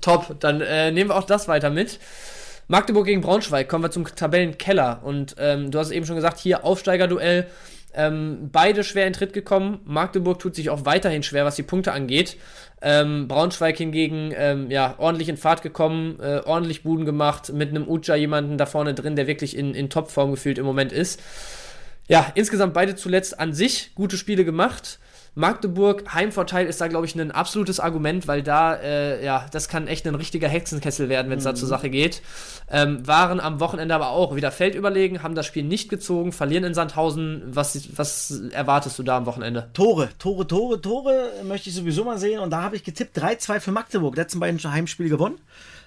Top, 0.00 0.40
dann 0.40 0.60
äh, 0.60 0.90
nehmen 0.92 1.10
wir 1.10 1.16
auch 1.16 1.24
das 1.24 1.46
weiter 1.46 1.70
mit. 1.70 1.98
Magdeburg 2.70 3.04
gegen 3.06 3.20
Braunschweig, 3.20 3.68
kommen 3.68 3.82
wir 3.82 3.90
zum 3.90 4.06
Tabellenkeller. 4.06 5.00
Und 5.02 5.34
ähm, 5.40 5.72
du 5.72 5.80
hast 5.80 5.90
eben 5.90 6.06
schon 6.06 6.14
gesagt, 6.14 6.38
hier 6.38 6.64
Aufsteigerduell. 6.64 7.48
Ähm, 7.92 8.48
beide 8.52 8.84
schwer 8.84 9.08
in 9.08 9.12
Tritt 9.12 9.32
gekommen. 9.32 9.80
Magdeburg 9.84 10.38
tut 10.38 10.54
sich 10.54 10.70
auch 10.70 10.84
weiterhin 10.84 11.24
schwer, 11.24 11.44
was 11.44 11.56
die 11.56 11.64
Punkte 11.64 11.90
angeht. 11.90 12.36
Ähm, 12.80 13.26
Braunschweig 13.26 13.76
hingegen, 13.76 14.32
ähm, 14.36 14.70
ja, 14.70 14.94
ordentlich 14.98 15.28
in 15.28 15.36
Fahrt 15.36 15.62
gekommen, 15.62 16.20
äh, 16.20 16.42
ordentlich 16.44 16.84
Buden 16.84 17.04
gemacht, 17.04 17.52
mit 17.52 17.70
einem 17.70 17.88
Uja 17.88 18.14
jemanden 18.14 18.56
da 18.56 18.66
vorne 18.66 18.94
drin, 18.94 19.16
der 19.16 19.26
wirklich 19.26 19.56
in, 19.56 19.74
in 19.74 19.90
Topform 19.90 20.30
gefühlt 20.30 20.56
im 20.56 20.64
Moment 20.64 20.92
ist. 20.92 21.20
Ja, 22.06 22.30
insgesamt 22.36 22.72
beide 22.72 22.94
zuletzt 22.94 23.40
an 23.40 23.52
sich 23.52 23.96
gute 23.96 24.16
Spiele 24.16 24.44
gemacht. 24.44 25.00
Magdeburg, 25.34 26.12
Heimvorteil 26.12 26.66
ist 26.66 26.80
da, 26.80 26.88
glaube 26.88 27.06
ich, 27.06 27.14
ein 27.14 27.30
absolutes 27.30 27.78
Argument, 27.78 28.26
weil 28.26 28.42
da, 28.42 28.74
äh, 28.74 29.24
ja, 29.24 29.46
das 29.52 29.68
kann 29.68 29.86
echt 29.86 30.06
ein 30.06 30.14
richtiger 30.14 30.48
Hexenkessel 30.48 31.08
werden, 31.08 31.30
wenn 31.30 31.38
es 31.38 31.44
mhm. 31.44 31.50
da 31.50 31.54
zur 31.54 31.68
Sache 31.68 31.88
geht. 31.88 32.22
Ähm, 32.70 33.06
waren 33.06 33.40
am 33.40 33.60
Wochenende 33.60 33.94
aber 33.94 34.10
auch 34.10 34.34
wieder 34.34 34.50
feldüberlegen, 34.50 35.22
haben 35.22 35.34
das 35.34 35.46
Spiel 35.46 35.62
nicht 35.62 35.88
gezogen, 35.88 36.32
verlieren 36.32 36.64
in 36.64 36.74
Sandhausen. 36.74 37.42
Was, 37.46 37.96
was 37.96 38.42
erwartest 38.52 38.98
du 38.98 39.02
da 39.02 39.16
am 39.16 39.26
Wochenende? 39.26 39.70
Tore, 39.72 40.10
Tore, 40.18 40.46
Tore, 40.46 40.80
Tore 40.80 41.30
möchte 41.44 41.70
ich 41.70 41.76
sowieso 41.76 42.04
mal 42.04 42.18
sehen. 42.18 42.40
Und 42.40 42.50
da 42.50 42.62
habe 42.62 42.76
ich 42.76 42.84
getippt 42.84 43.16
3-2 43.16 43.60
für 43.60 43.72
Magdeburg. 43.72 44.16
Letzten 44.16 44.40
beiden 44.40 44.60
Heimspiele 44.60 45.08
gewonnen. 45.08 45.38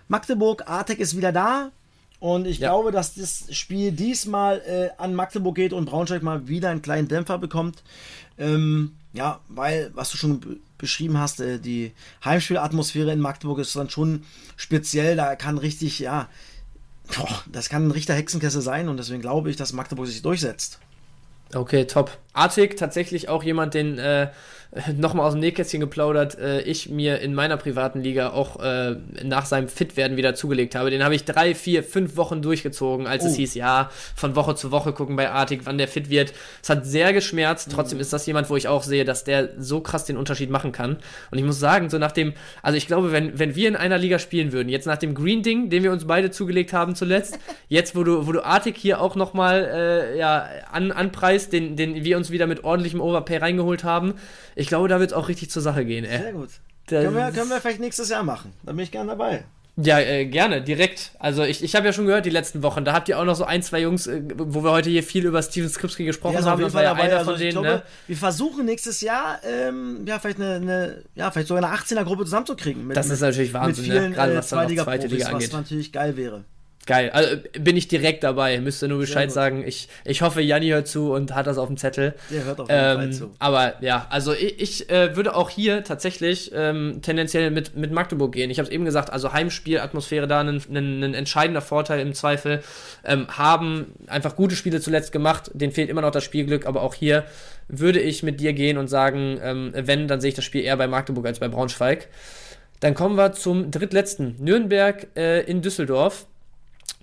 Magdeburg, 0.07 0.67
Artek 0.67 0.99
ist 0.99 1.17
wieder 1.17 1.31
da. 1.31 1.71
Und 2.23 2.47
ich 2.47 2.59
ja. 2.59 2.69
glaube, 2.69 2.93
dass 2.93 3.15
das 3.15 3.43
Spiel 3.51 3.91
diesmal 3.91 4.61
äh, 4.61 4.91
an 4.97 5.13
Magdeburg 5.13 5.55
geht 5.55 5.73
und 5.73 5.83
Braunschweig 5.83 6.23
mal 6.23 6.47
wieder 6.47 6.69
einen 6.69 6.81
kleinen 6.81 7.09
Dämpfer 7.09 7.37
bekommt. 7.37 7.83
Ähm, 8.37 8.93
ja, 9.11 9.41
weil, 9.49 9.91
was 9.93 10.09
du 10.09 10.15
schon 10.15 10.61
beschrieben 10.77 11.17
hast, 11.17 11.41
äh, 11.41 11.59
die 11.59 11.91
Heimspielatmosphäre 12.23 13.11
in 13.11 13.19
Magdeburg 13.19 13.59
ist 13.59 13.75
dann 13.75 13.89
schon 13.89 14.23
speziell. 14.55 15.17
Da 15.17 15.35
kann 15.35 15.57
richtig, 15.57 15.99
ja, 15.99 16.29
boah, 17.13 17.43
das 17.51 17.67
kann 17.67 17.87
ein 17.87 17.91
richter 17.91 18.13
Hexenkessel 18.13 18.61
sein 18.61 18.87
und 18.87 18.95
deswegen 18.95 19.21
glaube 19.21 19.49
ich, 19.49 19.57
dass 19.57 19.73
Magdeburg 19.73 20.07
sich 20.07 20.21
durchsetzt. 20.21 20.79
Okay, 21.53 21.83
top. 21.87 22.17
Artig, 22.31 22.77
tatsächlich 22.77 23.27
auch 23.27 23.43
jemand, 23.43 23.73
den 23.73 23.97
äh, 23.99 24.29
nochmal 24.97 25.27
aus 25.27 25.33
dem 25.33 25.39
Nähkästchen 25.39 25.79
geplaudert, 25.79 26.37
äh, 26.39 26.61
ich 26.61 26.89
mir 26.89 27.19
in 27.19 27.33
meiner 27.33 27.57
privaten 27.57 28.01
Liga 28.01 28.31
auch 28.31 28.59
äh, 28.59 28.95
nach 29.23 29.45
seinem 29.45 29.67
Fitwerden 29.67 30.17
wieder 30.17 30.33
zugelegt 30.33 30.75
habe. 30.75 30.89
Den 30.89 31.03
habe 31.03 31.15
ich 31.15 31.25
drei, 31.25 31.53
vier, 31.53 31.83
fünf 31.83 32.17
Wochen 32.17 32.41
durchgezogen, 32.41 33.05
als 33.05 33.23
oh. 33.23 33.27
es 33.27 33.35
hieß, 33.35 33.53
ja, 33.55 33.91
von 34.15 34.35
Woche 34.35 34.55
zu 34.55 34.71
Woche 34.71 34.93
gucken 34.93 35.15
bei 35.15 35.29
Artig, 35.29 35.61
wann 35.65 35.77
der 35.77 35.87
fit 35.87 36.09
wird. 36.09 36.33
Es 36.61 36.69
hat 36.69 36.85
sehr 36.85 37.13
geschmerzt. 37.13 37.69
Trotzdem 37.71 37.97
mhm. 37.97 38.01
ist 38.01 38.13
das 38.13 38.25
jemand, 38.25 38.49
wo 38.49 38.55
ich 38.55 38.67
auch 38.67 38.83
sehe, 38.83 39.05
dass 39.05 39.23
der 39.23 39.49
so 39.57 39.81
krass 39.81 40.05
den 40.05 40.17
Unterschied 40.17 40.49
machen 40.49 40.71
kann. 40.71 40.97
Und 41.29 41.37
ich 41.37 41.43
muss 41.43 41.59
sagen, 41.59 41.89
so 41.89 41.99
nach 41.99 42.11
dem, 42.11 42.33
also 42.61 42.77
ich 42.77 42.87
glaube, 42.87 43.11
wenn, 43.11 43.37
wenn 43.37 43.55
wir 43.55 43.67
in 43.67 43.75
einer 43.75 43.97
Liga 43.97 44.17
spielen 44.17 44.51
würden, 44.51 44.69
jetzt 44.69 44.87
nach 44.87 44.97
dem 44.97 45.13
Green-Ding, 45.13 45.69
den 45.69 45.83
wir 45.83 45.91
uns 45.91 46.05
beide 46.05 46.31
zugelegt 46.31 46.73
haben 46.73 46.95
zuletzt, 46.95 47.37
jetzt, 47.67 47.95
wo 47.95 48.03
du, 48.03 48.25
wo 48.25 48.31
du 48.31 48.43
Artig 48.43 48.77
hier 48.77 49.01
auch 49.01 49.15
nochmal 49.15 49.69
äh, 49.71 50.17
ja, 50.17 50.47
an, 50.71 50.91
anpreist, 50.91 51.53
den, 51.53 51.75
den 51.75 52.03
wir 52.03 52.17
uns 52.17 52.31
wieder 52.31 52.47
mit 52.47 52.63
ordentlichem 52.63 53.01
Overpay 53.01 53.37
reingeholt 53.37 53.83
haben, 53.83 54.15
ich 54.62 54.62
glaube, 54.67 54.87
da 54.87 54.99
wird 54.99 55.11
es 55.11 55.17
auch 55.17 55.27
richtig 55.27 55.49
zur 55.49 55.61
Sache 55.61 55.85
gehen, 55.85 56.05
ey. 56.05 56.19
Sehr 56.19 56.33
gut. 56.33 56.49
können, 56.87 57.15
wir, 57.15 57.31
können 57.31 57.49
wir 57.49 57.61
vielleicht 57.61 57.79
nächstes 57.79 58.09
Jahr 58.09 58.23
machen. 58.23 58.53
Da 58.63 58.73
bin 58.73 58.83
ich 58.83 58.91
gerne 58.91 59.11
dabei. 59.11 59.45
Ja, 59.75 59.99
äh, 59.99 60.25
gerne, 60.25 60.61
direkt. 60.61 61.13
Also 61.17 61.43
ich, 61.43 61.63
ich 61.63 61.75
habe 61.75 61.87
ja 61.87 61.93
schon 61.93 62.05
gehört 62.05 62.27
die 62.27 62.29
letzten 62.29 62.61
Wochen, 62.61 62.85
da 62.85 62.93
habt 62.93 63.09
ihr 63.09 63.17
auch 63.17 63.25
noch 63.25 63.35
so 63.35 63.43
ein, 63.43 63.63
zwei 63.63 63.81
Jungs, 63.81 64.05
äh, 64.05 64.21
wo 64.35 64.63
wir 64.63 64.69
heute 64.69 64.91
hier 64.91 65.01
viel 65.01 65.25
über 65.25 65.41
Steven 65.41 65.67
Skripski 65.67 66.05
gesprochen 66.05 66.35
ja, 66.35 66.45
haben. 66.45 66.61
Das 66.61 66.75
war 66.75 66.83
ja 66.83 66.93
einer 66.93 67.17
also 67.17 67.31
von 67.31 67.39
denen. 67.39 67.53
Glaube, 67.53 67.67
ne? 67.67 67.83
Wir 68.05 68.17
versuchen 68.17 68.65
nächstes 68.65 69.01
Jahr 69.01 69.39
ähm, 69.43 70.05
ja 70.05 70.19
vielleicht 70.19 70.39
eine, 70.39 70.55
eine, 70.55 71.03
ja 71.15 71.31
vielleicht 71.31 71.47
sogar 71.47 71.63
eine 71.63 71.75
18er 71.75 72.03
Gruppe 72.03 72.25
zusammenzukriegen. 72.25 72.85
Mit, 72.85 72.95
das 72.95 73.09
ist 73.09 73.21
natürlich 73.21 73.51
Wahnsinn, 73.53 73.83
mit 73.83 73.91
vielen, 73.91 74.09
ne? 74.11 74.15
gerade 74.15 74.35
was 74.35 74.51
äh, 74.51 74.55
dann 74.55 74.77
zweite 74.77 75.07
Liga 75.07 75.25
angeht. 75.25 75.51
Was 75.51 75.59
natürlich 75.59 75.91
geil 75.91 76.17
wäre. 76.17 76.45
Geil. 76.85 77.11
Also 77.11 77.37
bin 77.57 77.77
ich 77.77 77.87
direkt 77.87 78.23
dabei. 78.23 78.59
Müsste 78.59 78.89
nur 78.89 78.99
Bescheid 78.99 79.31
sagen. 79.31 79.63
Ich, 79.65 79.87
ich 80.03 80.21
hoffe, 80.21 80.41
Janni 80.41 80.67
hört 80.67 80.87
zu 80.87 81.13
und 81.13 81.33
hat 81.33 81.47
das 81.47 81.57
auf 81.57 81.67
dem 81.67 81.77
Zettel. 81.77 82.13
Der 82.29 82.43
hört 82.43 82.59
auf 82.59 82.69
jeden 82.69 82.81
ähm, 82.81 82.95
Fall 82.95 83.13
zu. 83.13 83.31
Aber 83.39 83.75
ja, 83.81 84.05
also 84.09 84.33
ich, 84.33 84.59
ich 84.59 84.89
äh, 84.89 85.15
würde 85.15 85.35
auch 85.35 85.49
hier 85.49 85.85
tatsächlich 85.85 86.51
ähm, 86.53 86.99
tendenziell 87.01 87.51
mit, 87.51 87.77
mit 87.77 87.91
Magdeburg 87.91 88.33
gehen. 88.33 88.51
Ich 88.51 88.59
habe 88.59 88.67
es 88.67 88.73
eben 88.73 88.83
gesagt, 88.83 89.11
also 89.11 89.31
Heimspielatmosphäre 89.31 90.27
da 90.27 90.41
ein 90.41 91.13
entscheidender 91.13 91.61
Vorteil 91.61 92.01
im 92.01 92.13
Zweifel. 92.13 92.61
Ähm, 93.05 93.27
haben 93.29 93.93
einfach 94.07 94.35
gute 94.35 94.55
Spiele 94.57 94.81
zuletzt 94.81 95.13
gemacht. 95.13 95.51
Denen 95.53 95.71
fehlt 95.71 95.89
immer 95.89 96.01
noch 96.01 96.11
das 96.11 96.25
Spielglück, 96.25 96.65
aber 96.65 96.81
auch 96.81 96.95
hier 96.95 97.23
würde 97.69 98.01
ich 98.01 98.23
mit 98.23 98.41
dir 98.41 98.51
gehen 98.51 98.77
und 98.77 98.89
sagen, 98.89 99.39
ähm, 99.41 99.71
wenn, 99.73 100.09
dann 100.09 100.19
sehe 100.19 100.29
ich 100.29 100.35
das 100.35 100.43
Spiel 100.43 100.63
eher 100.63 100.75
bei 100.75 100.87
Magdeburg 100.87 101.25
als 101.25 101.39
bei 101.39 101.47
Braunschweig. 101.47 102.09
Dann 102.81 102.93
kommen 102.93 103.15
wir 103.15 103.31
zum 103.31 103.71
drittletzten. 103.71 104.35
Nürnberg 104.39 105.07
äh, 105.15 105.41
in 105.43 105.61
Düsseldorf. 105.61 106.25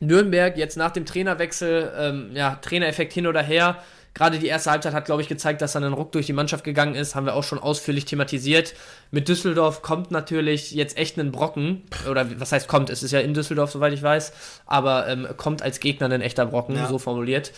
Nürnberg 0.01 0.57
jetzt 0.57 0.76
nach 0.76 0.90
dem 0.90 1.07
Trainerwechsel, 1.07 1.92
ähm, 1.96 2.30
ja, 2.34 2.57
Trainereffekt 2.57 3.12
hin 3.12 3.26
oder 3.26 3.42
her. 3.42 3.78
Gerade 4.12 4.40
die 4.40 4.48
erste 4.48 4.72
Halbzeit 4.72 4.92
hat, 4.92 5.05
glaube 5.05 5.22
ich, 5.22 5.28
gezeigt, 5.28 5.62
dass 5.62 5.72
dann 5.72 5.84
ein 5.84 5.92
Ruck 5.92 6.11
durch 6.11 6.26
die 6.26 6.32
Mannschaft 6.32 6.64
gegangen 6.64 6.96
ist. 6.96 7.14
Haben 7.14 7.26
wir 7.26 7.34
auch 7.34 7.44
schon 7.44 7.61
ausführlich 7.61 8.07
thematisiert. 8.07 8.74
Mit 9.12 9.28
Düsseldorf 9.28 9.82
kommt 9.82 10.11
natürlich 10.11 10.72
jetzt 10.72 10.98
echt 10.98 11.16
ein 11.16 11.30
Brocken. 11.30 11.82
Oder 12.11 12.40
was 12.40 12.51
heißt 12.51 12.66
kommt? 12.66 12.90
Es 12.90 13.05
ist 13.05 13.12
ja 13.12 13.20
in 13.20 13.34
Düsseldorf, 13.34 13.70
soweit 13.70 13.92
ich 13.92 14.03
weiß. 14.03 14.32
Aber 14.66 15.07
ähm, 15.07 15.28
kommt 15.36 15.62
als 15.62 15.78
Gegner 15.78 16.11
ein 16.11 16.22
echter 16.22 16.46
Brocken, 16.46 16.74
ja. 16.74 16.88
so 16.88 16.98
formuliert. 16.98 17.53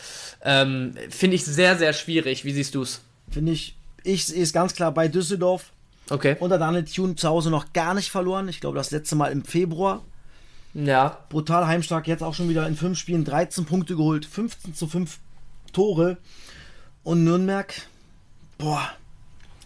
Ähm, 0.44 0.92
Finde 1.08 1.36
ich 1.36 1.44
sehr, 1.44 1.76
sehr 1.78 1.94
schwierig. 1.94 2.44
Wie 2.44 2.52
siehst 2.52 2.74
du 2.74 2.82
es? 2.82 3.00
Finde 3.30 3.52
ich, 3.52 3.74
ich 4.04 4.26
sehe 4.26 4.42
es 4.42 4.52
ganz 4.52 4.74
klar 4.74 4.92
bei 4.92 5.08
Düsseldorf. 5.08 5.72
Okay. 6.10 6.36
Unter 6.38 6.58
Daniel 6.58 6.84
Thune 6.84 7.16
zu 7.16 7.28
Hause 7.28 7.50
noch 7.50 7.72
gar 7.72 7.94
nicht 7.94 8.10
verloren. 8.10 8.48
Ich 8.48 8.60
glaube, 8.60 8.76
das 8.76 8.90
letzte 8.90 9.16
Mal 9.16 9.32
im 9.32 9.42
Februar. 9.42 10.02
Ja. 10.74 11.18
Brutal 11.28 11.66
heimstark, 11.66 12.06
jetzt 12.06 12.22
auch 12.22 12.34
schon 12.34 12.48
wieder 12.48 12.66
in 12.66 12.76
fünf 12.76 12.98
Spielen 12.98 13.24
13 13.24 13.64
Punkte 13.64 13.96
geholt, 13.96 14.24
15 14.24 14.74
zu 14.74 14.86
5 14.86 15.18
Tore. 15.72 16.18
Und 17.04 17.24
Nürnberg, 17.24 17.74
boah, 18.58 18.90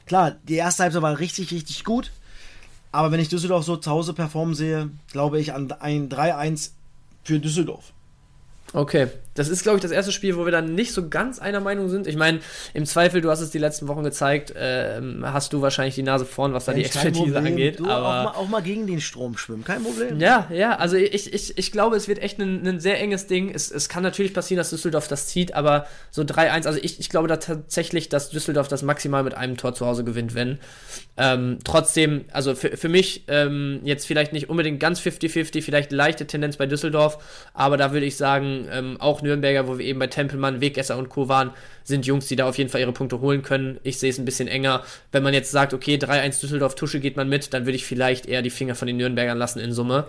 klar, 0.07 0.37
die 0.49 0.55
erste 0.55 0.85
Halbzeit 0.85 1.03
war 1.03 1.19
richtig, 1.19 1.51
richtig 1.53 1.85
gut. 1.85 2.11
Aber 2.93 3.13
wenn 3.13 3.21
ich 3.21 3.29
Düsseldorf 3.29 3.65
so 3.65 3.77
zu 3.77 3.91
Hause 3.91 4.15
performen 4.15 4.55
sehe, 4.55 4.91
glaube 5.13 5.39
ich 5.39 5.53
an 5.53 5.71
ein 5.73 6.09
3-1 6.09 6.71
für 7.25 7.39
Düsseldorf. 7.39 7.93
Okay, 8.73 9.09
das 9.37 9.49
ist, 9.49 9.63
glaube 9.63 9.79
ich, 9.79 9.83
das 9.83 9.93
erste 9.93 10.13
Spiel, 10.13 10.37
wo 10.37 10.45
wir 10.45 10.53
dann 10.53 10.75
nicht 10.75 10.93
so 10.93 11.09
ganz 11.09 11.39
einer 11.39 11.61
Meinung 11.61 11.89
sind. 11.89 12.07
Ich 12.07 12.17
meine, 12.17 12.41
im 12.75 12.87
Zweifel, 12.87 13.21
du 13.21 13.31
hast 13.31 13.41
es 13.41 13.51
die 13.51 13.59
letzten 13.59 13.89
Wochen 13.89 14.03
gezeigt, 14.03 14.51
äh, 14.51 15.01
hast 15.23 15.53
du 15.53 15.61
wahrscheinlich 15.63 15.95
die 15.95 16.03
Nase 16.03 16.25
vorn, 16.25 16.53
was 16.53 16.65
da 16.65 16.73
ja, 16.73 16.79
die 16.79 16.85
Expertise 16.85 17.39
angeht. 17.39 17.81
Du, 17.81 17.87
aber 17.87 18.07
auch 18.07 18.25
mal, 18.25 18.41
auch 18.41 18.49
mal, 18.49 18.63
gegen 18.63 18.87
den 18.87 19.01
Strom 19.01 19.37
schwimmen, 19.37 19.65
kein 19.65 19.83
Problem. 19.83 20.19
Ja, 20.19 20.49
ja, 20.53 20.77
also 20.77 20.97
ich, 20.97 21.33
ich, 21.33 21.57
ich 21.57 21.73
glaube, 21.73 21.97
es 21.97 22.09
wird 22.09 22.19
echt 22.21 22.39
ein, 22.39 22.67
ein 22.67 22.81
sehr 22.81 23.01
enges 23.01 23.27
Ding. 23.27 23.55
Es, 23.55 23.71
es 23.71 23.89
kann 23.89 24.03
natürlich 24.03 24.35
passieren, 24.35 24.59
dass 24.59 24.71
Düsseldorf 24.71 25.09
das 25.09 25.29
zieht, 25.29 25.55
aber 25.55 25.87
so 26.11 26.23
3-1, 26.23 26.67
also 26.67 26.79
ich, 26.83 26.99
ich 26.99 27.11
glaube 27.11 27.29
da 27.29 27.37
tatsächlich, 27.37 28.09
dass 28.09 28.31
Düsseldorf 28.31 28.69
das 28.69 28.83
maximal 28.83 29.23
mit 29.23 29.35
einem 29.35 29.57
Tor 29.57 29.75
zu 29.75 29.87
Hause 29.87 30.05
gewinnt, 30.05 30.35
wenn. 30.35 30.59
Ähm, 31.19 31.59
trotzdem, 31.65 32.25
also 32.33 32.55
für, 32.55 32.77
für 32.77 32.89
mich 32.89 33.25
ähm, 33.29 33.81
jetzt 33.85 34.07
vielleicht 34.07 34.33
nicht 34.33 34.49
unbedingt 34.51 34.81
ganz 34.81 35.01
50-50, 35.01 35.63
vielleicht 35.63 35.93
leichte 35.93 36.27
Tendenz 36.27 36.57
bei 36.57 36.67
Düsseldorf, 36.67 37.19
aber 37.55 37.77
da 37.77 37.93
würde 37.93 38.07
ich 38.07 38.17
sagen, 38.17 38.67
ähm, 38.71 38.97
auch 39.01 39.23
Nürnberger, 39.27 39.69
wo 39.69 39.79
wir 39.79 39.85
eben 39.85 39.99
bei 39.99 40.07
Tempelmann, 40.07 40.61
Wegesser 40.61 40.97
und 40.97 41.09
Co. 41.09 41.29
waren, 41.29 41.51
sind 41.85 42.07
Jungs, 42.07 42.27
die 42.27 42.37
da 42.37 42.49
auf 42.49 42.59
jeden 42.59 42.71
Fall 42.71 42.81
ihre 42.81 42.93
Punkte 42.93 43.21
holen 43.21 43.43
können. 43.43 43.79
Ich 43.83 43.99
sehe 43.99 44.11
es 44.11 44.19
ein 44.19 44.25
bisschen 44.25 44.49
enger. 44.49 44.83
Wenn 45.13 45.23
man 45.23 45.35
jetzt 45.35 45.51
sagt, 45.51 45.75
okay, 45.75 45.97
3-1 45.97 46.41
Düsseldorf, 46.41 46.75
Tusche 46.75 47.01
geht 47.01 47.17
man 47.17 47.29
mit, 47.29 47.53
dann 47.53 47.67
würde 47.67 47.77
ich 47.77 47.85
vielleicht 47.85 48.27
eher 48.27 48.43
die 48.43 48.51
Finger 48.51 48.75
von 48.75 48.87
den 48.87 48.97
Nürnbergern 48.97 49.39
lassen 49.39 49.61
in 49.61 49.73
Summe. 49.73 50.07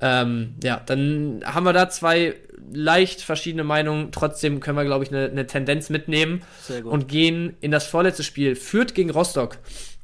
Ähm, 0.00 0.54
ja, 0.62 0.80
dann 0.84 1.42
haben 1.44 1.64
wir 1.64 1.72
da 1.72 1.88
zwei 1.88 2.34
leicht 2.72 3.22
verschiedene 3.22 3.64
Meinungen. 3.64 4.12
Trotzdem 4.12 4.60
können 4.60 4.76
wir, 4.76 4.84
glaube 4.84 5.04
ich, 5.04 5.10
eine, 5.10 5.26
eine 5.26 5.46
Tendenz 5.46 5.90
mitnehmen 5.90 6.42
und 6.84 7.08
gehen 7.08 7.56
in 7.60 7.70
das 7.70 7.86
vorletzte 7.86 8.22
Spiel. 8.22 8.54
Fürth 8.56 8.94
gegen 8.94 9.10
Rostock. 9.10 9.58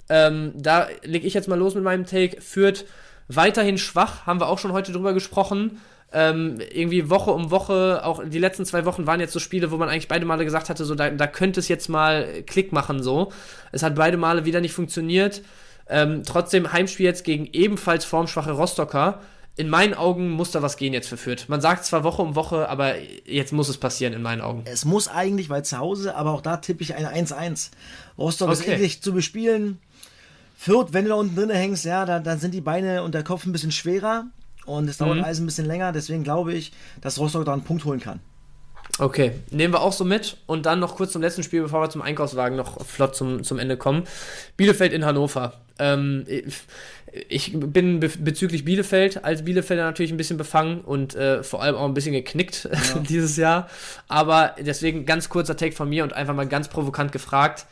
Ähm, 0.08 0.52
da 0.56 0.88
lege 1.02 1.26
ich 1.26 1.34
jetzt 1.34 1.48
mal 1.48 1.58
los 1.58 1.74
mit 1.74 1.84
meinem 1.84 2.06
Take. 2.06 2.40
Führt 2.40 2.84
weiterhin 3.28 3.78
schwach, 3.78 4.26
haben 4.26 4.40
wir 4.40 4.48
auch 4.48 4.58
schon 4.58 4.72
heute 4.72 4.92
drüber 4.92 5.14
gesprochen. 5.14 5.80
Ähm, 6.16 6.60
irgendwie 6.72 7.10
Woche 7.10 7.32
um 7.32 7.50
Woche, 7.50 8.02
auch 8.04 8.22
die 8.24 8.38
letzten 8.38 8.64
zwei 8.64 8.84
Wochen 8.84 9.04
waren 9.04 9.18
jetzt 9.18 9.32
so 9.32 9.40
Spiele, 9.40 9.72
wo 9.72 9.76
man 9.76 9.88
eigentlich 9.88 10.06
beide 10.06 10.24
Male 10.24 10.44
gesagt 10.44 10.70
hatte, 10.70 10.84
so 10.84 10.94
da, 10.94 11.10
da 11.10 11.26
könnte 11.26 11.58
es 11.58 11.66
jetzt 11.66 11.88
mal 11.88 12.44
Klick 12.46 12.70
machen, 12.72 13.02
so. 13.02 13.32
Es 13.72 13.82
hat 13.82 13.96
beide 13.96 14.16
Male 14.16 14.44
wieder 14.44 14.60
nicht 14.60 14.74
funktioniert. 14.74 15.42
Ähm, 15.88 16.22
trotzdem 16.24 16.72
Heimspiel 16.72 17.04
jetzt 17.04 17.24
gegen 17.24 17.48
ebenfalls 17.52 18.04
formschwache 18.04 18.52
Rostocker 18.52 19.20
in 19.56 19.68
meinen 19.68 19.94
Augen 19.94 20.30
muss 20.30 20.50
da 20.50 20.62
was 20.62 20.76
gehen 20.76 20.92
jetzt 20.92 21.08
für 21.08 21.16
Fürth. 21.16 21.48
Man 21.48 21.60
sagt 21.60 21.84
zwar 21.84 22.02
Woche 22.02 22.22
um 22.22 22.34
Woche, 22.34 22.68
aber 22.68 22.94
jetzt 23.24 23.52
muss 23.52 23.68
es 23.68 23.78
passieren 23.78 24.12
in 24.12 24.22
meinen 24.22 24.40
Augen. 24.40 24.62
Es 24.66 24.84
muss 24.84 25.06
eigentlich, 25.06 25.48
weil 25.48 25.64
zu 25.64 25.78
Hause, 25.78 26.16
aber 26.16 26.32
auch 26.32 26.40
da 26.40 26.56
tippe 26.56 26.82
ich 26.82 26.94
ein 26.94 27.06
1-1. 27.06 27.70
Rostock 28.18 28.48
okay. 28.48 28.58
ist 28.58 28.68
endlich 28.68 29.02
zu 29.02 29.12
bespielen. 29.12 29.78
Fürth, 30.56 30.92
wenn 30.92 31.04
du 31.04 31.10
da 31.10 31.16
unten 31.16 31.36
drin 31.36 31.50
hängst, 31.50 31.84
ja, 31.84 32.04
dann, 32.04 32.24
dann 32.24 32.40
sind 32.40 32.52
die 32.52 32.60
Beine 32.60 33.02
und 33.02 33.14
der 33.14 33.22
Kopf 33.22 33.46
ein 33.46 33.52
bisschen 33.52 33.72
schwerer 33.72 34.26
und 34.66 34.88
es 34.88 34.98
dauert 34.98 35.18
mhm. 35.18 35.24
alles 35.24 35.40
ein 35.40 35.46
bisschen 35.46 35.66
länger. 35.66 35.92
Deswegen 35.92 36.24
glaube 36.24 36.52
ich, 36.52 36.72
dass 37.00 37.18
Rostock 37.18 37.44
da 37.44 37.52
einen 37.52 37.64
Punkt 37.64 37.84
holen 37.84 38.00
kann. 38.00 38.20
Okay, 38.98 39.32
nehmen 39.50 39.74
wir 39.74 39.80
auch 39.80 39.92
so 39.92 40.04
mit. 40.04 40.36
Und 40.46 40.66
dann 40.66 40.78
noch 40.78 40.96
kurz 40.96 41.12
zum 41.12 41.22
letzten 41.22 41.42
Spiel, 41.42 41.62
bevor 41.62 41.80
wir 41.82 41.90
zum 41.90 42.02
Einkaufswagen 42.02 42.56
noch 42.56 42.84
flott 42.86 43.16
zum, 43.16 43.42
zum 43.42 43.58
Ende 43.58 43.76
kommen. 43.76 44.04
Bielefeld 44.56 44.92
in 44.92 45.04
Hannover. 45.04 45.54
Ähm, 45.78 46.24
ich 47.28 47.52
bin 47.54 48.00
be 48.00 48.08
bezüglich 48.08 48.64
Bielefeld 48.64 49.24
als 49.24 49.44
Bielefelder 49.44 49.84
natürlich 49.84 50.12
ein 50.12 50.16
bisschen 50.16 50.36
befangen 50.36 50.80
und 50.80 51.14
äh, 51.14 51.42
vor 51.42 51.62
allem 51.62 51.74
auch 51.76 51.84
ein 51.84 51.94
bisschen 51.94 52.12
geknickt 52.12 52.68
ja. 52.72 53.00
dieses 53.00 53.36
Jahr. 53.36 53.68
Aber 54.06 54.54
deswegen 54.60 55.06
ganz 55.06 55.28
kurzer 55.28 55.56
Take 55.56 55.74
von 55.74 55.88
mir 55.88 56.04
und 56.04 56.12
einfach 56.12 56.34
mal 56.34 56.46
ganz 56.46 56.68
provokant 56.68 57.10
gefragt 57.12 57.66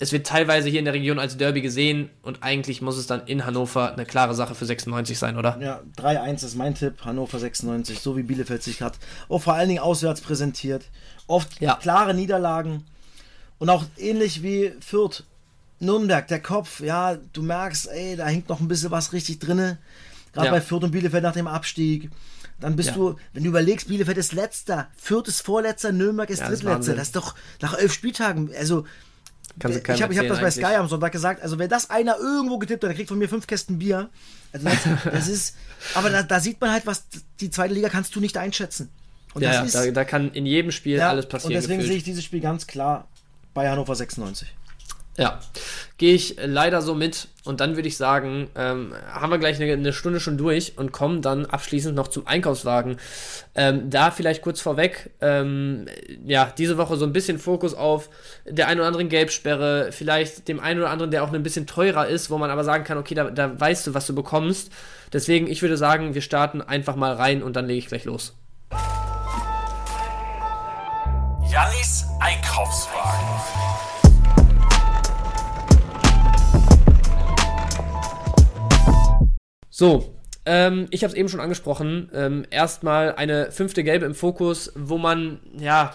es 0.00 0.12
wird 0.12 0.26
teilweise 0.26 0.68
hier 0.68 0.78
in 0.78 0.84
der 0.84 0.94
Region 0.94 1.18
als 1.18 1.36
Derby 1.36 1.60
gesehen 1.60 2.10
und 2.22 2.42
eigentlich 2.42 2.80
muss 2.82 2.96
es 2.96 3.06
dann 3.08 3.22
in 3.26 3.44
Hannover 3.44 3.92
eine 3.92 4.06
klare 4.06 4.34
Sache 4.34 4.54
für 4.54 4.64
96 4.64 5.18
sein, 5.18 5.36
oder? 5.36 5.58
Ja, 5.60 5.80
3-1 5.96 6.44
ist 6.44 6.54
mein 6.54 6.74
Tipp, 6.74 7.04
Hannover 7.04 7.38
96, 7.38 7.98
so 7.98 8.16
wie 8.16 8.22
Bielefeld 8.22 8.62
sich 8.62 8.80
hat. 8.80 8.98
Auch 9.28 9.40
vor 9.40 9.54
allen 9.54 9.68
Dingen 9.68 9.80
auswärts 9.80 10.20
präsentiert. 10.20 10.84
Oft 11.26 11.60
ja. 11.60 11.74
klare 11.74 12.14
Niederlagen 12.14 12.84
und 13.58 13.70
auch 13.70 13.84
ähnlich 13.96 14.42
wie 14.42 14.72
Fürth. 14.80 15.24
Nürnberg, 15.80 16.26
der 16.26 16.42
Kopf, 16.42 16.80
ja, 16.80 17.16
du 17.32 17.42
merkst, 17.42 17.88
ey, 17.88 18.16
da 18.16 18.26
hängt 18.26 18.48
noch 18.48 18.58
ein 18.58 18.66
bisschen 18.66 18.90
was 18.90 19.12
richtig 19.12 19.38
drinne. 19.38 19.78
Gerade 20.32 20.46
ja. 20.46 20.52
bei 20.52 20.60
Fürth 20.60 20.82
und 20.82 20.90
Bielefeld 20.90 21.22
nach 21.22 21.34
dem 21.34 21.46
Abstieg. 21.46 22.10
Dann 22.60 22.74
bist 22.74 22.90
ja. 22.90 22.94
du, 22.96 23.16
wenn 23.32 23.44
du 23.44 23.50
überlegst, 23.50 23.86
Bielefeld 23.86 24.18
ist 24.18 24.32
letzter, 24.32 24.88
Fürth 24.96 25.28
ist 25.28 25.42
vorletzter, 25.42 25.92
Nürnberg 25.92 26.28
ist 26.30 26.42
drittletzter. 26.42 26.94
Das 26.94 27.08
ist 27.08 27.16
doch 27.16 27.36
nach 27.60 27.78
elf 27.78 27.92
Spieltagen, 27.92 28.50
also 28.58 28.84
Kannst 29.58 29.78
ich 29.88 30.02
habe 30.02 30.16
hab 30.16 30.28
das 30.28 30.40
bei 30.40 30.50
Sky 30.50 30.76
am 30.76 30.88
Sonntag 30.88 31.12
gesagt. 31.12 31.42
Also, 31.42 31.58
wer 31.58 31.68
das 31.68 31.90
einer 31.90 32.16
irgendwo 32.18 32.58
getippt 32.58 32.82
hat, 32.82 32.88
der 32.88 32.96
kriegt 32.96 33.08
von 33.08 33.18
mir 33.18 33.28
fünf 33.28 33.46
Kästen 33.46 33.78
Bier. 33.78 34.10
Also, 34.52 34.68
das, 34.68 34.78
das 35.04 35.28
ist, 35.28 35.56
aber 35.94 36.10
da, 36.10 36.22
da, 36.22 36.40
sieht 36.40 36.60
man 36.60 36.70
halt, 36.70 36.86
was 36.86 37.06
die 37.40 37.50
zweite 37.50 37.74
Liga 37.74 37.88
kannst 37.88 38.14
du 38.14 38.20
nicht 38.20 38.36
einschätzen. 38.36 38.90
Und 39.34 39.42
ja, 39.42 39.62
ist, 39.62 39.74
da, 39.74 39.90
da, 39.90 40.04
kann 40.04 40.32
in 40.32 40.46
jedem 40.46 40.70
Spiel 40.70 40.96
ja, 40.96 41.10
alles 41.10 41.28
passieren. 41.28 41.54
Und 41.54 41.62
deswegen 41.62 41.78
gefühlt. 41.78 41.92
sehe 41.92 41.98
ich 41.98 42.04
dieses 42.04 42.24
Spiel 42.24 42.40
ganz 42.40 42.66
klar 42.66 43.08
bei 43.54 43.68
Hannover 43.68 43.94
96. 43.94 44.54
Ja, 45.16 45.40
gehe 45.98 46.14
ich 46.14 46.36
leider 46.42 46.80
so 46.80 46.94
mit. 46.94 47.28
Und 47.44 47.60
dann 47.60 47.76
würde 47.76 47.88
ich 47.88 47.96
sagen, 47.96 48.48
ähm, 48.56 48.94
haben 49.12 49.30
wir 49.30 49.38
gleich 49.38 49.60
eine, 49.60 49.72
eine, 49.72 49.92
Stunde 49.92 50.20
schon 50.20 50.38
durch 50.38 50.74
und 50.76 50.92
kommen 50.92 51.22
dann 51.22 51.46
abschließend 51.46 51.94
noch 51.94 52.08
zum 52.08 52.26
Einkaufswagen. 52.26 52.98
Ähm, 53.54 53.90
da 53.90 54.10
vielleicht 54.10 54.42
kurz 54.42 54.60
vorweg, 54.60 55.10
ähm, 55.20 55.86
ja, 56.24 56.52
diese 56.56 56.78
Woche 56.78 56.96
so 56.96 57.04
ein 57.04 57.12
bisschen 57.12 57.38
Fokus 57.38 57.74
auf 57.74 58.10
der 58.46 58.68
einen 58.68 58.80
oder 58.80 58.86
anderen 58.86 59.08
Gelbsperre, 59.08 59.90
vielleicht 59.90 60.46
dem 60.46 60.60
einen 60.60 60.80
oder 60.80 60.90
anderen, 60.90 61.10
der 61.10 61.24
auch 61.24 61.32
ein 61.32 61.42
bisschen 61.42 61.66
teurer 61.66 62.06
ist, 62.06 62.30
wo 62.30 62.38
man 62.38 62.50
aber 62.50 62.64
sagen 62.64 62.84
kann, 62.84 62.98
okay, 62.98 63.14
da, 63.14 63.30
da 63.30 63.58
weißt 63.58 63.88
du, 63.88 63.94
was 63.94 64.06
du 64.06 64.14
bekommst. 64.14 64.70
Deswegen, 65.12 65.48
ich 65.48 65.62
würde 65.62 65.76
sagen, 65.76 66.14
wir 66.14 66.22
starten 66.22 66.60
einfach 66.60 66.96
mal 66.96 67.14
rein 67.14 67.42
und 67.42 67.56
dann 67.56 67.66
lege 67.66 67.78
ich 67.78 67.88
gleich 67.88 68.04
los. 68.04 68.34
Jannis 71.50 72.04
Einkaufswagen. 72.20 73.97
So, 79.78 80.12
ähm, 80.44 80.88
ich 80.90 81.04
habe 81.04 81.12
es 81.12 81.16
eben 81.16 81.28
schon 81.28 81.38
angesprochen. 81.38 82.10
Ähm, 82.12 82.44
erstmal 82.50 83.14
eine 83.14 83.52
fünfte 83.52 83.84
Gelbe 83.84 84.06
im 84.06 84.14
Fokus, 84.16 84.72
wo 84.74 84.98
man, 84.98 85.38
ja, 85.56 85.94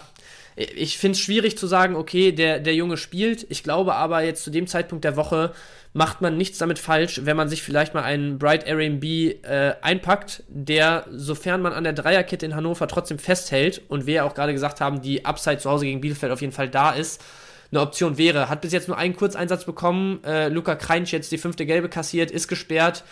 ich 0.56 0.96
finde 0.96 1.16
es 1.16 1.20
schwierig 1.20 1.58
zu 1.58 1.66
sagen, 1.66 1.94
okay, 1.94 2.32
der, 2.32 2.60
der 2.60 2.74
Junge 2.74 2.96
spielt. 2.96 3.44
Ich 3.50 3.62
glaube 3.62 3.94
aber 3.94 4.22
jetzt 4.22 4.42
zu 4.42 4.50
dem 4.50 4.66
Zeitpunkt 4.66 5.04
der 5.04 5.16
Woche 5.16 5.52
macht 5.92 6.22
man 6.22 6.38
nichts 6.38 6.56
damit 6.56 6.78
falsch, 6.78 7.20
wenn 7.24 7.36
man 7.36 7.50
sich 7.50 7.62
vielleicht 7.62 7.92
mal 7.92 8.04
einen 8.04 8.38
Bright 8.38 8.66
Airbnb 8.66 9.04
äh, 9.04 9.74
einpackt, 9.82 10.44
der, 10.48 11.04
sofern 11.10 11.60
man 11.60 11.74
an 11.74 11.84
der 11.84 11.92
Dreierkette 11.92 12.46
in 12.46 12.56
Hannover 12.56 12.88
trotzdem 12.88 13.18
festhält 13.18 13.82
und 13.88 14.06
wir 14.06 14.14
ja 14.14 14.24
auch 14.24 14.34
gerade 14.34 14.54
gesagt 14.54 14.80
haben, 14.80 15.02
die 15.02 15.26
Upside 15.26 15.58
zu 15.58 15.68
Hause 15.68 15.84
gegen 15.84 16.00
Bielefeld 16.00 16.32
auf 16.32 16.40
jeden 16.40 16.54
Fall 16.54 16.70
da 16.70 16.92
ist, 16.92 17.22
eine 17.70 17.82
Option 17.82 18.16
wäre. 18.16 18.48
Hat 18.48 18.62
bis 18.62 18.72
jetzt 18.72 18.88
nur 18.88 18.96
einen 18.96 19.14
Kurzeinsatz 19.14 19.66
bekommen. 19.66 20.24
Äh, 20.24 20.48
Luca 20.48 20.74
Kreinsch 20.74 21.12
jetzt 21.12 21.32
die 21.32 21.38
fünfte 21.38 21.66
Gelbe 21.66 21.90
kassiert, 21.90 22.30
ist 22.30 22.48
gesperrt. 22.48 23.04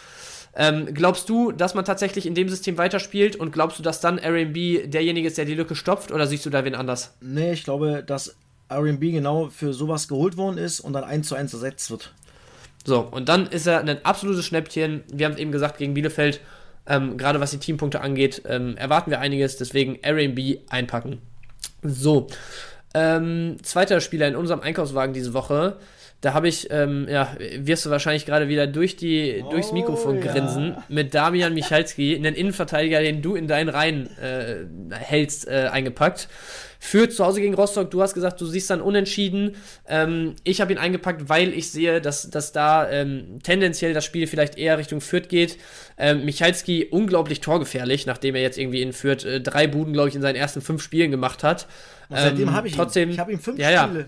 Ähm, 0.54 0.92
glaubst 0.92 1.28
du, 1.28 1.50
dass 1.50 1.74
man 1.74 1.84
tatsächlich 1.84 2.26
in 2.26 2.34
dem 2.34 2.48
System 2.48 2.76
weiterspielt 2.76 3.36
und 3.36 3.52
glaubst 3.52 3.78
du, 3.78 3.82
dass 3.82 4.00
dann 4.00 4.18
RB 4.18 4.90
derjenige 4.90 5.26
ist, 5.26 5.38
der 5.38 5.46
die 5.46 5.54
Lücke 5.54 5.74
stopft 5.74 6.12
oder 6.12 6.26
siehst 6.26 6.44
du 6.44 6.50
da 6.50 6.64
wen 6.64 6.74
anders? 6.74 7.14
Nee, 7.20 7.52
ich 7.52 7.64
glaube, 7.64 8.04
dass 8.06 8.36
RB 8.70 9.00
genau 9.00 9.48
für 9.48 9.72
sowas 9.72 10.08
geholt 10.08 10.36
worden 10.36 10.58
ist 10.58 10.80
und 10.80 10.92
dann 10.92 11.04
eins 11.04 11.28
zu 11.28 11.34
eins 11.34 11.54
ersetzt 11.54 11.90
wird. 11.90 12.12
So, 12.84 13.00
und 13.00 13.28
dann 13.28 13.46
ist 13.46 13.66
er 13.66 13.80
ein 13.80 14.04
absolutes 14.04 14.44
Schnäppchen. 14.44 15.04
Wir 15.10 15.26
haben 15.26 15.32
es 15.32 15.38
eben 15.38 15.52
gesagt, 15.52 15.78
gegen 15.78 15.94
Bielefeld, 15.94 16.40
ähm, 16.86 17.16
gerade 17.16 17.40
was 17.40 17.52
die 17.52 17.58
Teampunkte 17.58 18.00
angeht, 18.00 18.42
ähm, 18.46 18.76
erwarten 18.76 19.10
wir 19.10 19.20
einiges, 19.20 19.56
deswegen 19.56 20.00
RB 20.04 20.60
einpacken. 20.68 21.18
So, 21.82 22.26
ähm, 22.92 23.56
zweiter 23.62 24.00
Spieler 24.00 24.28
in 24.28 24.36
unserem 24.36 24.60
Einkaufswagen 24.60 25.14
diese 25.14 25.32
Woche 25.32 25.78
da 26.22 26.34
habe 26.34 26.46
ich, 26.46 26.70
ähm, 26.70 27.08
ja, 27.10 27.36
wirst 27.58 27.84
du 27.84 27.90
wahrscheinlich 27.90 28.24
gerade 28.26 28.48
wieder 28.48 28.68
durch 28.68 28.94
die, 28.96 29.42
oh, 29.44 29.50
durchs 29.50 29.72
Mikrofon 29.72 30.20
grinsen, 30.20 30.68
ja. 30.68 30.84
mit 30.88 31.14
Damian 31.14 31.52
Michalski, 31.52 32.14
einen 32.14 32.36
Innenverteidiger, 32.36 33.00
den 33.00 33.22
du 33.22 33.34
in 33.34 33.48
deinen 33.48 33.68
Reihen 33.68 34.08
äh, 34.18 34.64
hältst, 34.94 35.48
äh, 35.48 35.68
eingepackt. 35.72 36.28
Führt 36.78 37.12
zu 37.12 37.26
Hause 37.26 37.40
gegen 37.40 37.54
Rostock, 37.54 37.90
du 37.90 38.02
hast 38.02 38.14
gesagt, 38.14 38.40
du 38.40 38.46
siehst 38.46 38.70
dann 38.70 38.80
unentschieden. 38.80 39.56
Ähm, 39.88 40.36
ich 40.44 40.60
habe 40.60 40.72
ihn 40.72 40.78
eingepackt, 40.78 41.28
weil 41.28 41.52
ich 41.52 41.72
sehe, 41.72 42.00
dass, 42.00 42.30
dass 42.30 42.52
da 42.52 42.88
ähm, 42.88 43.40
tendenziell 43.42 43.92
das 43.92 44.04
Spiel 44.04 44.28
vielleicht 44.28 44.56
eher 44.56 44.78
Richtung 44.78 45.00
Fürth 45.00 45.28
geht. 45.28 45.58
Ähm, 45.98 46.24
Michalski 46.24 46.86
unglaublich 46.88 47.40
torgefährlich, 47.40 48.06
nachdem 48.06 48.36
er 48.36 48.42
jetzt 48.42 48.58
irgendwie 48.58 48.82
in 48.82 48.92
Fürth 48.92 49.24
äh, 49.24 49.40
drei 49.40 49.66
Buden, 49.66 49.92
glaube 49.92 50.08
ich, 50.08 50.14
in 50.14 50.22
seinen 50.22 50.36
ersten 50.36 50.60
fünf 50.60 50.82
Spielen 50.82 51.10
gemacht 51.10 51.42
hat. 51.42 51.66
Und 52.08 52.18
seitdem 52.18 52.48
ähm, 52.48 52.54
habe 52.54 52.68
ich 52.68 52.76
trotzdem, 52.76 53.08
ihn. 53.08 53.14
Ich 53.14 53.18
habe 53.18 53.32
ihn 53.32 53.40
fünf 53.40 53.58
ja, 53.58 53.86
Spiele. 53.86 54.00
Ja. 54.00 54.06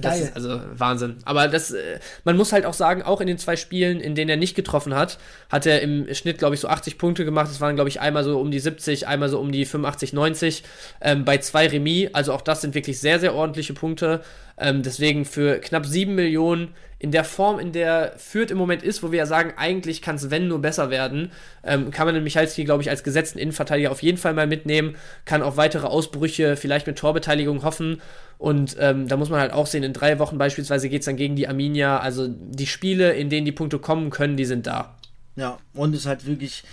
Das 0.00 0.20
ist 0.20 0.36
also 0.36 0.60
Wahnsinn. 0.74 1.16
Aber 1.24 1.48
das, 1.48 1.72
äh, 1.72 1.98
man 2.24 2.36
muss 2.36 2.52
halt 2.52 2.66
auch 2.66 2.74
sagen, 2.74 3.02
auch 3.02 3.20
in 3.20 3.26
den 3.26 3.38
zwei 3.38 3.56
Spielen, 3.56 4.00
in 4.00 4.14
denen 4.14 4.30
er 4.30 4.36
nicht 4.36 4.54
getroffen 4.54 4.94
hat, 4.94 5.18
hat 5.50 5.66
er 5.66 5.80
im 5.82 6.12
Schnitt, 6.14 6.38
glaube 6.38 6.54
ich, 6.54 6.60
so 6.60 6.68
80 6.68 6.98
Punkte 6.98 7.24
gemacht. 7.24 7.48
Das 7.48 7.60
waren, 7.60 7.74
glaube 7.74 7.88
ich, 7.88 8.00
einmal 8.00 8.24
so 8.24 8.38
um 8.38 8.50
die 8.50 8.60
70, 8.60 9.06
einmal 9.06 9.28
so 9.28 9.38
um 9.38 9.52
die 9.52 9.64
85, 9.64 10.12
90. 10.12 10.62
Ähm, 11.00 11.24
bei 11.24 11.38
zwei 11.38 11.66
Remis, 11.66 12.10
also 12.12 12.32
auch 12.32 12.42
das 12.42 12.60
sind 12.60 12.74
wirklich 12.74 13.00
sehr, 13.00 13.20
sehr 13.20 13.34
ordentliche 13.34 13.74
Punkte. 13.74 14.22
Ähm, 14.58 14.82
deswegen 14.82 15.24
für 15.24 15.58
knapp 15.58 15.86
7 15.86 16.14
Millionen 16.14 16.74
in 16.98 17.10
der 17.10 17.24
Form, 17.24 17.58
in 17.58 17.72
der 17.72 18.14
Fürth 18.16 18.50
im 18.50 18.56
Moment 18.56 18.82
ist, 18.82 19.02
wo 19.02 19.12
wir 19.12 19.18
ja 19.18 19.26
sagen, 19.26 19.52
eigentlich 19.56 20.00
kann 20.00 20.16
es, 20.16 20.30
wenn 20.30 20.48
nur 20.48 20.60
besser 20.60 20.88
werden, 20.88 21.30
ähm, 21.62 21.90
kann 21.90 22.06
man 22.06 22.14
den 22.14 22.24
Michalski, 22.24 22.64
glaube 22.64 22.82
ich, 22.82 22.88
als 22.88 23.04
gesetzten 23.04 23.38
Innenverteidiger 23.38 23.90
auf 23.90 24.02
jeden 24.02 24.16
Fall 24.16 24.32
mal 24.32 24.46
mitnehmen, 24.46 24.96
kann 25.26 25.42
auf 25.42 25.58
weitere 25.58 25.86
Ausbrüche, 25.86 26.56
vielleicht 26.56 26.86
mit 26.86 26.96
Torbeteiligung 26.96 27.64
hoffen. 27.64 28.00
Und 28.38 28.76
ähm, 28.80 29.08
da 29.08 29.16
muss 29.16 29.28
man 29.28 29.40
halt 29.40 29.52
auch 29.52 29.66
sehen, 29.66 29.82
in 29.82 29.92
drei 29.92 30.18
Wochen 30.18 30.38
beispielsweise 30.38 30.88
geht 30.88 31.00
es 31.00 31.06
dann 31.06 31.16
gegen 31.16 31.36
die 31.36 31.48
Arminia. 31.48 31.98
Also 31.98 32.28
die 32.28 32.66
Spiele, 32.66 33.12
in 33.12 33.28
denen 33.28 33.44
die 33.44 33.52
Punkte 33.52 33.78
kommen 33.78 34.08
können, 34.08 34.36
die 34.36 34.44
sind 34.46 34.66
da. 34.66 34.94
Ja, 35.36 35.58
und 35.74 35.94
es 35.94 36.00
ist 36.00 36.06
halt 36.06 36.26
wirklich 36.26 36.64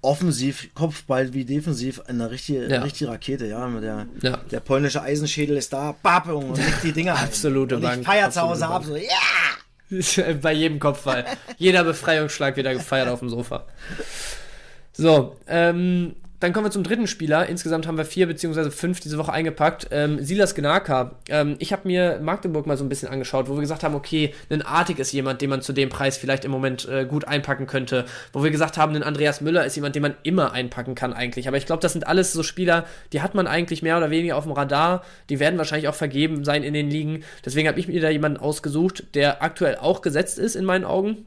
offensiv, 0.00 0.68
Kopfball 0.74 1.34
wie 1.34 1.44
defensiv 1.44 2.00
eine 2.06 2.30
richtige, 2.30 2.68
ja. 2.68 2.82
richtige 2.82 3.10
Rakete, 3.10 3.46
ja. 3.46 3.68
Der, 3.80 4.06
ja. 4.22 4.36
der 4.50 4.60
polnische 4.60 5.02
Eisenschädel 5.02 5.56
ist 5.56 5.72
da, 5.72 5.94
bap, 6.02 6.28
und 6.28 6.56
legt 6.56 6.82
die 6.82 6.92
Dinger 6.92 7.14
Absolute 7.18 7.76
ein. 7.76 7.84
Und 7.84 8.00
ich 8.00 8.06
feier 8.06 8.30
zu 8.30 8.40
Hause 8.40 8.66
ab, 8.68 8.84
so, 8.84 8.96
ja! 8.96 9.10
Bei 10.42 10.52
jedem 10.52 10.78
Kopfball. 10.78 11.24
Jeder 11.58 11.84
Befreiungsschlag 11.84 12.56
wieder 12.56 12.74
gefeiert 12.74 13.08
auf 13.08 13.20
dem 13.20 13.28
Sofa. 13.28 13.66
So, 14.92 15.36
ähm, 15.46 16.16
dann 16.40 16.52
kommen 16.52 16.66
wir 16.66 16.70
zum 16.70 16.82
dritten 16.82 17.06
Spieler. 17.06 17.46
Insgesamt 17.46 17.86
haben 17.86 17.96
wir 17.96 18.04
vier 18.04 18.26
beziehungsweise 18.26 18.70
fünf 18.70 19.00
diese 19.00 19.16
Woche 19.18 19.32
eingepackt. 19.32 19.88
Ähm, 19.90 20.22
Silas 20.22 20.54
Gnaka. 20.54 21.12
Ähm, 21.28 21.56
ich 21.58 21.72
habe 21.72 21.88
mir 21.88 22.20
Magdeburg 22.20 22.66
mal 22.66 22.76
so 22.76 22.84
ein 22.84 22.88
bisschen 22.88 23.08
angeschaut, 23.08 23.48
wo 23.48 23.54
wir 23.54 23.60
gesagt 23.60 23.82
haben, 23.82 23.94
okay, 23.94 24.34
ein 24.50 24.62
Artig 24.62 24.98
ist 24.98 25.12
jemand, 25.12 25.40
den 25.40 25.50
man 25.50 25.62
zu 25.62 25.72
dem 25.72 25.88
Preis 25.88 26.18
vielleicht 26.18 26.44
im 26.44 26.50
Moment 26.50 26.86
äh, 26.88 27.06
gut 27.06 27.26
einpacken 27.26 27.66
könnte. 27.66 28.04
Wo 28.32 28.42
wir 28.42 28.50
gesagt 28.50 28.76
haben, 28.76 28.94
ein 28.94 29.02
Andreas 29.02 29.40
Müller 29.40 29.64
ist 29.64 29.76
jemand, 29.76 29.94
den 29.94 30.02
man 30.02 30.14
immer 30.24 30.52
einpacken 30.52 30.94
kann 30.94 31.12
eigentlich. 31.12 31.48
Aber 31.48 31.56
ich 31.56 31.66
glaube, 31.66 31.80
das 31.80 31.92
sind 31.92 32.06
alles 32.06 32.32
so 32.32 32.42
Spieler, 32.42 32.84
die 33.12 33.22
hat 33.22 33.34
man 33.34 33.46
eigentlich 33.46 33.82
mehr 33.82 33.96
oder 33.96 34.10
weniger 34.10 34.36
auf 34.36 34.44
dem 34.44 34.52
Radar. 34.52 35.02
Die 35.30 35.40
werden 35.40 35.58
wahrscheinlich 35.58 35.88
auch 35.88 35.94
vergeben 35.94 36.44
sein 36.44 36.62
in 36.62 36.74
den 36.74 36.90
Ligen. 36.90 37.24
Deswegen 37.44 37.68
habe 37.68 37.80
ich 37.80 37.88
mir 37.88 38.00
da 38.00 38.10
jemanden 38.10 38.38
ausgesucht, 38.38 39.14
der 39.14 39.42
aktuell 39.42 39.76
auch 39.76 40.02
gesetzt 40.02 40.38
ist 40.38 40.54
in 40.54 40.64
meinen 40.64 40.84
Augen 40.84 41.24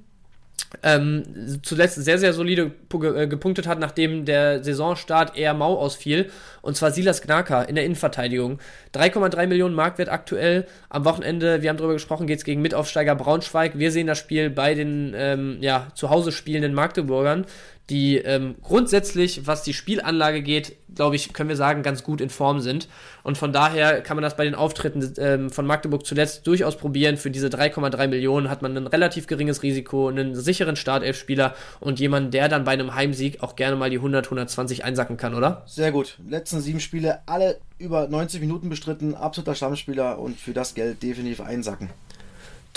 ähm, 0.84 1.24
zuletzt 1.64 1.95
sehr, 1.95 2.18
sehr 2.18 2.34
solide 2.34 2.72
äh, 2.93 3.28
gepunktet 3.28 3.68
hat, 3.68 3.80
nachdem 3.80 4.26
der 4.26 4.64
Saisonstart 4.64 5.38
eher 5.38 5.53
mau 5.53 5.78
ausfiel. 5.78 6.30
Und 6.62 6.76
zwar 6.76 6.91
Silas 6.91 7.22
Gnaka 7.22 7.64
in 7.64 7.76
der 7.76 7.86
Innenverteidigung. 7.86 8.60
3,3 8.93 9.47
Millionen 9.47 9.76
Marktwert 9.76 10.10
aktuell. 10.10 10.66
Am 10.89 11.05
Wochenende, 11.05 11.62
wir 11.62 11.70
haben 11.70 11.78
darüber 11.78 11.93
gesprochen, 11.93 12.28
geht 12.28 12.39
es 12.39 12.45
gegen 12.45 12.62
Mitaufsteiger 12.62 13.16
Braunschweig. 13.16 13.78
Wir 13.78 13.91
sehen 13.91 14.07
das 14.07 14.18
Spiel 14.18 14.49
bei 14.49 14.74
den 14.74 15.14
ähm, 15.16 15.57
ja, 15.62 15.88
zu 15.95 16.10
Hause 16.10 16.32
spielenden 16.32 16.74
Magdeburgern. 16.74 17.45
Die 17.90 18.18
ähm, 18.18 18.56
grundsätzlich, 18.62 19.48
was 19.48 19.64
die 19.64 19.74
Spielanlage 19.74 20.42
geht, 20.42 20.76
glaube 20.94 21.16
ich, 21.16 21.34
können 21.34 21.50
wir 21.50 21.56
sagen, 21.56 21.84
ganz 21.84 22.04
gut 22.04 22.22
in 22.22 22.30
Form 22.30 22.60
sind. 22.60 22.88
Und 23.24 23.38
von 23.38 23.54
daher 23.54 24.02
kann 24.02 24.16
man 24.18 24.24
das 24.24 24.36
bei 24.36 24.44
den 24.44 24.56
Auftritten 24.56 25.14
ähm, 25.18 25.50
von 25.50 25.66
Magdeburg 25.66 26.06
zuletzt 26.06 26.46
durchaus 26.48 26.78
probieren. 26.78 27.18
Für 27.18 27.32
diese 27.32 27.48
3,3 27.48 28.08
Millionen 28.08 28.50
hat 28.50 28.62
man 28.62 28.76
ein 28.78 28.88
relativ 28.88 29.28
geringes 29.28 29.64
Risiko, 29.64 30.08
einen 30.08 30.36
sicheren 30.36 30.76
Startelf-Spieler 30.76 31.56
und 31.80 32.00
jemanden, 32.00 32.32
der 32.32 32.50
dann 32.50 32.64
bei 32.64 32.72
einem 32.72 32.96
Heimsieg 32.96 33.42
auch 33.42 33.56
gerne 33.56 33.76
mal 33.76 33.90
die 33.90 33.98
100, 33.98 34.26
120 34.26 34.84
einsacken 34.84 35.18
kann, 35.18 35.34
oder? 35.34 35.64
Sehr 35.66 35.92
gut. 35.92 36.18
Letzten 36.28 36.62
sieben 36.62 36.80
Spiele 36.80 37.20
alle 37.26 37.58
über 37.78 38.08
90 38.08 38.42
Minuten 38.42 38.70
bestritten, 38.70 39.16
absoluter 39.16 39.56
Stammspieler 39.56 40.20
und 40.20 40.40
für 40.40 40.54
das 40.54 40.74
Geld 40.76 41.02
definitiv 41.02 41.42
einsacken. 41.42 41.90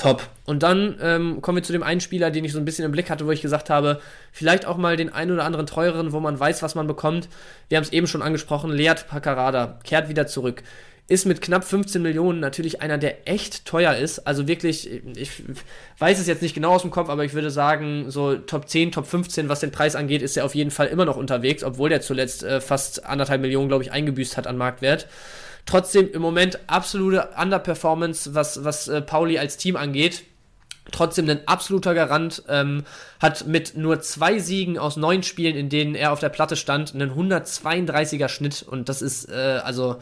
Top. 0.03 0.29
Und 0.45 0.63
dann 0.63 0.97
ähm, 1.01 1.41
kommen 1.41 1.57
wir 1.57 1.63
zu 1.63 1.73
dem 1.73 1.85
einen 1.85 2.01
Spieler, 2.01 2.31
den 2.31 2.45
ich 2.45 2.53
so 2.53 2.59
ein 2.59 2.65
bisschen 2.65 2.85
im 2.85 2.91
Blick 2.91 3.09
hatte, 3.09 3.27
wo 3.27 3.31
ich 3.31 3.41
gesagt 3.41 3.71
habe, 3.71 4.01
vielleicht 4.33 4.67
auch 4.67 4.77
mal 4.77 4.97
den 4.97 5.13
einen 5.13 5.31
oder 5.31 5.45
anderen 5.45 5.67
teureren, 5.67 6.13
wo 6.13 6.19
man 6.19 6.39
weiß, 6.39 6.63
was 6.63 6.75
man 6.75 6.87
bekommt. 6.87 7.29
Wir 7.69 7.77
haben 7.77 7.85
es 7.85 7.93
eben 7.93 8.07
schon 8.09 8.23
angesprochen, 8.23 8.71
Leat 8.71 9.07
Paccarada 9.09 9.79
kehrt 9.85 10.09
wieder 10.09 10.27
zurück. 10.27 10.63
Ist 11.09 11.27
mit 11.27 11.41
knapp 11.41 11.65
15 11.65 12.01
Millionen 12.01 12.41
natürlich 12.41 12.81
einer, 12.81 12.99
der 12.99 13.29
echt 13.29 13.65
teuer 13.65 13.95
ist. 13.95 14.21
Also 14.21 14.49
wirklich, 14.49 14.91
ich 15.17 15.31
weiß 15.99 16.19
es 16.19 16.27
jetzt 16.27 16.43
nicht 16.43 16.55
genau 16.55 16.75
aus 16.75 16.83
dem 16.83 16.91
Kopf, 16.91 17.09
aber 17.09 17.25
ich 17.25 17.35
würde 17.35 17.51
sagen, 17.51 18.11
so 18.11 18.37
Top 18.37 18.69
10, 18.69 18.93
Top 18.93 19.07
15, 19.07 19.49
was 19.49 19.61
den 19.61 19.73
Preis 19.73 19.95
angeht, 19.95 20.23
ist 20.23 20.37
er 20.37 20.45
auf 20.45 20.55
jeden 20.55 20.71
Fall 20.71 20.87
immer 20.89 21.05
noch 21.05 21.17
unterwegs, 21.17 21.65
obwohl 21.65 21.91
der 21.91 22.01
zuletzt 22.01 22.45
äh, 22.45 22.61
fast 22.61 23.05
anderthalb 23.05 23.41
Millionen, 23.41 23.69
glaube 23.69 23.85
ich, 23.85 23.93
eingebüßt 23.93 24.37
hat 24.37 24.47
an 24.47 24.57
Marktwert. 24.57 25.07
Trotzdem 25.67 26.11
im 26.11 26.23
Moment 26.23 26.59
absolute 26.67 27.31
Underperformance, 27.41 28.35
was, 28.35 28.65
was 28.65 28.89
äh, 28.89 29.01
Pauli 29.01 29.39
als 29.39 29.57
Team 29.57 29.77
angeht. 29.77 30.25
Trotzdem 30.91 31.29
ein 31.31 31.47
absoluter 31.47 31.95
Garant, 31.95 32.43
ähm, 32.49 32.85
hat 33.21 33.47
mit 33.47 33.77
nur 33.77 34.01
zwei 34.01 34.41
Siegen 34.41 34.79
aus 34.79 34.97
neun 34.97 35.23
Spielen, 35.23 35.57
in 35.57 35.69
denen 35.69 35.95
er 35.95 36.13
auf 36.13 36.19
der 36.19 36.29
Platte 36.29 36.57
stand, 36.57 36.95
einen 36.95 37.13
132er 37.13 38.29
Schnitt 38.29 38.63
und 38.63 38.89
das 38.89 39.01
ist, 39.01 39.31
äh, 39.31 39.61
also, 39.63 39.99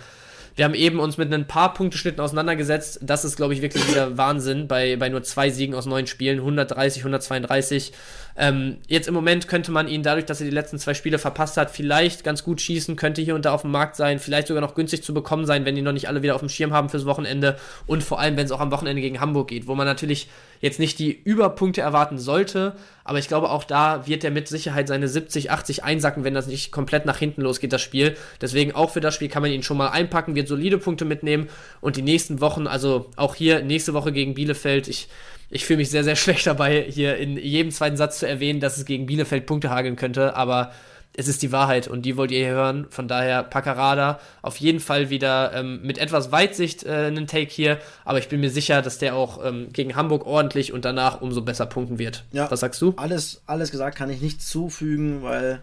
wir 0.61 0.67
haben 0.67 0.75
eben 0.75 1.01
uns 1.01 1.17
mit 1.17 1.33
ein 1.33 1.47
paar 1.47 1.73
Punkteschnitten 1.73 2.21
auseinandergesetzt. 2.21 2.99
Das 3.01 3.25
ist, 3.25 3.37
glaube 3.37 3.55
ich, 3.55 3.63
wirklich 3.63 3.89
wieder 3.89 4.19
Wahnsinn 4.19 4.69
bei, 4.69 4.97
bei 4.97 5.09
nur 5.09 5.23
zwei 5.23 5.49
Siegen 5.49 5.75
aus 5.75 5.87
neun 5.87 6.07
Spielen. 6.07 6.37
130, 6.41 7.01
132. 7.01 7.95
Ähm, 8.37 8.77
jetzt 8.87 9.09
im 9.09 9.15
Moment 9.15 9.49
könnte 9.49 9.73
man 9.73 9.89
ihn 9.89 10.03
dadurch, 10.03 10.27
dass 10.27 10.41
er 10.41 10.45
die 10.45 10.53
letzten 10.53 10.79
zwei 10.79 10.93
Spiele 10.93 11.19
verpasst 11.19 11.57
hat, 11.57 11.71
vielleicht 11.71 12.25
ganz 12.25 12.45
gut 12.45 12.61
schießen, 12.61 12.97
könnte 12.97 13.23
hier 13.23 13.35
und 13.35 13.47
da 13.47 13.53
auf 13.53 13.63
dem 13.63 13.71
Markt 13.71 13.97
sein, 13.97 14.19
vielleicht 14.19 14.49
sogar 14.49 14.61
noch 14.61 14.75
günstig 14.75 15.03
zu 15.03 15.15
bekommen 15.15 15.47
sein, 15.47 15.65
wenn 15.65 15.77
die 15.77 15.83
noch 15.83 15.93
nicht 15.93 16.09
alle 16.09 16.23
wieder 16.23 16.35
auf 16.35 16.41
dem 16.41 16.51
Schirm 16.51 16.75
haben 16.75 16.91
fürs 16.91 17.07
Wochenende 17.07 17.59
und 17.87 18.03
vor 18.03 18.21
allem, 18.21 18.37
wenn 18.37 18.45
es 18.45 18.53
auch 18.53 18.61
am 18.61 18.71
Wochenende 18.71 19.03
gegen 19.03 19.21
Hamburg 19.21 19.49
geht, 19.49 19.67
wo 19.67 19.75
man 19.75 19.87
natürlich 19.87 20.29
jetzt 20.61 20.79
nicht 20.79 20.99
die 20.99 21.11
Überpunkte 21.11 21.81
erwarten 21.81 22.19
sollte, 22.19 22.75
aber 23.11 23.19
ich 23.19 23.27
glaube 23.27 23.51
auch 23.51 23.65
da 23.65 24.07
wird 24.07 24.23
er 24.23 24.31
mit 24.31 24.47
Sicherheit 24.47 24.87
seine 24.87 25.09
70, 25.09 25.51
80 25.51 25.83
einsacken, 25.83 26.23
wenn 26.23 26.33
das 26.33 26.47
nicht 26.47 26.71
komplett 26.71 27.07
nach 27.07 27.19
hinten 27.19 27.43
losgeht, 27.43 27.73
das 27.73 27.83
Spiel. 27.83 28.17
Deswegen 28.41 28.71
auch 28.71 28.91
für 28.91 29.01
das 29.01 29.17
Spiel 29.17 29.27
kann 29.27 29.43
man 29.43 29.51
ihn 29.51 29.65
schon 29.65 29.79
mal 29.79 29.89
einpacken, 29.89 30.37
wird 30.37 30.47
solide 30.47 30.79
Punkte 30.79 31.05
mitnehmen 31.05 31.49
und 31.81 31.97
die 31.97 32.03
nächsten 32.03 32.41
Wochen, 32.41 32.69
also 32.69 33.11
auch 33.17 33.35
hier 33.35 33.63
nächste 33.63 33.95
Woche 33.95 34.13
gegen 34.13 34.35
Bielefeld, 34.35 34.87
ich 34.87 35.09
ich 35.51 35.65
fühle 35.65 35.79
mich 35.79 35.91
sehr, 35.91 36.05
sehr 36.05 36.15
schlecht 36.15 36.47
dabei, 36.47 36.87
hier 36.89 37.17
in 37.17 37.37
jedem 37.37 37.73
zweiten 37.73 37.97
Satz 37.97 38.21
zu 38.21 38.29
erwähnen, 38.29 38.61
dass 38.61 38.79
es 38.79 38.85
gegen 38.85 39.07
Bielefeld 39.07 39.45
Punkte 39.45 39.71
hageln 39.71 39.97
könnte, 39.97 40.37
aber 40.37 40.71
es 41.17 41.29
ist 41.29 41.43
die 41.43 41.51
Wahrheit 41.53 41.89
und 41.89 42.03
die 42.03 42.17
wollt 42.17 42.31
ihr 42.31 42.39
hier 42.39 42.55
hören. 42.55 42.87
Von 42.91 43.09
daher 43.09 43.43
Paccarada 43.43 44.21
auf 44.43 44.57
jeden 44.59 44.81
Fall 44.81 45.11
wieder 45.11 45.53
ähm, 45.55 45.81
mit 45.83 45.99
etwas 45.99 46.31
Weitsicht 46.33 46.85
äh, 46.85 47.07
einen 47.07 47.27
Take 47.27 47.51
hier, 47.51 47.79
aber 48.05 48.19
ich 48.19 48.29
bin 48.29 48.41
mir 48.41 48.51
sicher, 48.51 48.81
dass 48.81 48.99
der 48.99 49.15
auch 49.17 49.45
ähm, 49.45 49.69
gegen 49.73 49.97
Hamburg 49.97 50.25
ordentlich 50.27 50.73
und 50.73 50.85
danach 50.85 51.21
umso 51.21 51.43
besser 51.43 51.67
punkten 51.67 51.99
wird. 51.99 52.25
Ja, 52.33 52.51
Was 52.51 52.61
sagst 52.61 52.81
du? 52.81 52.95
Alles, 52.97 53.43
alles 53.47 53.71
gesagt, 53.71 53.97
kann 53.99 54.09
ich 54.11 54.21
nichts 54.21 54.49
zufügen, 54.49 55.23
weil 55.23 55.61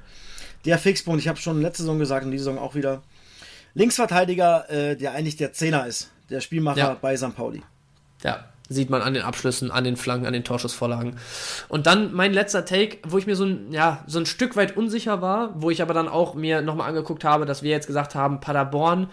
der 0.65 0.77
Fixpunkt, 0.77 1.21
ich 1.21 1.27
habe 1.27 1.39
schon 1.39 1.61
letzte 1.61 1.83
Saison 1.83 1.97
gesagt 1.97 2.25
und 2.25 2.31
diese 2.31 2.43
Saison 2.43 2.59
auch 2.59 2.75
wieder, 2.75 3.01
Linksverteidiger, 3.73 4.69
äh, 4.69 4.95
der 4.97 5.13
eigentlich 5.13 5.37
der 5.37 5.53
Zehner 5.53 5.85
ist, 5.87 6.11
der 6.29 6.41
Spielmacher 6.41 6.77
Ja. 6.79 6.97
bei 6.99 7.15
St. 7.15 7.35
Pauli. 7.35 7.61
Ja, 8.23 8.45
sieht 8.69 8.89
man 8.89 9.01
an 9.01 9.13
den 9.13 9.23
Abschlüssen, 9.23 9.71
an 9.71 9.83
den 9.83 9.97
Flanken, 9.97 10.25
an 10.25 10.33
den 10.33 10.43
Torschussvorlagen. 10.43 11.17
Und 11.67 11.87
dann 11.87 12.13
mein 12.13 12.33
letzter 12.33 12.65
Take, 12.65 12.97
wo 13.07 13.17
ich 13.17 13.27
mir 13.27 13.35
so 13.35 13.45
ein, 13.45 13.71
ja, 13.71 14.03
so 14.07 14.19
ein 14.19 14.25
Stück 14.25 14.55
weit 14.55 14.75
unsicher 14.75 15.21
war, 15.21 15.51
wo 15.55 15.69
ich 15.69 15.81
aber 15.81 15.93
dann 15.93 16.07
auch 16.07 16.33
mir 16.35 16.61
nochmal 16.61 16.89
angeguckt 16.89 17.23
habe, 17.23 17.45
dass 17.45 17.63
wir 17.63 17.71
jetzt 17.71 17.87
gesagt 17.87 18.15
haben, 18.15 18.39
Paderborn 18.39 19.07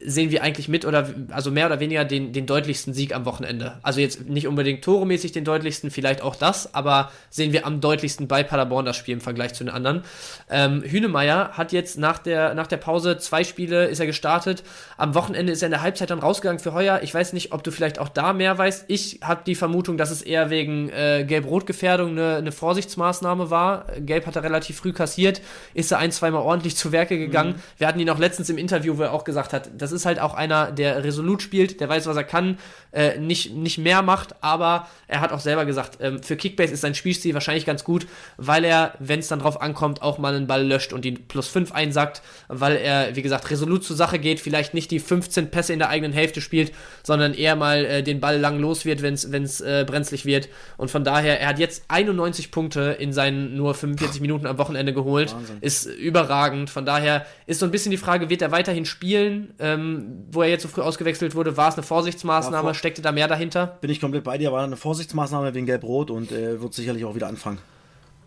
sehen 0.00 0.30
wir 0.30 0.42
eigentlich 0.42 0.68
mit 0.68 0.84
oder 0.84 1.08
also 1.30 1.50
mehr 1.50 1.66
oder 1.66 1.80
weniger 1.80 2.04
den, 2.04 2.32
den 2.32 2.46
deutlichsten 2.46 2.92
Sieg 2.92 3.14
am 3.14 3.24
Wochenende. 3.24 3.78
Also 3.82 4.00
jetzt 4.00 4.28
nicht 4.28 4.46
unbedingt 4.46 4.84
toremäßig 4.84 5.32
den 5.32 5.44
deutlichsten, 5.44 5.90
vielleicht 5.90 6.20
auch 6.20 6.36
das, 6.36 6.74
aber 6.74 7.10
sehen 7.30 7.52
wir 7.52 7.64
am 7.64 7.80
deutlichsten 7.80 8.28
bei 8.28 8.42
Paderborn 8.42 8.84
das 8.84 8.96
Spiel 8.96 9.14
im 9.14 9.20
Vergleich 9.20 9.54
zu 9.54 9.64
den 9.64 9.72
anderen. 9.72 10.02
Ähm, 10.50 10.82
Hünemeyer 10.82 11.50
hat 11.52 11.72
jetzt 11.72 11.96
nach 11.96 12.18
der, 12.18 12.54
nach 12.54 12.66
der 12.66 12.76
Pause 12.76 13.18
zwei 13.18 13.44
Spiele 13.44 13.86
ist 13.86 14.00
er 14.00 14.06
gestartet. 14.06 14.62
Am 14.96 15.14
Wochenende 15.14 15.52
ist 15.52 15.62
er 15.62 15.66
in 15.66 15.72
der 15.72 15.82
Halbzeit 15.82 16.10
dann 16.10 16.18
rausgegangen 16.18 16.58
für 16.58 16.74
Heuer. 16.74 17.00
Ich 17.02 17.14
weiß 17.14 17.32
nicht, 17.32 17.52
ob 17.52 17.62
du 17.62 17.70
vielleicht 17.70 17.98
auch 17.98 18.08
da 18.08 18.32
mehr 18.32 18.58
weißt. 18.58 18.86
Ich 18.88 19.20
habe 19.22 19.42
die 19.46 19.54
Vermutung, 19.54 19.96
dass 19.96 20.10
es 20.10 20.22
eher 20.22 20.50
wegen 20.50 20.90
äh, 20.90 21.24
Gelb-Rot-Gefährdung 21.26 22.10
eine, 22.10 22.36
eine 22.36 22.52
Vorsichtsmaßnahme 22.52 23.48
war. 23.48 23.86
Gelb 24.00 24.26
hat 24.26 24.36
er 24.36 24.42
relativ 24.42 24.76
früh 24.76 24.92
kassiert, 24.92 25.40
ist 25.72 25.92
er 25.92 25.98
ein, 25.98 26.10
zweimal 26.10 26.42
ordentlich 26.42 26.76
zu 26.76 26.92
Werke 26.92 27.16
gegangen. 27.16 27.54
Wir 27.78 27.86
hatten 27.86 28.00
ihn 28.00 28.10
auch 28.10 28.18
letztens 28.18 28.50
im 28.50 28.58
Interview, 28.58 28.98
wo 28.98 29.02
er 29.02 29.12
auch 29.12 29.24
gesagt 29.24 29.52
hat, 29.52 29.70
das 29.84 29.92
ist 29.92 30.06
halt 30.06 30.18
auch 30.18 30.34
einer, 30.34 30.72
der 30.72 31.04
resolut 31.04 31.42
spielt, 31.42 31.80
der 31.80 31.88
weiß, 31.88 32.06
was 32.06 32.16
er 32.16 32.24
kann, 32.24 32.58
äh, 32.92 33.18
nicht, 33.18 33.52
nicht 33.52 33.78
mehr 33.78 34.02
macht, 34.02 34.42
aber 34.42 34.88
er 35.08 35.20
hat 35.20 35.32
auch 35.32 35.40
selber 35.40 35.66
gesagt, 35.66 35.98
ähm, 36.00 36.22
für 36.22 36.36
Kickbase 36.36 36.72
ist 36.72 36.80
sein 36.80 36.94
Spielstil 36.94 37.34
wahrscheinlich 37.34 37.66
ganz 37.66 37.84
gut, 37.84 38.06
weil 38.36 38.64
er, 38.64 38.94
wenn 38.98 39.20
es 39.20 39.28
dann 39.28 39.40
drauf 39.40 39.60
ankommt, 39.60 40.00
auch 40.00 40.18
mal 40.18 40.34
einen 40.34 40.46
Ball 40.46 40.66
löscht 40.66 40.92
und 40.92 41.04
die 41.04 41.12
plus 41.12 41.48
5 41.48 41.72
einsackt, 41.72 42.22
weil 42.48 42.76
er, 42.76 43.14
wie 43.14 43.22
gesagt, 43.22 43.50
resolut 43.50 43.84
zur 43.84 43.96
Sache 43.96 44.18
geht, 44.18 44.40
vielleicht 44.40 44.74
nicht 44.74 44.90
die 44.90 45.00
15 45.00 45.50
Pässe 45.50 45.72
in 45.72 45.78
der 45.78 45.88
eigenen 45.88 46.12
Hälfte 46.12 46.40
spielt, 46.40 46.72
sondern 47.02 47.34
eher 47.34 47.56
mal 47.56 47.84
äh, 47.84 48.02
den 48.02 48.20
Ball 48.20 48.38
lang 48.38 48.58
los 48.58 48.84
wird, 48.84 49.02
wenn 49.02 49.14
es 49.14 49.60
äh, 49.60 49.84
brenzlig 49.86 50.24
wird. 50.24 50.48
Und 50.76 50.90
von 50.90 51.04
daher, 51.04 51.40
er 51.40 51.48
hat 51.48 51.58
jetzt 51.58 51.84
91 51.88 52.50
Punkte 52.50 52.96
in 52.98 53.12
seinen 53.12 53.56
nur 53.56 53.74
45 53.74 54.20
Minuten 54.20 54.46
am 54.46 54.58
Wochenende 54.58 54.94
geholt. 54.94 55.34
Wahnsinn. 55.34 55.58
Ist 55.60 55.86
überragend. 55.86 56.70
Von 56.70 56.86
daher 56.86 57.26
ist 57.46 57.60
so 57.60 57.66
ein 57.66 57.72
bisschen 57.72 57.90
die 57.90 57.96
Frage, 57.96 58.30
wird 58.30 58.42
er 58.42 58.52
weiterhin 58.52 58.84
spielen? 58.84 59.52
Ähm, 59.74 60.24
wo 60.30 60.42
er 60.42 60.48
jetzt 60.48 60.62
so 60.62 60.68
früh 60.68 60.80
ausgewechselt 60.80 61.34
wurde, 61.34 61.56
war 61.56 61.68
es 61.68 61.74
eine 61.74 61.82
Vorsichtsmaßnahme? 61.82 62.68
Vor- 62.68 62.74
Steckte 62.74 63.02
da 63.02 63.12
mehr 63.12 63.28
dahinter? 63.28 63.78
Bin 63.80 63.90
ich 63.90 64.00
komplett 64.00 64.24
bei 64.24 64.38
dir, 64.38 64.52
war 64.52 64.64
eine 64.64 64.76
Vorsichtsmaßnahme 64.76 65.54
wegen 65.54 65.66
Gelb-Rot 65.66 66.10
und 66.10 66.32
äh, 66.32 66.60
wird 66.60 66.74
sicherlich 66.74 67.04
auch 67.04 67.14
wieder 67.14 67.28
anfangen. 67.28 67.58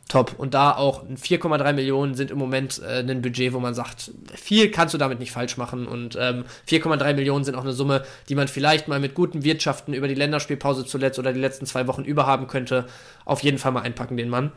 Top. 0.09 0.35
Und 0.37 0.53
da 0.53 0.71
auch 0.73 1.03
4,3 1.03 1.73
Millionen 1.73 2.15
sind 2.15 2.31
im 2.31 2.37
Moment 2.37 2.81
äh, 2.81 2.99
ein 2.99 3.21
Budget, 3.21 3.51
wo 3.51 3.59
man 3.59 3.73
sagt, 3.73 4.11
viel 4.35 4.71
kannst 4.71 4.93
du 4.93 4.97
damit 4.97 5.19
nicht 5.19 5.33
falsch 5.33 5.57
machen. 5.57 5.85
Und 5.85 6.17
ähm, 6.17 6.45
4,3 6.69 7.13
Millionen 7.13 7.43
sind 7.43 7.55
auch 7.55 7.63
eine 7.63 7.73
Summe, 7.73 8.03
die 8.29 8.35
man 8.35 8.47
vielleicht 8.47 8.87
mal 8.87 9.01
mit 9.01 9.15
guten 9.15 9.43
Wirtschaften 9.43 9.93
über 9.93 10.07
die 10.07 10.13
Länderspielpause 10.15 10.85
zuletzt 10.85 11.19
oder 11.19 11.33
die 11.33 11.41
letzten 11.41 11.65
zwei 11.65 11.87
Wochen 11.87 12.05
überhaben 12.05 12.47
könnte. 12.47 12.85
Auf 13.25 13.43
jeden 13.43 13.57
Fall 13.57 13.73
mal 13.73 13.81
einpacken, 13.81 14.15
den 14.15 14.29
Mann. 14.29 14.53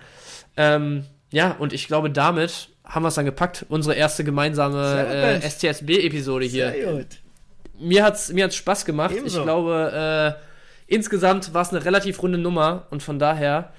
Ähm, 0.56 1.06
ja, 1.32 1.56
und 1.58 1.72
ich 1.72 1.88
glaube, 1.88 2.10
damit 2.10 2.68
haben 2.90 3.02
wir 3.02 3.08
es 3.08 3.14
dann 3.14 3.24
gepackt. 3.24 3.64
Unsere 3.68 3.94
erste 3.94 4.24
gemeinsame 4.24 5.06
äh. 5.06 5.48
STSB-Episode 5.48 6.44
hier. 6.44 6.72
Sehr 6.72 6.92
gut. 6.92 7.06
mir 7.78 8.04
hat's 8.04 8.32
mir 8.32 8.44
hat's 8.44 8.56
Spaß 8.56 8.84
gemacht. 8.84 9.14
Ebenso. 9.16 9.38
Ich 9.38 9.44
glaube, 9.44 10.36
äh, 10.36 10.92
insgesamt 10.94 11.54
war 11.54 11.62
es 11.62 11.70
eine 11.70 11.84
relativ 11.84 12.22
runde 12.22 12.38
Nummer 12.38 12.86
und 12.90 13.02
von 13.02 13.18
daher, 13.18 13.72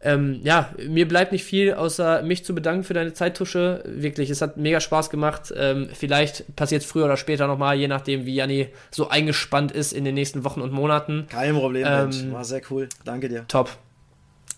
ähm, 0.00 0.40
ja, 0.42 0.70
mir 0.88 1.06
bleibt 1.06 1.32
nicht 1.32 1.44
viel, 1.44 1.74
außer 1.74 2.22
mich 2.22 2.44
zu 2.44 2.54
bedanken 2.54 2.84
für 2.84 2.94
deine 2.94 3.14
Zeittusche. 3.14 3.82
Wirklich, 3.86 4.30
es 4.30 4.40
hat 4.40 4.56
mega 4.56 4.80
Spaß 4.80 5.10
gemacht. 5.10 5.52
Ähm, 5.56 5.88
vielleicht 5.92 6.56
passiert 6.56 6.82
es 6.82 6.88
früher 6.88 7.04
oder 7.04 7.16
später 7.16 7.46
nochmal, 7.46 7.76
je 7.76 7.88
nachdem, 7.88 8.26
wie 8.26 8.34
Janni 8.34 8.68
so 8.90 9.08
eingespannt 9.08 9.72
ist 9.72 9.92
in 9.92 10.04
den 10.04 10.14
nächsten 10.14 10.44
Wochen 10.44 10.60
und 10.60 10.72
Monaten. 10.72 11.26
Kein 11.28 11.54
Problem, 11.54 11.86
Ähm, 11.86 12.08
Mensch. 12.08 12.32
War 12.32 12.44
sehr 12.44 12.62
cool. 12.70 12.88
Danke 13.04 13.28
dir. 13.28 13.44
Top. 13.48 13.70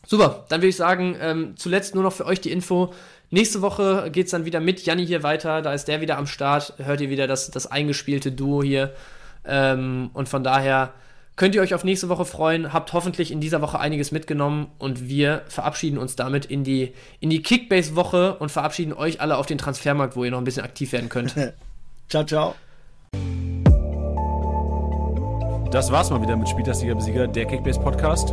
Super, 0.07 0.45
dann 0.51 0.61
würde 0.61 0.69
ich 0.69 0.77
sagen, 0.77 1.17
ähm, 1.21 1.55
zuletzt 1.57 1.95
nur 1.95 2.05
noch 2.05 2.13
für 2.13 2.27
euch 2.27 2.41
die 2.41 2.53
Info. 2.53 2.93
Nächste 3.35 3.63
Woche 3.63 4.11
geht's 4.13 4.31
dann 4.31 4.45
wieder 4.45 4.61
mit 4.61 4.87
Janni 4.87 5.05
hier 5.05 5.25
weiter. 5.25 5.61
Da 5.61 5.75
ist 5.75 5.89
der 5.89 6.01
wieder 6.01 6.19
am 6.19 6.29
Start. 6.29 6.75
Hört 6.79 7.01
ihr 7.01 7.11
wieder 7.11 7.27
das, 7.27 7.51
das 7.51 7.67
eingespielte 7.67 8.31
Duo 8.31 8.63
hier. 8.63 8.93
Ähm, 9.45 10.11
und 10.15 10.29
von 10.29 10.45
daher 10.45 10.93
könnt 11.35 11.57
ihr 11.57 11.63
euch 11.63 11.75
auf 11.75 11.83
nächste 11.83 12.09
Woche 12.09 12.27
freuen. 12.27 12.73
Habt 12.73 12.93
hoffentlich 12.93 13.33
in 13.33 13.41
dieser 13.41 13.61
Woche 13.61 13.81
einiges 13.81 14.13
mitgenommen. 14.13 14.69
Und 14.79 15.09
wir 15.09 15.43
verabschieden 15.49 15.99
uns 15.99 16.15
damit 16.15 16.47
in 16.47 16.63
die, 16.63 16.93
in 17.19 17.29
die 17.29 17.43
Kickbase-Woche 17.43 18.37
und 18.37 18.53
verabschieden 18.53 18.93
euch 18.93 19.21
alle 19.21 19.37
auf 19.37 19.47
den 19.47 19.59
Transfermarkt, 19.59 20.15
wo 20.15 20.23
ihr 20.23 20.31
noch 20.31 20.39
ein 20.39 20.45
bisschen 20.45 20.63
aktiv 20.63 20.93
werden 20.93 21.09
könnt. 21.09 21.35
Ciao, 22.09 22.23
ciao. 22.23 22.55
Das 25.73 25.91
war's 25.91 26.09
mal 26.11 26.23
wieder 26.23 26.37
mit 26.37 26.49
Spieltagssieger 26.49 26.95
Besieger, 26.95 27.27
der 27.27 27.47
Kickbase 27.47 27.81
Podcast. 27.81 28.33